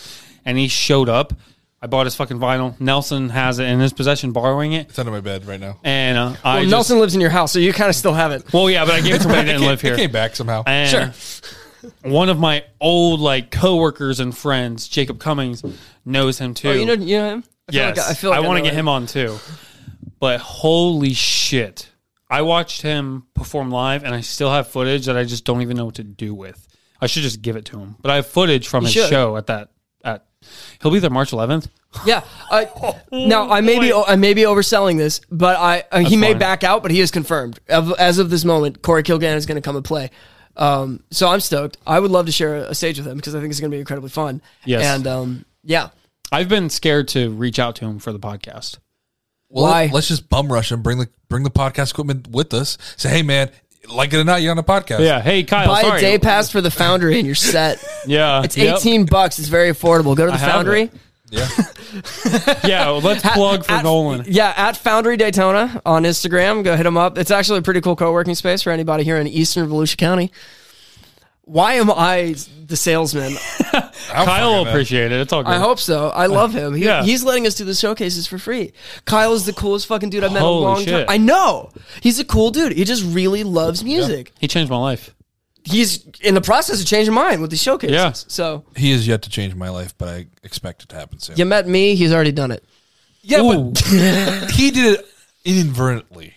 and 0.45 0.57
he 0.57 0.67
showed 0.67 1.09
up. 1.09 1.33
I 1.81 1.87
bought 1.87 2.05
his 2.05 2.15
fucking 2.15 2.39
vinyl. 2.39 2.79
Nelson 2.79 3.27
has 3.29 3.59
it 3.59 3.65
in 3.65 3.79
his 3.81 3.91
possession, 3.91 4.31
borrowing 4.31 4.71
it. 4.71 4.87
It's 4.89 4.99
under 4.99 5.11
my 5.11 5.19
bed 5.19 5.45
right 5.45 5.59
now. 5.59 5.79
And 5.83 6.17
uh, 6.17 6.33
I 6.43 6.53
Well, 6.55 6.63
just, 6.63 6.71
Nelson 6.71 6.99
lives 6.99 7.13
in 7.15 7.19
your 7.21 7.29
house, 7.29 7.51
so 7.51 7.59
you 7.59 7.73
kind 7.73 7.89
of 7.89 7.95
still 7.95 8.13
have 8.13 8.31
it. 8.31 8.53
Well, 8.53 8.69
yeah, 8.69 8.85
but 8.85 8.93
I 8.93 9.01
gave 9.01 9.15
it 9.15 9.19
to 9.23 9.27
him 9.27 9.31
when 9.35 9.45
he 9.47 9.51
didn't 9.51 9.67
live 9.67 9.83
It 9.83 9.87
here. 9.87 9.95
came 9.97 10.11
back 10.11 10.35
somehow. 10.35 10.63
And 10.65 11.13
Sure. 11.13 11.91
one 12.03 12.29
of 12.29 12.39
my 12.39 12.63
old 12.79 13.19
like 13.19 13.51
coworkers 13.51 14.21
and 14.21 14.35
friends, 14.35 14.87
Jacob 14.87 15.19
Cummings, 15.19 15.61
knows 16.05 16.39
him 16.39 16.53
too. 16.53 16.69
Oh, 16.69 16.71
you 16.71 16.85
know, 16.85 16.93
you 16.93 17.17
know 17.17 17.29
him. 17.35 17.43
I 17.67 17.71
feel 17.73 17.81
yes, 17.81 17.97
like 17.97 18.07
I, 18.07 18.13
feel 18.13 18.29
like 18.29 18.43
want 18.43 18.57
to 18.59 18.63
get 18.63 18.73
him 18.73 18.87
on 18.87 19.05
too. 19.05 19.37
But 20.19 20.39
holy 20.39 21.13
shit, 21.13 21.89
I 22.33 22.41
watched 22.41 22.81
him 22.81 23.27
perform 23.35 23.69
live, 23.69 24.03
and 24.03 24.15
I 24.15 24.21
still 24.21 24.49
have 24.51 24.67
footage 24.67 25.05
that 25.05 25.15
I 25.15 25.23
just 25.23 25.45
don't 25.45 25.61
even 25.61 25.77
know 25.77 25.85
what 25.85 25.95
to 25.95 26.03
do 26.03 26.33
with. 26.33 26.67
I 26.99 27.05
should 27.05 27.21
just 27.21 27.41
give 27.43 27.55
it 27.55 27.65
to 27.65 27.79
him. 27.79 27.95
But 28.01 28.09
I 28.09 28.15
have 28.15 28.25
footage 28.25 28.67
from 28.67 28.83
You 28.83 28.87
his 28.87 28.93
should. 28.93 29.09
show 29.09 29.37
at 29.37 29.47
that. 29.47 29.69
At 30.03 30.25
he'll 30.81 30.91
be 30.91 30.97
there 30.99 31.11
March 31.11 31.29
11th. 31.31 31.67
Yeah. 32.07 32.23
I, 32.49 32.67
now 33.11 33.51
I 33.51 33.61
may 33.61 33.77
be 33.79 33.93
I 33.93 34.15
may 34.15 34.33
be 34.33 34.41
overselling 34.41 34.97
this, 34.97 35.21
but 35.29 35.57
I 35.57 35.83
uh, 35.91 35.99
he 35.99 36.17
may 36.17 36.31
fine. 36.31 36.39
back 36.39 36.63
out, 36.63 36.81
but 36.81 36.89
he 36.91 37.01
is 37.01 37.11
confirmed 37.11 37.59
Of- 37.69 37.93
as 37.99 38.17
of 38.17 38.31
this 38.31 38.43
moment. 38.43 38.81
Corey 38.81 39.03
Kilgannon 39.03 39.35
is 39.35 39.45
going 39.45 39.55
to 39.55 39.61
come 39.61 39.75
and 39.75 39.85
play. 39.85 40.09
Um, 40.57 41.03
so 41.11 41.27
I'm 41.27 41.39
stoked. 41.39 41.77
I 41.85 41.99
would 41.99 42.09
love 42.11 42.25
to 42.25 42.31
share 42.31 42.55
a 42.55 42.73
stage 42.73 42.97
with 42.97 43.07
him 43.07 43.17
because 43.17 43.35
I 43.35 43.41
think 43.41 43.51
it's 43.51 43.59
going 43.59 43.69
to 43.71 43.75
be 43.75 43.79
incredibly 43.79 44.09
fun. 44.09 44.41
Yes. 44.65 44.83
And 44.83 45.05
um, 45.05 45.45
yeah, 45.63 45.89
I've 46.31 46.49
been 46.49 46.69
scared 46.69 47.09
to 47.09 47.29
reach 47.29 47.59
out 47.59 47.75
to 47.77 47.85
him 47.85 47.99
for 47.99 48.11
the 48.11 48.19
podcast. 48.19 48.77
Well, 49.53 49.65
Why? 49.65 49.89
Let's 49.93 50.07
just 50.07 50.29
bum 50.29 50.51
rush 50.51 50.71
him. 50.71 50.81
Bring 50.81 50.97
the 50.97 51.07
bring 51.29 51.43
the 51.43 51.51
podcast 51.51 51.91
equipment 51.91 52.27
with 52.29 52.53
us. 52.55 52.77
Say, 52.97 53.09
hey 53.09 53.21
man, 53.21 53.51
like 53.87 54.11
it 54.11 54.17
or 54.17 54.23
not, 54.23 54.41
you're 54.41 54.51
on 54.51 54.57
a 54.57 54.63
podcast. 54.63 55.01
Yeah. 55.01 55.21
Hey, 55.21 55.43
Kyle. 55.43 55.67
buy 55.67 55.81
sorry. 55.83 55.97
a 55.99 56.01
day 56.01 56.17
pass 56.17 56.49
for 56.49 56.59
the 56.59 56.71
Foundry 56.71 57.17
and 57.19 57.25
you're 57.25 57.35
set. 57.35 57.83
Yeah. 58.07 58.43
It's 58.43 58.57
yep. 58.57 58.77
18 58.79 59.05
bucks. 59.05 59.39
It's 59.39 59.47
very 59.47 59.69
affordable. 59.69 60.15
Go 60.17 60.25
to 60.25 60.31
the 60.31 60.37
I 60.37 60.51
Foundry. 60.51 60.89
yeah. 61.29 61.47
Yeah. 62.65 62.85
well, 62.87 63.01
let's 63.01 63.21
plug 63.21 63.65
for 63.65 63.71
At- 63.73 63.83
Nolan. 63.83 64.23
Yeah, 64.27 64.51
at 64.57 64.75
Foundry 64.77 65.15
Daytona 65.15 65.79
on 65.85 66.03
Instagram. 66.03 66.63
Go 66.63 66.75
hit 66.75 66.83
them 66.83 66.97
up. 66.97 67.17
It's 67.19 67.29
actually 67.31 67.59
a 67.59 67.61
pretty 67.61 67.81
cool 67.81 67.95
co-working 67.95 68.33
space 68.35 68.63
for 68.63 68.71
anybody 68.71 69.03
here 69.03 69.17
in 69.17 69.27
Eastern 69.27 69.69
Volusia 69.69 69.97
County. 69.97 70.31
Why 71.45 71.73
am 71.73 71.91
I 71.91 72.35
the 72.65 72.77
salesman? 72.77 73.33
Kyle 74.07 74.53
will 74.63 74.67
appreciate 74.69 75.11
it. 75.11 75.19
It's 75.19 75.33
all 75.33 75.43
good. 75.43 75.51
I 75.51 75.57
hope 75.59 75.79
so. 75.79 76.09
I 76.09 76.27
love 76.27 76.53
him. 76.53 76.73
He, 76.73 76.85
Yeah. 76.85 77.03
He's 77.03 77.23
letting 77.23 77.45
us 77.45 77.55
do 77.55 77.65
the 77.65 77.73
showcases 77.75 78.27
for 78.27 78.37
free. 78.37 78.71
Kyle 79.05 79.33
is 79.33 79.45
the 79.45 79.51
coolest 79.53 79.87
fucking 79.87 80.09
dude 80.09 80.23
I've 80.23 80.31
met 80.31 80.39
in 80.39 80.43
a 80.43 80.47
Holy 80.47 80.63
long 80.63 80.85
time. 80.85 81.05
I 81.09 81.17
know. 81.17 81.71
He's 82.01 82.19
a 82.19 82.25
cool 82.25 82.51
dude. 82.51 82.71
He 82.73 82.85
just 82.85 83.03
really 83.13 83.43
loves 83.43 83.83
music. 83.83 84.31
He 84.39 84.47
changed 84.47 84.71
my 84.71 84.77
life. 84.77 85.13
He's 85.65 86.05
in 86.21 86.33
the 86.33 86.41
process 86.41 86.81
of 86.81 86.87
changing 86.87 87.13
mine 87.13 87.41
with 87.41 87.49
the 87.49 87.55
showcases. 87.57 87.93
Yeah. 87.95 88.11
So 88.13 88.63
He 88.75 88.91
is 88.91 89.07
yet 89.07 89.21
to 89.23 89.29
change 89.29 89.53
my 89.55 89.69
life, 89.69 89.97
but 89.97 90.07
I 90.09 90.27
expect 90.43 90.83
it 90.83 90.89
to 90.89 90.95
happen 90.95 91.19
soon. 91.19 91.35
you 91.37 91.45
met 91.45 91.67
me. 91.67 91.95
He's 91.95 92.13
already 92.13 92.31
done 92.33 92.51
it. 92.51 92.63
Yeah, 93.21 93.41
Ooh. 93.41 93.71
but 93.71 93.81
he 94.51 94.71
did 94.71 94.99
it 94.99 95.05
inadvertently. 95.45 96.33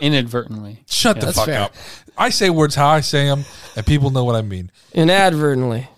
Inadvertently. 0.00 0.82
Shut 0.86 1.20
the 1.20 1.26
that's 1.26 1.38
fuck 1.38 1.46
fair. 1.46 1.62
up. 1.62 1.74
I 2.18 2.30
say 2.30 2.50
words 2.50 2.74
how 2.74 2.88
I 2.88 3.00
say 3.00 3.26
them, 3.26 3.44
and 3.76 3.86
people 3.86 4.10
know 4.10 4.24
what 4.24 4.36
I 4.36 4.42
mean. 4.42 4.70
Inadvertently. 4.92 5.88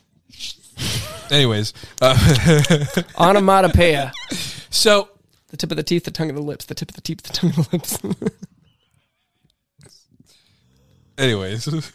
Anyways, 1.31 1.75
uh, 2.01 2.17
Onomatopoeia. 3.19 4.13
so 4.71 5.09
the 5.49 5.57
tip 5.57 5.71
of 5.71 5.77
the 5.77 5.83
teeth, 5.83 6.05
the 6.05 6.11
tongue 6.11 6.31
of 6.31 6.37
the 6.37 6.43
lips. 6.43 6.65
The 6.65 6.75
tip 6.75 6.91
of 6.91 6.95
the 6.95 7.03
teeth, 7.03 7.23
the 7.23 7.33
tongue 7.33 7.51
of 7.51 7.57
the 7.57 7.69
lips. 7.77 7.99
anyways, 11.19 11.69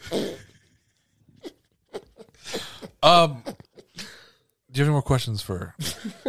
um, 3.04 3.44
do 3.46 3.54
you 4.74 4.76
have 4.76 4.88
any 4.88 4.90
more 4.90 5.02
questions 5.02 5.42
for 5.42 5.76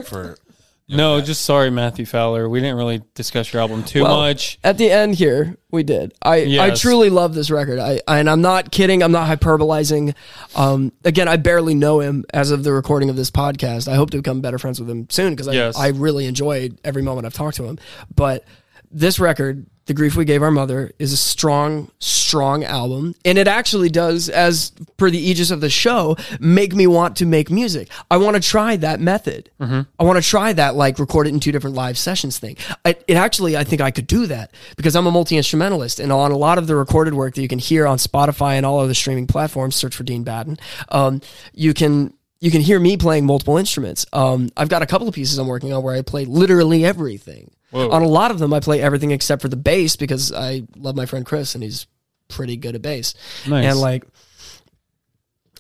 for? 0.07 0.37
No, 0.87 1.21
just 1.23 1.43
sorry, 1.47 1.71
Matthew 1.71 2.05
Fowler. 2.05 2.47
We 2.47 2.61
didn't 2.61 2.77
really 2.77 3.03
discuss 3.15 3.53
your 3.53 3.63
album 3.63 3.85
too 3.85 4.03
Well, 4.03 4.17
much. 4.19 4.59
At 4.63 4.77
the 4.77 4.91
end 4.91 5.15
here, 5.15 5.57
we 5.71 5.83
did. 5.83 6.13
I, 6.23 6.35
I 6.35 6.39
Yes. 6.43 6.81
truly 6.81 7.09
love 7.09 7.35
this 7.35 7.51
record. 7.51 7.79
I, 7.79 8.01
and 8.07 8.29
I'm 8.29 8.43
not 8.43 8.71
kidding. 8.71 9.03
I'm 9.03 9.11
not 9.13 9.27
hyperbolizing. 9.27 10.15
Um, 10.55 10.93
again, 11.03 11.27
I 11.27 11.37
barely 11.39 11.75
know 11.75 12.01
him 12.01 12.25
as 12.35 12.51
of 12.51 12.65
the 12.65 12.73
recording 12.73 13.09
of 13.09 13.17
this 13.17 13.31
podcast. 13.31 13.89
I 13.91 13.95
hope 13.95 14.11
to 14.11 14.19
become 14.19 14.43
better 14.43 14.59
friends 14.59 14.79
with 14.79 14.91
him 14.91 15.07
soon 15.09 15.31
because 15.33 15.49
I, 15.49 15.53
Yes. 15.53 15.79
I 15.79 15.89
really 15.89 16.27
enjoyed 16.27 16.79
every 16.85 17.03
moment 17.03 17.25
I've 17.27 17.35
talked 17.35 17.57
to 17.57 17.65
him. 17.65 17.79
But 18.15 18.45
this 18.91 19.19
record 19.19 19.67
The 19.87 19.95
Grief 19.95 20.17
We 20.17 20.25
Gave 20.25 20.43
Our 20.43 20.51
Mother 20.51 20.93
is 20.99 21.13
a 21.13 21.17
strong, 21.17 21.91
strong 21.99 22.65
album. 22.65 23.15
And 23.25 23.37
it 23.37 23.47
actually 23.47 23.91
does, 23.91 24.29
as 24.31 24.71
per 24.97 25.11
the 25.11 25.19
aegis 25.19 25.51
of 25.51 25.61
the 25.61 25.69
show, 25.69 26.17
make 26.41 26.75
me 26.75 26.87
want 26.87 27.17
to 27.17 27.27
make 27.27 27.51
music. 27.51 27.91
I 28.11 28.17
want 28.17 28.35
to 28.37 28.43
try 28.43 28.77
that 28.77 29.01
method. 29.01 29.51
I 29.99 30.05
want 30.05 30.23
to 30.23 30.27
try 30.27 30.53
that, 30.55 30.75
like, 30.75 30.99
record 30.99 31.27
it 31.27 31.35
in 31.35 31.41
two 31.41 31.53
different 31.53 31.77
live 31.77 31.99
sessions 31.99 32.39
thing. 32.39 32.57
I, 32.85 32.97
it 33.07 33.17
actually, 33.17 33.57
I 33.57 33.65
think 33.65 33.83
I 33.83 33.91
could 33.91 34.07
do 34.07 34.27
that 34.27 34.55
because 34.77 34.97
I'm 34.97 35.07
a 35.07 35.11
multi 35.11 35.37
instrumentalist. 35.37 36.01
And 36.01 36.11
on 36.11 36.33
a 36.33 36.37
lot 36.37 36.57
of 36.57 36.67
the 36.67 36.77
recorded 36.77 37.13
work 37.15 37.35
that 37.35 37.43
you 37.43 37.49
can 37.49 37.59
hear 37.59 37.87
on 37.87 37.99
Spotify 37.99 38.55
and 38.55 38.65
all 38.65 38.81
other 38.81 38.95
streaming 38.95 39.27
platforms, 39.27 39.77
search 39.77 39.95
for 39.95 40.05
Dean 40.05 40.25
Batten, 40.25 40.59
um, 40.89 41.21
you 41.53 41.75
can 41.75 42.15
you 42.41 42.51
can 42.51 42.61
hear 42.61 42.79
me 42.79 42.97
playing 42.97 43.25
multiple 43.25 43.57
instruments. 43.57 44.05
Um, 44.13 44.51
I've 44.57 44.69
got 44.69 44.83
a 44.83 44.87
couple 44.87 45.09
of 45.09 45.15
pieces 45.15 45.39
I'm 45.39 45.47
working 45.47 45.73
on 45.73 45.83
where 45.83 45.95
I 45.95 46.03
play 46.03 46.27
literally 46.27 46.85
everything. 46.85 47.51
On 47.75 48.03
a 48.03 48.09
lot 48.09 48.31
of 48.31 48.39
them, 48.39 48.53
I 48.53 48.61
play 48.61 48.81
everything 48.81 49.11
except 49.11 49.43
for 49.43 49.49
the 49.49 49.57
bass 49.57 49.97
because 49.97 50.33
I 50.33 50.63
love 50.77 50.97
my 50.97 51.07
friend 51.07 51.27
Chris 51.27 51.55
and 51.55 51.65
he's 51.65 51.87
pretty 52.29 52.57
good 52.57 52.75
at 52.75 52.83
bass. 52.83 53.15
Nice. 53.49 53.65
And 53.65 53.81
like, 53.81 54.05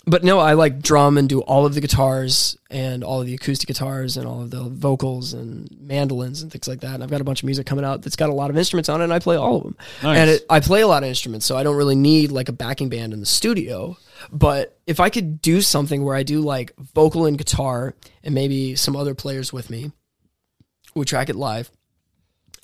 but 0.07 0.23
no, 0.23 0.39
I 0.39 0.53
like 0.53 0.83
drum 0.83 1.17
and 1.17 1.29
do 1.29 1.41
all 1.41 1.65
of 1.65 1.75
the 1.75 1.81
guitars 1.81 2.59
and 2.71 3.03
all 3.03 3.21
of 3.23 3.27
the 3.27 3.35
acoustic 3.35 3.67
guitars 3.67 4.17
and 4.17 4.27
all 4.27 4.43
of 4.43 4.51
the 4.51 4.63
vocals 4.63 5.33
and 5.33 5.69
mandolins 5.81 6.43
and 6.43 6.53
things 6.53 6.69
like 6.69 6.81
that. 6.81 6.95
And 6.95 7.03
I've 7.03 7.11
got 7.11 7.23
a 7.23 7.25
bunch 7.25 7.43
of 7.43 7.47
music 7.47 7.67
coming 7.67 7.87
out 7.87 8.03
that's 8.03 8.17
got 8.17 8.29
a 8.29 8.35
lot 8.35 8.51
of 8.51 8.59
instruments 8.59 8.89
on 8.89 9.01
it, 9.01 9.05
and 9.05 9.13
I 9.13 9.19
play 9.19 9.37
all 9.37 9.57
of 9.57 9.63
them. 9.63 9.77
Nice. 10.03 10.19
And 10.19 10.31
it, 10.31 10.47
I 10.51 10.61
play 10.61 10.83
a 10.83 10.87
lot 10.87 11.03
of 11.03 11.09
instruments, 11.09 11.47
so 11.47 11.57
I 11.57 11.63
don't 11.63 11.77
really 11.77 11.95
need 11.95 12.31
like 12.33 12.51
a 12.51 12.53
backing 12.53 12.91
band 12.91 13.15
in 13.15 13.21
the 13.21 13.27
studio. 13.27 13.97
But 14.31 14.79
if 14.87 15.01
I 15.01 15.09
could 15.09 15.41
do 15.41 15.63
something 15.63 16.05
where 16.05 16.15
I 16.15 16.23
do 16.23 16.43
like 16.43 16.77
vocal 16.77 17.25
and 17.25 17.39
guitar 17.39 17.95
and 18.23 18.35
maybe 18.35 18.77
some 18.77 18.97
other 18.97 19.15
players 19.15 19.55
with 19.55 19.71
me, 19.71 19.91
we 20.95 21.07
track 21.07 21.31
it 21.31 21.37
live. 21.37 21.71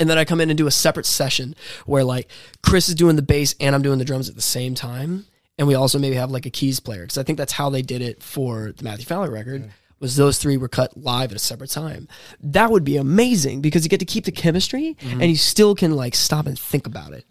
And 0.01 0.11
then 0.11 0.19
I 0.19 0.25
come 0.25 0.41
in 0.41 0.51
and 0.51 0.59
do 0.59 0.67
a 0.67 0.73
separate 0.73 1.07
session 1.07 1.55
where 1.87 2.03
like 2.03 2.29
Chris 2.63 2.89
is 2.89 2.95
doing 2.97 3.17
the 3.17 3.23
bass 3.23 3.55
and 3.61 3.75
I'm 3.75 3.83
doing 3.83 3.99
the 3.99 4.05
drums 4.05 4.29
at 4.29 4.35
the 4.35 4.43
same 4.43 4.75
time. 4.75 5.27
And 5.59 5.69
we 5.69 5.75
also 5.75 5.99
maybe 5.99 6.17
have 6.17 6.31
like 6.31 6.47
a 6.47 6.51
keys 6.51 6.81
player 6.81 7.03
because 7.03 7.19
I 7.19 7.23
think 7.23 7.37
that's 7.37 7.53
how 7.53 7.69
they 7.69 7.83
did 7.83 8.01
it 8.01 8.23
for 8.23 8.73
the 8.73 8.83
Matthew 8.83 9.05
Fowler 9.05 9.31
record. 9.31 9.71
Was 10.01 10.17
those 10.17 10.39
three 10.39 10.57
were 10.57 10.69
cut 10.69 10.97
live 10.97 11.31
at 11.31 11.37
a 11.37 11.39
separate 11.39 11.69
time? 11.69 12.09
That 12.41 12.71
would 12.71 12.85
be 12.85 12.97
amazing 12.97 13.61
because 13.61 13.85
you 13.85 13.91
get 13.91 14.01
to 14.01 14.07
keep 14.07 14.25
the 14.25 14.33
chemistry 14.33 14.97
mm-hmm. 14.99 15.21
and 15.21 15.31
you 15.31 15.37
still 15.37 15.75
can 15.75 15.93
like 15.93 16.15
stop 16.15 16.47
and 16.47 16.59
think 16.59 16.87
about 16.87 17.13
it. 17.13 17.27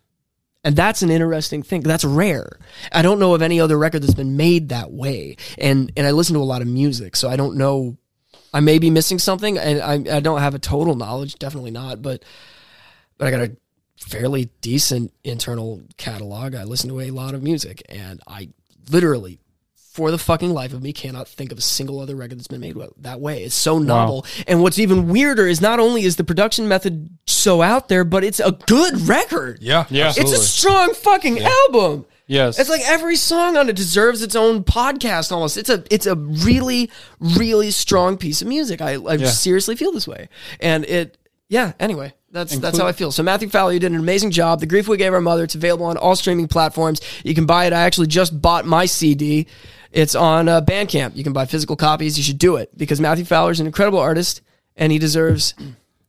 And 0.64 0.76
that's 0.76 1.02
an 1.02 1.10
interesting 1.10 1.64
thing. 1.64 1.82
That's 1.82 2.04
rare. 2.04 2.60
I 2.92 3.02
don't 3.02 3.20
know 3.20 3.34
of 3.34 3.42
any 3.42 3.60
other 3.60 3.78
record 3.78 4.04
that's 4.04 4.14
been 4.14 4.38
made 4.38 4.70
that 4.70 4.92
way. 4.92 5.38
And 5.58 5.92
and 5.96 6.06
I 6.06 6.12
listen 6.12 6.36
to 6.36 6.42
a 6.42 6.44
lot 6.44 6.62
of 6.62 6.68
music, 6.68 7.16
so 7.16 7.30
I 7.30 7.36
don't 7.36 7.58
know. 7.58 7.98
I 8.54 8.60
may 8.60 8.78
be 8.78 8.90
missing 8.90 9.20
something, 9.20 9.58
and 9.58 9.82
I 9.82 10.18
I 10.18 10.20
don't 10.20 10.42
have 10.42 10.54
a 10.54 10.60
total 10.60 10.96
knowledge. 10.96 11.36
Definitely 11.40 11.72
not, 11.72 12.02
but 12.02 12.24
but 13.20 13.28
I 13.28 13.32
got 13.32 13.42
a 13.42 13.56
fairly 13.98 14.50
decent 14.62 15.14
internal 15.24 15.82
catalog. 15.98 16.56
I 16.56 16.64
listen 16.64 16.90
to 16.90 17.00
a 17.02 17.12
lot 17.12 17.36
of 17.36 17.44
music, 17.44 17.84
and 17.90 18.20
I 18.26 18.50
literally, 18.90 19.40
for 19.76 20.10
the 20.10 20.18
fucking 20.18 20.52
life 20.52 20.74
of 20.74 20.82
me, 20.82 20.94
cannot 20.94 21.28
think 21.28 21.52
of 21.52 21.58
a 21.58 21.62
single 21.62 22.00
other 22.00 22.16
record 22.16 22.40
that's 22.40 22.48
been 22.48 22.62
made 22.62 22.76
that 23.00 23.20
way. 23.20 23.44
It's 23.44 23.54
so 23.54 23.78
novel. 23.78 24.26
And 24.48 24.62
what's 24.64 24.80
even 24.80 25.10
weirder 25.10 25.46
is 25.48 25.62
not 25.62 25.80
only 25.80 26.04
is 26.04 26.16
the 26.16 26.24
production 26.24 26.68
method 26.68 27.10
so 27.28 27.62
out 27.62 27.90
there, 27.90 28.04
but 28.04 28.24
it's 28.24 28.40
a 28.40 28.54
good 28.66 29.08
record. 29.08 29.60
Yeah, 29.62 29.86
Yeah. 29.90 30.08
absolutely. 30.08 30.34
It's 30.34 30.42
a 30.42 30.48
strong 30.48 30.94
fucking 30.94 31.40
album. 31.40 32.06
Yes. 32.28 32.60
It's 32.60 32.70
like 32.70 32.82
every 32.86 33.16
song 33.16 33.58
on 33.58 33.70
it 33.70 33.76
deserves 33.76 34.22
its 34.22 34.36
own 34.36 34.64
podcast 34.64 35.32
almost. 35.32 35.58
It's 35.58 35.70
a 35.70 35.84
it's 35.90 36.06
a 36.06 36.14
really 36.16 36.92
really 37.20 37.72
strong 37.72 38.18
piece 38.18 38.44
of 38.44 38.48
music. 38.48 38.82
I 38.82 38.98
I 39.04 39.18
seriously 39.18 39.76
feel 39.76 39.92
this 39.92 40.08
way. 40.08 40.30
And 40.60 40.86
it 40.86 41.18
yeah, 41.50 41.74
anyway, 41.80 42.14
that's 42.32 42.58
that's 42.60 42.78
how 42.78 42.88
I 42.88 42.92
feel. 42.92 43.12
So 43.12 43.24
Matthew 43.24 43.50
Fowler, 43.50 43.74
you 43.74 43.80
did 43.80 43.92
an 43.92 44.00
amazing 44.00 44.32
job. 44.32 44.60
The 44.60 44.68
Grief 44.68 44.88
We 44.88 44.98
Gave 44.98 45.14
Our 45.14 45.20
Mother, 45.20 45.44
it's 45.44 45.56
available 45.56 45.88
on 45.88 45.98
all 45.98 46.16
streaming 46.16 46.48
platforms. 46.48 47.02
You 47.24 47.34
can 47.36 47.46
buy 47.46 47.66
it. 47.66 47.74
I 47.74 47.82
actually 47.82 48.08
just 48.08 48.40
bought 48.40 48.66
my 48.66 48.86
CD. 48.86 49.48
It's 49.92 50.14
on 50.14 50.48
uh, 50.48 50.62
Bandcamp. 50.62 51.16
You 51.16 51.24
can 51.24 51.34
buy 51.34 51.46
physical 51.46 51.76
copies. 51.76 52.18
You 52.18 52.24
should 52.24 52.38
do 52.38 52.58
it 52.58 52.78
because 52.78 53.02
Matthew 53.02 53.26
Fowler 53.26 53.52
is 53.52 53.60
an 53.60 53.66
incredible 53.66 54.00
artist 54.00 54.42
and 54.76 54.92
he 54.92 55.00
deserves 55.00 55.56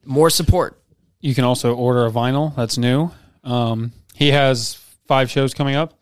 more 0.05 0.29
support. 0.31 0.81
You 1.21 1.35
can 1.35 1.45
also 1.45 1.75
order 1.75 2.05
a 2.05 2.11
vinyl 2.11 2.55
that's 2.55 2.77
new. 2.77 3.11
Um, 3.43 3.93
he 4.15 4.31
has 4.33 4.75
five 5.07 5.31
shows 5.31 5.55
coming 5.55 5.75
up. 5.75 5.95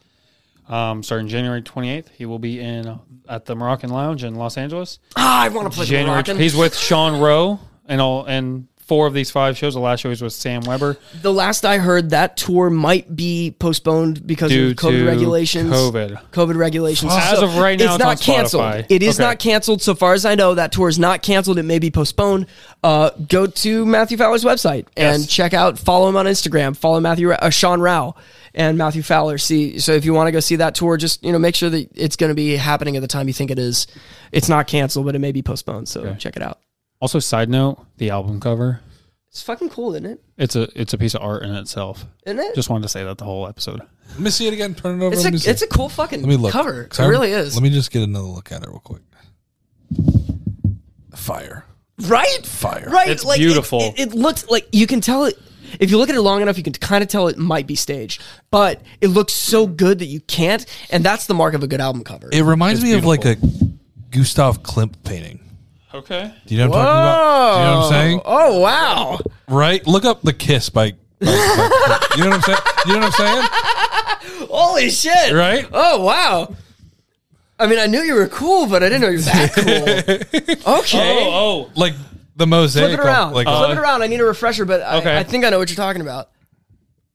Um, 0.68 1.02
starting 1.02 1.28
January 1.28 1.62
28th, 1.62 2.08
he 2.10 2.26
will 2.26 2.38
be 2.38 2.60
in 2.60 2.98
at 3.26 3.46
the 3.46 3.56
Moroccan 3.56 3.88
Lounge 3.90 4.22
in 4.22 4.34
Los 4.34 4.58
Angeles. 4.58 4.98
Ah, 5.16 5.44
I 5.44 5.48
want 5.48 5.70
to 5.70 5.74
play 5.74 5.86
January, 5.86 6.10
Moroccan. 6.10 6.36
he's 6.36 6.54
with 6.54 6.76
Sean 6.76 7.18
Rowe 7.20 7.58
and 7.86 8.02
all 8.02 8.26
and 8.26 8.67
four 8.88 9.06
of 9.06 9.14
these 9.14 9.30
five 9.30 9.56
shows. 9.56 9.74
The 9.74 9.80
last 9.80 10.00
show 10.00 10.08
was 10.08 10.20
with 10.22 10.32
Sam 10.32 10.62
Weber 10.62 10.96
The 11.22 11.32
last 11.32 11.64
I 11.64 11.78
heard, 11.78 12.10
that 12.10 12.36
tour 12.36 12.70
might 12.70 13.14
be 13.14 13.54
postponed 13.58 14.26
because 14.26 14.50
due 14.50 14.70
of 14.70 14.76
COVID 14.76 15.06
regulations. 15.06 15.70
COVID. 15.70 16.20
COVID 16.32 16.56
regulations. 16.56 17.12
As 17.14 17.40
of 17.40 17.56
right 17.58 17.78
now, 17.78 17.84
it's 17.84 17.94
it's 17.94 18.02
not 18.04 18.20
canceled. 18.20 18.62
Spotify. 18.64 18.86
It 18.88 19.02
is 19.02 19.20
Okay. 19.20 19.26
not 19.28 19.38
canceled. 19.38 19.82
So 19.82 19.94
far 19.94 20.14
as 20.14 20.24
I 20.24 20.34
know, 20.34 20.54
that 20.54 20.72
tour 20.72 20.88
is 20.88 20.98
not 20.98 21.22
canceled. 21.22 21.58
It 21.58 21.64
may 21.64 21.78
be 21.78 21.90
postponed. 21.90 22.46
Uh, 22.82 23.10
go 23.28 23.46
to 23.46 23.84
Matthew 23.86 24.16
Fowler's 24.16 24.44
website 24.44 24.86
and 24.96 25.20
Yes. 25.22 25.26
check 25.26 25.52
out. 25.54 25.78
Follow 25.78 26.08
him 26.08 26.16
on 26.16 26.26
Instagram. 26.26 26.76
Follow 26.76 26.98
Matthew 27.00 27.30
uh, 27.30 27.50
Sean 27.50 27.80
Rowe 27.80 28.14
and 28.54 28.78
Matthew 28.78 29.02
Fowler. 29.02 29.36
See, 29.38 29.78
so 29.78 29.92
if 29.92 30.04
you 30.04 30.14
want 30.14 30.28
to 30.28 30.32
go 30.32 30.40
see 30.40 30.56
that 30.56 30.74
tour, 30.74 30.96
just 30.96 31.22
you 31.22 31.32
know 31.32 31.38
make 31.38 31.54
sure 31.54 31.68
that 31.70 31.88
it's 31.94 32.16
going 32.16 32.30
to 32.30 32.34
be 32.34 32.56
happening 32.56 32.96
at 32.96 33.02
the 33.02 33.08
time 33.08 33.28
you 33.28 33.34
think 33.34 33.50
it 33.50 33.58
is. 33.58 33.86
It's 34.32 34.48
not 34.48 34.66
canceled, 34.66 35.04
but 35.06 35.14
it 35.14 35.18
may 35.18 35.32
be 35.32 35.42
postponed. 35.42 35.88
So 35.88 36.14
check 36.18 36.36
it 36.36 36.42
out. 36.42 36.58
Also, 37.00 37.18
side 37.18 37.48
note, 37.48 37.78
the 37.98 38.10
album 38.10 38.40
cover. 38.40 38.80
It's 39.28 39.42
fucking 39.42 39.68
cool, 39.68 39.94
isn't 39.94 40.06
it? 40.06 40.20
It's 40.36 40.56
a 40.56 40.68
it's 40.74 40.94
a 40.94 40.98
piece 40.98 41.14
of 41.14 41.22
art 41.22 41.42
in 41.44 41.54
itself. 41.54 42.06
Isn't 42.26 42.38
it? 42.40 42.54
Just 42.54 42.70
wanted 42.70 42.82
to 42.82 42.88
say 42.88 43.04
that 43.04 43.18
the 43.18 43.24
whole 43.24 43.46
episode. 43.46 43.80
Let 44.12 44.20
me 44.20 44.30
see 44.30 44.46
it 44.48 44.54
again. 44.54 44.74
Turn 44.74 45.00
it 45.00 45.04
over. 45.04 45.14
it's 45.14 45.24
a 45.46 45.50
it's 45.50 45.62
a 45.62 45.66
cool 45.68 45.88
fucking 45.88 46.20
Let 46.22 46.28
me 46.28 46.36
look. 46.36 46.50
cover. 46.52 46.84
'Cause 46.84 46.98
It 46.98 47.04
I- 47.04 47.06
really 47.08 47.30
is. 47.32 47.54
Let 47.54 47.62
me 47.62 47.70
just 47.70 47.90
get 47.90 48.02
another 48.02 48.26
look 48.26 48.50
at 48.50 48.62
it 48.62 48.68
real 48.68 48.80
quick. 48.80 49.02
Fire. 51.14 51.64
right? 52.06 52.46
Fire. 52.46 52.88
Right. 52.90 53.08
It's 53.08 53.24
like, 53.24 53.38
it- 53.38 53.42
beautiful. 53.44 53.80
It, 53.80 53.98
it, 54.00 54.14
looks 54.14 54.48
like 54.48 54.68
you 54.72 54.86
can 54.86 55.00
tell 55.00 55.24
it. 55.24 55.38
If 55.80 55.90
you 55.90 55.98
look 55.98 56.08
at 56.08 56.14
it 56.14 56.22
long 56.22 56.40
enough, 56.40 56.56
you 56.56 56.62
can 56.64 56.72
kind 56.72 57.02
of 57.02 57.08
tell 57.10 57.28
it 57.28 57.36
might 57.36 57.66
be 57.66 57.74
staged, 57.74 58.22
but 58.50 58.80
it 59.02 59.08
looks 59.08 59.34
so 59.34 59.66
good 59.66 59.98
that 59.98 60.06
you 60.06 60.20
can't, 60.20 60.64
and 60.90 61.04
that's 61.04 61.26
the 61.26 61.34
mark 61.34 61.52
of 61.52 61.62
a 61.62 61.66
good 61.66 61.80
album 61.80 62.04
cover. 62.04 62.30
It 62.32 62.42
reminds 62.42 62.80
It's 62.82 62.90
me 62.90 62.96
of 62.96 63.04
like 63.04 63.26
a 63.26 63.36
Gustav 64.10 64.62
Klimt 64.62 64.94
painting. 65.04 65.40
Okay. 65.94 66.32
Do 66.46 66.54
you 66.54 66.60
know 66.60 66.68
what 66.70 66.78
I'm 66.80 66.84
talking 66.84 67.00
about? 67.00 67.54
Do 67.54 67.60
you 67.60 67.64
know 67.66 67.76
what 67.78 67.84
I'm 67.84 67.90
saying? 67.92 68.20
Oh 68.24 68.60
wow! 68.60 69.18
Right? 69.48 69.86
Look 69.86 70.04
up 70.04 70.22
The 70.22 70.32
Kiss 70.34 70.68
by. 70.68 70.92
by, 70.92 70.96
by 71.20 72.06
you 72.16 72.24
know 72.24 72.30
what 72.30 72.36
I'm 72.36 72.42
saying? 72.42 72.58
You 72.86 72.92
know 72.94 73.00
what 73.00 73.20
I'm 73.20 74.20
saying? 74.32 74.48
Holy 74.50 74.90
shit! 74.90 75.32
Right? 75.32 75.66
Oh 75.72 76.04
wow! 76.04 76.54
I 77.58 77.66
mean, 77.66 77.78
I 77.78 77.86
knew 77.86 78.00
you 78.02 78.14
were 78.14 78.28
cool, 78.28 78.66
but 78.66 78.82
I 78.82 78.88
didn't 78.88 79.00
know 79.00 79.08
you 79.08 79.16
were 79.18 79.22
that 79.22 80.24
cool. 80.64 80.74
Okay. 80.80 81.24
Oh, 81.26 81.66
oh, 81.66 81.70
Like 81.74 81.94
the 82.36 82.46
mosaic. 82.46 82.90
Flip 82.90 83.00
it 83.00 83.04
around. 83.04 83.32
Like 83.32 83.46
Flip 83.46 83.70
uh, 83.70 83.72
it 83.72 83.78
around. 83.78 84.02
I 84.02 84.06
need 84.06 84.20
a 84.20 84.24
refresher, 84.24 84.64
but 84.64 84.82
I, 84.82 84.98
Okay. 84.98 85.16
I 85.18 85.22
think 85.24 85.44
I 85.44 85.50
know 85.50 85.58
what 85.58 85.70
you're 85.70 85.76
talking 85.76 86.02
about. 86.02 86.28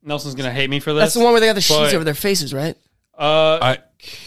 Nelson's 0.02 0.36
gonna 0.36 0.52
hate 0.52 0.70
me 0.70 0.80
for 0.82 0.94
this. 0.94 1.02
That's 1.02 1.14
the 1.14 1.22
one 1.22 1.32
where 1.32 1.40
they 1.40 1.48
got 1.48 1.54
the 1.54 1.62
sheets 1.62 1.80
but- 1.80 1.94
over 1.95 2.04
their 2.04 2.14
faces, 2.14 2.54
right? 2.54 2.76
Uh, 3.18 3.60
I, 3.61 3.77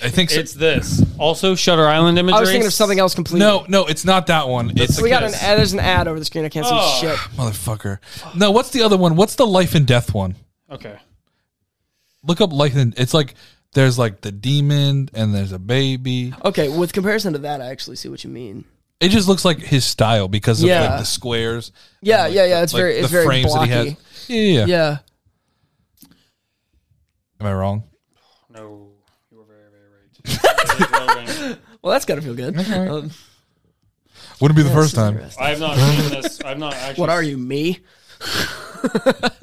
I 0.02 0.08
think 0.10 0.30
so. 0.30 0.40
it's 0.40 0.54
this. 0.54 1.02
Also, 1.18 1.54
Shutter 1.54 1.86
Island 1.86 2.18
imagery. 2.18 2.36
I 2.36 2.40
was 2.40 2.50
thinking 2.50 2.66
of 2.66 2.72
something 2.72 2.98
else 2.98 3.14
completely. 3.14 3.40
no, 3.46 3.64
no, 3.68 3.86
it's 3.86 4.04
not 4.04 4.28
that 4.28 4.48
one. 4.48 4.72
It's 4.76 5.00
we 5.02 5.08
got 5.10 5.22
an 5.24 5.34
ad. 5.34 5.58
There's 5.58 5.72
an 5.72 5.80
ad 5.80 6.06
over 6.08 6.18
the 6.18 6.24
screen. 6.24 6.44
I 6.44 6.48
can't 6.48 6.64
see 6.66 6.72
Oh. 6.74 6.98
shit. 7.00 7.16
motherfucker. 7.36 7.98
No, 8.34 8.50
what's 8.52 8.70
the 8.70 8.82
other 8.82 8.96
one? 8.96 9.16
What's 9.16 9.34
the 9.34 9.46
life 9.46 9.74
and 9.74 9.86
death 9.86 10.14
one? 10.14 10.36
Okay. 10.70 10.96
Look 12.22 12.40
up 12.40 12.52
life 12.52 12.74
and 12.76 12.94
it's 12.98 13.12
like 13.14 13.34
there's 13.74 13.98
like 13.98 14.20
the 14.22 14.32
demon 14.32 15.10
and 15.14 15.34
there's 15.34 15.52
a 15.52 15.58
baby. 15.58 16.32
Okay, 16.44 16.68
with 16.68 16.92
comparison 16.92 17.32
to 17.34 17.38
that, 17.40 17.60
I 17.60 17.66
actually 17.66 17.96
see 17.96 18.08
what 18.08 18.24
you 18.24 18.30
mean. 18.30 18.64
It 18.98 19.10
just 19.10 19.28
looks 19.28 19.44
like 19.44 19.58
his 19.58 19.84
style 19.84 20.26
because 20.26 20.62
of 20.62 20.68
Yeah. 20.68 20.88
like 20.88 21.00
the 21.00 21.04
squares. 21.04 21.70
Yeah, 22.00 22.24
and, 22.26 22.34
yeah, 22.34 22.40
like, 22.42 22.48
yeah. 22.48 22.56
the- 22.56 22.62
It's 22.62 22.72
like, 22.72 22.80
very, 22.80 22.94
it's 22.96 23.08
the 23.08 23.12
very 23.12 23.26
frames 23.26 23.46
blocky. 23.52 23.70
that 23.70 23.84
he 23.84 23.88
has. 23.90 23.98
Yeah, 24.28 24.36
yeah, 24.40 24.66
yeah. 24.66 24.66
Yeah. 24.66 24.96
Am 27.40 27.46
I 27.46 27.52
wrong? 27.52 27.82
No, 28.48 28.88
you 29.30 29.36
were 29.38 29.44
very, 29.44 30.56
very. 30.78 31.56
Well, 31.82 31.92
that's 31.92 32.04
got 32.04 32.16
to 32.16 32.22
feel 32.22 32.34
good. 32.34 32.56
Um, 32.70 33.10
Wouldn't 34.40 34.56
be 34.56 34.62
the 34.62 34.70
first 34.70 34.94
time. 34.94 35.18
I 35.40 35.50
have 35.50 35.60
not 35.60 35.76
seen 35.76 36.10
this. 36.10 36.40
I've 36.42 36.58
not 36.58 36.74
actually. 36.76 37.00
What 37.00 37.10
are 37.10 37.22
you, 37.22 37.36
me? 37.38 37.80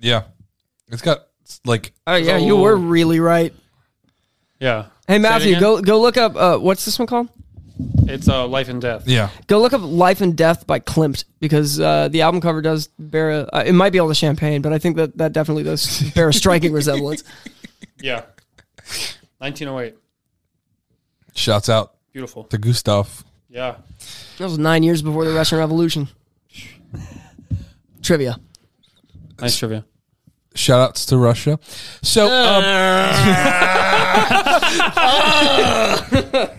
Yeah. 0.00 0.24
It's 0.88 1.02
got 1.02 1.26
like 1.64 1.92
Oh 2.06 2.14
yeah, 2.14 2.36
you 2.36 2.56
were 2.56 2.76
really 2.76 3.18
right. 3.18 3.52
Yeah. 4.60 4.86
Hey 5.08 5.16
it 5.16 5.20
Matthew, 5.20 5.50
again? 5.52 5.60
go 5.60 5.80
go 5.82 6.00
look 6.00 6.16
up. 6.16 6.36
Uh, 6.36 6.58
what's 6.58 6.84
this 6.84 6.98
one 6.98 7.06
called? 7.06 7.28
It's 8.04 8.28
uh, 8.28 8.46
life 8.46 8.68
and 8.68 8.80
death. 8.80 9.06
yeah. 9.06 9.30
Go 9.48 9.60
look 9.60 9.72
up 9.72 9.82
"Life 9.82 10.20
and 10.20 10.36
Death" 10.36 10.66
by 10.66 10.78
Klimt 10.80 11.24
because 11.40 11.78
uh, 11.80 12.08
the 12.08 12.22
album 12.22 12.40
cover 12.40 12.62
does 12.62 12.88
bear. 12.98 13.30
A, 13.30 13.48
uh, 13.52 13.64
it 13.66 13.72
might 13.72 13.90
be 13.92 13.98
all 13.98 14.08
the 14.08 14.14
champagne, 14.14 14.62
but 14.62 14.72
I 14.72 14.78
think 14.78 14.96
that 14.96 15.18
that 15.18 15.32
definitely 15.32 15.64
does 15.64 16.02
bear 16.12 16.28
a 16.28 16.32
striking 16.32 16.72
resemblance. 16.80 17.22
Yeah. 18.00 18.22
1908. 19.38 19.94
Shouts 21.34 21.68
out 21.68 21.94
Beautiful. 22.12 22.44
to 22.44 22.58
Gustav. 22.58 23.24
Yeah. 23.48 23.76
That 24.38 24.44
was 24.44 24.58
nine 24.58 24.82
years 24.82 25.02
before 25.02 25.24
the 25.24 25.32
Russian 25.32 25.58
Revolution. 25.58 26.08
Trivia. 28.02 28.38
Nice 29.40 29.56
trivia. 29.56 29.84
Shout 30.54 30.80
outs 30.80 31.06
to 31.06 31.18
Russia. 31.18 31.58
So 32.02 32.24
um, 32.24 32.62
that 36.12 36.56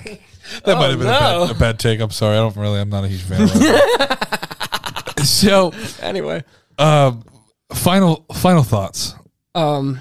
might 0.65 0.89
have 0.89 0.99
been 0.99 1.07
a, 1.07 1.11
bad, 1.11 1.49
a 1.49 1.53
bad 1.55 1.79
take. 1.79 1.99
I'm 1.99 2.11
sorry. 2.11 2.35
I 2.37 2.39
don't 2.41 2.55
really. 2.55 2.79
I'm 2.79 2.89
not 2.89 3.03
a 3.03 3.07
huge 3.07 3.21
fan. 3.23 3.41
of 3.41 3.55
Russia. 3.55 5.23
so 5.25 5.73
Anyway, 6.01 6.43
um, 6.77 7.23
final 7.73 8.25
final 8.33 8.61
thoughts. 8.63 9.15
um, 9.55 9.99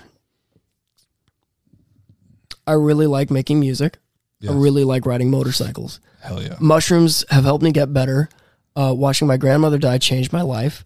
I 2.66 2.72
really 2.72 3.06
like 3.06 3.30
making 3.30 3.60
music. 3.60 3.98
Yes. 4.40 4.52
I 4.52 4.56
really 4.56 4.84
like 4.84 5.06
riding 5.06 5.30
motorcycles. 5.30 6.00
Hell 6.20 6.42
yeah. 6.42 6.56
Mushrooms 6.60 7.24
have 7.30 7.44
helped 7.44 7.64
me 7.64 7.72
get 7.72 7.92
better. 7.92 8.28
Uh, 8.74 8.92
watching 8.94 9.26
my 9.26 9.36
grandmother 9.36 9.78
die 9.78 9.98
changed 9.98 10.32
my 10.32 10.42
life, 10.42 10.84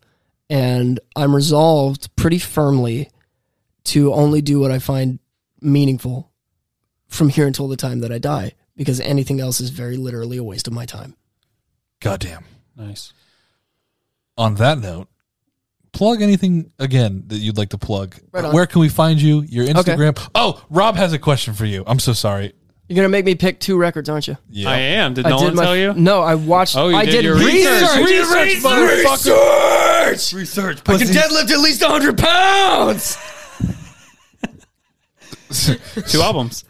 and 0.49 1.01
I'm 1.17 1.35
resolved 1.35 2.15
pretty 2.15 2.39
firmly 2.39 3.09
to 3.85 4.13
only 4.15 4.41
do 4.43 4.61
what 4.61 4.71
I 4.71 4.79
find 4.79 5.19
meaningful 5.61 6.31
from 7.09 7.31
here 7.31 7.47
until 7.47 7.67
the 7.67 7.77
time 7.77 8.01
that 8.01 8.13
I 8.13 8.19
die, 8.19 8.53
because 8.77 9.01
anything 9.01 9.41
else 9.41 9.61
is 9.61 9.71
very 9.71 9.97
literally 9.97 10.37
a 10.37 10.45
waste 10.45 10.69
of 10.69 10.73
my 10.73 10.87
time. 10.87 11.17
Goddamn. 11.99 12.45
Nice. 12.77 13.13
On 14.39 14.55
that 14.55 14.79
note, 14.79 15.09
plug 15.93 16.23
anything 16.23 16.71
again 16.79 17.25
that 17.29 17.39
you'd 17.39 17.57
like 17.59 17.71
to 17.71 17.79
plug. 17.79 18.17
Right 18.33 18.45
on. 18.45 18.55
Where 18.55 18.67
can 18.67 18.81
we 18.81 18.89
find 18.89 19.21
you? 19.21 19.43
Your 19.43 19.67
Instagram. 19.67 20.19
Oh, 20.35 20.63
Rob 20.71 20.97
has 20.97 21.13
a 21.13 21.19
question 21.19 21.55
for 21.55 21.65
you. 21.67 21.85
I'm 21.87 21.99
so 21.99 22.13
sorry. 22.13 22.53
You're 22.89 22.97
gonna 22.97 23.09
make 23.09 23.25
me 23.25 23.37
pick 23.37 23.61
two 23.61 23.77
records, 23.79 24.09
aren't 24.09 24.27
you? 24.27 24.37
Yeah. 24.49 24.69
I 24.71 24.77
am. 24.79 25.15
Did 25.15 25.25
I 25.27 25.31
no 25.31 25.39
did 25.39 25.45
one 25.45 25.55
my- 25.57 25.63
tell 25.65 25.77
you? 25.77 25.95
No, 25.95 26.23
I 26.23 26.35
watched. 26.35 26.77
Oh, 26.77 26.89
you 26.89 26.97
I 26.97 27.05
did 27.05 27.13
did 27.13 27.25
your 27.25 27.37
research. 27.37 27.97
research. 28.05 28.65
Research, 28.65 30.33
Research. 30.33 30.79
I 30.89 30.99
can 30.99 31.07
deadlift 31.07 31.51
at 31.53 31.61
least 31.61 31.83
100 31.83 32.19
pounds. 32.19 33.17
Two 36.11 36.21
albums. 36.23 36.65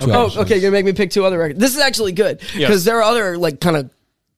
Oh, 0.00 0.32
okay. 0.42 0.54
You're 0.54 0.62
gonna 0.62 0.70
make 0.72 0.84
me 0.84 0.92
pick 0.92 1.10
two 1.10 1.24
other 1.24 1.38
records. 1.38 1.58
This 1.60 1.74
is 1.74 1.80
actually 1.80 2.12
good 2.12 2.38
because 2.38 2.54
Yes. 2.58 2.84
there 2.84 2.96
are 2.98 3.02
other 3.02 3.38
like 3.38 3.60
kind 3.60 3.76
of 3.76 3.90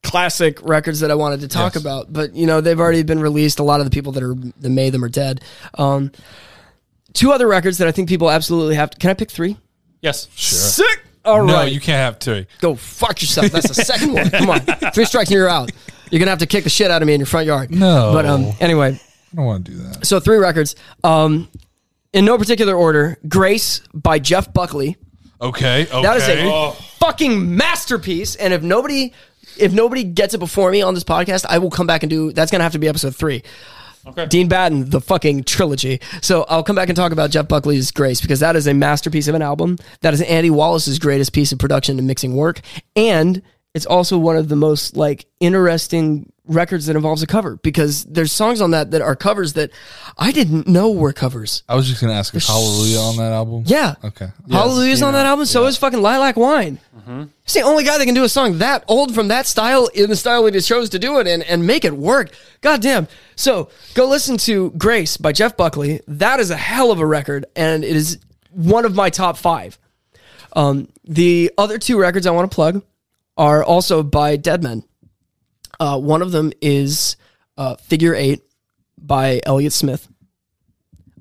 classic 0.07 0.59
records 0.63 1.01
that 1.01 1.11
I 1.11 1.15
wanted 1.15 1.41
to 1.41 1.49
talk 1.49 1.75
Yes. 1.75 1.83
about, 1.83 2.13
but 2.13 2.35
you 2.35 2.47
know 2.47 2.61
they've 2.61 2.79
already 2.79 3.03
been 3.03 3.21
released. 3.21 3.59
A 3.59 3.63
lot 3.63 3.81
of 3.81 3.87
the 3.87 3.91
people 3.91 4.13
that 4.13 4.23
are 4.23 4.35
that 4.35 4.71
made 4.71 4.91
them 4.93 5.05
are 5.05 5.09
dead. 5.09 5.43
Um, 5.75 6.13
two 7.13 7.33
other 7.33 7.47
records 7.47 7.79
that 7.79 7.89
I 7.89 7.93
think 7.93 8.09
people 8.09 8.31
absolutely 8.31 8.75
have. 8.77 8.91
To, 8.91 8.99
can 8.99 9.11
I 9.11 9.15
pick 9.15 9.31
three? 9.31 9.57
Yes. 10.01 10.29
Sure. 10.35 10.59
Sick. 10.59 11.03
All 11.25 11.41
right. 11.41 11.47
No, 11.47 11.63
you 11.63 11.81
can't 11.81 11.99
have 11.99 12.19
two. 12.21 12.47
Go 12.61 12.77
fuck 12.77 13.21
yourself. 13.21 13.49
That's 13.51 13.67
the 13.69 13.75
second 13.75 14.13
one. 14.13 14.31
Come 14.31 14.49
on. 14.51 14.61
Three 14.93 15.05
strikes 15.05 15.29
and 15.29 15.37
you're 15.37 15.49
out. 15.49 15.73
You're 16.11 16.21
gonna 16.21 16.31
have 16.31 16.39
to 16.39 16.47
kick 16.47 16.63
the 16.63 16.71
shit 16.71 16.89
out 16.89 17.03
of 17.03 17.07
me 17.09 17.15
in 17.15 17.21
your 17.21 17.27
front 17.27 17.47
yard. 17.49 17.73
No. 17.73 18.13
But 18.13 18.27
um, 18.27 18.53
anyway, 18.61 18.93
I 19.33 19.37
don't 19.37 19.45
want 19.45 19.65
to 19.67 19.73
do 19.73 19.79
that. 19.79 20.07
so 20.07 20.21
three 20.21 20.37
records. 20.39 20.77
Um, 21.03 21.49
in 22.13 22.25
no 22.25 22.39
particular 22.39 22.75
order. 22.77 23.19
Grace 23.27 23.81
by 23.93 24.21
Jeff 24.21 24.53
Buckley. 24.53 24.97
Okay. 25.41 25.83
Okay. 25.83 26.03
That 26.03 26.17
is 26.17 26.29
a 26.29 26.73
fucking 27.01 27.57
masterpiece. 27.57 28.37
And 28.37 28.55
if 28.55 28.63
nobody, 28.63 29.13
if 29.59 29.73
nobody 29.73 30.05
gets 30.05 30.35
it 30.35 30.39
before 30.39 30.71
me 30.71 30.83
on 30.83 30.95
this 30.95 31.05
podcast, 31.05 31.47
I 31.49 31.59
will 31.59 31.71
come 31.71 31.87
back 31.87 32.03
and 32.03 32.11
do. 32.11 32.33
That's 32.33 32.51
gonna 32.51 32.65
have 32.65 32.73
to 32.73 32.79
be 32.79 32.89
episode 32.89 33.15
three. 33.17 33.43
Okay. 34.07 34.27
Dean 34.27 34.49
Batten, 34.49 34.91
the 34.91 35.01
fucking 35.01 35.45
trilogy. 35.45 36.01
So 36.23 36.45
I'll 36.49 36.63
come 36.63 36.77
back 36.77 36.89
and 36.89 36.97
talk 36.97 37.11
about 37.11 37.31
Jeff 37.31 37.49
Buckley's 37.49 37.91
Grace 37.91 38.21
because 38.21 38.39
that 38.39 38.55
is 38.55 38.69
a 38.69 38.75
masterpiece 38.75 39.27
of 39.27 39.35
an 39.35 39.43
album. 39.43 39.79
That 40.03 40.15
is 40.15 40.23
Andy 40.23 40.51
Wallace's 40.51 41.01
greatest 41.01 41.33
piece 41.33 41.51
of 41.51 41.59
production 41.59 41.99
and 41.99 42.07
mixing 42.07 42.37
work, 42.37 42.61
and 42.95 43.43
it's 43.77 43.85
also 43.85 44.17
one 44.17 44.37
of 44.37 44.49
the 44.49 44.57
most 44.57 44.97
like 44.97 45.27
interesting 45.39 46.33
records 46.47 46.87
that 46.87 46.97
involves 46.97 47.23
a 47.23 47.27
cover 47.27 47.57
because 47.57 48.05
there's 48.05 48.33
songs 48.33 48.63
on 48.63 48.71
that 48.71 48.93
that 48.93 49.03
are 49.03 49.15
covers 49.15 49.53
that 49.53 49.71
I 50.17 50.33
didn't 50.33 50.67
know 50.67 50.93
were 50.93 51.13
covers. 51.13 51.63
I 51.69 51.75
was 51.75 51.87
just 51.87 52.01
gonna 52.01 52.15
ask 52.15 52.35
if 52.35 52.47
Hallelujah 52.47 52.99
on 53.01 53.17
that 53.19 53.33
album. 53.33 53.65
Yeah. 53.67 53.97
Okay. 54.03 54.29
Hallelujah's 54.51 55.03
on 55.03 55.13
that 55.13 55.27
album. 55.27 55.45
So 55.45 55.67
is 55.67 55.77
fucking 55.77 56.01
Lilac 56.01 56.37
Wine. 56.37 56.79
It's 57.45 57.53
the 57.53 57.61
only 57.61 57.85
guy 57.85 57.99
that 57.99 58.07
can 58.07 58.15
do 58.15 58.25
a 58.25 58.31
song 58.31 58.59
that 58.59 58.83
old 58.89 59.15
from 59.15 59.29
that 59.29 59.47
style 59.47 59.89
in 59.89 60.09
the 60.09 60.17
style 60.17 60.45
that 60.45 60.55
he 60.55 60.61
chose 60.63 60.89
to 60.91 60.99
do 60.99 61.21
it 61.21 61.27
in 61.27 61.43
and 61.43 61.67
make 61.67 61.85
it 61.85 61.93
work. 61.93 62.31
God 62.63 62.81
damn. 62.81 63.09
So 63.37 63.69
go 63.93 64.09
listen 64.09 64.39
to 64.39 64.71
Grace 64.71 65.19
by 65.19 65.33
Jeff 65.33 65.55
Buckley. 65.55 66.01
That 66.09 66.41
is 66.41 66.51
a 66.51 66.57
hell 66.57 66.91
of 66.91 66.99
a 66.99 67.07
record, 67.07 67.45
and 67.55 67.85
it 67.85 67.95
is 67.95 68.19
one 68.53 68.87
of 68.87 68.95
my 68.95 69.11
top 69.11 69.37
five. 69.37 69.79
Um, 70.55 70.89
the 71.05 71.53
other 71.59 71.79
two 71.79 71.99
records 72.01 72.27
I 72.27 72.31
want 72.31 72.51
to 72.51 72.55
plug 72.55 72.83
are 73.37 73.63
also 73.63 74.03
by 74.03 74.37
Dead 74.37 74.63
Men. 74.63 74.85
Uh, 75.79 75.99
one 75.99 76.23
of 76.23 76.33
them 76.33 76.53
is 76.61 77.17
uh, 77.57 77.77
Figure 77.77 78.15
Eight 78.15 78.43
by 78.99 79.41
Elliott 79.45 79.73
Smith. 79.73 80.09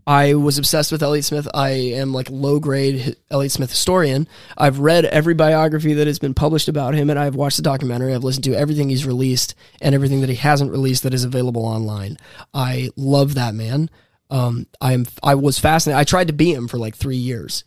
I 0.08 0.36
was 0.36 0.60
obsessed 0.60 0.92
with 0.92 1.02
Elliott 1.02 1.26
Smith. 1.26 1.48
I 1.54 1.70
am 1.70 2.14
like 2.14 2.30
low 2.30 2.60
grade 2.60 3.16
Elliott 3.32 3.52
Smith 3.52 3.72
historian. 3.72 4.28
I've 4.56 4.80
read 4.80 5.06
every 5.06 5.34
biography 5.34 5.94
that 5.94 6.06
has 6.06 6.20
been 6.20 6.36
published 6.36 6.68
about 6.68 6.94
him, 6.94 7.10
and 7.10 7.18
I've 7.18 7.36
watched 7.36 7.58
the 7.58 7.64
documentary. 7.64 8.14
I've 8.14 8.24
listened 8.24 8.44
to 8.44 8.54
everything 8.54 8.90
he's 8.90 9.08
released 9.08 9.56
and 9.82 9.96
everything 9.96 10.22
that 10.22 10.30
he 10.30 10.36
hasn't 10.36 10.72
released 10.72 11.04
that 11.04 11.14
is 11.14 11.24
available 11.24 11.66
online. 11.66 12.18
I 12.54 12.92
love 12.96 13.34
that 13.34 13.56
man. 13.56 13.90
Um, 14.30 14.68
I'm 14.80 15.08
I 15.24 15.36
was 15.36 15.58
fascinated. 15.58 16.00
I 16.00 16.04
tried 16.04 16.28
to 16.28 16.34
be 16.34 16.54
him 16.54 16.68
for 16.68 16.78
like 16.78 16.96
three 16.96 17.18
years, 17.18 17.64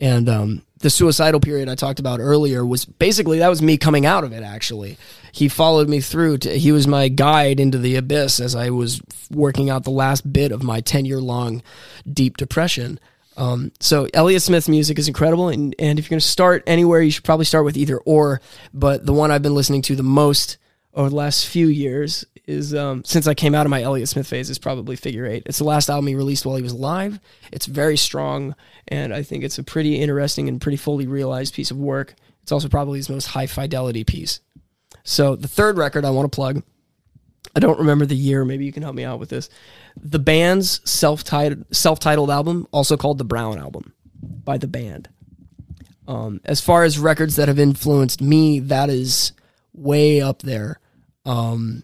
and 0.00 0.28
um, 0.28 0.62
the 0.80 0.90
suicidal 0.90 1.40
period 1.40 1.68
I 1.68 1.74
talked 1.74 2.00
about 2.00 2.20
earlier 2.20 2.64
was 2.64 2.84
basically 2.84 3.38
that 3.38 3.48
was 3.48 3.62
me 3.62 3.76
coming 3.76 4.04
out 4.06 4.24
of 4.24 4.32
it. 4.32 4.42
Actually, 4.42 4.98
he 5.32 5.48
followed 5.48 5.88
me 5.88 6.00
through. 6.00 6.38
To, 6.38 6.58
he 6.58 6.72
was 6.72 6.86
my 6.86 7.08
guide 7.08 7.60
into 7.60 7.78
the 7.78 7.96
abyss 7.96 8.40
as 8.40 8.54
I 8.54 8.70
was 8.70 9.00
working 9.30 9.70
out 9.70 9.84
the 9.84 9.90
last 9.90 10.30
bit 10.32 10.52
of 10.52 10.62
my 10.62 10.80
ten 10.80 11.04
year 11.04 11.20
long 11.20 11.62
deep 12.10 12.36
depression. 12.36 13.00
Um, 13.38 13.72
so 13.80 14.08
Elliott 14.14 14.42
Smith's 14.42 14.68
music 14.68 14.98
is 14.98 15.08
incredible, 15.08 15.48
and 15.48 15.74
and 15.78 15.98
if 15.98 16.06
you're 16.06 16.10
going 16.10 16.20
to 16.20 16.26
start 16.26 16.62
anywhere, 16.66 17.00
you 17.00 17.10
should 17.10 17.24
probably 17.24 17.44
start 17.44 17.64
with 17.64 17.76
either 17.76 17.98
or. 17.98 18.40
But 18.72 19.06
the 19.06 19.12
one 19.12 19.30
I've 19.30 19.42
been 19.42 19.54
listening 19.54 19.82
to 19.82 19.96
the 19.96 20.02
most 20.02 20.58
over 20.96 21.10
the 21.10 21.16
last 21.16 21.46
few 21.46 21.68
years 21.68 22.24
is 22.46 22.74
um, 22.74 23.04
since 23.04 23.26
I 23.26 23.34
came 23.34 23.54
out 23.54 23.66
of 23.66 23.70
my 23.70 23.82
Elliott 23.82 24.08
Smith 24.08 24.26
phase 24.26 24.48
is 24.48 24.58
probably 24.58 24.96
Figure 24.96 25.26
Eight. 25.26 25.42
It's 25.46 25.58
the 25.58 25.64
last 25.64 25.90
album 25.90 26.06
he 26.06 26.14
released 26.14 26.46
while 26.46 26.56
he 26.56 26.62
was 26.62 26.72
alive. 26.72 27.20
It's 27.52 27.66
very 27.66 27.96
strong, 27.96 28.54
and 28.88 29.12
I 29.12 29.22
think 29.22 29.44
it's 29.44 29.58
a 29.58 29.64
pretty 29.64 30.00
interesting 30.00 30.48
and 30.48 30.60
pretty 30.60 30.78
fully 30.78 31.06
realized 31.06 31.54
piece 31.54 31.70
of 31.70 31.76
work. 31.76 32.14
It's 32.42 32.52
also 32.52 32.68
probably 32.68 32.98
his 32.98 33.10
most 33.10 33.26
high 33.26 33.46
fidelity 33.46 34.04
piece. 34.04 34.40
So 35.04 35.36
the 35.36 35.48
third 35.48 35.76
record 35.76 36.04
I 36.04 36.10
want 36.10 36.30
to 36.30 36.34
plug, 36.34 36.62
I 37.54 37.60
don't 37.60 37.78
remember 37.78 38.06
the 38.06 38.16
year. 38.16 38.44
Maybe 38.44 38.64
you 38.64 38.72
can 38.72 38.82
help 38.82 38.94
me 38.94 39.04
out 39.04 39.18
with 39.18 39.28
this. 39.28 39.50
The 39.96 40.18
band's 40.18 40.80
self-titled 40.88 41.66
self-titled 41.74 42.30
album, 42.30 42.68
also 42.70 42.96
called 42.96 43.18
the 43.18 43.24
Brown 43.24 43.58
Album, 43.58 43.92
by 44.22 44.56
the 44.56 44.68
band. 44.68 45.08
Um, 46.08 46.40
as 46.44 46.60
far 46.60 46.84
as 46.84 46.98
records 46.98 47.36
that 47.36 47.48
have 47.48 47.58
influenced 47.58 48.22
me, 48.22 48.60
that 48.60 48.88
is 48.88 49.32
way 49.74 50.20
up 50.20 50.42
there. 50.42 50.78
Um, 51.26 51.82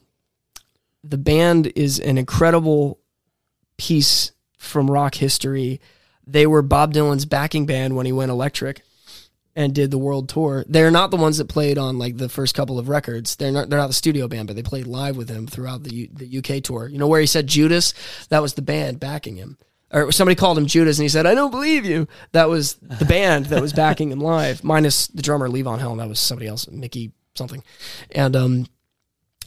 the 1.05 1.19
band 1.19 1.73
is 1.75 1.99
an 1.99 2.17
incredible 2.17 3.01
piece 3.77 4.33
from 4.57 4.91
rock 4.91 5.17
history. 5.17 5.81
They 6.27 6.47
were 6.47 6.63
Bob 6.63 6.95
Dylan's 6.95 7.27
backing 7.27 7.67
band 7.67 7.97
when 7.97 8.07
he 8.07 8.13
went 8.13 8.31
electric 8.31 8.83
and 9.55 9.75
did 9.75 9.91
the 9.91 9.99
world 9.99 10.29
tour. 10.29 10.65
They're 10.69 10.91
not 10.91 11.11
the 11.11 11.17
ones 11.17 11.39
that 11.39 11.49
played 11.49 11.77
on 11.77 11.99
like 11.99 12.17
the 12.17 12.29
first 12.29 12.55
couple 12.55 12.79
of 12.79 12.89
records. 12.89 13.37
They're 13.37 13.53
not 13.53 13.69
they're 13.69 13.79
not 13.79 13.89
the 13.89 13.93
studio 13.93 14.29
band, 14.29 14.47
but 14.47 14.57
they 14.57 14.63
played 14.63 14.87
live 14.87 15.17
with 15.17 15.29
him 15.29 15.47
throughout 15.47 15.83
the 15.83 15.95
U, 15.95 16.09
the 16.13 16.39
UK 16.39 16.63
tour. 16.63 16.89
You 16.89 16.99
know 16.99 17.09
where 17.09 17.21
he 17.21 17.27
said 17.27 17.49
Judas? 17.49 17.93
That 18.29 18.41
was 18.41 18.55
the 18.55 18.63
band 18.63 19.01
backing 19.01 19.37
him. 19.37 19.59
Or 19.91 20.11
somebody 20.11 20.37
called 20.37 20.57
him 20.57 20.67
Judas 20.67 20.99
and 20.99 21.03
he 21.03 21.09
said, 21.11 21.27
"I 21.27 21.35
don't 21.35 21.51
believe 21.51 21.85
you." 21.85 22.09
That 22.31 22.49
was 22.49 22.75
the 22.77 23.05
band 23.05 23.47
that 23.47 23.61
was 23.61 23.75
backing 23.75 24.11
him 24.11 24.21
live, 24.21 24.65
minus 24.65 25.09
the 25.09 25.21
drummer 25.21 25.49
Levon 25.49 25.81
Helm. 25.81 25.99
That 25.99 26.09
was 26.09 26.21
somebody 26.21 26.47
else, 26.47 26.67
Mickey 26.69 27.13
something. 27.35 27.63
And 28.13 28.35
um 28.37 28.67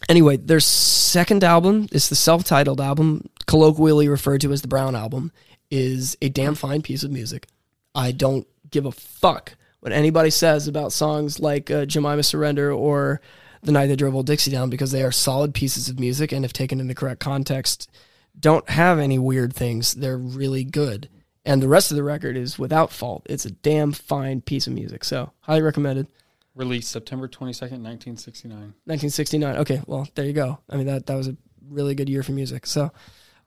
anyway, 0.09 0.37
their 0.37 0.59
second 0.59 1.43
album 1.43 1.87
is 1.91 2.09
the 2.09 2.15
self-titled 2.15 2.81
album, 2.81 3.29
colloquially 3.47 4.07
referred 4.07 4.41
to 4.41 4.51
as 4.51 4.61
the 4.61 4.67
Brown 4.67 4.95
album, 4.95 5.31
is 5.71 6.17
a 6.21 6.29
damn 6.29 6.55
fine 6.55 6.81
piece 6.81 7.03
of 7.03 7.11
music. 7.11 7.47
I 7.93 8.11
don't 8.11 8.47
give 8.69 8.85
a 8.85 8.91
fuck 8.91 9.55
what 9.85 9.93
anybody 9.93 10.31
says 10.31 10.67
about 10.67 10.91
songs 10.91 11.39
like 11.39 11.69
uh, 11.69 11.85
Jemima 11.85 12.23
Surrender 12.23 12.71
or 12.71 13.21
The 13.61 13.71
Night 13.71 13.85
They 13.85 13.95
Drove 13.95 14.15
Old 14.15 14.25
Dixie 14.25 14.49
Down 14.49 14.71
because 14.71 14.91
they 14.91 15.03
are 15.03 15.11
solid 15.11 15.53
pieces 15.53 15.89
of 15.89 15.99
music 15.99 16.31
and 16.31 16.43
if 16.43 16.51
taken 16.51 16.79
in 16.79 16.87
the 16.87 16.95
correct 16.95 17.19
context, 17.19 17.91
don't 18.39 18.67
have 18.67 18.97
any 18.97 19.19
weird 19.19 19.53
things. 19.53 19.93
They're 19.93 20.17
really 20.17 20.63
good. 20.63 21.07
And 21.45 21.61
the 21.61 21.67
rest 21.67 21.91
of 21.91 21.97
the 21.97 22.03
record 22.03 22.35
is 22.35 22.57
without 22.57 22.91
fault. 22.91 23.27
It's 23.29 23.45
a 23.45 23.51
damn 23.51 23.91
fine 23.91 24.41
piece 24.41 24.65
of 24.65 24.73
music. 24.73 25.03
So, 25.03 25.31
highly 25.41 25.61
recommended. 25.61 26.07
Released 26.55 26.89
September 26.89 27.27
22nd, 27.27 27.83
1969. 27.83 28.57
1969. 28.85 29.57
Okay, 29.57 29.81
well, 29.87 30.07
there 30.15 30.25
you 30.25 30.33
go. 30.33 30.59
I 30.69 30.77
mean 30.77 30.87
that 30.87 31.05
that 31.07 31.15
was 31.15 31.27
a 31.27 31.35
really 31.69 31.95
good 31.95 32.09
year 32.09 32.23
for 32.23 32.31
music. 32.31 32.65
So, 32.65 32.91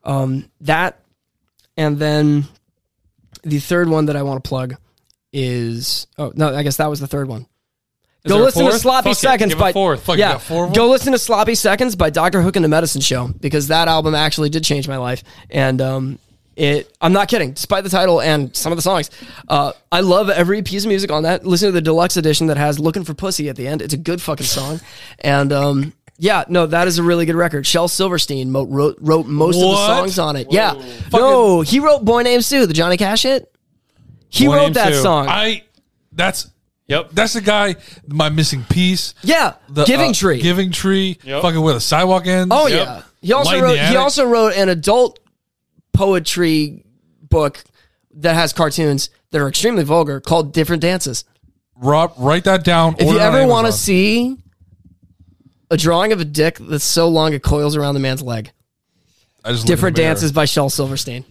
um, 0.03 0.49
that, 0.61 1.01
and 1.75 1.97
then 1.97 2.45
the 3.43 3.59
third 3.59 3.89
one 3.89 4.05
that 4.05 4.15
I 4.15 4.23
want 4.23 4.43
to 4.43 4.47
plug 4.47 4.75
is 5.33 6.07
oh 6.17 6.31
no, 6.35 6.55
I 6.55 6.63
guess 6.63 6.77
that 6.77 6.89
was 6.89 6.99
the 6.99 7.07
third 7.07 7.27
one. 7.27 7.47
Go 8.27 8.37
listen 8.37 8.65
to? 8.65 8.73
Sloppy 8.73 9.09
Fuck 9.11 9.17
Seconds 9.17 9.55
by 9.55 9.71
yeah. 10.15 10.37
four? 10.37 10.69
Go 10.71 10.89
listen 10.89 11.13
to 11.13 11.19
Sloppy 11.19 11.55
Seconds 11.55 11.95
by 11.95 12.09
Dr. 12.09 12.41
Hook 12.41 12.57
and 12.57 12.65
the 12.65 12.69
Medicine 12.69 13.01
Show 13.01 13.29
because 13.39 13.69
that 13.69 13.87
album 13.87 14.13
actually 14.13 14.49
did 14.49 14.63
change 14.63 14.87
my 14.87 14.97
life, 14.97 15.23
and 15.49 15.81
um, 15.81 16.19
it. 16.59 16.95
I'm 17.01 17.13
not 17.13 17.27
kidding. 17.29 17.53
Despite 17.53 17.83
the 17.83 17.89
title 17.89 18.21
and 18.21 18.55
some 18.55 18.71
of 18.71 18.77
the 18.77 18.81
songs, 18.81 19.09
uh, 19.47 19.71
I 19.91 20.01
love 20.01 20.29
every 20.29 20.61
piece 20.61 20.83
of 20.83 20.89
music 20.89 21.11
on 21.11 21.23
that. 21.23 21.45
Listen 21.45 21.69
to 21.69 21.71
the 21.71 21.81
deluxe 21.81 22.17
edition 22.17 22.47
that 22.47 22.57
has 22.57 22.79
"Looking 22.79 23.03
for 23.03 23.13
Pussy" 23.13 23.49
at 23.49 23.55
the 23.55 23.67
end. 23.67 23.81
It's 23.81 23.93
a 23.93 23.97
good 23.97 24.21
fucking 24.21 24.45
song, 24.45 24.79
and 25.19 25.51
um, 25.53 25.93
yeah, 26.17 26.43
no, 26.49 26.65
that 26.67 26.87
is 26.87 26.99
a 26.99 27.03
really 27.03 27.25
good 27.25 27.35
record. 27.35 27.65
Shel 27.65 27.87
Silverstein 27.87 28.51
mo- 28.51 28.65
wrote 28.65 28.97
wrote 28.99 29.25
most 29.25 29.55
of 29.55 29.61
the 29.61 29.75
songs 29.87 30.19
on 30.19 30.35
it. 30.35 30.47
Yeah, 30.51 30.73
no, 31.13 31.61
he 31.61 31.79
wrote 31.79 32.03
"Boy 32.03 32.23
Named 32.23 32.43
Sue," 32.43 32.65
the 32.65 32.73
Johnny 32.73 32.97
Cash 32.97 33.23
hit. 33.23 33.51
He 34.29 34.45
Boy 34.47 34.55
wrote 34.57 34.73
that 34.73 34.93
Sue. 34.93 35.01
song. 35.01 35.27
I 35.29 35.63
that's 36.11 36.49
Yep. 36.87 37.11
that's 37.13 37.33
the 37.33 37.41
guy. 37.41 37.75
My 38.07 38.29
missing 38.29 38.63
piece. 38.67 39.13
yeah, 39.21 39.53
The 39.69 39.85
Giving 39.85 40.09
uh, 40.09 40.13
Tree. 40.13 40.41
Giving 40.41 40.71
tree. 40.71 41.19
Yep. 41.23 41.41
Fucking 41.43 41.61
where 41.61 41.75
the 41.75 41.79
sidewalk 41.79 42.25
ends. 42.25 42.49
Oh 42.51 42.65
Yep. 42.67 42.87
yeah. 42.87 43.01
He 43.21 43.31
also 43.33 43.51
Light 43.51 43.61
wrote 43.61 43.79
he 43.79 43.95
also 43.95 44.25
wrote 44.27 44.53
an 44.55 44.69
adult 44.69 45.19
poetry 45.99 46.85
book 47.21 47.61
that 48.13 48.33
has 48.33 48.53
cartoons 48.53 49.09
that 49.31 49.41
are 49.41 49.49
extremely 49.49 49.83
vulgar 49.83 50.21
called 50.21 50.53
Different 50.53 50.81
Dances. 50.81 51.25
Rob, 51.75 52.13
write 52.17 52.45
that 52.45 52.63
down. 52.63 52.95
If 52.97 53.09
you 53.09 53.19
ever 53.19 53.45
want 53.45 53.67
to 53.67 53.73
see 53.73 54.37
a 55.69 55.75
drawing 55.75 56.13
of 56.13 56.21
a 56.21 56.25
dick 56.25 56.57
that's 56.57 56.85
so 56.85 57.09
long 57.09 57.33
it 57.33 57.43
coils 57.43 57.75
around 57.75 57.95
the 57.95 57.99
man's 57.99 58.21
leg. 58.21 58.51
I 59.43 59.51
just 59.51 59.67
Different. 59.67 59.97
Dances 59.97 60.31
by 60.31 60.45
Shel 60.45 60.69
Silverstein. 60.69 61.25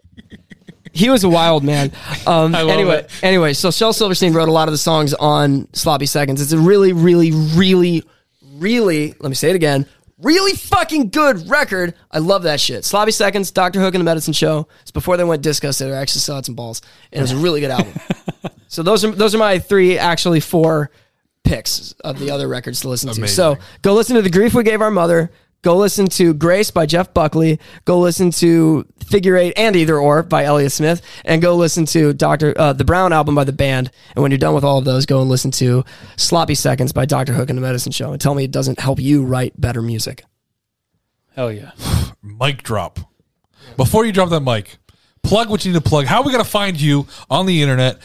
he 0.92 1.08
was 1.08 1.24
a 1.24 1.28
wild 1.30 1.64
man. 1.64 1.90
Um, 2.26 2.54
anyway, 2.54 2.98
it. 2.98 3.10
anyway, 3.22 3.54
so 3.54 3.70
Shel 3.70 3.94
Silverstein 3.94 4.34
wrote 4.34 4.50
a 4.50 4.52
lot 4.52 4.68
of 4.68 4.72
the 4.72 4.78
songs 4.78 5.14
on 5.14 5.66
Sloppy 5.72 6.06
Seconds. 6.06 6.42
It's 6.42 6.52
a 6.52 6.58
really, 6.58 6.92
really, 6.92 7.32
really, 7.32 8.04
really, 8.52 9.14
let 9.18 9.30
me 9.30 9.34
say 9.34 9.48
it 9.48 9.56
again, 9.56 9.86
really 10.20 10.52
fucking 10.52 11.10
good 11.10 11.48
record. 11.48 11.94
I 12.10 12.18
love 12.18 12.42
that 12.44 12.60
shit. 12.60 12.84
Sloppy 12.84 13.12
Seconds, 13.12 13.50
Dr. 13.50 13.80
Hook 13.80 13.94
and 13.94 14.00
the 14.00 14.04
Medicine 14.04 14.32
Show. 14.32 14.68
It's 14.82 14.90
before 14.90 15.16
they 15.16 15.24
went 15.24 15.42
disco, 15.42 15.70
so 15.70 15.88
they 15.88 15.94
actually 15.94 16.20
still 16.20 16.36
had 16.36 16.46
some 16.46 16.54
balls. 16.54 16.82
And 17.12 17.20
it 17.20 17.22
was 17.22 17.32
a 17.32 17.36
really 17.36 17.60
good 17.60 17.70
album. 17.70 17.94
so 18.68 18.82
those 18.82 19.04
are 19.04 19.10
those 19.10 19.34
are 19.34 19.38
my 19.38 19.58
three, 19.58 19.98
actually 19.98 20.40
four 20.40 20.90
picks 21.44 21.92
of 22.04 22.18
the 22.18 22.30
other 22.30 22.48
records 22.48 22.80
to 22.80 22.88
listen 22.88 23.08
to. 23.08 23.14
So 23.28 23.56
go 23.82 23.94
listen 23.94 24.16
to 24.16 24.22
The 24.22 24.30
Grief 24.30 24.54
We 24.54 24.62
Gave 24.62 24.82
Our 24.82 24.90
Mother. 24.90 25.30
Go 25.62 25.76
listen 25.76 26.06
to 26.10 26.34
Grace 26.34 26.70
by 26.70 26.86
Jeff 26.86 27.12
Buckley. 27.12 27.58
Go 27.84 27.98
listen 27.98 28.30
to 28.32 28.86
Figure 29.06 29.36
Eight 29.36 29.54
and 29.56 29.74
Either 29.74 29.98
Or 29.98 30.22
by 30.22 30.44
Elliott 30.44 30.70
Smith. 30.70 31.02
And 31.24 31.42
go 31.42 31.56
listen 31.56 31.84
to 31.86 32.12
Doctor 32.12 32.54
uh, 32.56 32.72
the 32.72 32.84
Brown 32.84 33.12
album 33.12 33.34
by 33.34 33.42
the 33.42 33.52
band. 33.52 33.90
And 34.14 34.22
when 34.22 34.30
you're 34.30 34.38
done 34.38 34.54
with 34.54 34.62
all 34.62 34.78
of 34.78 34.84
those, 34.84 35.04
go 35.04 35.20
and 35.20 35.28
listen 35.28 35.50
to 35.52 35.84
Sloppy 36.16 36.54
Seconds 36.54 36.92
by 36.92 37.06
Dr. 37.06 37.32
Hook 37.32 37.48
and 37.48 37.58
the 37.58 37.62
Medicine 37.62 37.90
Show. 37.90 38.12
And 38.12 38.20
tell 38.20 38.34
me 38.34 38.44
it 38.44 38.52
doesn't 38.52 38.78
help 38.78 39.00
you 39.00 39.24
write 39.24 39.60
better 39.60 39.82
music. 39.82 40.24
Hell 41.34 41.50
yeah. 41.50 41.72
mic 42.22 42.62
drop. 42.62 43.00
Before 43.76 44.04
you 44.04 44.12
drop 44.12 44.30
that 44.30 44.40
mic, 44.40 44.78
plug 45.22 45.50
what 45.50 45.64
you 45.64 45.72
need 45.72 45.82
to 45.82 45.88
plug. 45.88 46.06
How 46.06 46.20
are 46.20 46.24
we 46.24 46.32
gonna 46.32 46.44
find 46.44 46.80
you 46.80 47.06
on 47.28 47.46
the 47.46 47.62
internet? 47.62 47.98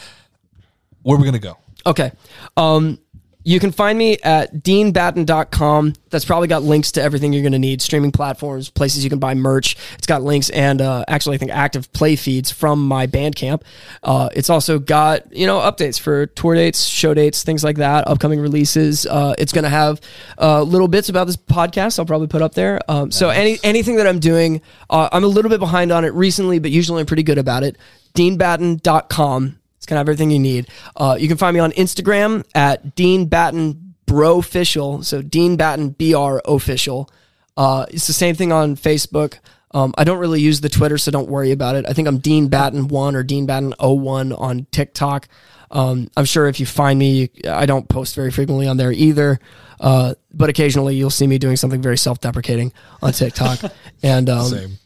Where 1.02 1.16
are 1.16 1.20
we 1.20 1.24
gonna 1.24 1.38
go? 1.38 1.56
Okay. 1.86 2.12
Um, 2.56 2.98
you 3.44 3.60
can 3.60 3.70
find 3.72 3.98
me 3.98 4.16
at 4.24 4.54
deanbatten.com. 4.54 5.92
That's 6.10 6.24
probably 6.24 6.48
got 6.48 6.62
links 6.62 6.92
to 6.92 7.02
everything 7.02 7.32
you're 7.32 7.42
going 7.42 7.52
to 7.52 7.58
need 7.58 7.82
streaming 7.82 8.10
platforms, 8.10 8.70
places 8.70 9.04
you 9.04 9.10
can 9.10 9.18
buy 9.18 9.34
merch. 9.34 9.76
It's 9.98 10.06
got 10.06 10.22
links 10.22 10.48
and 10.50 10.80
uh, 10.80 11.04
actually, 11.08 11.34
I 11.34 11.38
think, 11.38 11.50
active 11.50 11.92
play 11.92 12.16
feeds 12.16 12.50
from 12.50 12.86
my 12.86 13.06
Bandcamp. 13.06 13.62
Uh, 14.02 14.30
it's 14.34 14.48
also 14.48 14.78
got, 14.78 15.30
you 15.32 15.46
know, 15.46 15.58
updates 15.58 16.00
for 16.00 16.26
tour 16.26 16.54
dates, 16.54 16.84
show 16.84 17.12
dates, 17.14 17.42
things 17.42 17.62
like 17.62 17.76
that, 17.76 18.08
upcoming 18.08 18.40
releases. 18.40 19.04
Uh, 19.06 19.34
it's 19.38 19.52
going 19.52 19.64
to 19.64 19.70
have 19.70 20.00
uh, 20.40 20.62
little 20.62 20.88
bits 20.88 21.08
about 21.08 21.26
this 21.26 21.36
podcast 21.36 21.98
I'll 21.98 22.06
probably 22.06 22.28
put 22.28 22.42
up 22.42 22.54
there. 22.54 22.80
Um, 22.88 23.10
So, 23.10 23.28
any 23.28 23.58
anything 23.62 23.96
that 23.96 24.06
I'm 24.06 24.20
doing, 24.20 24.62
uh, 24.88 25.08
I'm 25.12 25.24
a 25.24 25.28
little 25.28 25.50
bit 25.50 25.60
behind 25.60 25.92
on 25.92 26.04
it 26.04 26.14
recently, 26.14 26.58
but 26.58 26.70
usually 26.70 27.00
I'm 27.00 27.06
pretty 27.06 27.22
good 27.22 27.38
about 27.38 27.62
it. 27.62 27.76
deanbatten.com. 28.14 29.58
It's 29.84 29.90
gonna 29.90 29.98
have 29.98 30.08
everything 30.08 30.30
you 30.30 30.38
need. 30.38 30.68
Uh, 30.96 31.18
you 31.20 31.28
can 31.28 31.36
find 31.36 31.52
me 31.52 31.60
on 31.60 31.70
Instagram 31.72 32.42
at 32.54 32.94
Dean 32.94 33.26
Batten 33.26 33.94
Bro 34.06 34.38
Official. 34.38 35.02
So 35.02 35.20
Dean 35.20 35.56
Batten 35.56 35.90
BR 35.90 36.38
Official. 36.46 37.10
Uh, 37.54 37.84
it's 37.90 38.06
the 38.06 38.14
same 38.14 38.34
thing 38.34 38.50
on 38.50 38.76
Facebook. 38.76 39.40
Um, 39.72 39.92
I 39.98 40.04
don't 40.04 40.16
really 40.16 40.40
use 40.40 40.62
the 40.62 40.70
Twitter, 40.70 40.96
so 40.96 41.10
don't 41.10 41.28
worry 41.28 41.50
about 41.50 41.76
it. 41.76 41.84
I 41.86 41.92
think 41.92 42.08
I'm 42.08 42.16
Dean 42.16 42.48
Batten 42.48 42.88
one 42.88 43.14
or 43.14 43.22
Dean 43.22 43.44
Batten 43.44 43.74
01 43.78 44.32
on 44.32 44.66
TikTok. 44.70 45.28
Um, 45.70 46.08
I'm 46.16 46.24
sure 46.24 46.46
if 46.46 46.58
you 46.60 46.64
find 46.64 46.98
me, 46.98 47.28
I 47.46 47.66
don't 47.66 47.86
post 47.86 48.14
very 48.14 48.30
frequently 48.30 48.66
on 48.66 48.78
there 48.78 48.90
either. 48.90 49.38
Uh, 49.78 50.14
but 50.32 50.48
occasionally 50.48 50.96
you'll 50.96 51.10
see 51.10 51.26
me 51.26 51.36
doing 51.36 51.56
something 51.56 51.82
very 51.82 51.98
self-deprecating 51.98 52.72
on 53.02 53.12
TikTok. 53.12 53.58
and 54.02 54.30
um, 54.30 54.78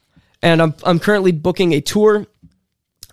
and 0.42 0.62
I'm 0.62 0.74
I'm 0.84 0.98
currently 0.98 1.32
booking 1.32 1.72
a 1.72 1.80
tour. 1.80 2.26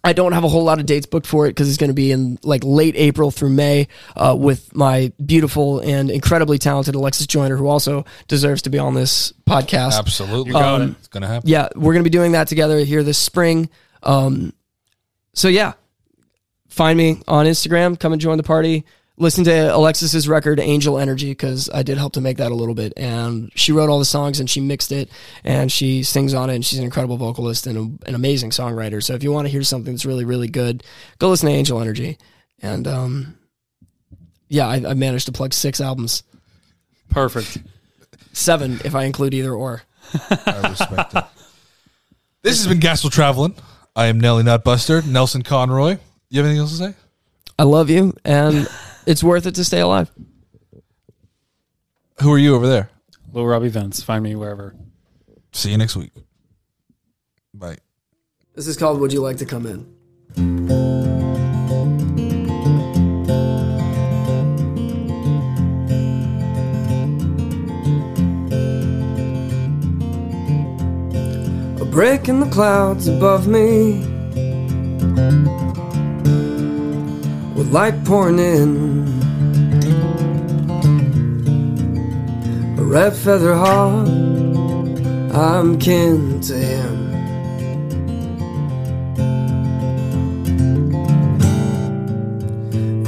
I 0.06 0.14
don't 0.14 0.32
have 0.34 0.44
a 0.44 0.48
whole 0.48 0.64
lot 0.64 0.80
of 0.80 0.86
dates 0.86 1.06
booked 1.06 1.26
for 1.28 1.48
it 1.48 1.50
because 1.50 1.68
it's 1.68 1.78
going 1.78 1.90
to 1.90 1.94
be 1.96 2.12
in 2.12 2.38
like 2.44 2.64
late 2.64 2.96
April 2.96 3.32
through 3.32 3.50
May 3.50 3.88
uh, 4.16 4.36
with 4.38 4.74
my 4.76 5.12
beautiful 5.26 5.80
and 5.80 6.10
incredibly 6.12 6.58
talented 6.60 6.96
Alexis 6.96 7.28
Joyner, 7.28 7.58
who 7.58 7.68
also 7.68 8.06
deserves 8.28 8.62
to 8.64 8.70
be 8.70 8.78
on 8.80 8.94
this 8.94 9.34
podcast. 9.48 9.98
Absolutely. 9.98 10.52
got 10.54 10.82
Um, 10.82 10.90
it. 10.92 10.96
It's 11.00 11.08
gonna 11.08 11.28
happen. 11.28 11.50
Yeah, 11.50 11.70
we're 11.76 11.94
going 11.94 12.04
to 12.04 12.10
be 12.10 12.16
doing 12.16 12.34
that 12.34 12.48
together 12.48 12.80
here 12.80 13.04
this 13.04 13.18
spring. 13.18 13.70
Um, 14.04 14.54
so 15.34 15.48
yeah, 15.48 15.74
find 16.70 16.98
me 16.98 17.22
on 17.28 17.46
Instagram. 17.46 18.00
Come 18.00 18.14
and 18.14 18.22
join 18.22 18.38
the 18.38 18.44
party. 18.44 18.86
Listen 19.18 19.46
to 19.46 19.74
Alexis's 19.74 20.28
record 20.28 20.60
Angel 20.60 21.00
Energy 21.00 21.32
because 21.32 21.70
I 21.74 21.84
did 21.84 21.98
help 21.98 22.14
to 22.14 22.22
make 22.22 22.38
that 22.38 22.52
a 22.52 22.56
little 22.56 22.76
bit, 22.76 22.92
and 22.98 23.50
she 23.56 23.72
wrote 23.72 23.90
all 23.90 24.00
the 24.00 24.04
songs 24.04 24.42
and 24.42 24.50
she 24.50 24.60
mixed 24.60 24.92
it 24.92 25.10
and 25.46 25.72
she 25.72 26.04
sings 26.04 26.34
on 26.34 26.50
it. 26.50 26.56
And 26.56 26.66
she's 26.66 26.80
an 26.80 26.86
incredible 26.86 27.16
vocalist 27.16 27.66
and 27.66 27.78
a, 27.78 28.10
an 28.10 28.16
amazing 28.16 28.50
songwriter. 28.50 29.02
So 29.02 29.14
if 29.14 29.24
you 29.24 29.32
want 29.32 29.46
to 29.46 29.50
hear 29.52 29.64
something 29.64 29.94
that's 29.94 30.06
really 30.06 30.26
really 30.26 30.50
good, 30.50 30.84
go 31.18 31.30
listen 31.30 31.48
to 31.48 31.56
Angel 31.56 31.80
Energy. 31.80 32.18
And 32.62 32.88
um, 32.88 33.38
yeah, 34.50 34.68
I, 34.68 34.90
I 34.90 34.94
managed 34.96 35.28
to 35.28 35.32
plug 35.32 35.54
six 35.54 35.80
albums, 35.80 36.24
Perfect. 37.10 37.58
seven 38.34 38.82
if 38.84 38.96
I 38.96 39.04
include 39.04 39.34
either 39.34 39.54
or. 39.54 39.84
I 40.14 40.68
respect 40.70 41.16
it. 41.16 41.24
This 42.42 42.60
has 42.60 42.68
been 42.68 42.78
Gastro 42.78 43.10
Traveling. 43.10 43.56
I 43.96 44.06
am 44.06 44.20
Nelly 44.20 44.44
Nutbuster, 44.44 45.04
Nelson 45.04 45.42
Conroy. 45.42 45.98
You 46.30 46.40
have 46.40 46.46
anything 46.46 46.60
else 46.60 46.78
to 46.78 46.78
say? 46.78 46.94
I 47.58 47.64
love 47.64 47.90
you, 47.90 48.14
and 48.24 48.68
it's 49.06 49.24
worth 49.24 49.46
it 49.46 49.56
to 49.56 49.64
stay 49.64 49.80
alive. 49.80 50.12
Who 52.22 52.32
are 52.32 52.38
you 52.38 52.56
over 52.56 52.68
there? 52.68 52.90
Little 53.32 53.48
Robbie 53.48 53.70
Vince. 53.70 54.02
Find 54.02 54.24
me 54.24 54.36
wherever. 54.36 54.76
See 55.52 55.72
you 55.72 55.78
next 55.78 55.96
week. 55.96 56.12
Bye. 57.54 57.78
This 58.54 58.68
is 58.68 58.78
called 58.78 59.00
Would 59.00 59.12
You 59.12 59.22
Like 59.22 59.38
to 59.38 59.46
Come 59.46 59.66
In? 59.66 59.96
A 71.82 71.86
break 71.86 72.28
in 72.30 72.40
the 72.40 72.50
clouds 72.50 73.08
above 73.08 73.48
me 73.48 74.00
With 75.16 75.65
light 77.76 78.06
pouring 78.06 78.40
in 78.40 78.72
A 82.80 82.84
red 82.84 83.14
feather 83.14 83.54
heart 83.54 84.08
I'm 85.36 85.78
kin 85.78 86.40
to 86.48 86.54
him 86.54 86.96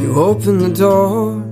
You 0.02 0.10
open 0.31 0.57
the 0.57 0.73
door. 0.85 1.44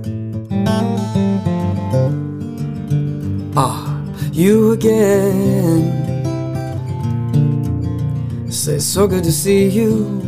Ah, 3.56 4.02
you 4.32 4.72
again. 4.72 5.80
Say, 8.50 8.78
so 8.78 9.06
good 9.06 9.24
to 9.24 9.32
see 9.32 9.68
you. 9.68 10.25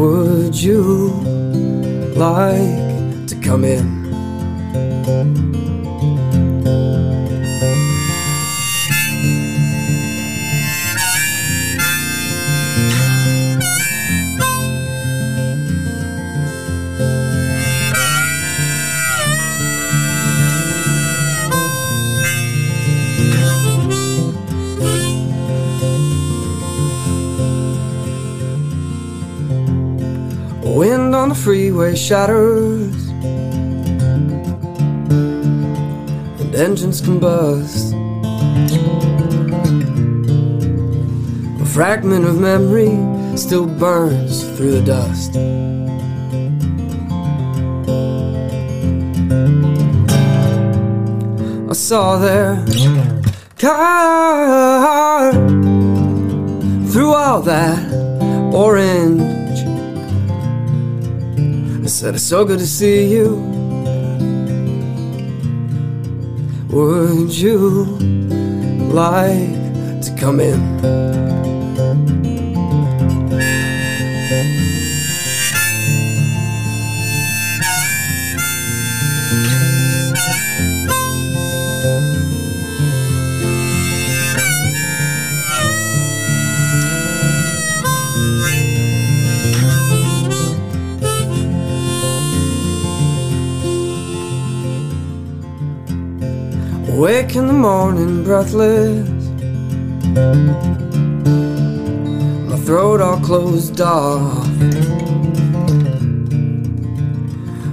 Would 0.00 0.56
you 0.58 1.10
like 2.16 3.26
to 3.26 3.36
come 3.42 3.64
in? 3.66 5.49
Wind 30.70 31.14
on 31.16 31.30
the 31.30 31.34
freeway 31.34 31.96
shatters, 31.96 33.08
and 36.40 36.54
engines 36.54 37.02
combust. 37.02 37.92
A 41.60 41.64
fragment 41.64 42.24
of 42.24 42.38
memory 42.40 42.96
still 43.36 43.66
burns 43.66 44.44
through 44.56 44.70
the 44.70 44.82
dust. 44.82 45.36
I 51.68 51.72
saw 51.74 52.16
their 52.16 52.64
car 53.58 55.32
through 56.92 57.12
all 57.12 57.42
that 57.42 57.92
orange. 58.54 59.39
Said, 61.90 62.14
It's 62.14 62.22
so 62.22 62.44
good 62.44 62.60
to 62.60 62.66
see 62.68 63.12
you. 63.12 63.34
Would 66.70 67.36
you 67.36 67.58
like 68.92 70.00
to 70.02 70.16
come 70.16 70.38
in? 70.38 71.39
Wake 97.00 97.34
in 97.34 97.46
the 97.46 97.54
morning, 97.54 98.22
breathless. 98.22 99.08
My 102.46 102.58
throat 102.66 103.00
all 103.00 103.18
closed 103.20 103.80
off. 103.80 104.46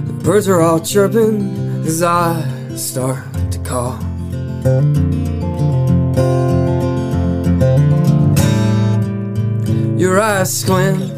The 0.06 0.14
birds 0.24 0.48
are 0.48 0.62
all 0.62 0.80
chirping 0.80 1.42
as 1.84 2.02
I 2.02 2.42
start 2.74 3.26
to 3.52 3.58
cough. 3.58 4.02
Your 10.00 10.18
eyes 10.18 10.58
squint 10.58 11.12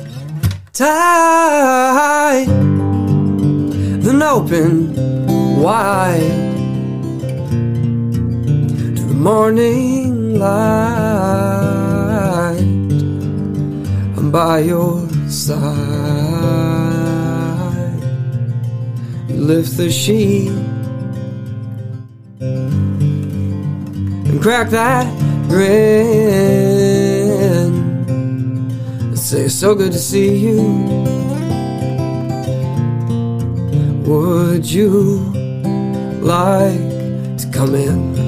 tight, 0.73 2.47
then 4.03 4.21
open 4.21 5.63
wide 5.63 6.50
morning 9.21 10.39
light. 10.39 10.81
By 14.33 14.61
your 14.61 15.09
side. 15.29 15.61
Lift 19.29 19.77
the 19.77 19.91
sheet 19.91 20.49
and 24.29 24.41
crack 24.41 24.71
that 24.71 25.07
grin. 25.49 26.71
Say 29.17 29.49
so 29.49 29.75
good 29.75 29.93
to 29.93 29.99
see 29.99 30.37
you. 30.37 30.63
Would 34.07 34.71
you 34.71 35.19
like 36.23 36.79
to 37.39 37.51
come 37.53 37.75
in? 37.75 38.20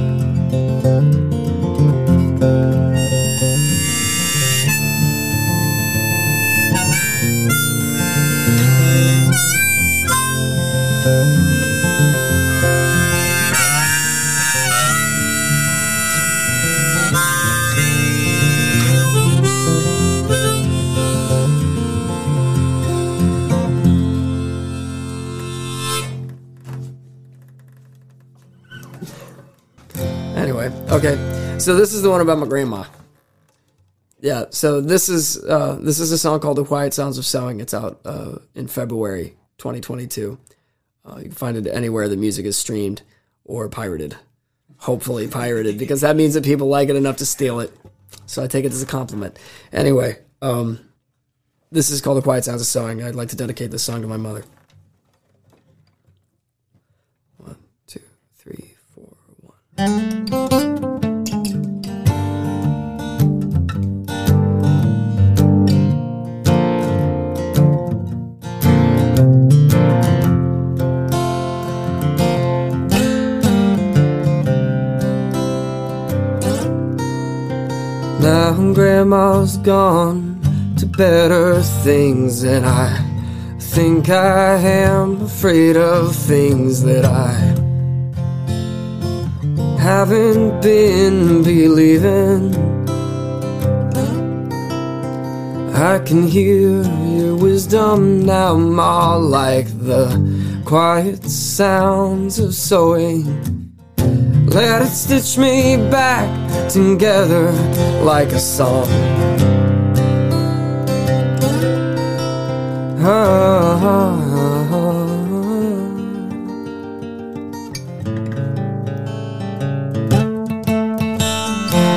So 31.63 31.77
this 31.77 31.95
is 31.95 32.03
the 32.03 32.11
one 32.11 32.21
about 32.21 32.39
my 32.39 32.47
grandma. 32.47 32.85
Yeah. 34.21 34.47
So 34.51 34.81
this 34.81 35.09
is 35.09 35.43
uh, 35.45 35.79
this 35.81 36.01
is 36.01 36.11
a 36.11 36.19
song 36.19 36.41
called 36.41 36.57
"The 36.57 36.65
Quiet 36.65 36.93
Sounds 36.93 37.19
of 37.19 37.25
Sewing." 37.25 37.61
It's 37.61 37.73
out 37.73 38.01
uh, 38.05 38.39
in 38.55 38.67
February 38.67 39.37
2022. 39.59 40.39
Uh, 41.05 41.17
you 41.19 41.23
can 41.25 41.33
find 41.33 41.57
it 41.57 41.69
anywhere 41.69 42.09
the 42.09 42.17
music 42.17 42.47
is 42.47 42.59
streamed 42.59 43.03
or 43.45 43.69
pirated. 43.69 44.17
Hopefully 44.79 45.29
pirated 45.29 45.79
because 45.79 46.01
that 46.01 46.17
means 46.17 46.35
that 46.35 46.45
people 46.45 46.67
like 46.67 46.89
it 46.89 46.97
enough 46.97 47.19
to 47.19 47.27
steal 47.27 47.61
it. 47.61 47.73
So 48.27 48.43
I 48.43 48.49
take 48.49 48.65
it 48.65 48.73
as 48.73 48.83
a 48.83 48.87
compliment. 48.87 49.39
Anyway, 49.73 50.19
um, 50.41 50.81
this 51.71 51.91
is 51.91 52.01
called 52.01 52.17
"The 52.17 52.23
Quiet 52.23 52.45
Sounds 52.45 52.61
of 52.61 52.67
Sewing." 52.67 53.05
I'd 53.05 53.15
like 53.15 53.29
to 53.29 53.37
dedicate 53.37 53.71
this 53.71 53.85
song 53.85 54.03
to 54.03 54.09
my 54.09 54.17
mother. 54.17 54.45
One, 57.37 57.57
two, 57.87 58.03
three, 58.37 58.75
four, 58.95 59.17
one. 59.77 60.92
Grandma's 79.03 79.57
gone 79.57 80.41
to 80.79 80.87
better 80.87 81.61
things 81.83 82.45
and 82.45 82.65
I 82.65 82.97
think 83.59 84.09
I 84.09 84.55
am 84.59 85.23
afraid 85.23 85.77
of 85.77 86.15
things 86.15 86.85
that 86.85 87.05
I 87.05 87.33
haven't 89.81 90.63
been 90.63 91.43
believing. 91.43 92.55
I 95.75 95.99
can 95.99 96.29
hear 96.29 96.83
your 97.17 97.35
wisdom 97.35 98.25
now 98.25 98.57
more 98.57 99.19
like 99.19 99.67
the 99.81 100.07
quiet 100.65 101.25
sounds 101.25 102.39
of 102.39 102.55
sewing. 102.55 103.62
Let 104.55 104.83
it 104.83 104.89
stitch 104.89 105.39
me 105.39 105.77
back 105.91 106.29
together 106.69 107.53
like 108.03 108.33
a 108.33 108.39
song. 108.39 108.87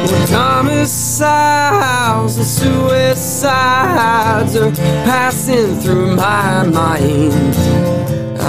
When 0.10 0.28
homicides 0.30 2.38
and 2.38 2.46
suicides 2.46 4.56
are 4.56 4.72
passing 5.04 5.76
through 5.82 6.16
my 6.16 6.64
mind. 6.64 8.05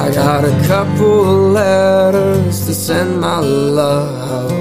I 0.07 0.15
got 0.15 0.45
a 0.45 0.67
couple 0.69 1.51
letters 1.51 2.65
to 2.67 2.73
send 2.73 3.21
my 3.21 3.41
love 3.41 4.53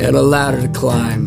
and 0.00 0.14
a 0.14 0.22
ladder 0.22 0.62
to 0.62 0.68
climb. 0.68 1.26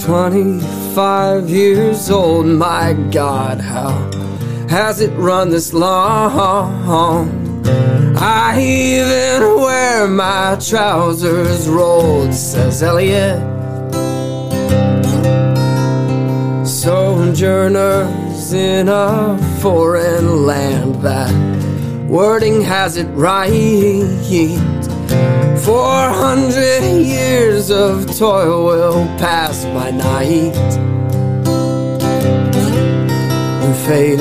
Twenty-five 0.00 1.50
years 1.50 2.10
old, 2.12 2.46
my 2.46 2.92
God, 3.10 3.60
how 3.60 4.08
has 4.68 5.00
it 5.00 5.10
run 5.16 5.50
this 5.50 5.72
long? 5.72 6.30
I 8.22 8.60
even 8.60 9.60
wear 9.62 10.06
my 10.06 10.56
trousers 10.60 11.66
rolled, 11.66 12.34
says 12.34 12.82
Eliot. 12.82 13.40
Sojourners 16.68 18.52
in 18.52 18.88
a 18.90 19.38
foreign 19.62 20.44
land, 20.44 20.96
that 20.96 21.32
wording 22.10 22.60
has 22.60 22.98
it 22.98 23.08
right. 23.08 23.48
Four 25.64 26.10
hundred 26.10 26.82
years 27.02 27.70
of 27.70 28.06
toil 28.18 28.66
will 28.66 29.06
pass 29.16 29.64
by 29.64 29.92
night 29.92 30.56
and 33.64 33.76
fade 33.86 34.20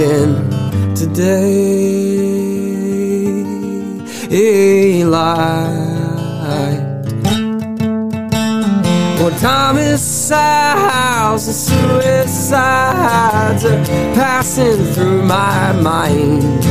into 4.30 4.38
daylight. 5.10 5.90
Well, 9.20 9.38
Thomas 9.40 10.30
house 10.30 11.48
and 11.48 11.56
suicides 11.56 12.54
are 13.66 13.84
passing 14.16 14.86
through 14.94 15.24
my 15.24 15.74
mind. 15.74 16.64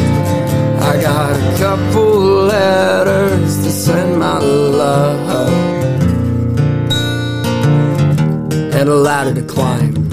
I 0.81 1.01
got 1.01 1.37
a 1.37 1.57
couple 1.59 2.47
letters 2.47 3.57
to 3.65 3.71
send 3.71 4.19
my 4.19 4.39
love 4.39 5.53
and 8.73 8.89
a 8.89 8.95
ladder 8.95 9.35
to 9.35 9.43
climb. 9.43 10.09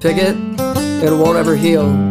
Pick 0.00 0.16
it, 0.16 0.36
it 1.02 1.12
won't 1.12 1.38
ever 1.38 1.54
heal. 1.54 2.07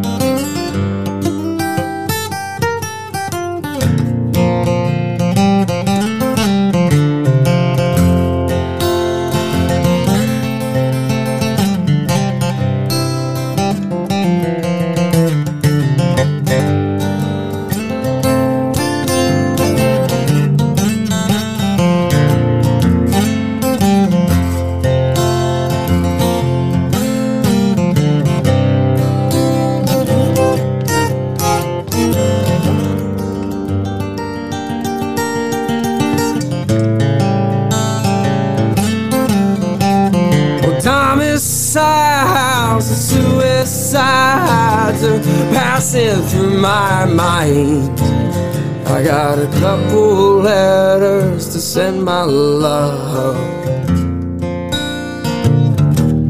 I 47.58 49.02
got 49.04 49.40
a 49.40 49.48
couple 49.60 50.42
letters 50.42 51.50
to 51.54 51.60
send 51.60 52.04
my 52.04 52.22
love 52.22 53.36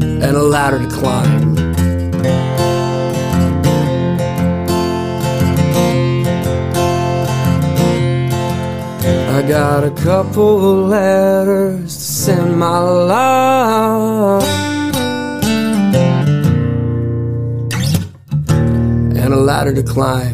and 0.00 0.24
a 0.24 0.42
ladder 0.42 0.78
to 0.78 0.88
climb. 0.88 1.58
I 9.36 9.42
got 9.46 9.84
a 9.84 9.90
couple 10.02 10.86
letters 10.86 11.94
to 11.94 12.00
send 12.24 12.58
my 12.58 12.78
love 12.78 14.42
and 19.14 19.34
a 19.34 19.36
ladder 19.36 19.74
to 19.74 19.82
climb. 19.82 20.27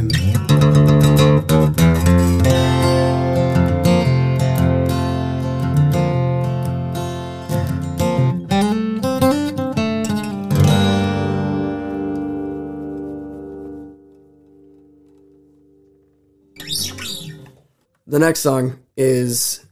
The 18.15 18.21
next 18.21 18.43
song 18.43 18.79
is 18.97 19.67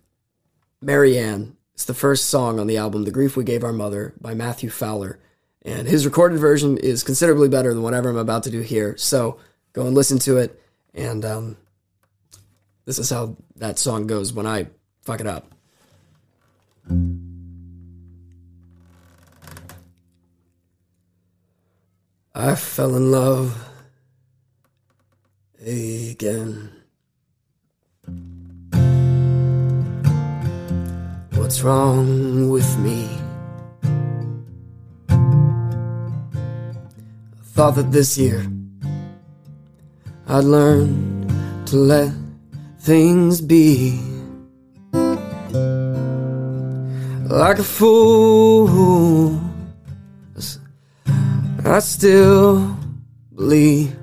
Marianne. 0.81 1.56
It's 1.74 1.85
the 1.85 1.94
first 1.94 2.24
song 2.24 2.59
on 2.59 2.66
the 2.66 2.77
album 2.77 3.05
The 3.05 3.12
Grief 3.12 3.36
We 3.36 3.44
Gave 3.44 3.62
Our 3.62 3.73
Mother 3.73 4.14
by 4.20 4.35
Matthew 4.35 4.69
Fowler. 4.69 5.20
And 5.64 5.86
his 5.86 6.05
recorded 6.05 6.40
version 6.40 6.77
is 6.77 7.05
considerably 7.05 7.48
better 7.48 7.73
than 7.73 7.85
whatever 7.85 8.10
I'm 8.10 8.16
about 8.16 8.43
to 8.43 8.51
do 8.51 8.60
here. 8.60 8.97
So 8.97 9.39
go 9.74 9.86
and 9.86 9.94
listen 9.94 10.19
to 10.19 10.39
it. 10.39 10.60
And 10.93 11.24
um, 11.24 11.56
this 12.85 12.98
is 12.98 13.10
how 13.10 13.36
that 13.59 13.78
song 13.78 14.09
goes 14.09 14.32
when 14.32 14.44
I 14.44 14.66
fuck 15.02 15.20
it 15.20 15.28
up. 15.28 15.47
I 22.35 22.56
fell 22.56 22.97
in 22.97 23.12
love 23.12 23.69
again. 25.64 26.71
What's 31.52 31.64
wrong 31.64 32.48
with 32.48 32.78
me? 32.78 33.10
I 35.10 35.14
thought 37.52 37.74
that 37.74 37.92
this 37.92 38.16
year 38.16 38.40
I'd 40.28 40.44
learn 40.44 41.28
to 41.66 41.76
let 41.76 42.10
things 42.80 43.42
be. 43.42 44.00
Like 47.28 47.58
a 47.58 47.64
fool, 47.64 49.38
I 51.66 51.80
still 51.80 52.78
believe 53.36 53.94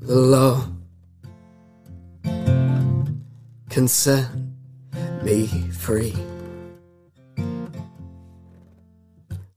the 0.00 0.14
love 0.14 0.68
can 3.68 3.88
set 3.88 4.43
me 5.24 5.46
free. 5.70 6.14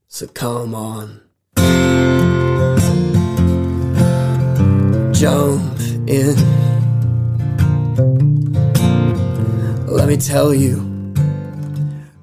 So 0.07 0.27
come 0.27 0.73
on, 0.73 1.21
jump 5.13 5.79
in. 6.07 6.35
Let 9.87 10.07
me 10.07 10.17
tell 10.17 10.53
you 10.53 10.75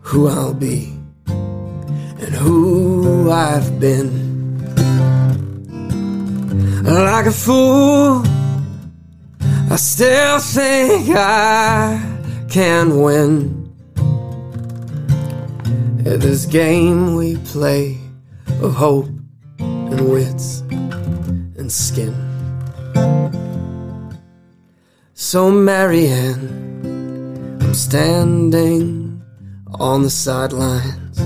who 0.00 0.28
I'll 0.28 0.54
be 0.54 0.96
and 1.26 2.34
who 2.34 3.30
I've 3.30 3.78
been. 3.78 4.24
Like 6.84 7.26
a 7.26 7.32
fool, 7.32 8.22
I 9.70 9.76
still 9.76 10.38
think 10.38 11.10
I 11.10 12.13
can 12.54 13.02
win. 13.02 13.68
At 16.06 16.20
this 16.20 16.46
game 16.46 17.16
we 17.16 17.36
play 17.38 17.98
of 18.62 18.74
hope 18.74 19.08
and 19.58 20.08
wits 20.08 20.60
and 21.58 21.72
skin. 21.72 22.14
So, 25.14 25.50
Marianne, 25.50 27.58
I'm 27.60 27.74
standing 27.74 29.20
on 29.80 30.04
the 30.04 30.10
sidelines. 30.10 31.18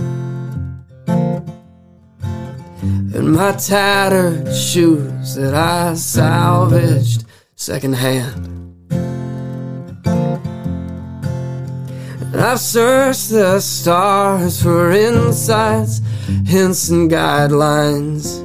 In 3.15 3.33
my 3.33 3.53
tattered 3.53 4.51
shoes 4.55 5.35
that 5.35 5.53
I 5.53 5.93
salvaged 5.93 7.27
secondhand. 7.55 8.58
I've 12.39 12.61
searched 12.61 13.31
the 13.31 13.59
stars 13.59 14.63
for 14.63 14.93
insights, 14.93 16.01
hints, 16.47 16.89
and 16.89 17.11
guidelines. 17.11 18.45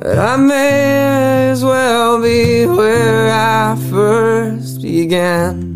But 0.00 0.18
I 0.18 0.36
may 0.36 1.50
as 1.50 1.64
well 1.64 2.22
be 2.22 2.66
where 2.66 3.32
I 3.32 3.76
first 3.90 4.80
began. 4.80 5.73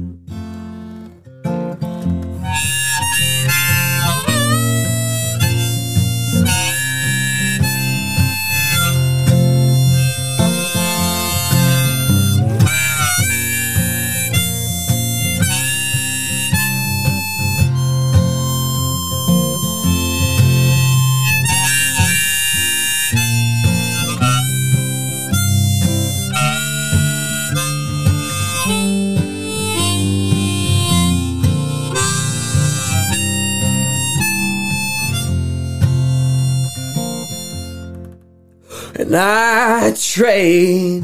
I 39.11 39.95
trade 39.99 41.03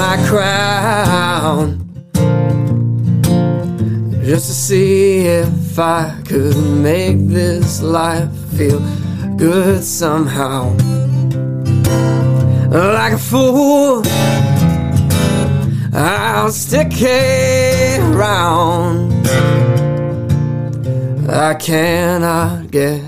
my 0.00 0.16
crown 0.26 1.78
just 4.24 4.46
to 4.46 4.52
see 4.52 5.26
if 5.26 5.78
I 5.78 6.20
could 6.26 6.56
make 6.56 7.28
this 7.28 7.82
life 7.82 8.30
feel 8.56 8.80
good 9.36 9.84
somehow. 9.84 10.74
Like 12.70 13.12
a 13.12 13.18
fool, 13.18 14.02
I'll 15.94 16.50
stick 16.50 16.92
around. 18.00 19.12
I 21.28 21.54
cannot 21.54 22.72
get 22.72 23.02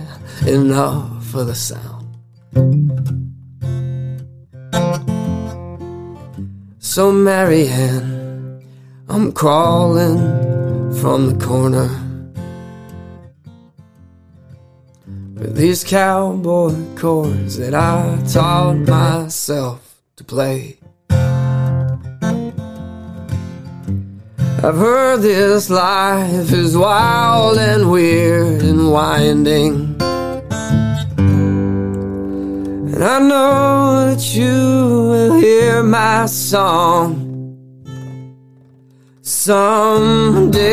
enough 0.47 1.35
of 1.35 1.49
the 1.49 1.55
sound. 1.57 1.92
So, 6.95 7.11
Marianne, 7.11 8.63
I'm 9.09 9.33
crawling 9.33 10.19
from 11.01 11.31
the 11.31 11.37
corner 11.43 11.89
with 15.35 15.57
these 15.57 15.83
cowboy 15.83 16.75
chords 16.95 17.57
that 17.57 17.75
I 17.75 18.23
taught 18.31 18.77
myself 18.87 20.03
to 20.17 20.25
play. 20.25 20.77
I've 24.65 24.77
heard 24.77 25.23
this 25.23 25.71
life 25.71 26.53
is 26.53 26.77
wild 26.77 27.57
and 27.57 27.91
weird 27.91 28.61
and 28.61 28.93
winding. 28.93 29.97
And 33.03 33.11
I 33.11 33.19
know 33.19 34.15
that 34.15 34.23
you 34.33 35.09
will 35.11 35.41
hear 35.41 35.83
my 35.83 36.27
song 36.27 37.17
someday. 39.23 40.73